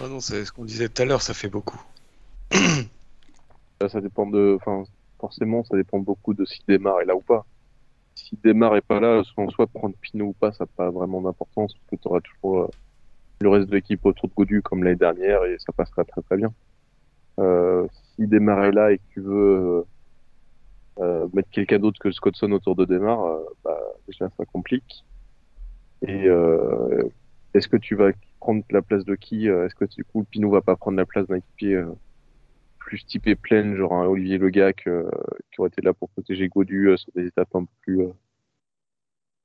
[0.02, 1.80] Ah non, c'est ce qu'on disait tout à l'heure, ça fait beaucoup.
[3.80, 4.56] Là, ça dépend de.
[4.60, 4.84] Enfin,
[5.20, 7.46] forcément, ça dépend beaucoup de s'il démarre est là ou pas.
[8.14, 11.20] S'il démarre est pas là, en soit prendre Pinot ou pas, ça n'a pas vraiment
[11.20, 12.68] d'importance, parce que tu auras toujours euh,
[13.40, 16.36] le reste de l'équipe autour de Godu comme l'année dernière et ça passera très très
[16.36, 16.52] bien.
[17.38, 17.86] Euh,
[18.16, 19.86] s'il démarre est là et que tu veux euh,
[21.32, 25.04] mettre quelqu'un d'autre que Scottson autour de démarre, euh, bah, déjà ça complique.
[26.02, 27.02] Et euh,
[27.54, 28.10] est-ce que tu vas
[28.40, 31.06] prendre la place de qui euh, Est-ce que du coup Pinot va pas prendre la
[31.06, 31.92] place d'un équipier euh,
[32.78, 35.10] plus typé pleine, genre un Olivier Legac euh,
[35.52, 38.12] qui aurait été là pour protéger Godu euh, sur des étapes un peu plus euh,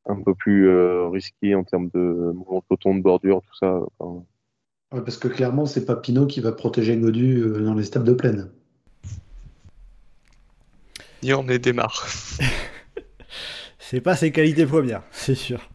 [0.06, 3.80] un peu plus euh, risquées en termes de mouvement de peloton, de bordure, tout ça.
[4.90, 8.14] Parce que clairement, c'est pas Pinot qui va protéger Godu euh, dans les étapes de
[8.14, 8.52] plaine.
[11.24, 12.06] Ni on est démarre.
[13.80, 15.70] C'est pas ses qualités premières, c'est sûr.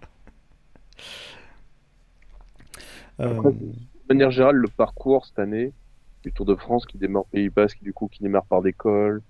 [3.21, 3.75] Euh, Après, de
[4.09, 5.73] manière générale, le parcours cette année
[6.25, 9.23] du Tour de France qui démarre Pays Basque, du coup qui démarre par des cols,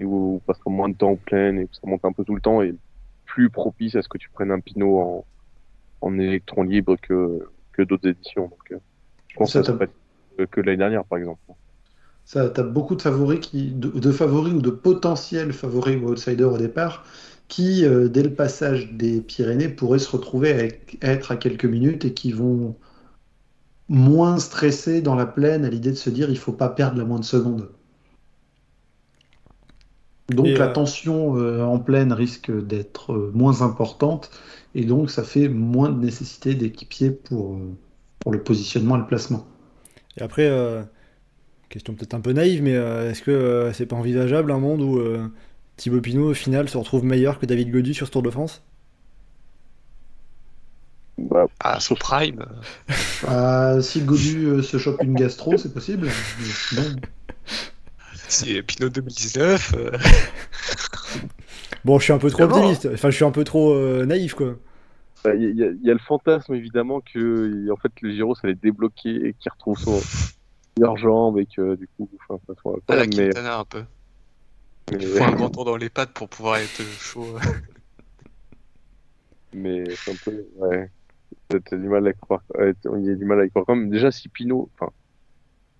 [0.00, 2.24] et où on passera moins de temps en pleine et où ça monte un peu
[2.24, 2.74] tout le temps, est
[3.26, 5.24] plus propice à ce que tu prennes un Pinot en,
[6.00, 8.44] en électron libre que, que d'autres éditions.
[8.48, 8.78] Donc, euh,
[9.28, 9.94] je pense Ça, que ça t'as- peut être
[10.38, 11.40] que- que l'année dernière, par exemple.
[12.26, 16.52] Ça, t'as beaucoup de favoris qui, de, de favoris ou de potentiels favoris ou outsiders
[16.52, 17.04] au départ,
[17.48, 21.64] qui, euh, dès le passage des Pyrénées, pourraient se retrouver avec- à être à quelques
[21.66, 22.76] minutes et qui vont
[23.88, 27.04] moins stresser dans la plaine à l'idée de se dire il faut pas perdre la
[27.04, 27.68] moindre seconde.
[30.28, 34.30] Donc Et, la euh, tension euh, en plaine risque d'être euh, moins importante
[34.74, 37.58] et donc ça fait moins de nécessité d'équipier pour,
[38.20, 39.46] pour le positionnement et le placement.
[40.16, 40.48] Et après,
[41.76, 44.80] question peut-être un peu naïve, mais euh, est-ce que euh, c'est pas envisageable un monde
[44.82, 45.28] où euh,
[45.76, 48.62] Thibaut Pinot au final se retrouve meilleur que David Godu sur ce Tour de France?
[51.18, 52.40] Bah, Ah, son prime.
[52.40, 52.92] euh,
[53.26, 56.08] Ah, si Godu euh, se chope une gastro, c'est possible.
[58.28, 59.74] C'est Pinot 2019.
[59.76, 59.90] euh,
[61.84, 64.34] Bon, je suis un peu trop optimiste, enfin je suis un peu trop euh, naïf
[64.34, 64.56] quoi.
[65.24, 68.42] bah, y a- il y a le fantasme évidemment que en fait le Giro ça
[68.44, 70.08] allait débloquer et qu'il retrouve son
[70.76, 73.84] meilleure jambe et que du coup enfin, ça soit à la mais, Quintana un peu.
[74.90, 77.36] mais, Il faut un grand tour dans les pattes pour pouvoir être chaud.
[79.52, 80.90] mais c'est un peu ouais.
[81.48, 83.64] T'as du mal à croire ouais, il y a du mal à y croire.
[83.66, 84.92] Quand même déjà si Pinot enfin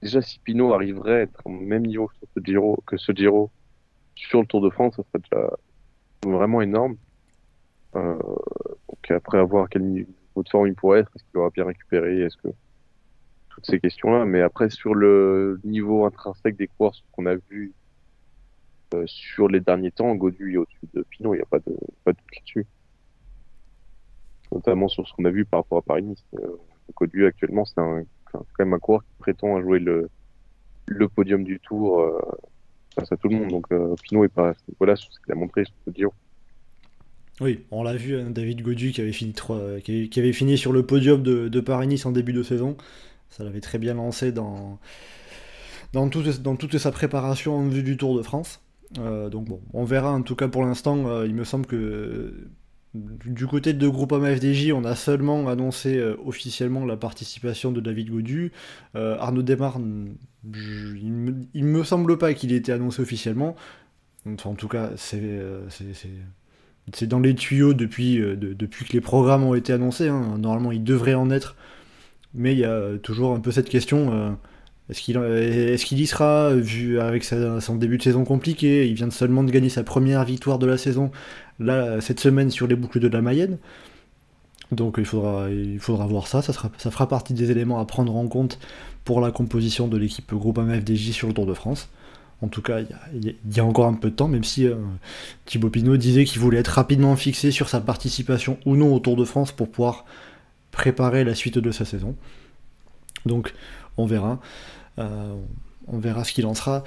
[0.02, 3.50] déjà si Pinot arriverait à être au même niveau sur ce Giro que ce Giro
[4.14, 5.50] sur le Tour de France ça serait déjà
[6.24, 6.96] vraiment énorme.
[7.94, 8.18] Euh,
[8.88, 11.10] donc après avoir quel niveau de forme il pourrait être.
[11.14, 12.22] Est-ce qu'il aura bien récupéré?
[12.22, 12.48] Est-ce que
[13.56, 17.72] toutes ces questions-là mais après sur le niveau intrinsèque des courses qu'on a vu
[18.94, 21.76] euh, sur les derniers temps Godu est au-dessus de Pinot il n'y a pas de
[22.04, 22.66] pas de là-dessus
[24.52, 26.24] notamment sur ce qu'on a vu par rapport à Paris-Nice.
[26.38, 28.04] Euh, actuellement, c'est quand
[28.58, 30.08] même un coureur qui prétend jouer le,
[30.86, 32.20] le podium du Tour euh,
[32.94, 33.48] face à tout le monde.
[33.48, 36.12] Donc euh, Pinot est pas à ce qu'il a montré sur ce Giro.
[37.40, 40.56] Oui, on l'a vu, hein, David Godu qui avait fini, trois- euh, qui avait, fini
[40.56, 42.76] sur le podium de, de Paris-Nice en début de saison.
[43.30, 44.78] Ça l'avait très bien lancé dans,
[45.92, 48.60] dans, toute, dans toute sa préparation en vue du Tour de France.
[48.98, 51.06] Euh, donc bon, on verra en tout cas pour l'instant.
[51.08, 52.48] euh, il me semble que
[52.94, 58.10] du côté de Groupama FDJ, on a seulement annoncé euh, officiellement la participation de David
[58.10, 58.52] Godu.
[58.94, 63.54] Arnaud Desmar, il, me, me semble pas qu'il ait été annoncé officiellement.
[64.26, 65.40] Enfin, en tout cas, c'est
[66.92, 70.08] c'est- dans les tuyaux depuis, de- depuis que les programmes ont été annoncés.
[70.08, 70.38] hein.
[70.38, 71.56] Normalement, il devrait en être.
[72.36, 74.12] Mais il y a toujours un peu cette question.
[74.12, 74.30] euh,
[74.90, 79.50] est-ce qu'il y sera, vu avec son début de saison compliqué Il vient seulement de
[79.50, 81.10] gagner sa première victoire de la saison,
[81.58, 83.58] là, cette semaine, sur les boucles de la Mayenne.
[84.70, 86.42] Donc il faudra, il faudra voir ça.
[86.42, 88.58] Ça, fera partie des éléments à prendre en compte
[89.04, 91.88] pour la composition de l'équipe Groupama FDJ sur le Tour de France.
[92.42, 92.80] En tout cas,
[93.14, 94.68] il y, a encore un peu de temps, même si
[95.46, 99.16] Thibaut Pinot disait qu'il voulait être rapidement fixé sur sa participation ou non au Tour
[99.16, 100.04] de France pour pouvoir
[100.76, 102.14] préparer la suite de sa saison.
[103.24, 103.52] Donc,
[103.96, 104.40] on verra.
[104.98, 106.84] on verra ce qu'il en sera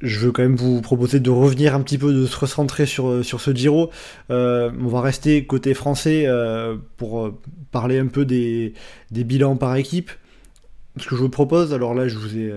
[0.00, 3.08] je veux quand même vous proposer de revenir un petit peu, de se recentrer sur,
[3.08, 3.90] euh, sur ce Giro.
[4.30, 7.32] Euh, on va rester côté français euh, pour
[7.72, 8.74] parler un peu des,
[9.10, 10.10] bilans par équipe.
[10.98, 12.52] Ce que je vous propose, alors là je vous ai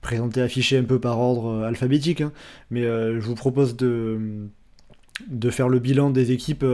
[0.00, 2.30] présenté, affiché un peu par ordre alphabétique, hein,
[2.70, 4.46] mais je vous propose de,
[5.28, 6.64] de faire le bilan des équipes,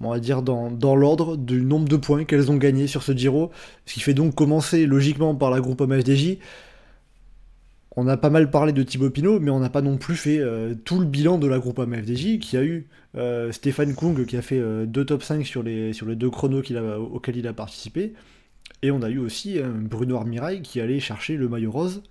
[0.00, 3.12] on va dire dans, dans l'ordre du nombre de points qu'elles ont gagné sur ce
[3.12, 3.50] Giro,
[3.86, 6.38] ce qui fait donc commencer logiquement par la groupe FDJ
[7.96, 10.38] on a pas mal parlé de Thibaut Pinot, mais on n'a pas non plus fait
[10.40, 14.36] euh, tout le bilan de la groupe FDJ, qui a eu euh, Stéphane Kung qui
[14.36, 16.62] a fait euh, deux top 5 sur les, sur les deux chronos
[17.12, 18.14] auxquels il a participé.
[18.82, 22.02] Et on a eu aussi Bruno Armirail qui allait chercher le maillot rose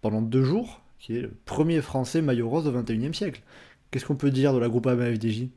[0.00, 3.42] pendant deux jours, qui est le premier français maillot rose au 21e siècle.
[3.90, 5.48] Qu'est-ce qu'on peut dire de la groupe FDJ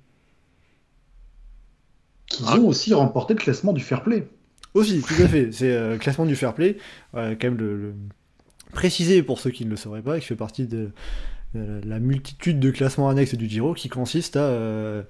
[2.27, 4.27] Qui ont aussi remporté le classement du fair play.
[4.73, 5.52] Aussi, tout à fait.
[5.52, 6.77] C'est le classement du fair play,
[7.14, 7.93] quand même le
[8.72, 10.89] préciser pour ceux qui ne le sauraient pas, qui fait partie de
[11.56, 15.03] euh, la multitude de classements annexes du Giro qui consiste à euh,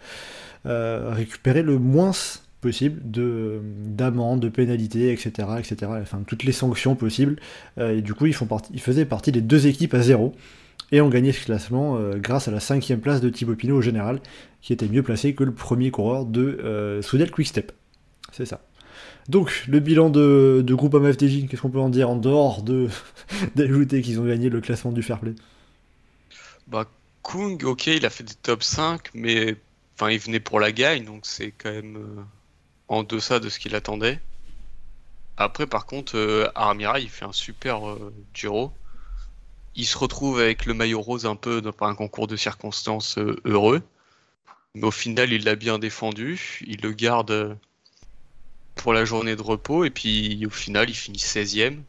[0.65, 2.11] euh, récupérer le moins
[2.61, 5.91] possible de d'amendes, de pénalités, etc., etc.
[6.01, 7.37] Enfin, toutes les sanctions possibles.
[7.77, 10.33] et du coup, ils, font partie, ils faisaient partie des deux équipes à zéro
[10.95, 14.21] et ont gagné ce classement grâce à la cinquième place de Thibaut Pinot au général,
[14.65, 17.71] qui était mieux placé que le premier coureur de euh, Soudel Quickstep.
[18.31, 18.61] C'est ça.
[19.29, 22.89] Donc, le bilan de, groupe AMFTJ, qu'est-ce qu'on peut en dire en dehors de
[23.55, 25.35] d'ajouter qu'ils ont gagné le classement du fair play?
[26.65, 26.85] Bah,
[27.21, 29.55] Kung, ok, il a fait des top 5, mais
[29.93, 32.23] enfin, il venait pour la gagne, donc c'est quand même euh,
[32.87, 34.19] en deçà de ce qu'il attendait.
[35.37, 38.11] Après, par contre, euh, Armira, il fait un super euh.
[39.75, 43.81] Il se retrouve avec le maillot rose un peu dans un concours de circonstances heureux.
[44.73, 46.59] Mais au final, il l'a bien défendu.
[46.65, 47.57] Il le garde
[48.75, 51.81] pour la journée de repos et puis au final il finit 16ème.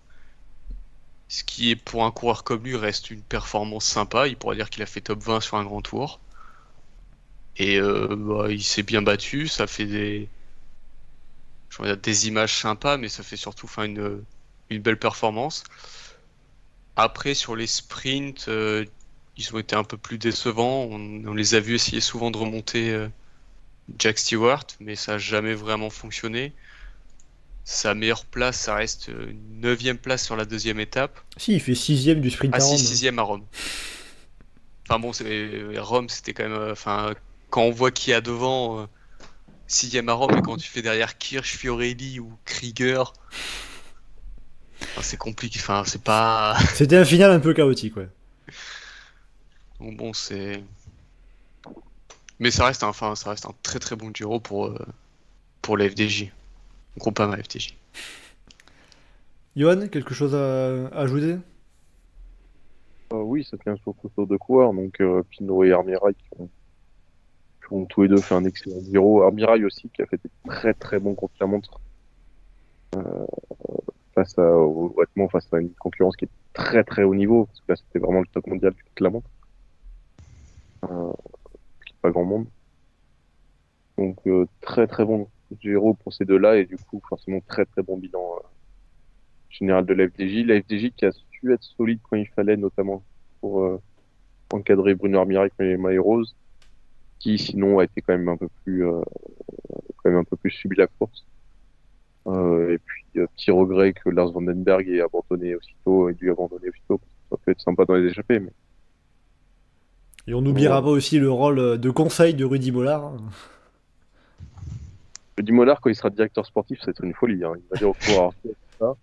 [1.28, 4.28] Ce qui est pour un coureur comme lui reste une performance sympa.
[4.28, 6.20] Il pourrait dire qu'il a fait top 20 sur un grand tour.
[7.56, 9.48] Et euh, bah, il s'est bien battu.
[9.48, 10.28] Ça fait des,
[12.28, 14.24] images sympas, mais ça fait surtout une
[14.70, 15.64] belle performance.
[16.96, 18.84] Après, sur les sprints, euh,
[19.36, 20.84] ils ont été un peu plus décevants.
[20.90, 23.08] On, les a vus essayer souvent de remonter euh,
[23.98, 26.54] Jack Stewart, mais ça n'a jamais vraiment fonctionné.
[27.64, 31.20] Sa meilleure place, ça reste une neuvième place sur la deuxième étape.
[31.36, 32.78] Si, il fait sixième du sprint ah, à Rome.
[32.78, 33.44] si, sixième à Rome.
[34.88, 35.12] Enfin bon,
[35.82, 36.52] Rome, c'était quand même...
[36.52, 37.12] Euh, enfin,
[37.50, 38.86] quand on voit qui a devant, euh,
[39.66, 43.12] sixième à Rome, et quand tu fais derrière Kirsch, Fiorelli ou Krieger...
[45.00, 46.56] c'est compliqué, enfin, c'est pas...
[46.74, 48.08] C'était un final un peu chaotique, ouais.
[49.80, 50.62] Donc bon, c'est...
[52.38, 54.78] Mais ça reste, un, enfin, ça reste un très très bon Giro pour, euh,
[55.62, 56.30] pour les FDJ.
[56.98, 57.74] Groupama FTJ.
[59.56, 61.38] Johan, quelque chose à, ajouter?
[63.12, 66.42] Euh, Oui, ça tient surtout sur deux coureurs, donc euh, Pinot et Armirail qui
[67.70, 69.22] ont, tous les deux fait un excellent Giro.
[69.22, 71.80] Armirail aussi qui a fait des très très bons contre la montre
[72.96, 73.26] euh,
[74.16, 77.76] face, à, face à une concurrence qui est très très haut niveau, parce que là
[77.76, 79.30] c'était vraiment le top mondial la montre.
[80.90, 81.12] Euh,
[82.02, 82.46] pas grand monde.
[83.96, 84.18] Donc
[84.60, 85.28] très très bon
[85.60, 88.46] Giro pour ces deux-là et du coup forcément très très bon bilan euh,
[89.48, 90.44] général de la FDJ.
[90.46, 93.02] La FDJ qui a su être solide quand il fallait, notamment
[93.40, 93.80] pour euh,
[94.52, 96.36] encadrer Bruno Armirac et maillots roses,
[97.18, 99.00] qui sinon a été quand même un peu plus euh,
[99.96, 101.24] quand même un peu plus subi la course.
[102.26, 103.04] Et puis
[103.36, 107.00] petit regret que Lars Vandenberg ait abandonné aussitôt, ait dû abandonner aussitôt.
[107.30, 108.52] Ça peut être sympa dans les échappées, mais
[110.28, 113.12] et on n'oubliera pas aussi le rôle de conseil de Rudy Bollard.
[115.38, 117.44] Le Dimolar, quand il sera directeur sportif, ça va être une folie.
[117.44, 117.52] Hein.
[117.56, 118.32] Il va dire au pouvoir
[118.78, 118.94] ça.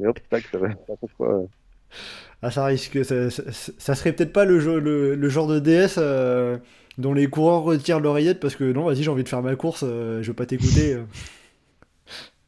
[0.00, 0.78] Et hop, tac, ça va être
[1.16, 1.44] quoi.
[2.40, 3.04] Ah, ça risque.
[3.04, 4.80] Ça, ça, serait peut-être pas le,
[5.14, 6.56] le, genre de DS euh,
[6.98, 9.84] dont les coureurs retirent l'oreillette parce que non, vas-y, j'ai envie de faire ma course,
[9.86, 10.96] euh, je veux pas t'écouter.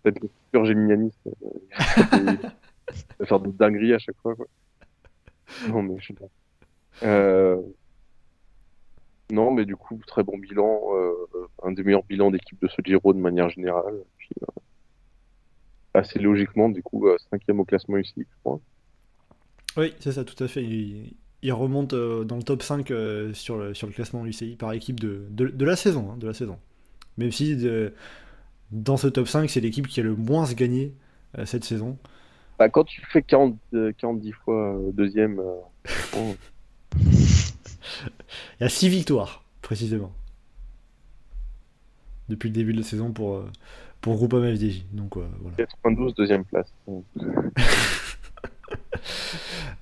[0.04, 1.18] Peut-être le futur géminianiste.
[2.12, 2.38] il
[3.18, 4.36] va faire des dingueries à chaque fois.
[4.36, 4.46] Quoi.
[5.68, 6.26] Non, mais je sais pas.
[7.02, 7.60] Euh,
[9.30, 11.14] non, mais du coup, très bon bilan, euh,
[11.62, 14.02] un des meilleurs bilans d'équipe de ce Giro de manière générale.
[14.18, 14.60] Puis, euh,
[15.94, 18.60] assez logiquement, du coup, euh, cinquième au classement ici, je crois.
[19.76, 20.62] Oui, c'est ça, tout à fait.
[20.62, 22.86] Il, remonte dans le top 5
[23.34, 26.10] sur, le, sur le classement UCI par équipe de, de, la saison.
[26.10, 26.58] Hein, de la saison.
[27.18, 27.56] Même si
[28.74, 30.94] dans ce top 5, c'est l'équipe qui a le moins gagné
[31.46, 31.98] cette saison.
[32.58, 35.60] Bah, quand tu fais 40, euh, 40 fois euh, deuxième, euh,
[36.12, 36.36] bon,
[38.60, 40.12] Il y a 6 victoires, précisément.
[42.28, 43.50] Depuis le début de la saison pour, euh,
[44.00, 44.84] pour Groupama FDJ.
[44.92, 45.56] Donc euh, voilà.
[45.56, 46.72] 92 deuxième place.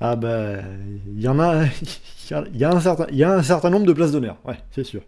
[0.00, 0.60] Ah bah,
[1.06, 1.64] il y en a,
[2.30, 4.12] y a- il y a un certain, il y a un certain nombre de places
[4.12, 5.02] d'honneur, ouais, c'est sûr.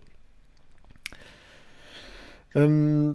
[2.57, 3.13] Euh,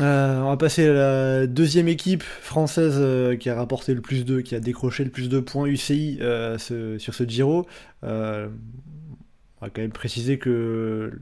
[0.00, 4.24] euh, on va passer à la deuxième équipe française euh, qui a rapporté le plus
[4.24, 7.66] de, qui a décroché le plus de points UCI euh, sur ce Giro.
[8.02, 11.12] On va quand même préciser que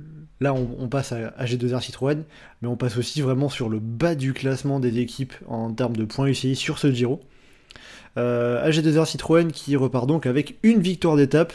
[0.41, 2.25] là on, on passe à AG2R Citroën,
[2.63, 6.05] mais on passe aussi vraiment sur le bas du classement des équipes en termes de
[6.05, 7.21] points UCI sur ce Giro.
[8.17, 11.53] Euh, AG2R Citroën qui repart donc avec une victoire d'étape,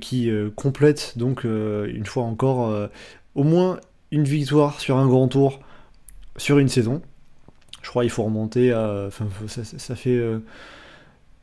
[0.00, 2.88] qui complète donc une fois encore
[3.34, 3.80] au moins
[4.10, 5.60] une victoire sur un grand tour
[6.36, 7.02] sur une saison.
[7.82, 9.06] Je crois qu'il faut remonter à.
[9.06, 10.38] Enfin, ça, fait euh,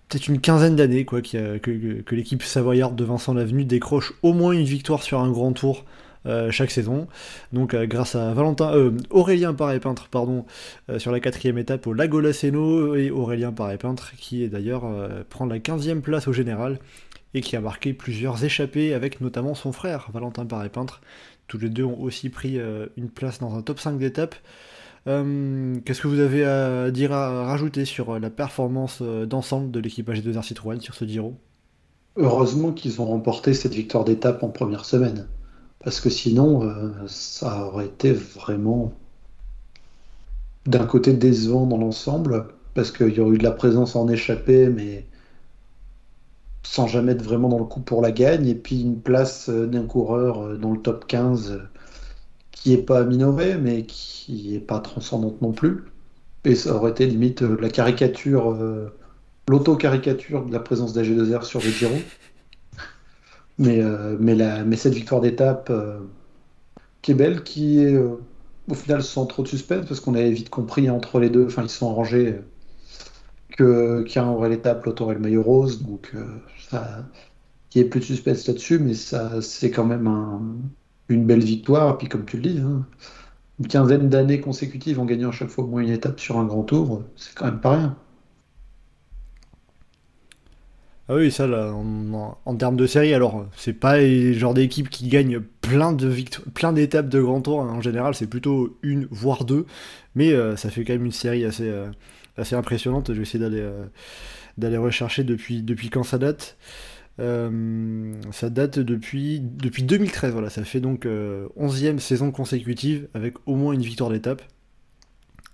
[0.07, 4.63] peut-être une quinzaine d'années quoi, que, l'équipe savoyarde de Vincent Lavenu décroche au moins une
[4.63, 5.85] victoire sur un grand tour
[6.25, 7.07] euh, chaque saison.
[7.53, 10.45] Donc euh, grâce à Valentin, Aurélien Paré-Peintre pardon,
[10.97, 14.83] sur la quatrième étape au Lago Laceno et Aurélien Paré-Peintre qui est d'ailleurs
[15.29, 16.79] prend la 15e place au général
[17.33, 21.01] et qui a marqué plusieurs échappées avec notamment son frère Valentin Paré-Peintre.
[21.47, 22.59] Tous les deux ont aussi pris
[22.97, 24.35] une place dans un top 5 d'étape.
[25.07, 29.71] Euh, Qu'est-ce que vous avez à dire à rajouter sur euh, la performance euh, d'ensemble
[29.71, 31.35] de l'équipe AG2R Citroën sur ce Giro?
[32.17, 35.27] Heureusement qu'ils ont remporté cette victoire d'étape en première semaine.
[35.79, 36.67] Parce que sinon,
[37.05, 38.91] ça aurait été vraiment
[40.65, 44.67] d'un côté décevant dans l'ensemble, parce qu'il y aurait eu de la présence en échappée,
[44.67, 45.05] mais
[46.63, 49.85] sans jamais être vraiment dans le coup pour la gagne, et puis une place d'un
[49.85, 51.59] coureur dans le top 15 euh,
[52.61, 55.85] qui est pas minorée, mais qui est pas transcendante non plus.
[56.43, 58.93] Et ça aurait été limite euh, la caricature, euh,
[59.49, 61.95] l'auto-caricature de la présence d'AG2R sur le Giro.
[63.59, 65.71] Mais, euh, mais, la, mais cette victoire d'étape
[67.01, 70.49] qui est belle, qui est au final sans trop de suspense, parce qu'on avait vite
[70.51, 72.35] compris entre les deux, enfin ils sont arrangés
[73.59, 76.13] euh, que aurait l'étape, l'autre aurait le maillot rose, donc
[76.69, 77.03] ça,
[77.73, 80.41] il n'y a plus de suspense là-dessus, mais ça c'est quand même un-
[81.09, 82.85] une belle victoire, et puis comme tu le dis, hein,
[83.59, 86.45] une quinzaine d'années consécutives en gagnant à chaque fois au moins une étape sur un
[86.45, 87.97] grand tour, c'est quand même pas rien.
[91.09, 95.07] Ah oui, ça, là, en, termes de série, alors, c'est pas le genre d'équipe qui
[95.07, 97.61] gagne plein d'étapes de grand tour.
[97.61, 97.69] hein.
[97.69, 99.65] En général, c'est plutôt une, voire deux.
[100.15, 101.87] Mais euh, ça fait quand même une série assez, euh,
[102.51, 103.07] impressionnante.
[103.07, 106.57] Je vais essayer d'aller euh, rechercher depuis quand ça date.
[107.19, 110.49] Euh, ça date depuis, depuis 2013, voilà.
[110.49, 114.41] Ça fait donc euh, 11e saison consécutive avec au moins une victoire d'étape.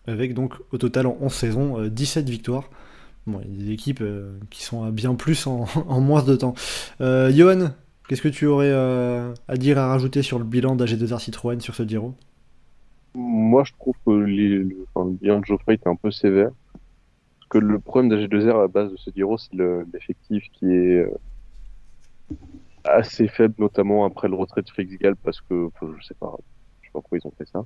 [0.05, 2.69] Avec donc au total en 11 saisons, euh, 17 victoires.
[3.25, 5.65] Bon, des équipes euh, qui sont à bien plus en,
[6.01, 6.55] moins de temps.
[6.99, 7.71] Euh, Johan,
[8.09, 11.73] qu'est-ce que tu aurais euh, à dire, à rajouter sur le bilan d'AG2R Citroën sur
[11.75, 12.15] ce Giro?
[13.15, 14.67] Moi, je trouve que le,
[15.21, 16.49] bilan de Geoffrey était un peu sévère.
[17.39, 20.65] Parce que le problème d'AG2R à la base de ce Giro, c'est le- l'effectif qui
[20.65, 21.11] est euh,
[22.83, 26.35] assez faible, notamment après le retrait de Félix Gall, parce que je sais pas,
[26.81, 27.63] je sais pas pourquoi ils ont fait ça.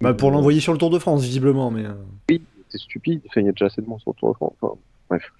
[0.00, 1.84] bah, Pour l'envoyer sur le Tour de France, visiblement, mais...
[1.84, 2.38] euh,
[2.68, 4.52] C'est stupide, enfin, il y a déjà assez de monde sur le Tour de France.
[4.60, 4.74] Enfin,
[5.10, 5.32] bref.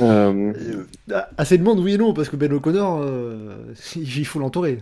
[0.00, 4.38] Euh, Ah, Assez de monde, oui et non, parce que Ben O'Connor, euh, il faut
[4.38, 4.78] l'entourer.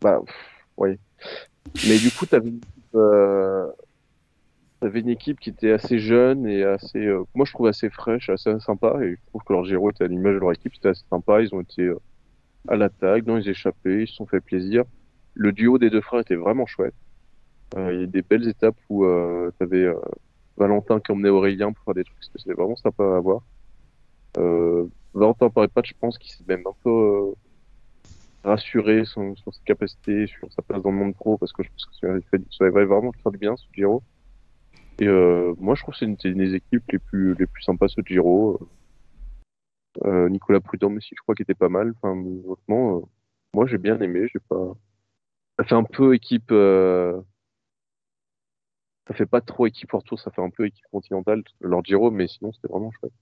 [0.00, 0.20] Bah,
[0.76, 0.98] ouais.
[1.86, 3.66] Mais du coup, t'avais une équipe, euh,
[4.82, 8.28] t'avais une équipe qui était assez jeune et assez, euh, moi je trouve assez fraîche,
[8.30, 10.88] assez sympa, et je trouve que leur Giro était à l'image de leur équipe, c'était
[10.88, 12.00] assez sympa, ils ont été euh,
[12.66, 14.82] à l'attaque, dans les échappées, ils se sont fait plaisir.
[15.34, 16.96] Le duo des deux frères était vraiment chouette.
[17.76, 19.06] Euh, il y a des belles étapes où
[19.58, 19.94] t'avais euh,
[20.56, 23.42] Valentin qui emmenait Aurélien pour faire des trucs, c'était vraiment sympa à voir.
[25.14, 27.34] Valentin pas, je pense qu'il s'est même un peu
[28.42, 31.86] rassuré sur, ses capacités, sur sa place dans le monde pro, parce que je pense
[31.86, 34.02] que ça, ça va vraiment faire du bien, ce Giro.
[34.98, 37.88] Et euh, moi, je trouve que c'est une, des équipes les plus, les plus sympas,
[37.88, 38.68] ce Giro.
[40.04, 41.92] Euh, Nicolas Prudhomme aussi, je crois qu'il était pas mal.
[41.96, 43.00] Enfin, honnêtement, euh,
[43.54, 44.28] moi, j'ai bien aimé.
[44.32, 44.74] J'ai pas...
[45.58, 46.52] Ça fait un peu équipe...
[49.08, 52.10] Ça fait pas trop équipe hors tour, ça fait un peu équipe continentale, leur Giro,
[52.12, 53.12] mais sinon, c'était vraiment chouette.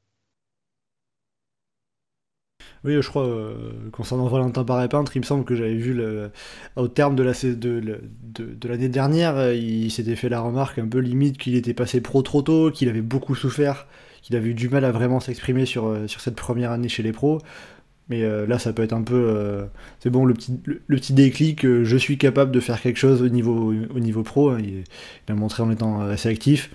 [2.83, 6.31] Oui, je crois, euh, concernant Valentin Paré-Peintre, il me semble que j'avais vu le,
[6.77, 10.41] au terme de la sais- de, de- de l'année dernière, euh, il s'était fait la
[10.41, 13.87] remarque un peu limite qu'il était passé pro trop tôt, qu'il avait beaucoup souffert,
[14.23, 17.13] qu'il avait eu du mal à vraiment s'exprimer sur, euh, cette première année chez les
[17.13, 17.39] pros.
[18.09, 19.15] Mais euh, là, ça peut être un peu.
[19.17, 19.67] euh,
[20.01, 23.23] c'est bon, le petit, le petit déclic, euh, je suis capable de faire quelque chose
[23.23, 24.51] au niveau, au niveau pro.
[24.51, 24.85] hein, il,
[25.29, 26.71] il a montré en étant assez actif.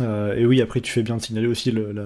[0.00, 2.04] Euh, et oui, après, tu fais bien de signaler aussi le- la,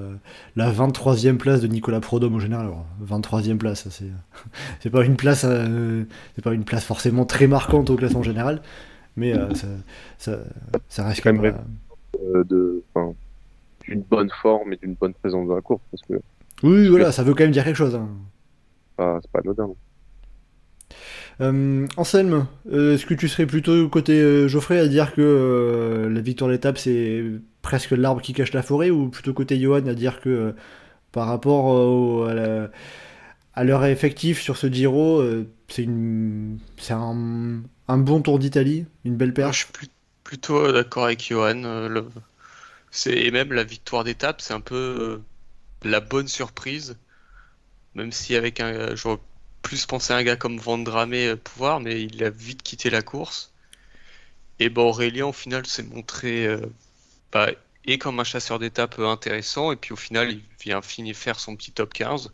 [0.56, 2.66] la 23e place de Nicolas Prodhomme au général.
[2.66, 4.06] Alors, 23e place, c'est,
[4.80, 6.04] c'est pas une place, euh,
[6.34, 8.60] c'est pas une place forcément très marquante au classement général,
[9.16, 9.68] mais euh, ça,
[10.18, 10.38] ça,
[10.88, 11.54] ça reste quand même.
[12.44, 12.82] de,
[13.86, 16.14] d'une bonne forme et d'une bonne présence dans la course, parce que
[16.64, 17.94] Oui, voilà, ça veut quand même dire quelque chose.
[17.94, 18.08] hein.
[18.90, 19.68] c'est pas, c'est pas anodin.
[21.40, 26.78] Euh, Anselme, est-ce que tu serais plutôt côté Geoffrey à dire que la victoire d'étape
[26.78, 27.22] c'est
[27.66, 30.52] presque l'arbre qui cache la forêt ou plutôt côté Johan à dire que euh,
[31.12, 32.70] par rapport euh, au- à, la-
[33.54, 38.86] à leur effectif sur ce Giro, euh, c'est une, c'est un, un bon tour d'Italie,
[39.04, 39.64] une belle Je perche.
[39.64, 39.88] suis plus-
[40.24, 41.54] plutôt d'accord avec Johan.
[41.88, 42.10] le-
[43.06, 45.22] et même la victoire d'étape, c'est un peu
[45.82, 46.98] la bonne surprise.
[47.94, 49.18] Même si avec un, j'aurais
[49.62, 52.90] plus pensé à un gars comme Van Dramé euh, pouvoir, mais il a vite quitté
[52.90, 53.52] la course.
[54.58, 56.46] Et ben Aurélien, au final, s'est montré
[57.32, 57.50] bah,
[57.86, 59.72] et comme un chasseur d'étape euh, intéressant.
[59.72, 62.32] Et puis au final, il vient finir faire son petit top 15.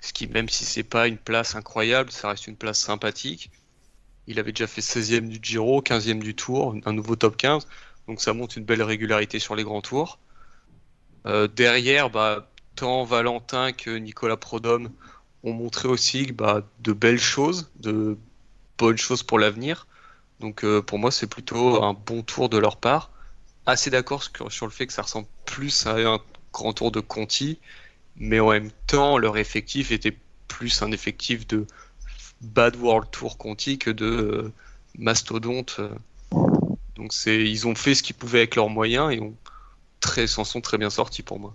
[0.00, 3.50] Ce qui, même si c'est pas une place incroyable, ça reste une place sympathique.
[4.26, 7.66] Il avait déjà fait 16e du Giro, 15e du Tour, un nouveau top 15.
[8.06, 10.18] Donc ça montre une belle régularité sur les grands tours.
[11.26, 14.90] Euh, derrière, bah, tant Valentin que Nicolas Prodhomme
[15.42, 18.18] ont montré aussi bah, de belles choses, de
[18.78, 19.86] bonnes choses pour l'avenir.
[20.40, 23.10] Donc euh, pour moi, c'est plutôt un bon tour de leur part.
[23.66, 26.20] Assez d'accord sur, le fait que ça ressemble plus à un
[26.52, 27.58] grand tour de Conti,
[28.16, 30.16] mais en même temps, leur effectif était
[30.48, 31.66] plus un effectif de
[32.40, 34.52] Bad World Tour Conti que de euh,
[34.98, 35.76] mastodonte.
[35.78, 35.94] euh.
[36.96, 40.90] Donc ils ont fait ce qu'ils pouvaient avec leurs moyens et s'en sont très bien
[40.90, 41.54] sortis pour moi.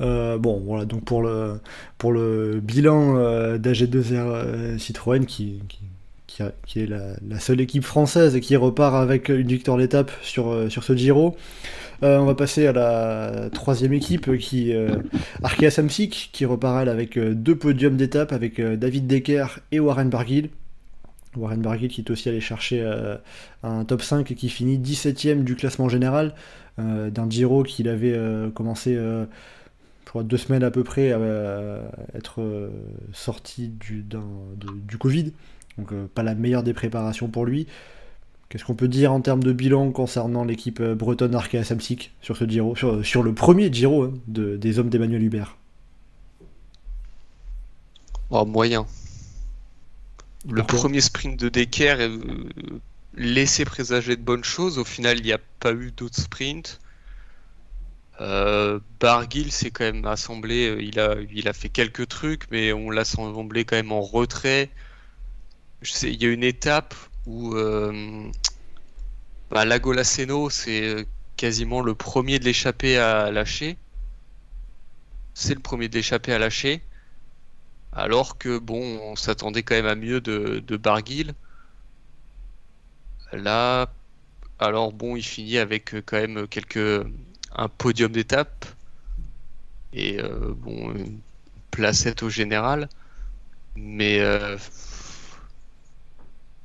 [0.00, 1.60] Euh, bon, voilà, donc pour le,
[1.98, 5.60] pour le bilan euh, d'AG2R euh, Citroën, qui,
[6.66, 10.84] qui, est la, seule équipe française qui repart avec une victoire d'étape sur, euh, sur
[10.84, 11.36] ce Giro,
[12.02, 14.96] euh, on va passer à la troisième équipe, qui euh,
[15.42, 20.08] Arkea Samsic, qui repart elle avec euh, deux podiums d'étape avec David Decker et Warren
[20.08, 20.50] Barguil.
[21.36, 22.84] Warren Barguil qui est aussi allé chercher
[23.62, 26.34] un top 5 et qui finit 17ème du classement général
[26.76, 28.14] d'un Giro qu'il avait
[28.54, 28.98] commencé
[30.14, 31.18] deux semaines à peu près à
[32.14, 32.70] être
[33.14, 34.04] sorti du,
[34.86, 35.32] du Covid.
[35.78, 37.66] Donc euh, pas la meilleure des préparations pour lui.
[38.48, 42.36] Qu'est-ce qu'on peut dire en termes de bilan concernant l'équipe euh, bretonne Arkea Samsic sur
[42.36, 45.56] ce Giro, sur, sur le premier Giro hein, de- des hommes d'Emmanuel Hubert?
[48.30, 48.86] Oh, moyen.
[50.48, 50.62] Le Pourquoi?
[50.62, 52.44] premier sprint de Decker euh,
[53.14, 54.78] laissait présager de bonnes choses.
[54.78, 56.78] Au final, il n'y a pas eu d'autres sprints.
[58.20, 60.68] Euh, Barguil s'est quand même assemblé.
[60.68, 64.00] euh, Il a, il a fait quelques trucs, mais on l'a assemblé quand même en
[64.02, 64.70] retrait.
[66.02, 66.94] Il y a une étape
[67.26, 68.30] où euh,
[69.50, 69.64] bah,
[70.50, 71.04] c'est euh,
[71.36, 73.76] quasiment le premier de l'échappée à lâcher.
[75.34, 76.82] C'est le premier de l'échappée à lâcher.
[77.92, 81.34] Alors que bon, on s'attendait quand même à mieux de, de Barguil.
[83.32, 83.92] Là,
[84.58, 87.06] alors bon, il finit avec euh, quand même quelques
[87.54, 88.66] un podium d'étape
[89.92, 91.20] et euh, bon une
[91.70, 92.88] placette au général,
[93.76, 94.20] mais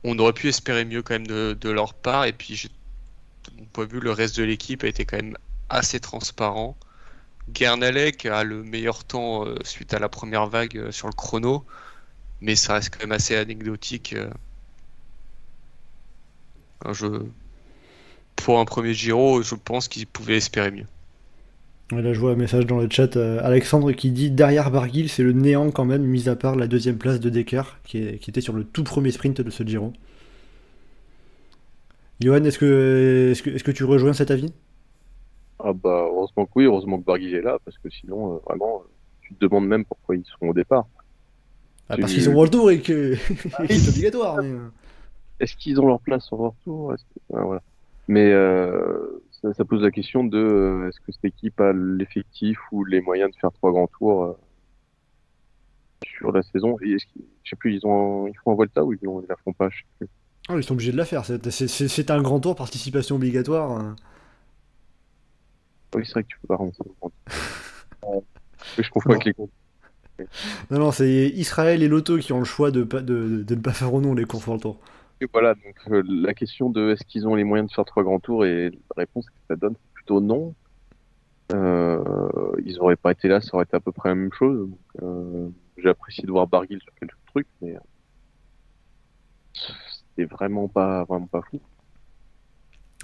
[0.08, 2.26] on aurait pu espérer mieux quand même de, leur part.
[2.26, 2.70] Et puis,
[3.52, 5.38] de mon point de vue, le reste de l'équipe a été quand même
[5.70, 6.78] assez transparent.
[7.50, 11.66] Guernalec a le meilleur temps euh, suite à la première vague euh, sur le chrono,
[12.42, 14.14] mais ça reste quand même assez anecdotique.
[14.14, 14.30] euh.
[16.92, 17.26] Je...
[18.36, 20.88] Pour un premier Giro, je pense qu'ils pouvaient espérer mieux.
[21.94, 23.16] Et Là, je vois un message dans le chat.
[23.16, 26.68] euh, Alexandre qui dit derrière Barguil, c'est le néant quand même, mis à part la
[26.68, 29.64] deuxième place de Decker, qui, est- qui était sur le tout premier sprint de ce
[29.64, 29.94] Giro.
[32.20, 34.52] Johan, est-ce que, est-ce que, est-ce que tu rejoins cet avis?
[35.60, 38.82] Ah bah heureusement que oui, heureusement que Barguil est là, parce que sinon, euh, vraiment,
[38.84, 38.90] euh,
[39.22, 40.88] tu te demandes même pourquoi ils sont au départ.
[41.90, 44.42] Ah, Parce qu'ils sont World Tour et que c'est obligatoire.
[44.44, 44.52] mais,
[45.40, 46.94] Est-ce qu'ils ont leur place sur leur tour?
[46.94, 47.62] Est-ce que- ah, voilà.
[48.10, 52.58] Mais euh, ça, ça pose la question de euh, est-ce que cette équipe a l'effectif
[52.72, 54.34] ou les moyens de faire trois grands tours euh,
[56.04, 56.78] sur la saison?
[56.82, 59.36] Et Je sais plus, ils ont ils font un Volta ou ils, ont, ils la
[59.44, 59.70] font pas?
[59.70, 60.08] Je sais plus.
[60.50, 61.24] ah, ils sont obligés de la faire.
[61.26, 63.72] C'est, un grand tour, participation obligatoire.
[63.72, 63.96] hein.
[65.96, 66.84] Oui, c'est vrai que tu peux pas rendre ça.
[68.04, 68.22] Euh,
[68.78, 69.52] je confonds avec les comptes.
[70.72, 73.74] Non, non, c'est Israël et Lotto qui ont le choix de, de, de ne pas
[73.74, 74.80] faire au nom les courses World Tour.
[75.34, 78.20] Voilà, donc euh, la question de est-ce qu'ils ont les moyens de faire trois grands
[78.20, 80.54] tours et la réponse que ça donne plutôt non.
[81.54, 82.04] Euh,
[82.66, 84.70] ils auraient pas été là, ça aurait été à peu près la même chose.
[85.02, 87.76] Euh, j'ai apprécié de voir Barguil sur quelques trucs, mais
[89.54, 91.60] c'était vraiment pas, vraiment pas fou.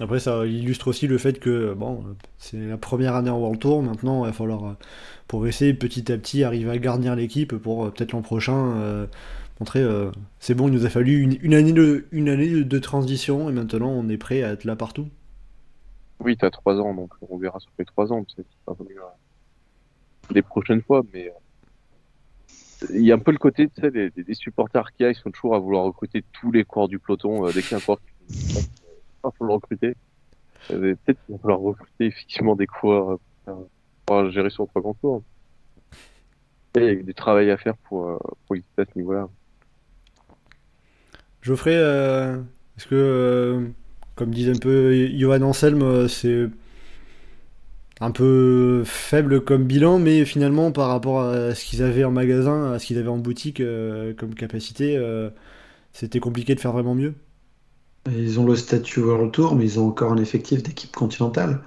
[0.00, 3.82] Après, ça illustre aussi le fait que bon, c'est la première année en World Tour.
[3.82, 4.76] Maintenant, il va falloir
[5.28, 9.06] progresser petit à petit, arriver à garnir l'équipe pour peut-être l'an prochain
[9.60, 9.80] montrer.
[9.80, 10.10] euh,
[10.40, 14.42] c'est bon, il nous a fallu une, année de, transition et maintenant on est prêt
[14.42, 15.08] à être là partout.
[16.20, 19.00] Oui, t'as trois ans, donc on verra sur les trois ans, peut-être pas euh,
[20.30, 24.10] les prochaines fois, mais euh, il y a un peu le côté, tu sais, des,
[24.10, 27.46] des- des supporters Arkea, ils sont toujours à vouloir recruter tous les coureurs du peloton,
[27.46, 28.08] euh, dès qu'il y a un coureur qui
[29.38, 29.94] faut le recruter.
[30.68, 33.68] Peut-être qu'il va falloir recruter effectivement des coureurs pour,
[34.06, 35.22] pour gérer sur trois.
[36.76, 39.28] Et Il y a du travail à faire pour, pour éviter à ce niveau-là.
[41.44, 42.38] Geoffrey, euh,
[42.78, 43.68] est-ce que, euh,
[44.14, 46.48] comme disait un peu Johan Anselme, euh, c'est
[48.00, 52.72] un peu faible comme bilan, mais finalement par rapport à ce qu'ils avaient en magasin,
[52.72, 53.62] à ce qu'ils avaient en boutique
[54.18, 54.98] comme capacité,
[55.92, 57.14] c'était compliqué de faire vraiment mieux?
[58.10, 61.60] Ils ont le statut World Tour, mais ils ont encore un effectif d'équipe continentale.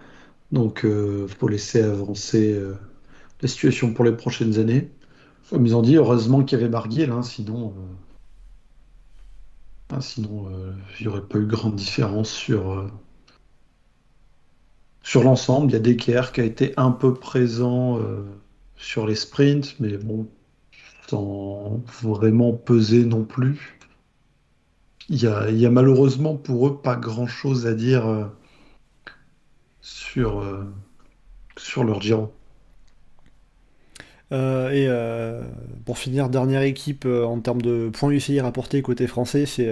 [0.52, 2.60] Donc, il faut laisser avancer
[3.42, 4.90] la situation pour les prochaines années.
[5.50, 7.74] Comme ils ont dit, heureusement qu'il y avait Barguil, hein, sinon,
[9.90, 12.92] ah, sinon euh, il n'y aurait pas eu grande différence sur, euh,
[15.02, 15.72] sur l'ensemble.
[15.72, 18.24] Il y a Decker qui a été un peu présent euh,
[18.76, 20.28] sur les sprints, mais bon,
[21.08, 23.80] sans vraiment peser non plus.
[25.10, 25.26] Il y
[25.66, 28.30] a, malheureusement pour eux pas grand-chose à dire
[29.82, 30.46] sur,
[31.58, 32.37] sur leur Giro.
[34.34, 35.42] Euh, et euh,
[35.86, 39.70] pour finir, dernière équipe euh, en termes de points UCI rapportés côté français, c'est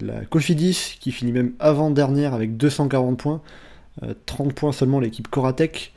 [0.00, 3.42] la Cofidis qui finit même avant-dernière avec 240 points.
[4.02, 5.92] Euh, 30 points seulement l'équipe Coratec.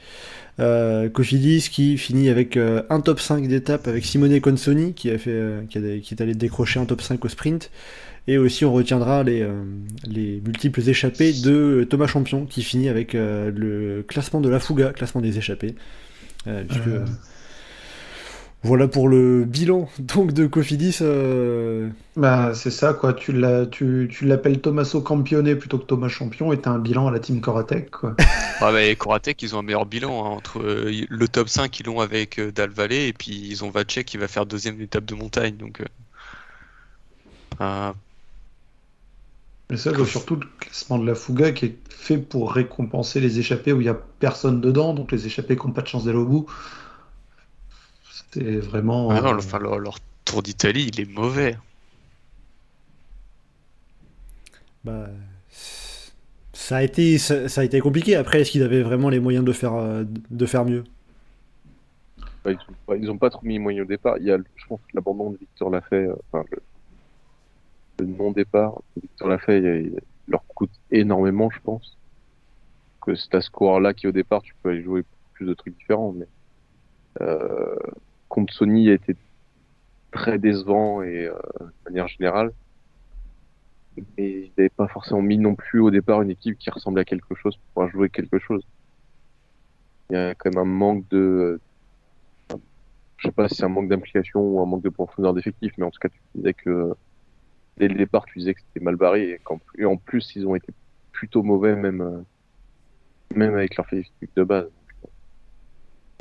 [0.60, 5.68] Euh, Cofidis qui finit avec un top 5 d'étape avec Simone Consoni qui, a fait,
[5.70, 7.72] qui, est allé décrocher un top 5 au sprint.
[8.28, 9.48] Et aussi on retiendra les,
[10.06, 15.22] les multiples échappées de Thomas Champion qui finit avec le classement de la Fuga, classement
[15.22, 15.74] des échappées.
[18.64, 20.98] Voilà pour le bilan donc de Cofidis.
[21.02, 23.14] euh, Bah, c'est ça, quoi.
[23.14, 27.08] Tu l'as, tu, tu l'appelles Tommaso Campione plutôt que Thomas Champion et t'as un bilan
[27.08, 28.16] à la team Coratec, quoi.
[28.62, 31.86] Ouais, mais Koratek, ils ont un meilleur bilan hein, entre euh, le top 5 qu'ils
[31.86, 35.06] l'ont avec euh, Dal Valle et puis ils ont Vacek qui va faire deuxième étape
[35.06, 35.56] de montagne.
[35.58, 35.86] Donc, euh,
[37.62, 37.94] euh,
[39.70, 43.38] Mais ça, c'est surtout le classement de la Fuga qui est fait pour récompenser les
[43.40, 46.06] échappées où il n'y a personne dedans, donc les échappées qui n'ont pas de chance
[46.06, 46.48] d'aller au bout.
[48.32, 49.10] C'est vraiment.
[49.10, 51.58] ah non, euh, enfin, leur, leur Tour d'Italie, il est mauvais.
[54.84, 55.10] bah,
[56.54, 58.16] ça a été ça, ça a été compliqué.
[58.16, 60.84] Après, est-ce qu'ils avaient vraiment les moyens de faire euh, de faire mieux?
[62.44, 62.52] Bah,
[62.98, 64.18] ils, ont pas, pas trop mis les moyens au départ.
[64.18, 66.60] Il y a, je pense, que l'abandon de Victor Lafay, euh, enfin, le,
[68.00, 71.98] le non-départ de Victor Lafay, il- il leur coûte énormément, je pense.
[73.02, 75.04] Que c'est à ce score-là qui, au départ, tu peux aller jouer
[75.34, 76.14] plus de trucs différents.
[76.14, 76.28] Mais
[77.22, 77.76] euh,
[78.30, 79.18] contre Sony a été
[80.12, 82.54] très décevant et euh, de manière générale.
[84.18, 87.06] Mais ils n'avaient pas forcément mis non plus au départ une équipe qui ressemblait à
[87.06, 88.64] quelque chose pour jouer quelque chose.
[90.12, 91.60] Il y a quand même un manque de,
[93.18, 95.86] je sais pas si c'est un manque d'implication ou un manque de profondeur d'effectif, mais
[95.86, 96.94] en tout cas, tu disais que
[97.78, 100.56] dès le départ, tu disais que c'était mal barré et, qu'en- en plus, ils ont
[100.56, 100.74] été
[101.14, 102.24] plutôt mauvais, même, euh,
[103.58, 104.72] avec leur effectif de base.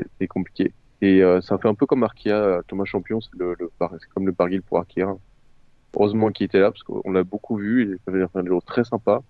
[0.01, 0.73] Euh, C'était compliqué.
[1.01, 3.71] Et euh, ça fait un peu comme Arkea, euh, Thomas Champion, c'est le, le,
[4.15, 5.17] comme le Barguil pour Arkea.
[5.95, 8.85] Heureusement qu'il était là, parce qu'on l'a beaucoup vu, il avait fait un jour très
[8.85, 9.23] sympa.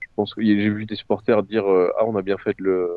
[0.00, 2.64] Je pense que j'ai vu des supporters dire euh, Ah, on a bien fait de
[2.64, 2.90] le,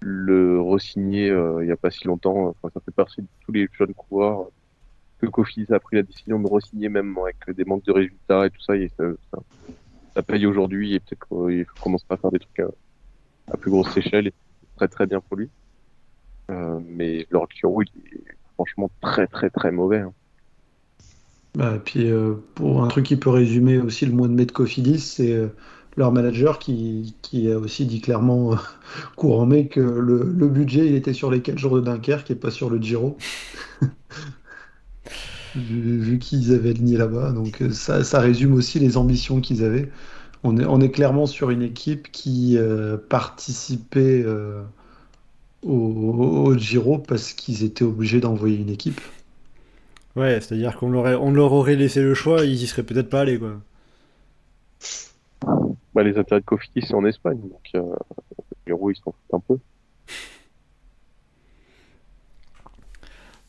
[0.00, 2.48] le re-signer euh, il n'y a pas si longtemps.
[2.48, 4.48] Enfin, ça fait partie de tous les jeunes coureurs
[5.20, 8.50] que Kofi a pris la décision de re-signer même avec des manques de résultats et
[8.50, 8.76] tout ça.
[8.76, 9.04] Et ça,
[10.14, 12.68] ça, paye aujourd'hui et peut-être qu'il commencera à faire des trucs à,
[13.52, 14.34] à plus grosse échelle et
[14.76, 15.50] très très bien pour lui.
[16.50, 18.24] Euh, mais leur Giro, il est
[18.54, 20.00] franchement très très très mauvais.
[20.00, 20.14] hein.
[21.56, 24.52] Bah, puis euh, pour un truc qui peut résumer aussi le mois de mai de
[24.52, 25.48] Cofidis, c'est euh,
[25.96, 28.56] leur manager qui, qui a aussi dit clairement euh,
[29.16, 32.36] courant mai que le, le budget il était sur les 4 jours de Dunkerque et
[32.36, 33.16] pas sur le Giro.
[35.54, 37.32] vu vu qu'ils avaient le nid là-bas.
[37.32, 39.90] Donc ça, ça résume aussi les ambitions qu'ils avaient.
[40.44, 44.62] On est, on est clairement sur une équipe qui euh, participait euh,
[45.62, 49.00] au, Giro parce qu'ils étaient obligés d'envoyer une équipe.
[50.16, 53.20] Ouais, c'est-à-dire qu'on leur, on leur aurait laissé le choix, ils y seraient peut-être pas
[53.20, 53.60] allés, quoi.
[55.94, 57.94] Bah, les intérêts de Kofiti, c'est en Espagne, donc euh,
[58.66, 59.58] les roues, ils s'en foutent un peu.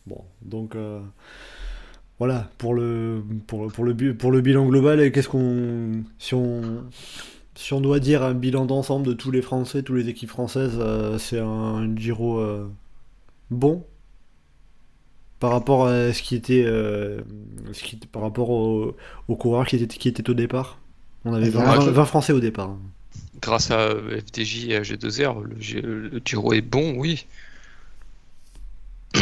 [0.07, 0.99] Bon, donc euh,
[2.19, 6.03] voilà, pour le, pour, pour, le, pour le bilan global, qu'est-ce qu'on.
[6.17, 6.83] Si on,
[7.61, 10.77] si on doit dire un bilan d'ensemble de tous les Français, toutes les équipes françaises,
[10.79, 12.67] euh, c'est un, Giro euh,
[13.49, 13.85] bon
[15.39, 18.95] par rapport à ce qui était, ce qui, par rapport aux
[19.27, 20.77] au coureurs qui étaient, qui étaient au départ.
[21.25, 22.77] On avait 20, Français au départ.
[23.41, 27.25] Grâce à FDJ et à G2R, le, le Giro est bon, oui.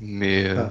[0.00, 0.46] Mais.
[0.46, 0.68] Euh, euh,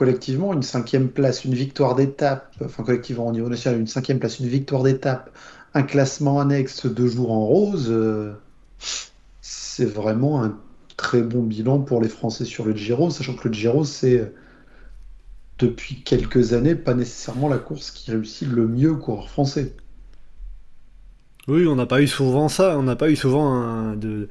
[0.00, 4.40] collectivement, une cinquième place, une victoire d'étape, enfin collectivement au niveau national, une cinquième place,
[4.40, 5.30] une victoire d'étape,
[5.74, 8.32] un classement annexe deux jours en rose, euh,
[9.42, 10.58] c'est vraiment un
[10.96, 14.32] très bon bilan pour les Français sur le Giro, sachant que le Giro, c'est
[15.58, 19.74] depuis quelques années pas nécessairement la course qui réussit le mieux aux coureurs français.
[21.50, 24.28] Oui, on n'a pas eu souvent ça, on n'a pas eu souvent de,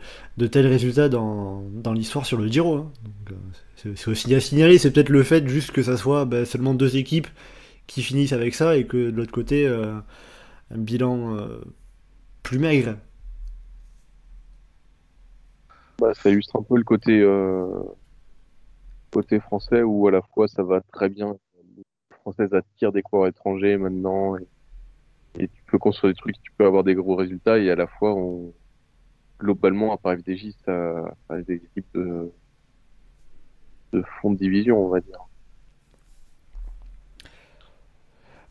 [0.47, 1.61] tels résultats dans,
[1.93, 2.75] l'histoire sur le Giro.
[2.75, 2.91] Hein.
[3.85, 6.73] Euh, c'est aussi à signaler, c'est peut-être le fait juste que ça soit bah, seulement
[6.73, 7.27] deux équipes
[7.87, 9.99] qui finissent avec ça et que de l'autre côté, euh,
[10.71, 11.59] un bilan euh,
[12.41, 12.95] plus maigre.
[15.99, 17.21] Bah, ça illustre un peu le côté,
[19.41, 21.35] français où à la fois ça va très bien.
[21.75, 21.83] Les
[22.21, 24.37] Françaises attirent des coureurs étrangers maintenant
[25.37, 28.13] tu peux construire des trucs, tu peux avoir des gros résultats et à la fois,
[28.15, 28.53] on...
[29.39, 31.15] globalement, à part FDJ, ça,
[31.47, 32.31] des équipes de...
[33.93, 35.19] de fond de division, on va dire.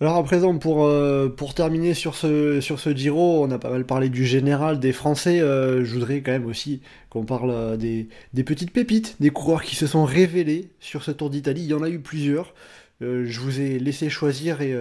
[0.00, 3.70] Alors à présent, pour, euh, pour terminer sur ce, sur ce Giro, on a pas
[3.70, 5.40] mal parlé du général, des Français.
[5.40, 9.62] Euh, je voudrais quand même aussi qu'on parle euh, des, des, petites pépites, des coureurs
[9.62, 11.62] qui se sont révélés sur ce Tour d'Italie.
[11.62, 12.54] Il y en a eu plusieurs.
[13.00, 14.72] je vous ai laissé choisir et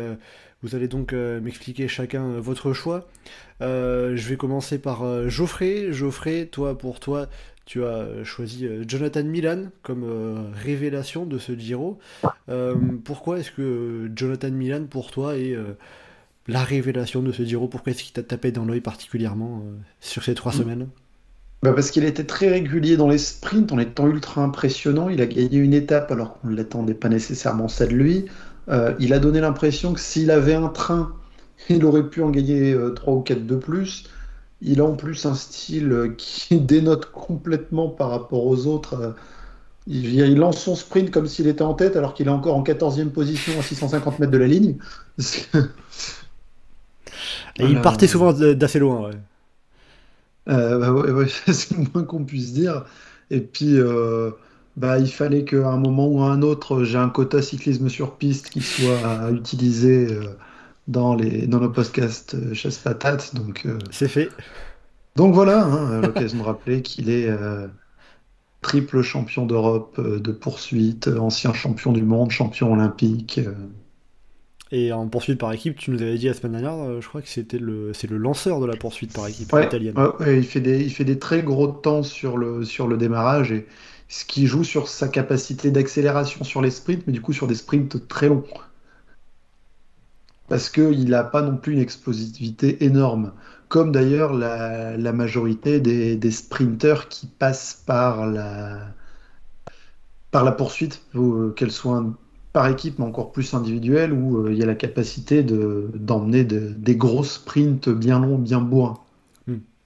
[0.64, 3.08] vous allez donc euh, m'expliquer chacun euh, votre choix.
[3.62, 5.92] Euh, je vais commencer par Geoffrey.
[5.92, 7.28] Geoffrey, toi, pour toi,
[7.66, 10.06] tu as choisi Jonathan Milan comme
[10.54, 12.00] révélation de ce Giro.
[13.04, 15.56] pourquoi est-ce que Jonathan Milan, pour toi, est
[16.48, 17.68] la révélation de ce Giro?
[17.68, 19.64] Pourquoi est-ce qu'il t'a tapé dans l'œil particulièrement
[20.00, 20.58] sur ces trois mm.
[20.58, 20.88] semaines?
[21.64, 25.10] Bah parce qu'il était très régulier dans les sprints en étant ultra impressionnant.
[25.10, 28.26] Il a gagné une étape alors qu'on ne l'attendait pas nécessairement ça de lui.
[28.70, 31.14] Euh, il a donné l'impression que s'il avait un train,
[31.70, 34.04] il aurait pu en gagner euh, trois 3 ou 4 de plus.
[34.62, 39.16] Il a en plus un style euh, qui dénote complètement par rapport aux autres.
[39.90, 43.10] Il, lance son sprint comme s'il était en tête alors qu'il est encore en 14e
[43.10, 44.76] position à 650 mètres de la ligne.
[47.60, 49.10] Et il partait souvent d'assez loin.
[50.46, 50.94] Bah
[51.48, 52.86] c'est le moins qu'on puisse dire.
[53.32, 53.80] Et puis,
[54.78, 58.16] bah, il fallait qu'à un moment ou à un autre, j'ai un quota cyclisme sur
[58.16, 60.22] piste qui soit utilisé euh,
[60.88, 63.34] dans, les, dans nos podcasts euh, chasse patate.
[63.34, 64.30] Donc, euh, c'est fait.
[65.16, 67.28] Donc voilà, hein, l'occasion de rappeler qu'il est
[68.62, 73.40] triple champion d'Europe de poursuite, ancien champion du monde, champion olympique.
[74.72, 77.30] Et en poursuite par équipe, tu nous avais dit la semaine dernière, je crois que
[77.30, 79.96] c'était le, c'est le lanceur de la poursuite par équipe italienne.
[80.28, 83.66] il, fait des, il fait des très gros temps sur le, sur le démarrage et
[84.08, 87.56] ce qui joue sur sa capacité d'accélération sur les sprints, mais du coup sur des
[87.56, 88.44] sprints très longs.
[90.48, 93.34] Parce qu'il n'a pas non plus une explosivité énorme,
[93.68, 98.94] comme d'ailleurs la, majorité des, sprinteurs qui passent par la,
[100.54, 102.06] poursuite, euh, qu'elle soit
[102.54, 106.96] par équipe, mais encore plus individuelle, où euh, il y a la capacité d'emmener des
[106.96, 109.00] gros sprints bien longs, bien bourrins.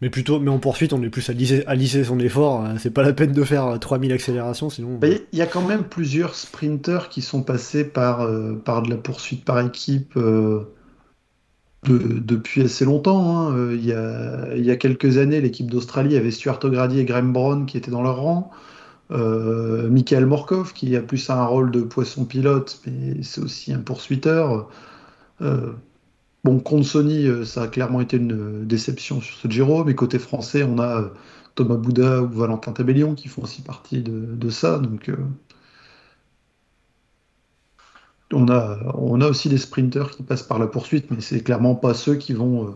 [0.01, 2.61] Mais plutôt, mais en poursuite, on est plus à lisser, à lisser son effort.
[2.61, 2.75] Hein.
[2.79, 4.97] C'est pas la peine de faire 3000 accélérations, sinon.
[4.97, 8.89] Bah, il y a quand même plusieurs sprinteurs qui sont passés par, euh, par de
[8.89, 10.65] la poursuite par équipe euh,
[11.87, 13.37] depuis assez longtemps.
[13.37, 13.55] Hein.
[13.55, 17.05] Euh, il, y a, il y a quelques années, l'équipe d'Australie avait Stuart O'Grady et
[17.05, 18.51] Graham Brown qui étaient dans leur rang.
[19.11, 24.69] Michael Morkov qui a plus un rôle de poisson pilote, mais c'est aussi un poursuiteur.
[26.43, 29.93] Bon, contre Sony, euh, ça a clairement été une euh, déception sur ce Giro, mais
[29.93, 31.09] côté français, on a euh,
[31.53, 34.79] Thomas Bouda ou Valentin Tabellion qui font aussi partie de, ça.
[34.79, 35.11] Donc,
[38.33, 42.15] on, a, aussi des sprinters qui passent par la poursuite, mais c'est clairement pas ceux
[42.15, 42.75] qui vont,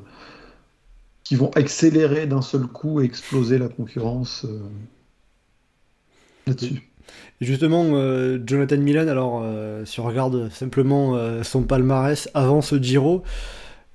[1.23, 4.45] qui vont accélérer d'un seul coup et exploser la concurrence
[6.45, 6.83] là-dessus.
[7.41, 7.85] Justement,
[8.45, 9.43] Jonathan Milan, alors
[9.85, 13.23] si on regarde simplement son palmarès avant ce Giro,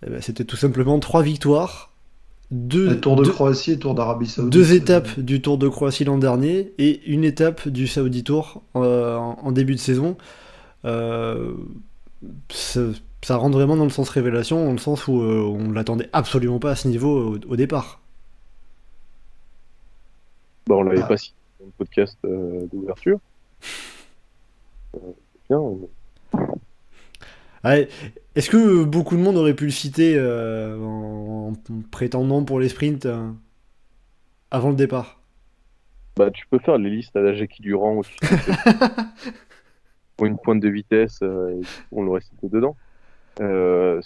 [0.06, 1.90] eh ben, c'était tout simplement trois victoires.
[2.50, 4.52] Deux, Tour de Croatie et Tour d'Arabie Saoudite.
[4.52, 9.16] Deux étapes du Tour de Croatie l'an dernier et une étape du Saudi Tour euh,
[9.16, 10.16] en, début de saison.
[10.84, 11.52] Euh,
[12.48, 16.08] ça, rentre vraiment dans le sens révélation, dans le sens où euh, on ne l'attendait
[16.12, 18.00] absolument pas à ce niveau au, départ.
[20.66, 21.06] Bon, on l'avait ah.
[21.06, 21.16] pas
[21.60, 23.18] dans le podcast euh, d'ouverture.
[24.94, 25.12] Euh,
[25.48, 25.60] bien.
[27.64, 27.88] Ouais.
[28.34, 32.68] Est-ce que beaucoup de monde aurait pu le citer euh, en, en prétendant pour les
[32.68, 33.30] sprints euh,
[34.50, 35.20] avant le départ?
[36.16, 38.16] Bah, tu peux faire les listes à la Jackie Durand où tu
[40.16, 41.60] pour une pointe de vitesse, euh,
[41.92, 42.76] on l'aurait cité dedans.
[43.40, 44.00] Euh,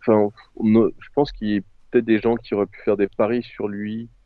[0.00, 1.60] enfin, on je pense qu'il y a
[1.90, 4.19] peut-être des gens qui auraient pu faire des paris sur lui, euh,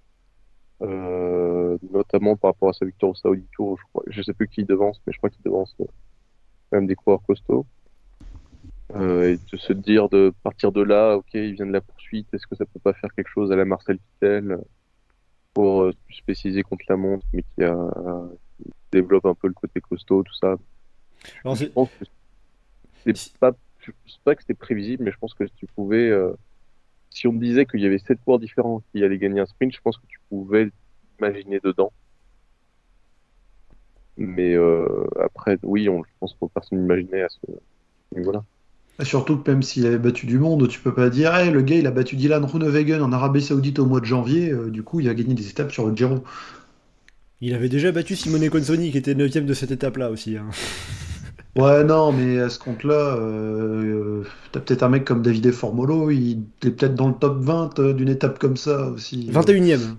[1.92, 3.78] notamment par rapport à sa victoire au Saudi Tour.
[3.78, 5.84] Je, crois, je sais plus qui il devance, mais je crois qu'il devance euh,
[6.70, 7.66] quand même des coureurs costauds.
[8.94, 12.32] Euh, et de se dire de partir de là, ok, il vient de la poursuite,
[12.32, 14.58] est-ce que ça peut pas faire quelque chose à la Marcel Kittel euh,
[15.52, 17.76] pour euh, se spécialiser contre la montre, mais qui, a,
[18.58, 20.56] qui développe un peu le côté costaud, tout ça.
[21.44, 22.04] Alors, Je pense que
[23.14, 26.32] c'est pas, je pense pas que c'était prévisible, mais je pense que tu pouvais, euh,
[27.14, 29.72] si on te disait qu'il y avait sept coureurs différents qui allaient gagner un sprint,
[29.72, 30.68] je pense que tu pouvais
[31.18, 31.92] l'imaginer dedans.
[34.16, 37.52] Mais euh, après, oui, on, je pense que personne n'imaginait à ce
[38.16, 38.44] niveau-là.
[39.00, 41.62] Et Surtout que même s'il avait battu du monde, tu peux pas dire hey, le
[41.62, 44.82] gars il a battu Dylan Groenewegen en Arabie Saoudite au mois de janvier, euh, du
[44.82, 46.22] coup il a gagné des étapes sur le Giro.
[47.40, 50.36] Il avait déjà battu Simone Consoni qui était 9 de cette étape-là aussi.
[50.36, 50.46] hein.
[51.56, 56.10] Ouais, non, mais à ce compte-là, euh, euh, t'as peut-être un mec comme Davide Formolo,
[56.10, 59.30] il est peut-être dans le top 20 euh, d'une étape comme ça aussi.
[59.30, 59.96] 21ème.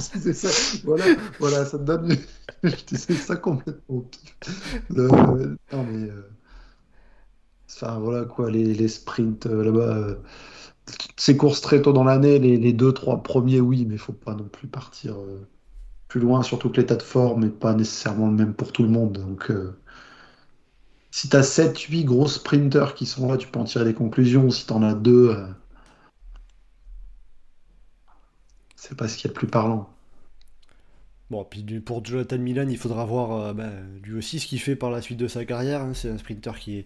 [0.00, 0.48] c'est ça.
[0.84, 2.16] Voilà, voilà, ça te donne.
[2.86, 4.36] Disais ça complètement au pif.
[4.90, 6.10] Le- Non, mais.
[6.10, 6.28] euh,
[7.68, 9.96] Enfin, voilà quoi, les, les sprints euh, là-bas.
[9.96, 10.14] euh,
[11.16, 14.12] Ces courses très tôt dans l'année, les, les deux, trois premiers, oui, mais il faut
[14.12, 15.46] pas non plus partir euh,
[16.12, 18.90] plus loin, surtout que l'état de forme n'est pas nécessairement le même pour tout le
[18.90, 19.14] monde.
[19.14, 19.78] Donc, euh,
[21.10, 23.94] si tu as 7, 8 gros sprinters qui sont là, tu peux en tirer des
[23.94, 24.50] conclusions.
[24.50, 25.46] Si tu en as deux, euh,
[28.76, 29.88] c'est pas ce qu'il y a de plus parlant.
[31.30, 33.70] Bon, puis pour Jonathan Milan, il faudra voir euh, bah,
[34.02, 35.80] lui aussi ce qu'il fait par la suite de sa carrière.
[35.80, 35.94] hein.
[35.94, 36.84] C'est un sprinter qui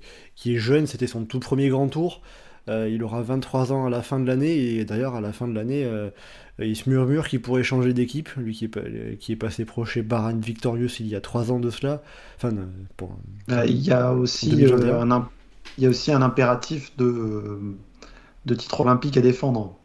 [0.54, 2.22] est jeune, c'était son tout premier grand tour.
[2.68, 5.46] Euh, il aura 23 ans à la fin de l'année, et d'ailleurs, à la fin
[5.48, 6.10] de l'année, euh,
[6.58, 8.30] il se murmure qu'il pourrait changer d'équipe.
[8.36, 8.80] Lui qui est, pa-
[9.20, 12.02] qui est passé pro chez Bahrain Victorious il y a 3 ans de cela.
[12.36, 12.66] Enfin, euh,
[12.96, 13.18] pour,
[13.50, 14.94] Euh, Il y a aussi, 2021.
[14.94, 15.28] euh, un, im-
[15.78, 17.76] il y a aussi un impératif de, euh,
[18.46, 19.76] de titre olympique à défendre.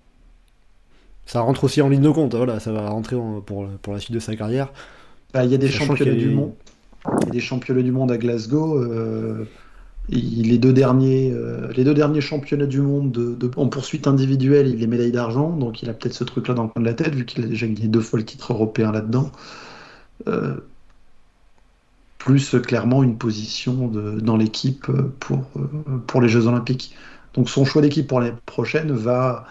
[1.26, 4.00] ça rentre aussi en ligne de compte, voilà, ça va rentrer en- pour, pour la
[4.00, 4.72] suite de sa carrière.
[5.34, 6.54] Bah, il y a des Sachant championnats qu'il y a du monde.
[7.22, 8.78] Il y a des championnats du monde à Glasgow.
[10.10, 15.50] Euh, les, deux derniers, championnats du monde de, en poursuite individuelle, il est médaille d'argent.
[15.50, 17.48] Donc il a peut-être ce truc-là dans le coin de la tête, vu qu'il a
[17.48, 19.32] déjà gagné deux fois le titre européen là-dedans.
[20.28, 20.56] Euh,
[22.18, 25.12] plus clairement une position dans l'équipe euh,
[26.08, 26.96] pour, les Jeux Olympiques.
[27.34, 29.46] Donc son choix d'équipe pour l'année prochaine va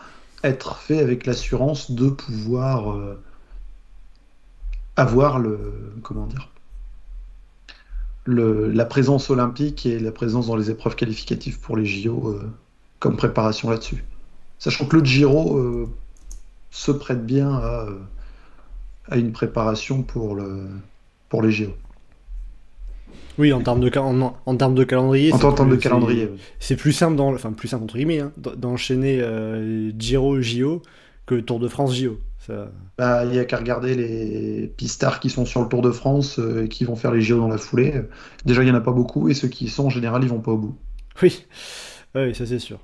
[0.45, 2.97] être fait avec l'assurance de pouvoir
[4.97, 5.59] avoir le
[6.03, 6.49] comment dire
[8.31, 12.51] le, la présence olympique et la présence dans les épreuves qualificatives pour les JO euh,
[12.99, 14.05] comme préparation là-dessus.
[14.59, 15.89] Sachant que le Giro euh,
[16.71, 17.99] se prête bien à, euh,
[19.09, 20.67] à une préparation pour, le,
[21.29, 21.71] pour les JO.
[23.39, 25.33] Oui, en termes de, ca- en, en termes de calendrier.
[25.33, 26.25] En c'est termes de plus- calendrier.
[26.27, 26.39] c'est- oui.
[26.59, 30.83] C'est plus simple, dans, enfin plus simple entre guillemets, hein, d'en- d'enchaîner euh, Giro JO
[31.27, 32.19] que Tour de France JO.
[32.51, 32.71] Ça...
[32.99, 36.39] Bah, Il n'y a qu'à regarder les pistards qui sont sur le Tour de France
[36.39, 38.03] euh, et qui vont faire les JO dans la foulée.
[38.45, 40.29] Déjà, il n'y en a pas beaucoup et ceux qui y sont, en général, ils
[40.29, 40.77] vont pas au bout.
[41.23, 41.47] Oui,
[42.15, 42.81] Ah oui, ça c'est sûr.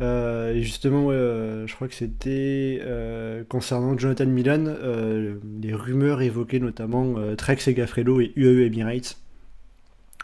[0.00, 6.22] Euh, et justement, euh, je crois que c'était euh, concernant Jonathan Milan, euh, les rumeurs
[6.22, 9.18] évoquaient notamment euh, Trek Segafredo et UAE Emirates.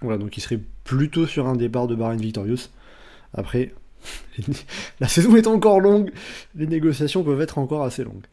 [0.00, 2.70] Voilà, donc il serait plutôt sur un départ de Bahrain Victorious.
[3.34, 3.74] Après,
[5.01, 6.10] la saison est encore longue,
[6.55, 8.26] les négociations peuvent être encore assez longues.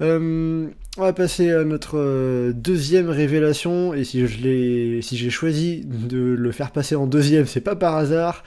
[0.00, 5.30] Euh, on va passer à notre euh, deuxième révélation, et si je l'ai, si j'ai
[5.30, 8.42] choisi de le faire passer en deuxième, c'est pas par hasard.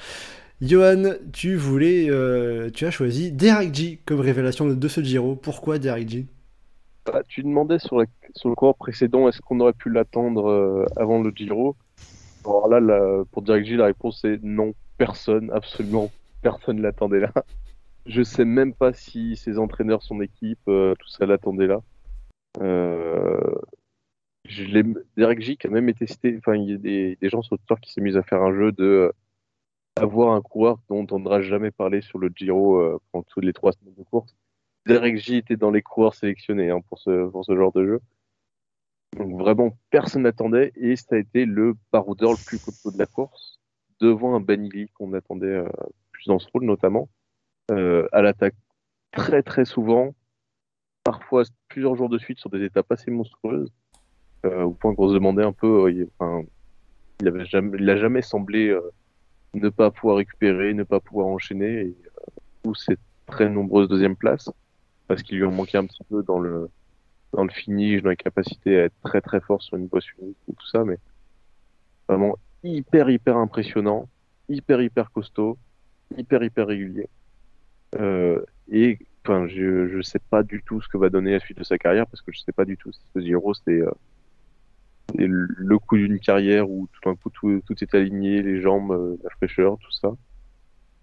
[0.61, 5.35] Johan, tu voulais, euh, tu as choisi Derek G comme révélation de ce Giro.
[5.35, 6.25] Pourquoi Derek G?
[7.05, 8.01] Bah, tu demandais sur,
[8.33, 11.75] sur le coureur précédent, est-ce qu'on aurait pu l'attendre avant le Giro?
[12.45, 16.11] Alors là, pour Direct J, la réponse est non, personne, absolument
[16.43, 17.33] personne l'attendait là.
[18.05, 21.81] Je sais même pas si ses entraîneurs, son équipe, euh, tout ça l'attendait là.
[22.61, 23.55] Euh,
[24.43, 27.75] je Derek J a même été cité, enfin il y a des, gens sur Twitter
[27.81, 29.11] qui s'est mis à faire un jeu de euh,
[29.95, 33.71] avoir un coureur dont on n'entendra jamais parler sur le Giro pendant toutes les trois
[33.71, 34.35] semaines de course.
[34.85, 38.01] Derek J était dans les coureurs sélectionnés hein, pour, ce, genre de jeu.
[39.17, 43.05] Donc vraiment, personne n'attendait et ça a été le baroudeur le plus costaud de la
[43.05, 43.61] course,
[44.01, 45.63] devant un Banili qu'on attendait
[46.23, 47.09] plus dans ce rôle notamment,
[47.71, 48.55] euh, à l'attaque
[49.11, 50.13] très très souvent.
[51.03, 53.69] parfois plusieurs jours de suite sur des étapes assez monstrueuses,
[54.45, 56.43] euh, au point qu'on se demandait un peu, euh, il, enfin,
[57.19, 58.77] il avait jamais, semblé
[59.53, 61.93] ne pas pouvoir récupérer, ne pas pouvoir enchaîner,
[62.63, 64.49] tous ces très nombreuses deuxièmes places,
[65.07, 66.69] parce qu'il lui en manquait un petit peu dans le
[67.33, 70.37] dans le finish, dans les capacités à être très très fort sur une bosse unique
[70.49, 70.97] et tout ça, mais
[72.07, 74.07] vraiment hyper hyper impressionnant,
[74.49, 75.57] hyper hyper costaud,
[76.17, 77.07] hyper hyper régulier.
[77.99, 81.57] Euh, et enfin, je je sais pas du tout ce que va donner la suite
[81.57, 83.91] de sa carrière parce que je sais pas du tout si ce Giro c'est euh,
[85.15, 89.17] le coup d'une carrière où tout d'un coup tout, tout est aligné, les jambes, euh,
[89.23, 90.11] la fraîcheur, tout ça,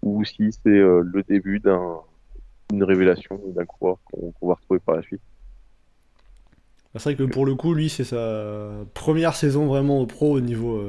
[0.01, 1.99] ou si c'est le début d'un
[2.73, 5.21] une révélation d'un coureur qu'on va retrouver par la suite.
[6.93, 10.37] Bah, C'est vrai que pour le coup, lui, c'est sa première saison vraiment au pro
[10.37, 10.81] au niveau,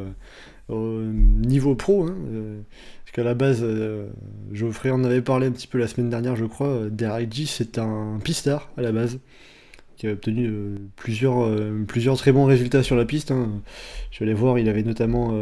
[0.68, 2.04] au niveau pro.
[2.04, 2.60] hein, euh,
[3.04, 4.08] parce qu'à la base, euh,
[4.52, 6.68] Geoffrey en avait parlé un petit peu la semaine dernière, je crois.
[6.68, 9.18] euh, Derek G, c'est un pistard à la base,
[9.96, 10.50] qui a obtenu
[10.96, 11.48] plusieurs,
[11.86, 13.30] plusieurs très bons résultats sur la piste.
[13.30, 13.48] hein.
[14.10, 15.32] Je vais aller voir, il avait notamment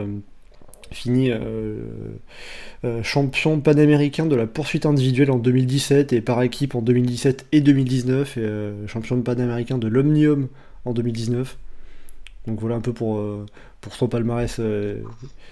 [0.91, 1.31] fini
[3.03, 8.37] champion panaméricain de la poursuite individuelle en 2017 et par équipe en 2017 et 2019,
[8.37, 10.49] et champion panaméricain de l'Omnium
[10.85, 11.57] en 2019.
[12.47, 13.23] Donc voilà un peu pour,
[13.81, 15.03] pour son palmarès euh,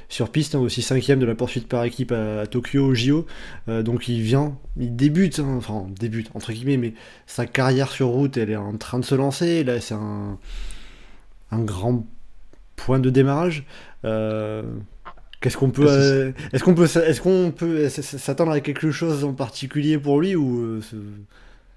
[0.08, 3.26] sur piste, hein, aussi cinquième de la poursuite par équipe à, à Tokyo au JO.
[3.68, 6.94] Euh, donc il vient, il débute, hein, enfin débute entre guillemets, mais
[7.26, 9.64] sa carrière sur route, elle est en train de se lancer.
[9.64, 10.38] Là, c'est un,
[11.50, 12.06] un grand
[12.76, 13.64] point de démarrage.
[14.04, 14.62] Euh,
[15.40, 19.96] Qu'est-ce qu'on peut, est-ce qu'on peut, est-ce qu'on peut s'attendre à quelque chose en particulier
[19.96, 20.80] pour lui ou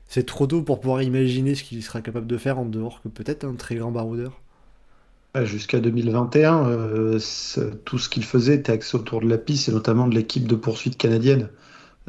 [0.07, 3.07] c'est- trop tôt pour pouvoir imaginer ce qu'il sera capable de faire en dehors que
[3.09, 4.41] peut-être un très grand baroudeur?
[5.33, 7.19] Jusqu'à 2021, euh,
[7.85, 10.55] tout ce qu'il faisait était axé autour de la piste et notamment de l'équipe de
[10.55, 11.47] poursuite canadienne.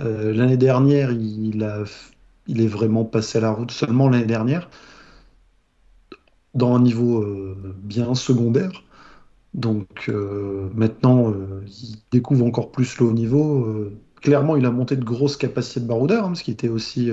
[0.00, 1.84] Euh, l'année dernière, il a,
[2.48, 4.68] il est vraiment passé à la route seulement l'année dernière,
[6.54, 8.82] dans un niveau euh, bien secondaire.
[9.54, 10.10] Donc
[10.74, 11.34] maintenant,
[11.66, 13.92] il découvre encore plus le haut niveau.
[14.22, 17.10] Clairement, il a monté de grosses capacités de baroudeur, hein, qu'il était aussi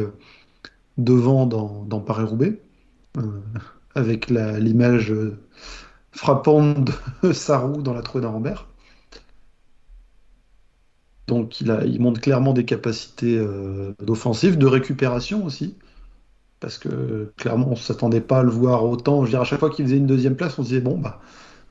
[0.97, 2.61] devant dans, Paris-Roubaix,
[3.93, 5.13] avec l'image
[6.11, 6.91] frappante
[7.23, 8.67] de Sarou dans la trouée d'Arambert.
[11.27, 15.77] Donc il a, montre clairement des capacités euh, d'offensive, de récupération aussi.
[16.59, 19.21] Parce que clairement, on ne s'attendait pas à le voir autant.
[19.21, 20.97] Je veux dire, à chaque fois qu'il faisait une deuxième place, on se disait, bon,
[20.97, 21.21] bah,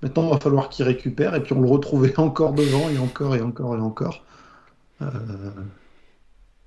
[0.02, 1.34] maintenant, il va falloir qu'il récupère.
[1.34, 4.25] Et puis on le retrouvait encore devant, et encore, et encore, et encore.
[5.02, 5.08] Euh,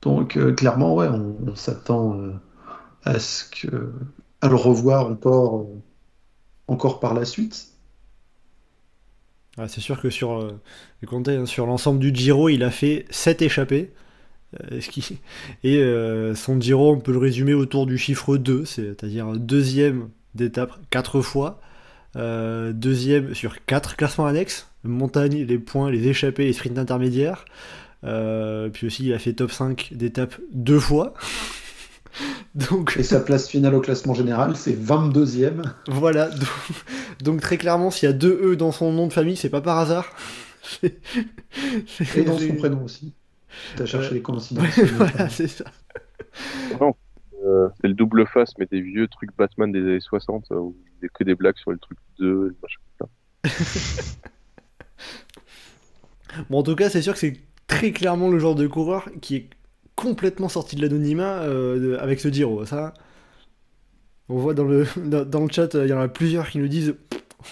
[0.02, 2.18] donc euh, clairement, ouais, on, on s'attend
[3.04, 3.92] à ce que,
[4.42, 5.68] à le revoir encore,
[6.72, 7.68] encore par la suite.
[9.58, 10.62] Ah, c'est sûr que sur, euh,
[11.12, 13.92] hein, sur l'ensemble du Giro, il a fait 7 échappées.
[14.72, 14.80] Euh.
[15.64, 20.72] Et euh, son Giro, on peut le résumer autour du chiffre 2, c'est-à-dire deuxième d'étape
[20.90, 21.60] 4 fois,
[22.16, 27.44] deuxième sur 4 classements annexes, montagne, les points, les échappées, les sprints intermédiaires.
[28.02, 31.14] Puis aussi, il a fait top 5 d'étape deux fois.
[32.56, 35.64] Donc, Et sa place finale au classement général, c'est 22e.
[35.88, 36.50] voilà, donc,
[37.22, 39.62] donc très clairement, s'il y a deux E dans son nom de famille, c'est pas
[39.62, 40.06] par hasard.
[40.84, 43.14] Et dans son prénom aussi.
[43.76, 44.14] T'as cherché Ouais.
[44.16, 44.80] les coïncidences.
[44.98, 45.66] voilà, c'est ça.
[47.44, 50.76] Euh, c'est le double face, mais des vieux trucs Batman des années 60 euh, où
[51.02, 53.50] il y a que des blagues sur le truc 2, le machin comme ça.
[56.50, 59.36] Bon, en tout cas, c'est sûr que c'est très clairement le genre de coureur qui
[59.36, 59.50] est
[59.96, 62.66] complètement sorti de l'anonymat euh, avec ce Giro.
[62.66, 62.94] Ça,
[64.30, 66.60] on voit dans le, dans, dans le chat, euh, il y en a plusieurs qui
[66.60, 66.96] nous disent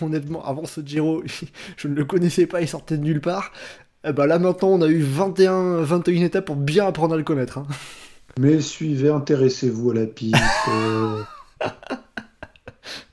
[0.01, 1.23] honnêtement, avant ce Giro,
[1.77, 3.51] je ne le connaissais pas, il sortait de nulle part.
[4.03, 7.57] Ben là maintenant, on a eu 21, 21 étapes pour bien apprendre à le connaître.
[7.57, 7.67] hein.
[8.39, 10.35] Mais suivez, intéressez-vous à la piste.
[10.69, 11.21] euh,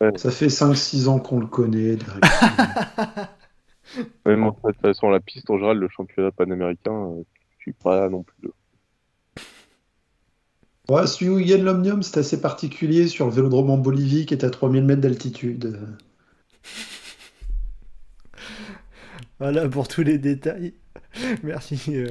[0.01, 0.13] Ouais.
[0.17, 1.97] Ça fait 5-6 ans qu'on le connaît.
[4.27, 7.23] Même en fait, de toute façon, la piste en général, le championnat panaméricain, euh,
[7.59, 8.51] je suis pas non plus.
[10.89, 14.35] Ouais, celui où il gagne l'Omnium, c'est assez particulier sur le vélodrome en Bolivie qui
[14.35, 15.79] est à 3000 mètres d'altitude.
[19.39, 20.73] Voilà pour tous les détails.
[21.43, 21.79] Merci.
[21.91, 22.07] euh,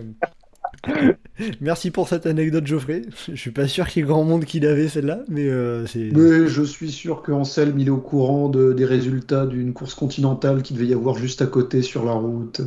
[1.61, 3.01] Merci pour cette anecdote, Geoffrey.
[3.27, 6.11] Je suis pas sûr qu'il y ait grand monde qui l'avait celle-là, mais euh, c'est.
[6.13, 9.95] Mais je suis sûr que Anselme, il est au courant de- des résultats d'une course
[9.95, 12.61] continentale qu'il devait y avoir juste à côté sur la route.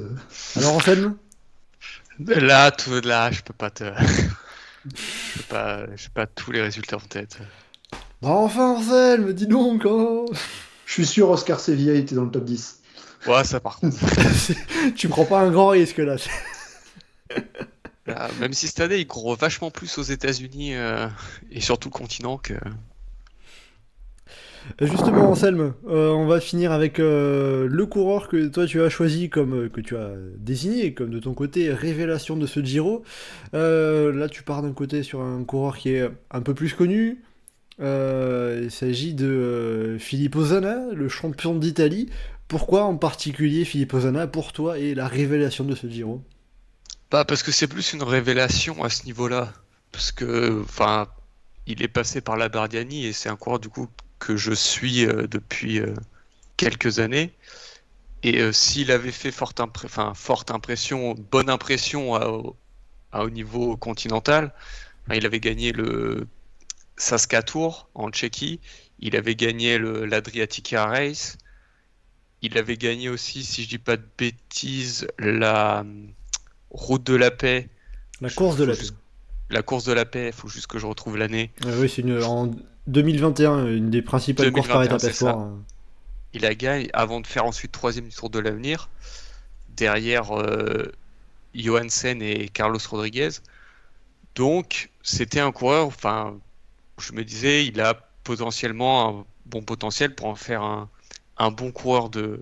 [0.57, 1.15] Alors Anselme?
[2.27, 3.85] Là, tout, là, je peux pas te.
[5.37, 7.39] Je pas, j'ai pas tous les résultats en tête.
[8.23, 10.25] Bah enfin Anselme, dis donc hein
[10.87, 12.81] Je suis sûr Oscar Sevilla était dans le top 10.
[13.27, 13.97] Ouais, ça par contre.
[14.97, 16.17] Tu prends pas un grand risque là.
[18.07, 21.07] Là, même si cette année, il court vachement plus aux États-Unis euh,
[21.51, 22.55] et sur tout le continent que.
[24.81, 29.29] Justement, Anselme, euh, on va finir avec euh, le coureur que toi tu as choisi
[29.29, 33.03] comme euh, que tu as désigné comme de ton côté révélation de ce Giro.
[33.53, 37.23] Là, tu pars d'un côté sur un coureur qui est un peu plus connu.
[37.81, 42.09] Il s'agit de Filippo Zana, le champion d'Italie.
[42.47, 46.23] Pourquoi en particulier Filippo Zana pour toi est la révélation de ce Giro?
[47.11, 49.53] Bah, parce que c'est plus une révélation à ce niveau-là.
[49.93, 50.63] Parce que,
[51.67, 53.89] il est passé par la Bardiani et c'est un coureur du coup
[54.19, 55.95] que je suis euh, depuis euh,
[56.57, 57.33] quelques années.
[58.23, 62.57] Et euh, s'il avait fait forte, enfin, forte impression, bonne impression à- au
[63.13, 64.53] à au niveau continental,
[65.07, 66.29] enfin, il avait gagné le
[66.97, 68.61] Saska Tour en Tchéquie,
[69.01, 71.39] il avait gagné l'Adriatica Race,
[72.43, 76.09] il avait gagné aussi, si je dis pas de bêtises, la hum,
[76.71, 77.69] Route de la Paix,
[78.21, 78.95] La course de la juste-
[79.51, 81.51] la course de la paix, il faut juste que je retrouve l'année.
[81.65, 82.51] Euh, oui, c'est une, en
[82.89, 85.51] 2021, une des principales courses par 2021, étapes espoir.
[86.33, 88.89] Il a gagné avant de faire ensuite troisième du Tour de l'Avenir,
[89.77, 90.91] derrière euh,
[91.55, 93.31] Johansen et Carlos Rodriguez.
[94.35, 96.39] Donc, c'était un coureur, enfin,
[96.99, 97.95] je me disais, il a
[98.25, 100.89] potentiellement un bon potentiel pour en faire un,
[101.39, 102.41] un bon coureur de,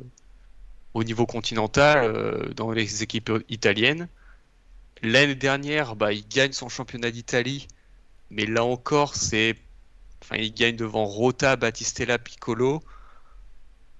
[0.95, 4.09] au niveau continental euh, dans les équipes italiennes.
[5.03, 7.69] L'année dernière, bah, il gagne son championnat d'Italie,
[8.31, 9.57] mais là encore, c'est,
[10.29, 12.83] enfin, il gagne devant Rota, Battistella, Piccolo.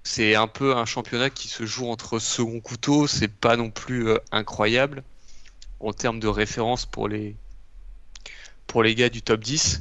[0.03, 4.07] C'est un peu un championnat qui se joue entre second couteau, c'est pas non plus
[4.09, 5.03] euh, incroyable
[5.79, 7.35] en termes de référence pour les,
[8.67, 9.79] pour les gars du top 10.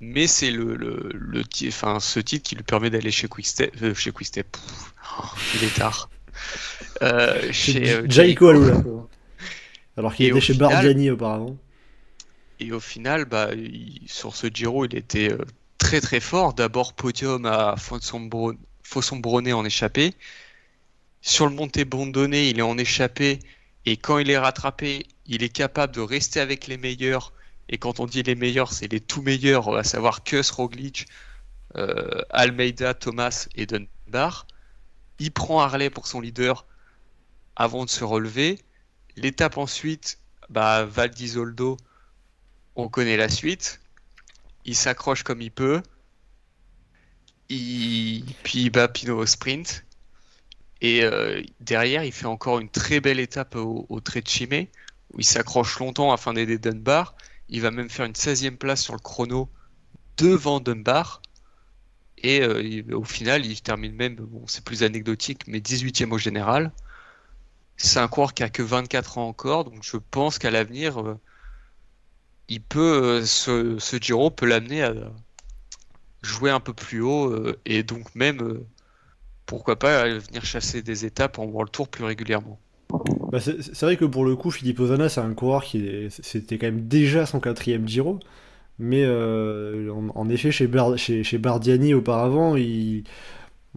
[0.00, 3.74] Mais c'est le, le, le enfin, ce titre qui lui permet d'aller chez Quickstep.
[3.82, 4.50] euh, chez Quickstep.
[4.50, 6.10] Pff, oh, il est tard.
[7.02, 8.82] Euh, chez euh, Jaico Alula.
[9.96, 11.56] Alors qu'il était au chez final- Bardiani auparavant.
[12.64, 13.50] Et au final, bah,
[14.06, 15.44] sur ce Giro, il était euh,
[15.76, 16.54] très très fort.
[16.54, 20.14] D'abord podium à Fossombrone en échappée.
[21.20, 23.40] Sur le Monte Bondone, il est en échappée.
[23.84, 27.34] Et quand il est rattrapé, il est capable de rester avec les meilleurs.
[27.68, 31.06] Et quand on dit les meilleurs, c'est les tout meilleurs, à savoir Kuss, Roglic,
[31.76, 34.46] euh, Almeida, Thomas et Dunbar.
[35.18, 36.64] Il prend Harley pour son leader
[37.56, 38.58] avant de se relever.
[39.16, 40.18] L'étape ensuite,
[40.48, 41.76] bah, Val d'Isoldo,
[42.76, 43.80] on connaît la suite.
[44.64, 45.82] Il s'accroche comme il peut.
[47.48, 48.24] Il...
[48.42, 49.84] Puis il bat Pinot au sprint.
[50.80, 54.70] Et euh, derrière, il fait encore une très belle étape au, au trait de Chimay,
[55.12, 57.14] où il s'accroche longtemps afin d'aider Dunbar.
[57.48, 59.48] Il va même faire une 16e place sur le chrono
[60.16, 61.22] devant Dunbar.
[62.18, 66.72] Et euh, au final, il termine même, bon, c'est plus anecdotique, mais 18e au général.
[67.76, 71.20] C'est un coureur qui a que 24 ans encore, donc je pense qu'à l'avenir, euh,
[72.48, 74.94] il peut, euh, ce, ce Giro peut l'amener à
[76.22, 78.66] jouer un peu plus haut euh, et donc même, euh,
[79.46, 82.58] pourquoi pas, venir chasser des étapes en World Tour plus régulièrement.
[83.30, 86.66] Bah, c'est vrai que pour le coup, Filippo Zana, c'est un coureur qui c'était quand
[86.66, 88.20] même déjà son quatrième Giro.
[88.78, 93.04] Mais en, effet, chez, Bar- chez, chez Bardiani auparavant, il,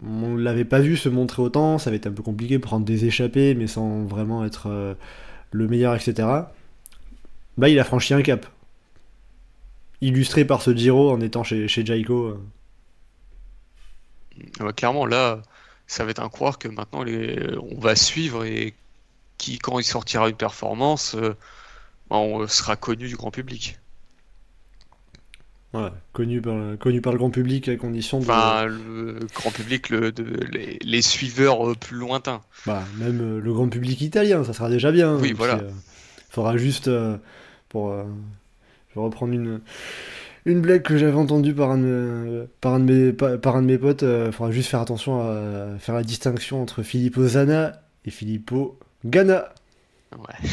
[0.04, 1.78] on l'avait pas vu se montrer autant.
[1.78, 4.96] Ça avait été un peu compliqué prendre des échappées, mais sans vraiment être
[5.50, 6.28] le meilleur, etc.
[7.58, 8.46] Là, il a franchi un cap.
[10.00, 12.26] Illustré par ce Giro en étant chez, chez Jaico.
[12.26, 12.40] euh.
[14.60, 15.42] Ah bah, clairement, là,
[15.86, 17.38] ça va être un coureur que maintenant les,
[17.72, 18.74] on va suivre et
[19.38, 21.34] qui, quand il sortira une performance, euh,
[22.10, 23.78] bah, on sera connu du grand public.
[26.12, 28.24] Connu par, connu par le grand public à condition de.
[28.24, 32.40] Enfin, le grand public, le, de, les, les suiveurs euh, plus lointains.
[32.64, 35.14] Bah, même le grand public italien, ça sera déjà bien.
[35.16, 35.56] Oui, puis, voilà.
[35.56, 35.70] euh,
[36.30, 37.18] faudra juste euh,
[37.68, 37.94] pour.
[38.98, 39.60] Euh, vais reprendre une
[40.46, 43.66] une blague que j'avais entendue par un de, par un de mes par, un de
[43.66, 44.02] mes potes.
[44.02, 49.52] euh, faudra juste faire attention à faire la distinction entre Filippo Zana et Filippo Gana.
[50.12, 50.48] Ouais.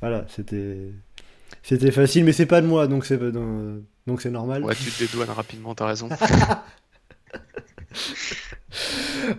[0.00, 0.90] Voilà, c'était
[1.62, 4.64] c'était facile, mais c'est pas de moi, donc c'est donc donc c'est normal.
[4.64, 6.08] Ouais, tu te dédouanes rapidement, t'as raison.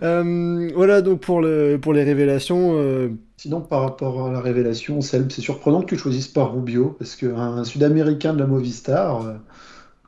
[0.02, 2.74] Euh, voilà donc pour le pour les révélations.
[2.76, 3.08] euh,
[3.44, 7.14] Sinon, par rapport à la révélation, Selb, c'est surprenant que tu choisisses pas Rubio, parce
[7.14, 9.36] qu'un Sud-Américain de la Movistar, euh,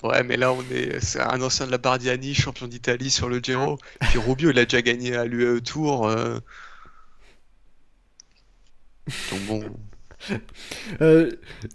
[0.03, 3.39] Ouais, mais là, on est, c'est un ancien de la Bardiani, champion d'Italie sur le
[3.41, 3.79] Giro.
[4.09, 6.07] Puis Rubio, il a déjà gagné à l'UAE Tour.
[6.09, 6.39] euh.
[9.31, 9.63] Donc bon,
[11.01, 11.31] Euh,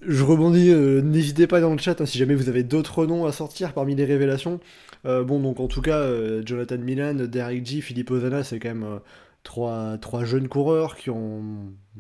[0.08, 3.26] je rebondis, euh, n'hésitez pas dans le chat hein, si jamais vous avez d'autres noms
[3.26, 4.60] à sortir parmi les révélations.
[5.06, 8.70] Euh, bon, donc en tout cas, euh, Jonathan Milan, Derek G, Philippe Ozana, c'est quand
[8.70, 9.00] même euh,
[9.44, 11.44] trois, trois jeunes coureurs qui ont,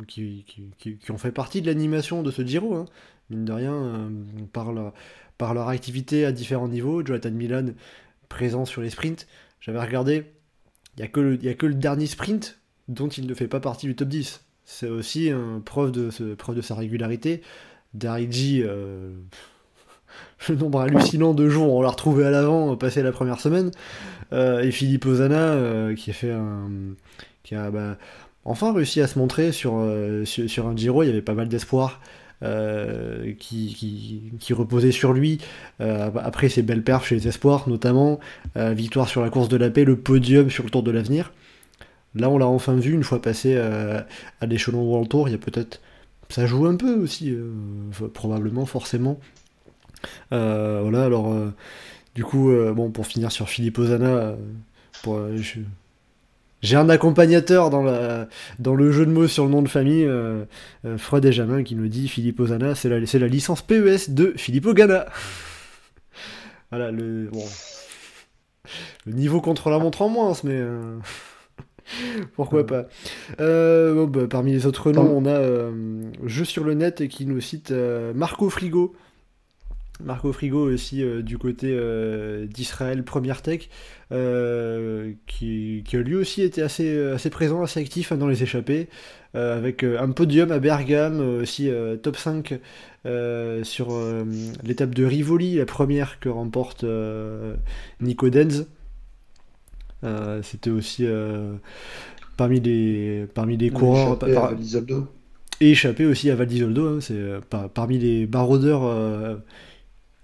[0.07, 0.45] qui,
[0.77, 2.75] qui, qui- ont fait partie de l'animation de ce Giro.
[2.75, 2.85] hein.
[3.29, 4.09] Mine de rien, euh,
[4.41, 4.91] on parle,
[5.37, 7.05] par leur activité à différents niveaux.
[7.05, 7.65] Jonathan Milan
[8.29, 9.27] présent sur les sprints.
[9.59, 10.23] J'avais regardé,
[10.97, 13.47] il n'y a, que le- y a que le dernier sprint dont il ne fait
[13.47, 14.43] pas partie du top 10.
[14.65, 17.41] C'est aussi un preuve de, preuve de sa régularité.
[17.93, 19.11] Dariji, euh,
[20.49, 23.71] le nombre hallucinant de jours, on l'a retrouvé à l'avant, passé la première semaine.
[24.33, 26.69] Euh, et Philippe Ozana, euh, qui a fait un.
[27.43, 27.97] Qui a bah,
[28.45, 31.47] enfin réussi à se montrer sur, euh, sur, un Giro, il y avait pas mal
[31.47, 31.99] d'espoir.
[32.43, 35.39] euh, qui, qui, reposait sur lui.
[35.79, 38.19] Euh, après ses belles perfs chez les espoirs notamment
[38.57, 41.33] euh, victoire sur la course de la paix le podium sur le Tour de l'avenir.
[42.15, 44.01] Là on l'a enfin vu une fois passé euh,
[44.41, 45.29] à l'échelon World Tour.
[45.29, 45.81] Il y a peut-être
[46.29, 47.51] ça joue un peu aussi euh,
[48.13, 49.19] probablement forcément.
[50.33, 51.53] Euh, voilà alors euh,
[52.15, 54.35] du coup euh, bon pour finir sur Philippe Ozana euh,
[55.07, 55.37] euh,
[56.61, 58.27] j'ai un accompagnateur dans, la,
[58.59, 60.45] dans le jeu de mots sur le nom de famille, euh,
[60.85, 64.33] euh, Fred Jamin, qui nous dit Philippe Ozana, c'est la, c'est la licence PES de
[64.35, 65.05] Philippe Ogana.
[66.71, 67.45] voilà, le, bon,
[69.05, 70.97] le niveau contre la montre en moins, mais euh,
[72.35, 72.85] pourquoi pas.
[73.39, 77.25] Euh, bon, bah, parmi les autres noms, on a euh, Jeu sur le net qui
[77.25, 78.93] nous cite euh, Marco Frigo.
[80.05, 83.69] Marco Frigo aussi euh, du côté euh, d'Israël Première Tech,
[84.11, 88.43] euh, qui, qui a lui aussi été assez, assez présent, assez actif hein, dans les
[88.43, 88.87] échappées,
[89.33, 91.69] avec un podium à Bergame, aussi
[92.03, 92.59] top 5
[93.05, 93.97] euh, sur
[94.63, 96.83] l'étape de Rivoli, la première que remporte
[98.01, 98.65] Nico Denz.
[100.43, 101.05] C'était aussi
[102.37, 104.49] parmi les, parmi les coureurs par-
[105.59, 106.87] et échappé aussi à Val d'Isoldo.
[106.87, 109.35] hein, c'est par- parmi les baroudeurs euh,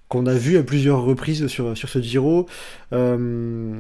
[0.10, 2.46] qu'on a vu à plusieurs reprises sur, sur ce Giro.
[2.94, 3.80] Euh,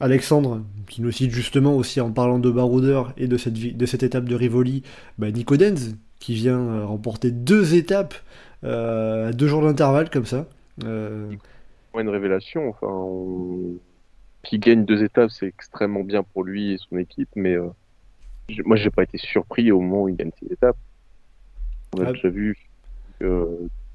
[0.00, 4.02] Alexandre, qui nous cite justement aussi en parlant de baroudeurs et de cette, de cette
[4.02, 4.82] étape de Rivoli,
[5.18, 8.14] bah, Nico Denz, qui vient euh, remporter deux étapes
[8.64, 10.46] euh, à deux jours d'intervalle comme ça.
[10.84, 11.30] Euh,
[11.98, 12.68] une révélation.
[12.70, 13.74] Enfin, on...
[14.44, 17.56] Qui gagne deux étapes, c'est extrêmement bien pour lui et son équipe, mais
[18.48, 20.76] je- moi, j'ai pas été surpris au moment où il gagne ses étapes.
[21.96, 22.12] On a Ah.
[22.12, 22.56] déjà vu
[23.20, 23.46] que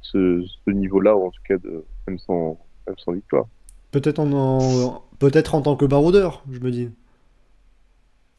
[0.01, 3.45] ce, ce niveau-là, ou en tout cas, de, même, sans, même sans victoire.
[3.91, 6.89] Peut-être en, en- peut-être en tant que baroudeur, je me dis.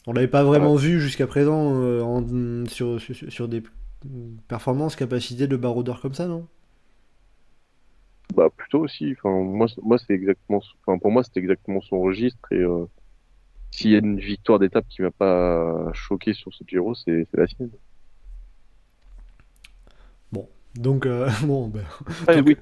[0.08, 3.62] On l'avait pas vraiment vu jusqu'à présent euh, en- sur, sur, sur des
[4.48, 6.46] performances, capacités de baroudeur comme ça, non?
[8.34, 9.12] Bah, plutôt aussi.
[9.18, 12.86] Enfin, moi, moi, c'est exactement, enfin, pour moi, c'était exactement son registre et euh,
[13.72, 17.46] s'il y a une victoire d'étape qui m'a pas choqué sur ce Giro, c'est la
[17.48, 17.70] sienne.
[20.78, 21.84] Donc, euh, bon, ben,
[22.22, 22.56] Après, Donc- oui,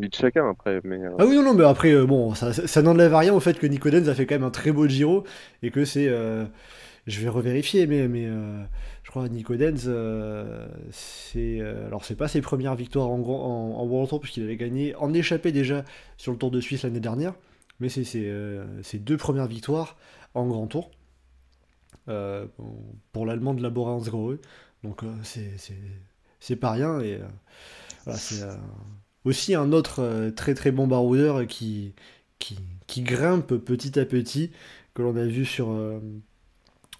[0.00, 2.52] la de chacun après, mais euh, Ah oui, non, non, mais après, euh, bon, ça,
[2.52, 4.86] ça, n'enlève rien au fait que Nico Denz a fait quand même un très beau
[4.88, 5.24] Giro
[5.62, 6.08] et que c'est.
[6.08, 6.44] euh,
[7.06, 8.62] je vais revérifier, mais, mais euh,
[9.02, 9.90] je crois que Nico Denz,
[10.92, 11.60] c'est.
[11.60, 14.94] alors, c'est pas ses premières victoires en, grand- en, en World Tour, puisqu'il avait gagné
[14.96, 15.84] en échappé déjà
[16.16, 17.34] sur le Tour de Suisse l'année dernière,
[17.80, 19.96] mais c'est ses, deux premières victoires
[20.34, 20.90] en Grand Tour
[23.12, 24.38] pour l'Allemand de Laborance Grohe.
[24.84, 25.56] Donc, c'est-
[26.40, 27.14] c'est pas rien et.
[27.14, 28.42] euh, c'est.
[28.42, 28.56] euh,
[29.24, 31.94] aussi un autre euh, très très bon baroudeur qui,
[32.98, 34.50] grimpe petit à petit,
[34.94, 35.68] que l'on a vu sur,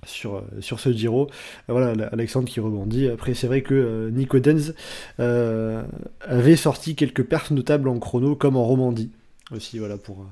[0.07, 1.29] ce Giro.
[1.69, 3.09] Voilà, Alexandre qui rebondit.
[3.09, 4.75] Après, c'est vrai que euh, Nico Denz
[5.19, 9.11] avait sorti quelques perfs notables en chrono, comme en Romandie.
[9.51, 10.27] Aussi, voilà, pour,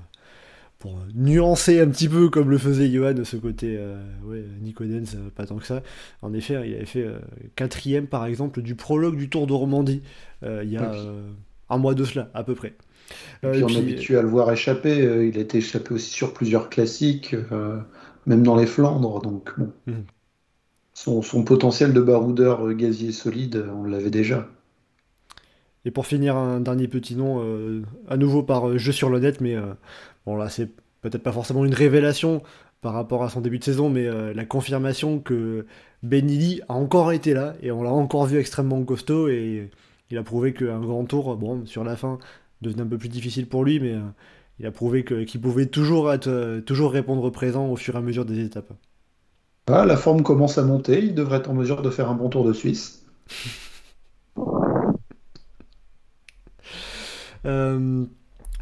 [0.79, 4.85] pour euh, nuancer un petit peu, comme le faisait Johan, ce côté, euh, ouais, Nico
[4.85, 5.83] Denz, euh, pas tant que ça.
[6.23, 7.19] En effet, il avait fait euh,
[7.57, 10.03] quatrième, par exemple, du prologue du Tour de Romandie,
[10.43, 10.97] il y a Oui.
[11.69, 12.75] un mois de cela, à peu près.
[13.43, 14.97] Et puis et on est habitué à le voir échapper.
[15.29, 17.35] Il a été échappé aussi sur plusieurs classiques,
[18.27, 19.21] même dans les Flandres.
[19.23, 19.73] Donc bon.
[19.87, 20.05] Mhm.
[20.93, 24.51] son, son potentiel de baroudeur gazier solide, on l'avait déjà.
[25.85, 27.43] Et pour finir, un dernier petit nom,
[28.09, 29.57] à nouveau par jeu sur le net, mais
[30.29, 30.69] bon là c'est
[31.01, 32.43] peut-être pas forcément une révélation
[32.83, 35.65] par rapport à son début de saison, mais euh, la confirmation que
[36.03, 39.71] Benili a encore été là, et on l'a encore vu extrêmement costaud, et
[40.11, 42.19] il a prouvé qu'un grand tour, bon, sur la fin,
[42.61, 44.01] devenait un peu plus difficile pour lui, mais euh,
[44.61, 48.01] il a prouvé qu'il pouvait toujours, être, euh, toujours répondre présent au fur et à
[48.01, 48.73] mesure des étapes.
[49.67, 51.03] Ah, la forme commence à monter.
[51.03, 53.05] Il devrait être en mesure de faire un bon tour de Suisse.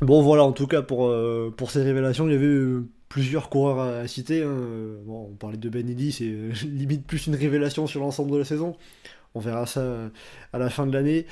[0.02, 3.80] Bon, voilà, en tout cas, pour, euh, ces révélations, il y avait euh, plusieurs coureurs
[3.80, 4.42] à, citer.
[4.42, 4.54] hein.
[5.08, 8.44] On parlait de Ben Eddy, c'est euh, limite plus une révélation sur l'ensemble de la
[8.44, 8.76] saison.
[9.34, 10.10] On verra ça
[10.52, 11.26] à la fin de l'année.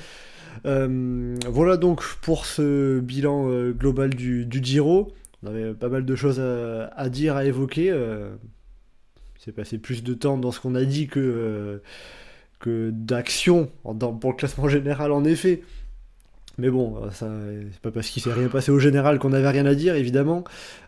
[0.63, 5.11] Voilà donc pour ce bilan global du, Giro.
[5.41, 7.91] On avait pas mal de choses à, dire, à évoquer.
[9.39, 11.81] C'est passé plus de temps dans ce qu'on a dit que,
[12.59, 15.63] que d'action pour le classement général, en effet.
[16.57, 17.09] Mais bon, euh,
[17.71, 20.43] c'est pas parce qu'il s'est rien passé au général qu'on n'avait rien à dire, évidemment.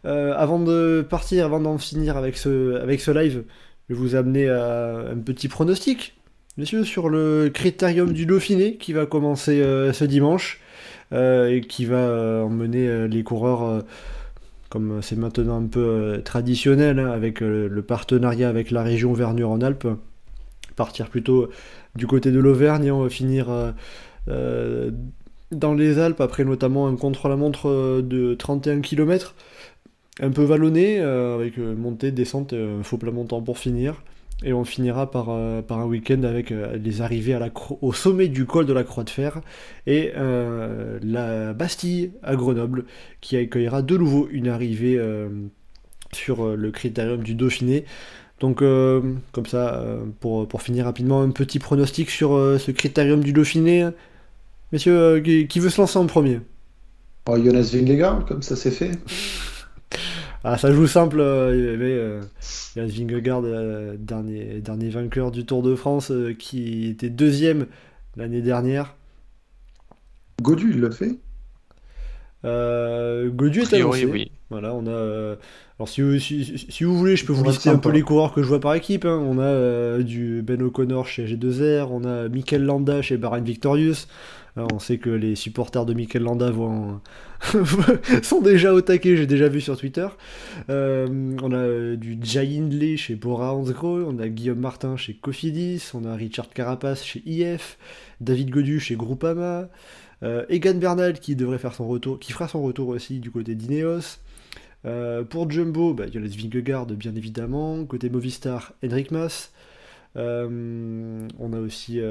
[0.05, 3.43] Euh, avant de partir, avant d'en finir avec ce, avec ce live,
[3.89, 6.15] je vais vous amener à un petit pronostic,
[6.57, 10.61] messieurs, sur le critérium du Dauphiné qui va commencer euh, ce dimanche
[11.13, 13.85] et qui va emmener les coureurs,
[14.67, 19.87] comme c'est maintenant un peu traditionnel, hein, avec le partenariat avec la région Vernu-en-Alpes,
[20.75, 21.49] partir plutôt
[21.95, 23.47] du côté de l'Auvergne et on va finir
[25.51, 29.35] dans les Alpes, après notamment un contre-la-montre euh, de 31 km,
[30.19, 32.53] un peu vallonné, euh, avec euh, montée, descente,
[32.83, 34.03] faux plat montant pour finir.
[34.43, 37.35] Et on finira par, par un week-end avec les arrivées
[37.81, 39.41] au sommet du col de la Croix de Fer
[39.87, 42.85] et la Bastille à Grenoble,
[43.19, 45.01] qui accueillera de nouveau une arrivée
[46.13, 47.85] sur le critérium du Dauphiné.
[48.39, 49.83] Donc, comme ça,
[50.19, 53.87] pour, pour finir rapidement, un petit pronostic sur ce critérium du Dauphiné.
[54.71, 56.39] Messieurs, euh, qui, qui veut se lancer en premier
[57.29, 58.91] Oh, Jonas Vingegaard, comme ça c'est fait.
[60.43, 61.19] Ah, ça joue simple.
[61.19, 62.21] euh, y avait euh,
[62.75, 67.65] Jonas Vingegaard, euh, dernier, dernier vainqueur du Tour de France, euh, qui était deuxième
[68.15, 68.95] l'année dernière.
[70.41, 71.15] Godu, il le fait.
[72.45, 74.05] Euh, Godu est annoncé.
[74.05, 74.31] oui.
[74.49, 74.91] Voilà, on a.
[74.91, 75.35] euh,
[75.79, 78.01] alors, si, vous- si, si vous voulez, je peux vous être lister un peu les
[78.03, 79.03] coureurs que je vois par équipe.
[79.05, 79.19] hein.
[79.21, 84.05] On a euh, du Ben O'Connor chez G2R, on a Mikel Landa chez Bahrain Victorious.
[84.57, 86.51] Alors, on sait que les supporters de Mikel Landa
[88.23, 90.07] sont déjà au taquet, j'ai déjà vu sur Twitter.
[90.71, 95.91] Euh, on a du Jai Hindley chez Bora Hansgrohe, on a Guillaume Martin chez Cofidis,
[95.93, 97.77] on a Richard Carapace chez IF,
[98.19, 99.69] David Godu chez Groupama,
[100.23, 103.53] euh, Egan Bernal qui devrait faire son retour, qui fera son retour aussi du côté
[103.53, 104.17] d'Ineos.
[104.85, 107.85] Euh, pour Jumbo, bah, Jonas Vingegaard bien évidemment.
[107.85, 109.51] Côté Movistar, Henrik Mas.
[110.15, 112.01] On a aussi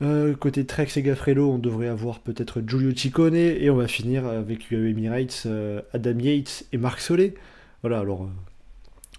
[0.00, 4.70] euh, côté Trek Segafredo, on devrait avoir peut-être Giulio Ciccone et on va finir avec
[4.70, 7.34] UAE Emirates, euh, Adam Yates et Marc Solé.
[7.82, 8.28] Voilà, alors euh,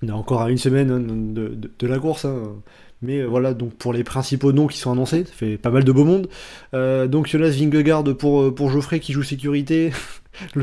[0.01, 2.55] on est encore à une semaine hein, de, la course, hein.
[3.01, 5.83] mais euh, voilà donc pour les principaux noms qui sont annoncés, ça fait pas mal
[5.83, 6.27] de beau monde.
[6.73, 9.91] Donc Jonas Vingegaard pour, pour Geoffrey qui joue sécurité,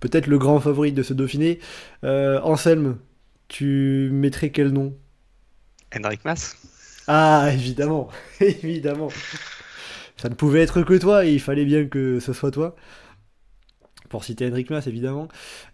[0.00, 1.58] peut-être le grand favori de ce Dauphiné.
[2.02, 2.96] Anselme,
[3.48, 4.94] tu mettrais quel nom?
[5.94, 6.56] Henrik Mas
[7.08, 8.08] Ah, évidemment,
[8.40, 9.08] évidemment.
[10.16, 12.74] Ça ne pouvait être que toi, et il fallait bien que ce soit toi.
[14.10, 15.28] Pour citer Henrik Mas, évidemment.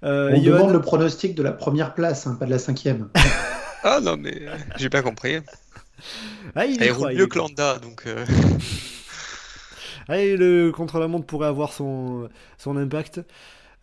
[0.04, 3.08] Euh, On Johan demande le pronostic de la première place, hein, pas de la cinquième.
[3.82, 5.38] Ah non, mais euh, j'ai pas compris.
[6.54, 8.06] Ah, il roule y mieux que Landa, donc.
[8.06, 8.24] euh,
[10.08, 13.20] Ah, et le contre-la-montre pourrait avoir son, son impact.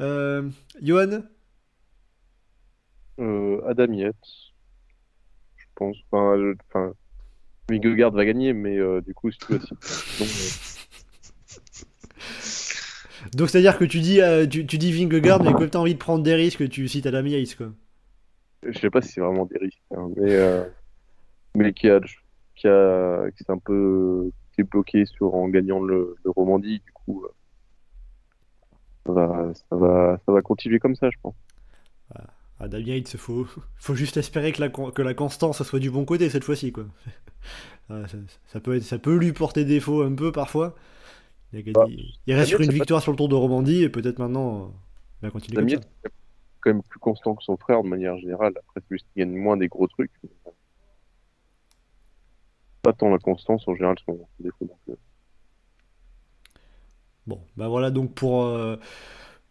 [0.01, 0.49] Euh,
[0.81, 1.23] Johan
[3.19, 4.51] Euh, Adam Yates,
[5.55, 5.97] je pense.
[6.11, 6.93] Enfin, je- enfin,
[7.69, 9.59] Vingegaard va gagner, mais euh, du coup, si tu veux,
[13.35, 15.93] Donc, c'est-à-dire que tu dis, euh, tu, tu dis Vingegaard, mais que tu as envie
[15.93, 17.67] de prendre des risques, tu cites Adam Yates, quoi.
[18.67, 20.63] je sais pas si c'est vraiment des risques, hein, mais euh,
[21.55, 21.99] mais qui a
[22.55, 26.79] qui a qui s'est un peu qui est bloqué sur en gagnant le, le Romandie,
[26.79, 27.29] du coup, euh,
[29.05, 31.35] ça va ça va ça va continuer comme ça, je pense.
[32.61, 33.45] Adam Yates, faut,
[33.77, 36.71] faut juste espérer que la, con- que la constance soit du bon côté cette fois-ci,
[36.71, 36.85] quoi.
[37.89, 40.75] Ah, ça, ça peut être, ça peut lui porter défaut un peu parfois.
[41.51, 44.19] Il, Bah, il reste sur une pas- victoire sur le Tour de Romandie et peut-être
[44.19, 44.73] maintenant,
[45.21, 45.75] il va continuer Adam comme ça.
[45.75, 46.09] Yates, est
[46.61, 48.53] quand même plus constant que son frère de manière générale.
[48.57, 50.11] Après, c'est juste qu'il gagne moins des gros trucs.
[50.23, 50.29] mais,
[52.83, 54.65] Pas tant la constance en général son défaut.
[54.65, 54.95] Donc, euh,
[57.27, 58.77] Bon, bah voilà donc pour, euh,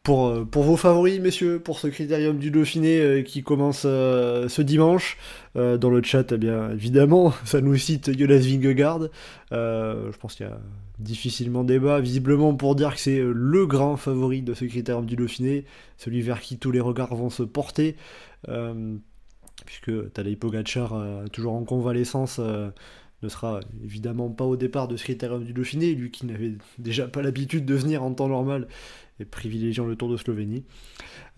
[0.03, 4.49] pour, euh, pour vos favoris, messieurs, pour ce critérium du Dauphiné euh, qui commence euh,
[4.49, 5.17] ce dimanche.
[5.57, 9.09] Dans le chat, eh bien évidemment, ça nous cite Jonas Vingegaard.
[9.51, 10.61] Je pense qu'il y a
[11.01, 15.65] difficilement débat, visiblement pour dire que c'est le grand favori de ce critérium du Dauphiné,
[15.97, 17.97] celui vers qui tous les regards vont se porter.
[19.67, 20.95] Puisque Tadej Pogacar,
[21.33, 26.13] toujours en convalescence, ne sera évidemment pas au départ de ce critérium du Dauphiné, lui
[26.13, 28.69] qui n'avait déjà pas l'habitude de venir en temps normal
[29.25, 30.65] privilégiant le Tour de Slovénie.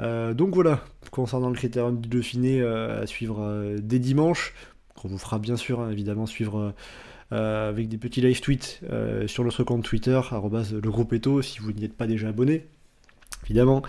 [0.01, 0.81] Euh, donc voilà,
[1.11, 4.55] concernant le critérium du Dauphiné euh, à suivre euh, dès dimanche,
[4.95, 6.75] qu'on vous fera bien sûr hein, évidemment suivre
[7.31, 8.83] avec des petits live tweets
[9.27, 12.67] sur notre compte Twitter, le groupe Eto, si vous n'y êtes pas déjà abonné,
[13.45, 13.81] évidemment.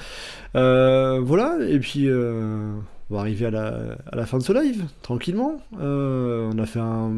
[0.54, 5.58] Voilà, et puis on va arriver à la, fin de ce live, tranquillement.
[5.74, 7.12] On a fait un,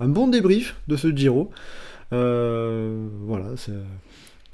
[0.00, 1.50] bon débrief de ce Giro.
[2.10, 3.74] Voilà, c'est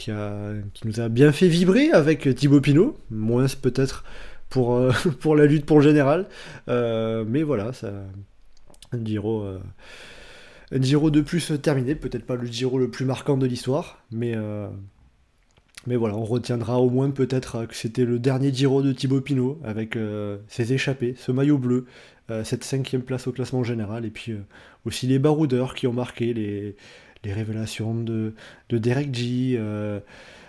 [0.04, 4.04] qui, nous a bien fait vibrer avec Thibaut Pinot, moins peut-être
[4.48, 6.26] pour, euh, pour la lutte pour le général.
[6.68, 7.92] Euh, mais voilà, ça,
[8.92, 9.58] un Giro, euh,
[10.72, 14.32] Un Giro de plus terminé, peut-être pas le Giro le plus marquant de l'histoire, mais,
[14.34, 14.68] euh,
[15.86, 19.60] mais voilà, on retiendra au moins peut-être que c'était le dernier Giro de Thibaut Pinot
[19.64, 21.86] avec euh, ses échappées, ce maillot bleu,
[22.30, 24.34] euh, cette cinquième place au classement général, et puis
[24.84, 26.76] aussi les baroudeurs qui ont marqué les,
[27.24, 28.34] les révélations de,
[28.68, 29.58] de Derek G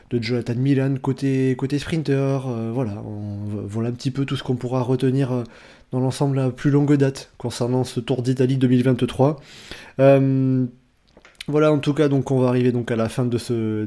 [0.09, 2.39] de Jonathan Milan côté, sprinter.
[2.73, 3.03] voilà,
[3.65, 5.43] voilà un petit peu tout ce qu'on pourra retenir
[5.93, 9.39] dans l'ensemble à plus longue date concernant ce Tour d'Italie 2023.
[9.99, 10.65] Euh,
[11.47, 13.85] voilà, en tout cas, donc on va arriver donc à la fin de ce,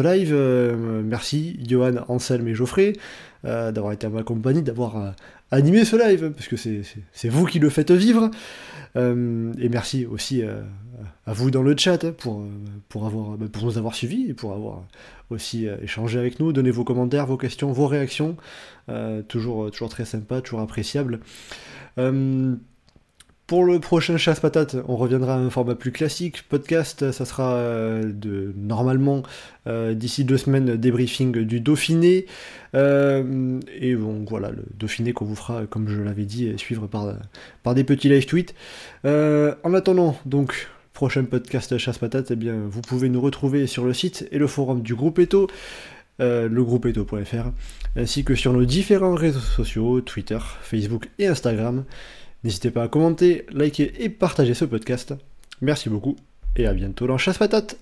[0.00, 0.30] live.
[0.32, 2.92] Euh, merci, Johan, Anselme et Geoffrey,
[3.44, 5.14] euh, d'avoir été à ma compagnie, d'avoir
[5.50, 8.30] animé ce live, parce que c'est vous qui le faites vivre.
[8.94, 10.44] et merci aussi
[11.28, 12.42] à vous dans le chat pour,
[12.88, 14.84] pour, avoir, bah, pour nous avoir suivis et pour avoir
[15.30, 16.52] aussi échangé avec nous.
[16.52, 18.36] Donnez vos commentaires, vos questions, vos réactions.
[18.88, 21.20] Euh, toujours, toujours très sympa, toujours appréciable.
[21.98, 22.54] Euh,
[23.46, 26.46] pour le prochain chasse patate, on reviendra à un format plus classique.
[26.48, 29.22] Podcast, ça sera euh, de, normalement
[29.92, 32.24] d'ici deux semaines débriefing du Dauphiné.
[32.74, 37.14] et bon, voilà, le Dauphiné qu'on vous fera, comme je l'avais dit, suivre par,
[37.62, 38.54] par des petits live tweets.
[39.04, 43.94] en attendant, donc, prochain podcast Chasse Patate, eh bien, vous pouvez nous retrouver sur le
[43.94, 45.46] site et le forum du groupe Eto,
[46.20, 47.52] euh, legroupeeto.fr,
[47.94, 51.84] ainsi que sur nos différents réseaux sociaux, Twitter, Facebook et Instagram.
[52.42, 55.14] N'hésitez pas à commenter, liker et partager ce podcast.
[55.60, 56.16] Merci beaucoup
[56.56, 57.78] et à bientôt dans Chasse Patate.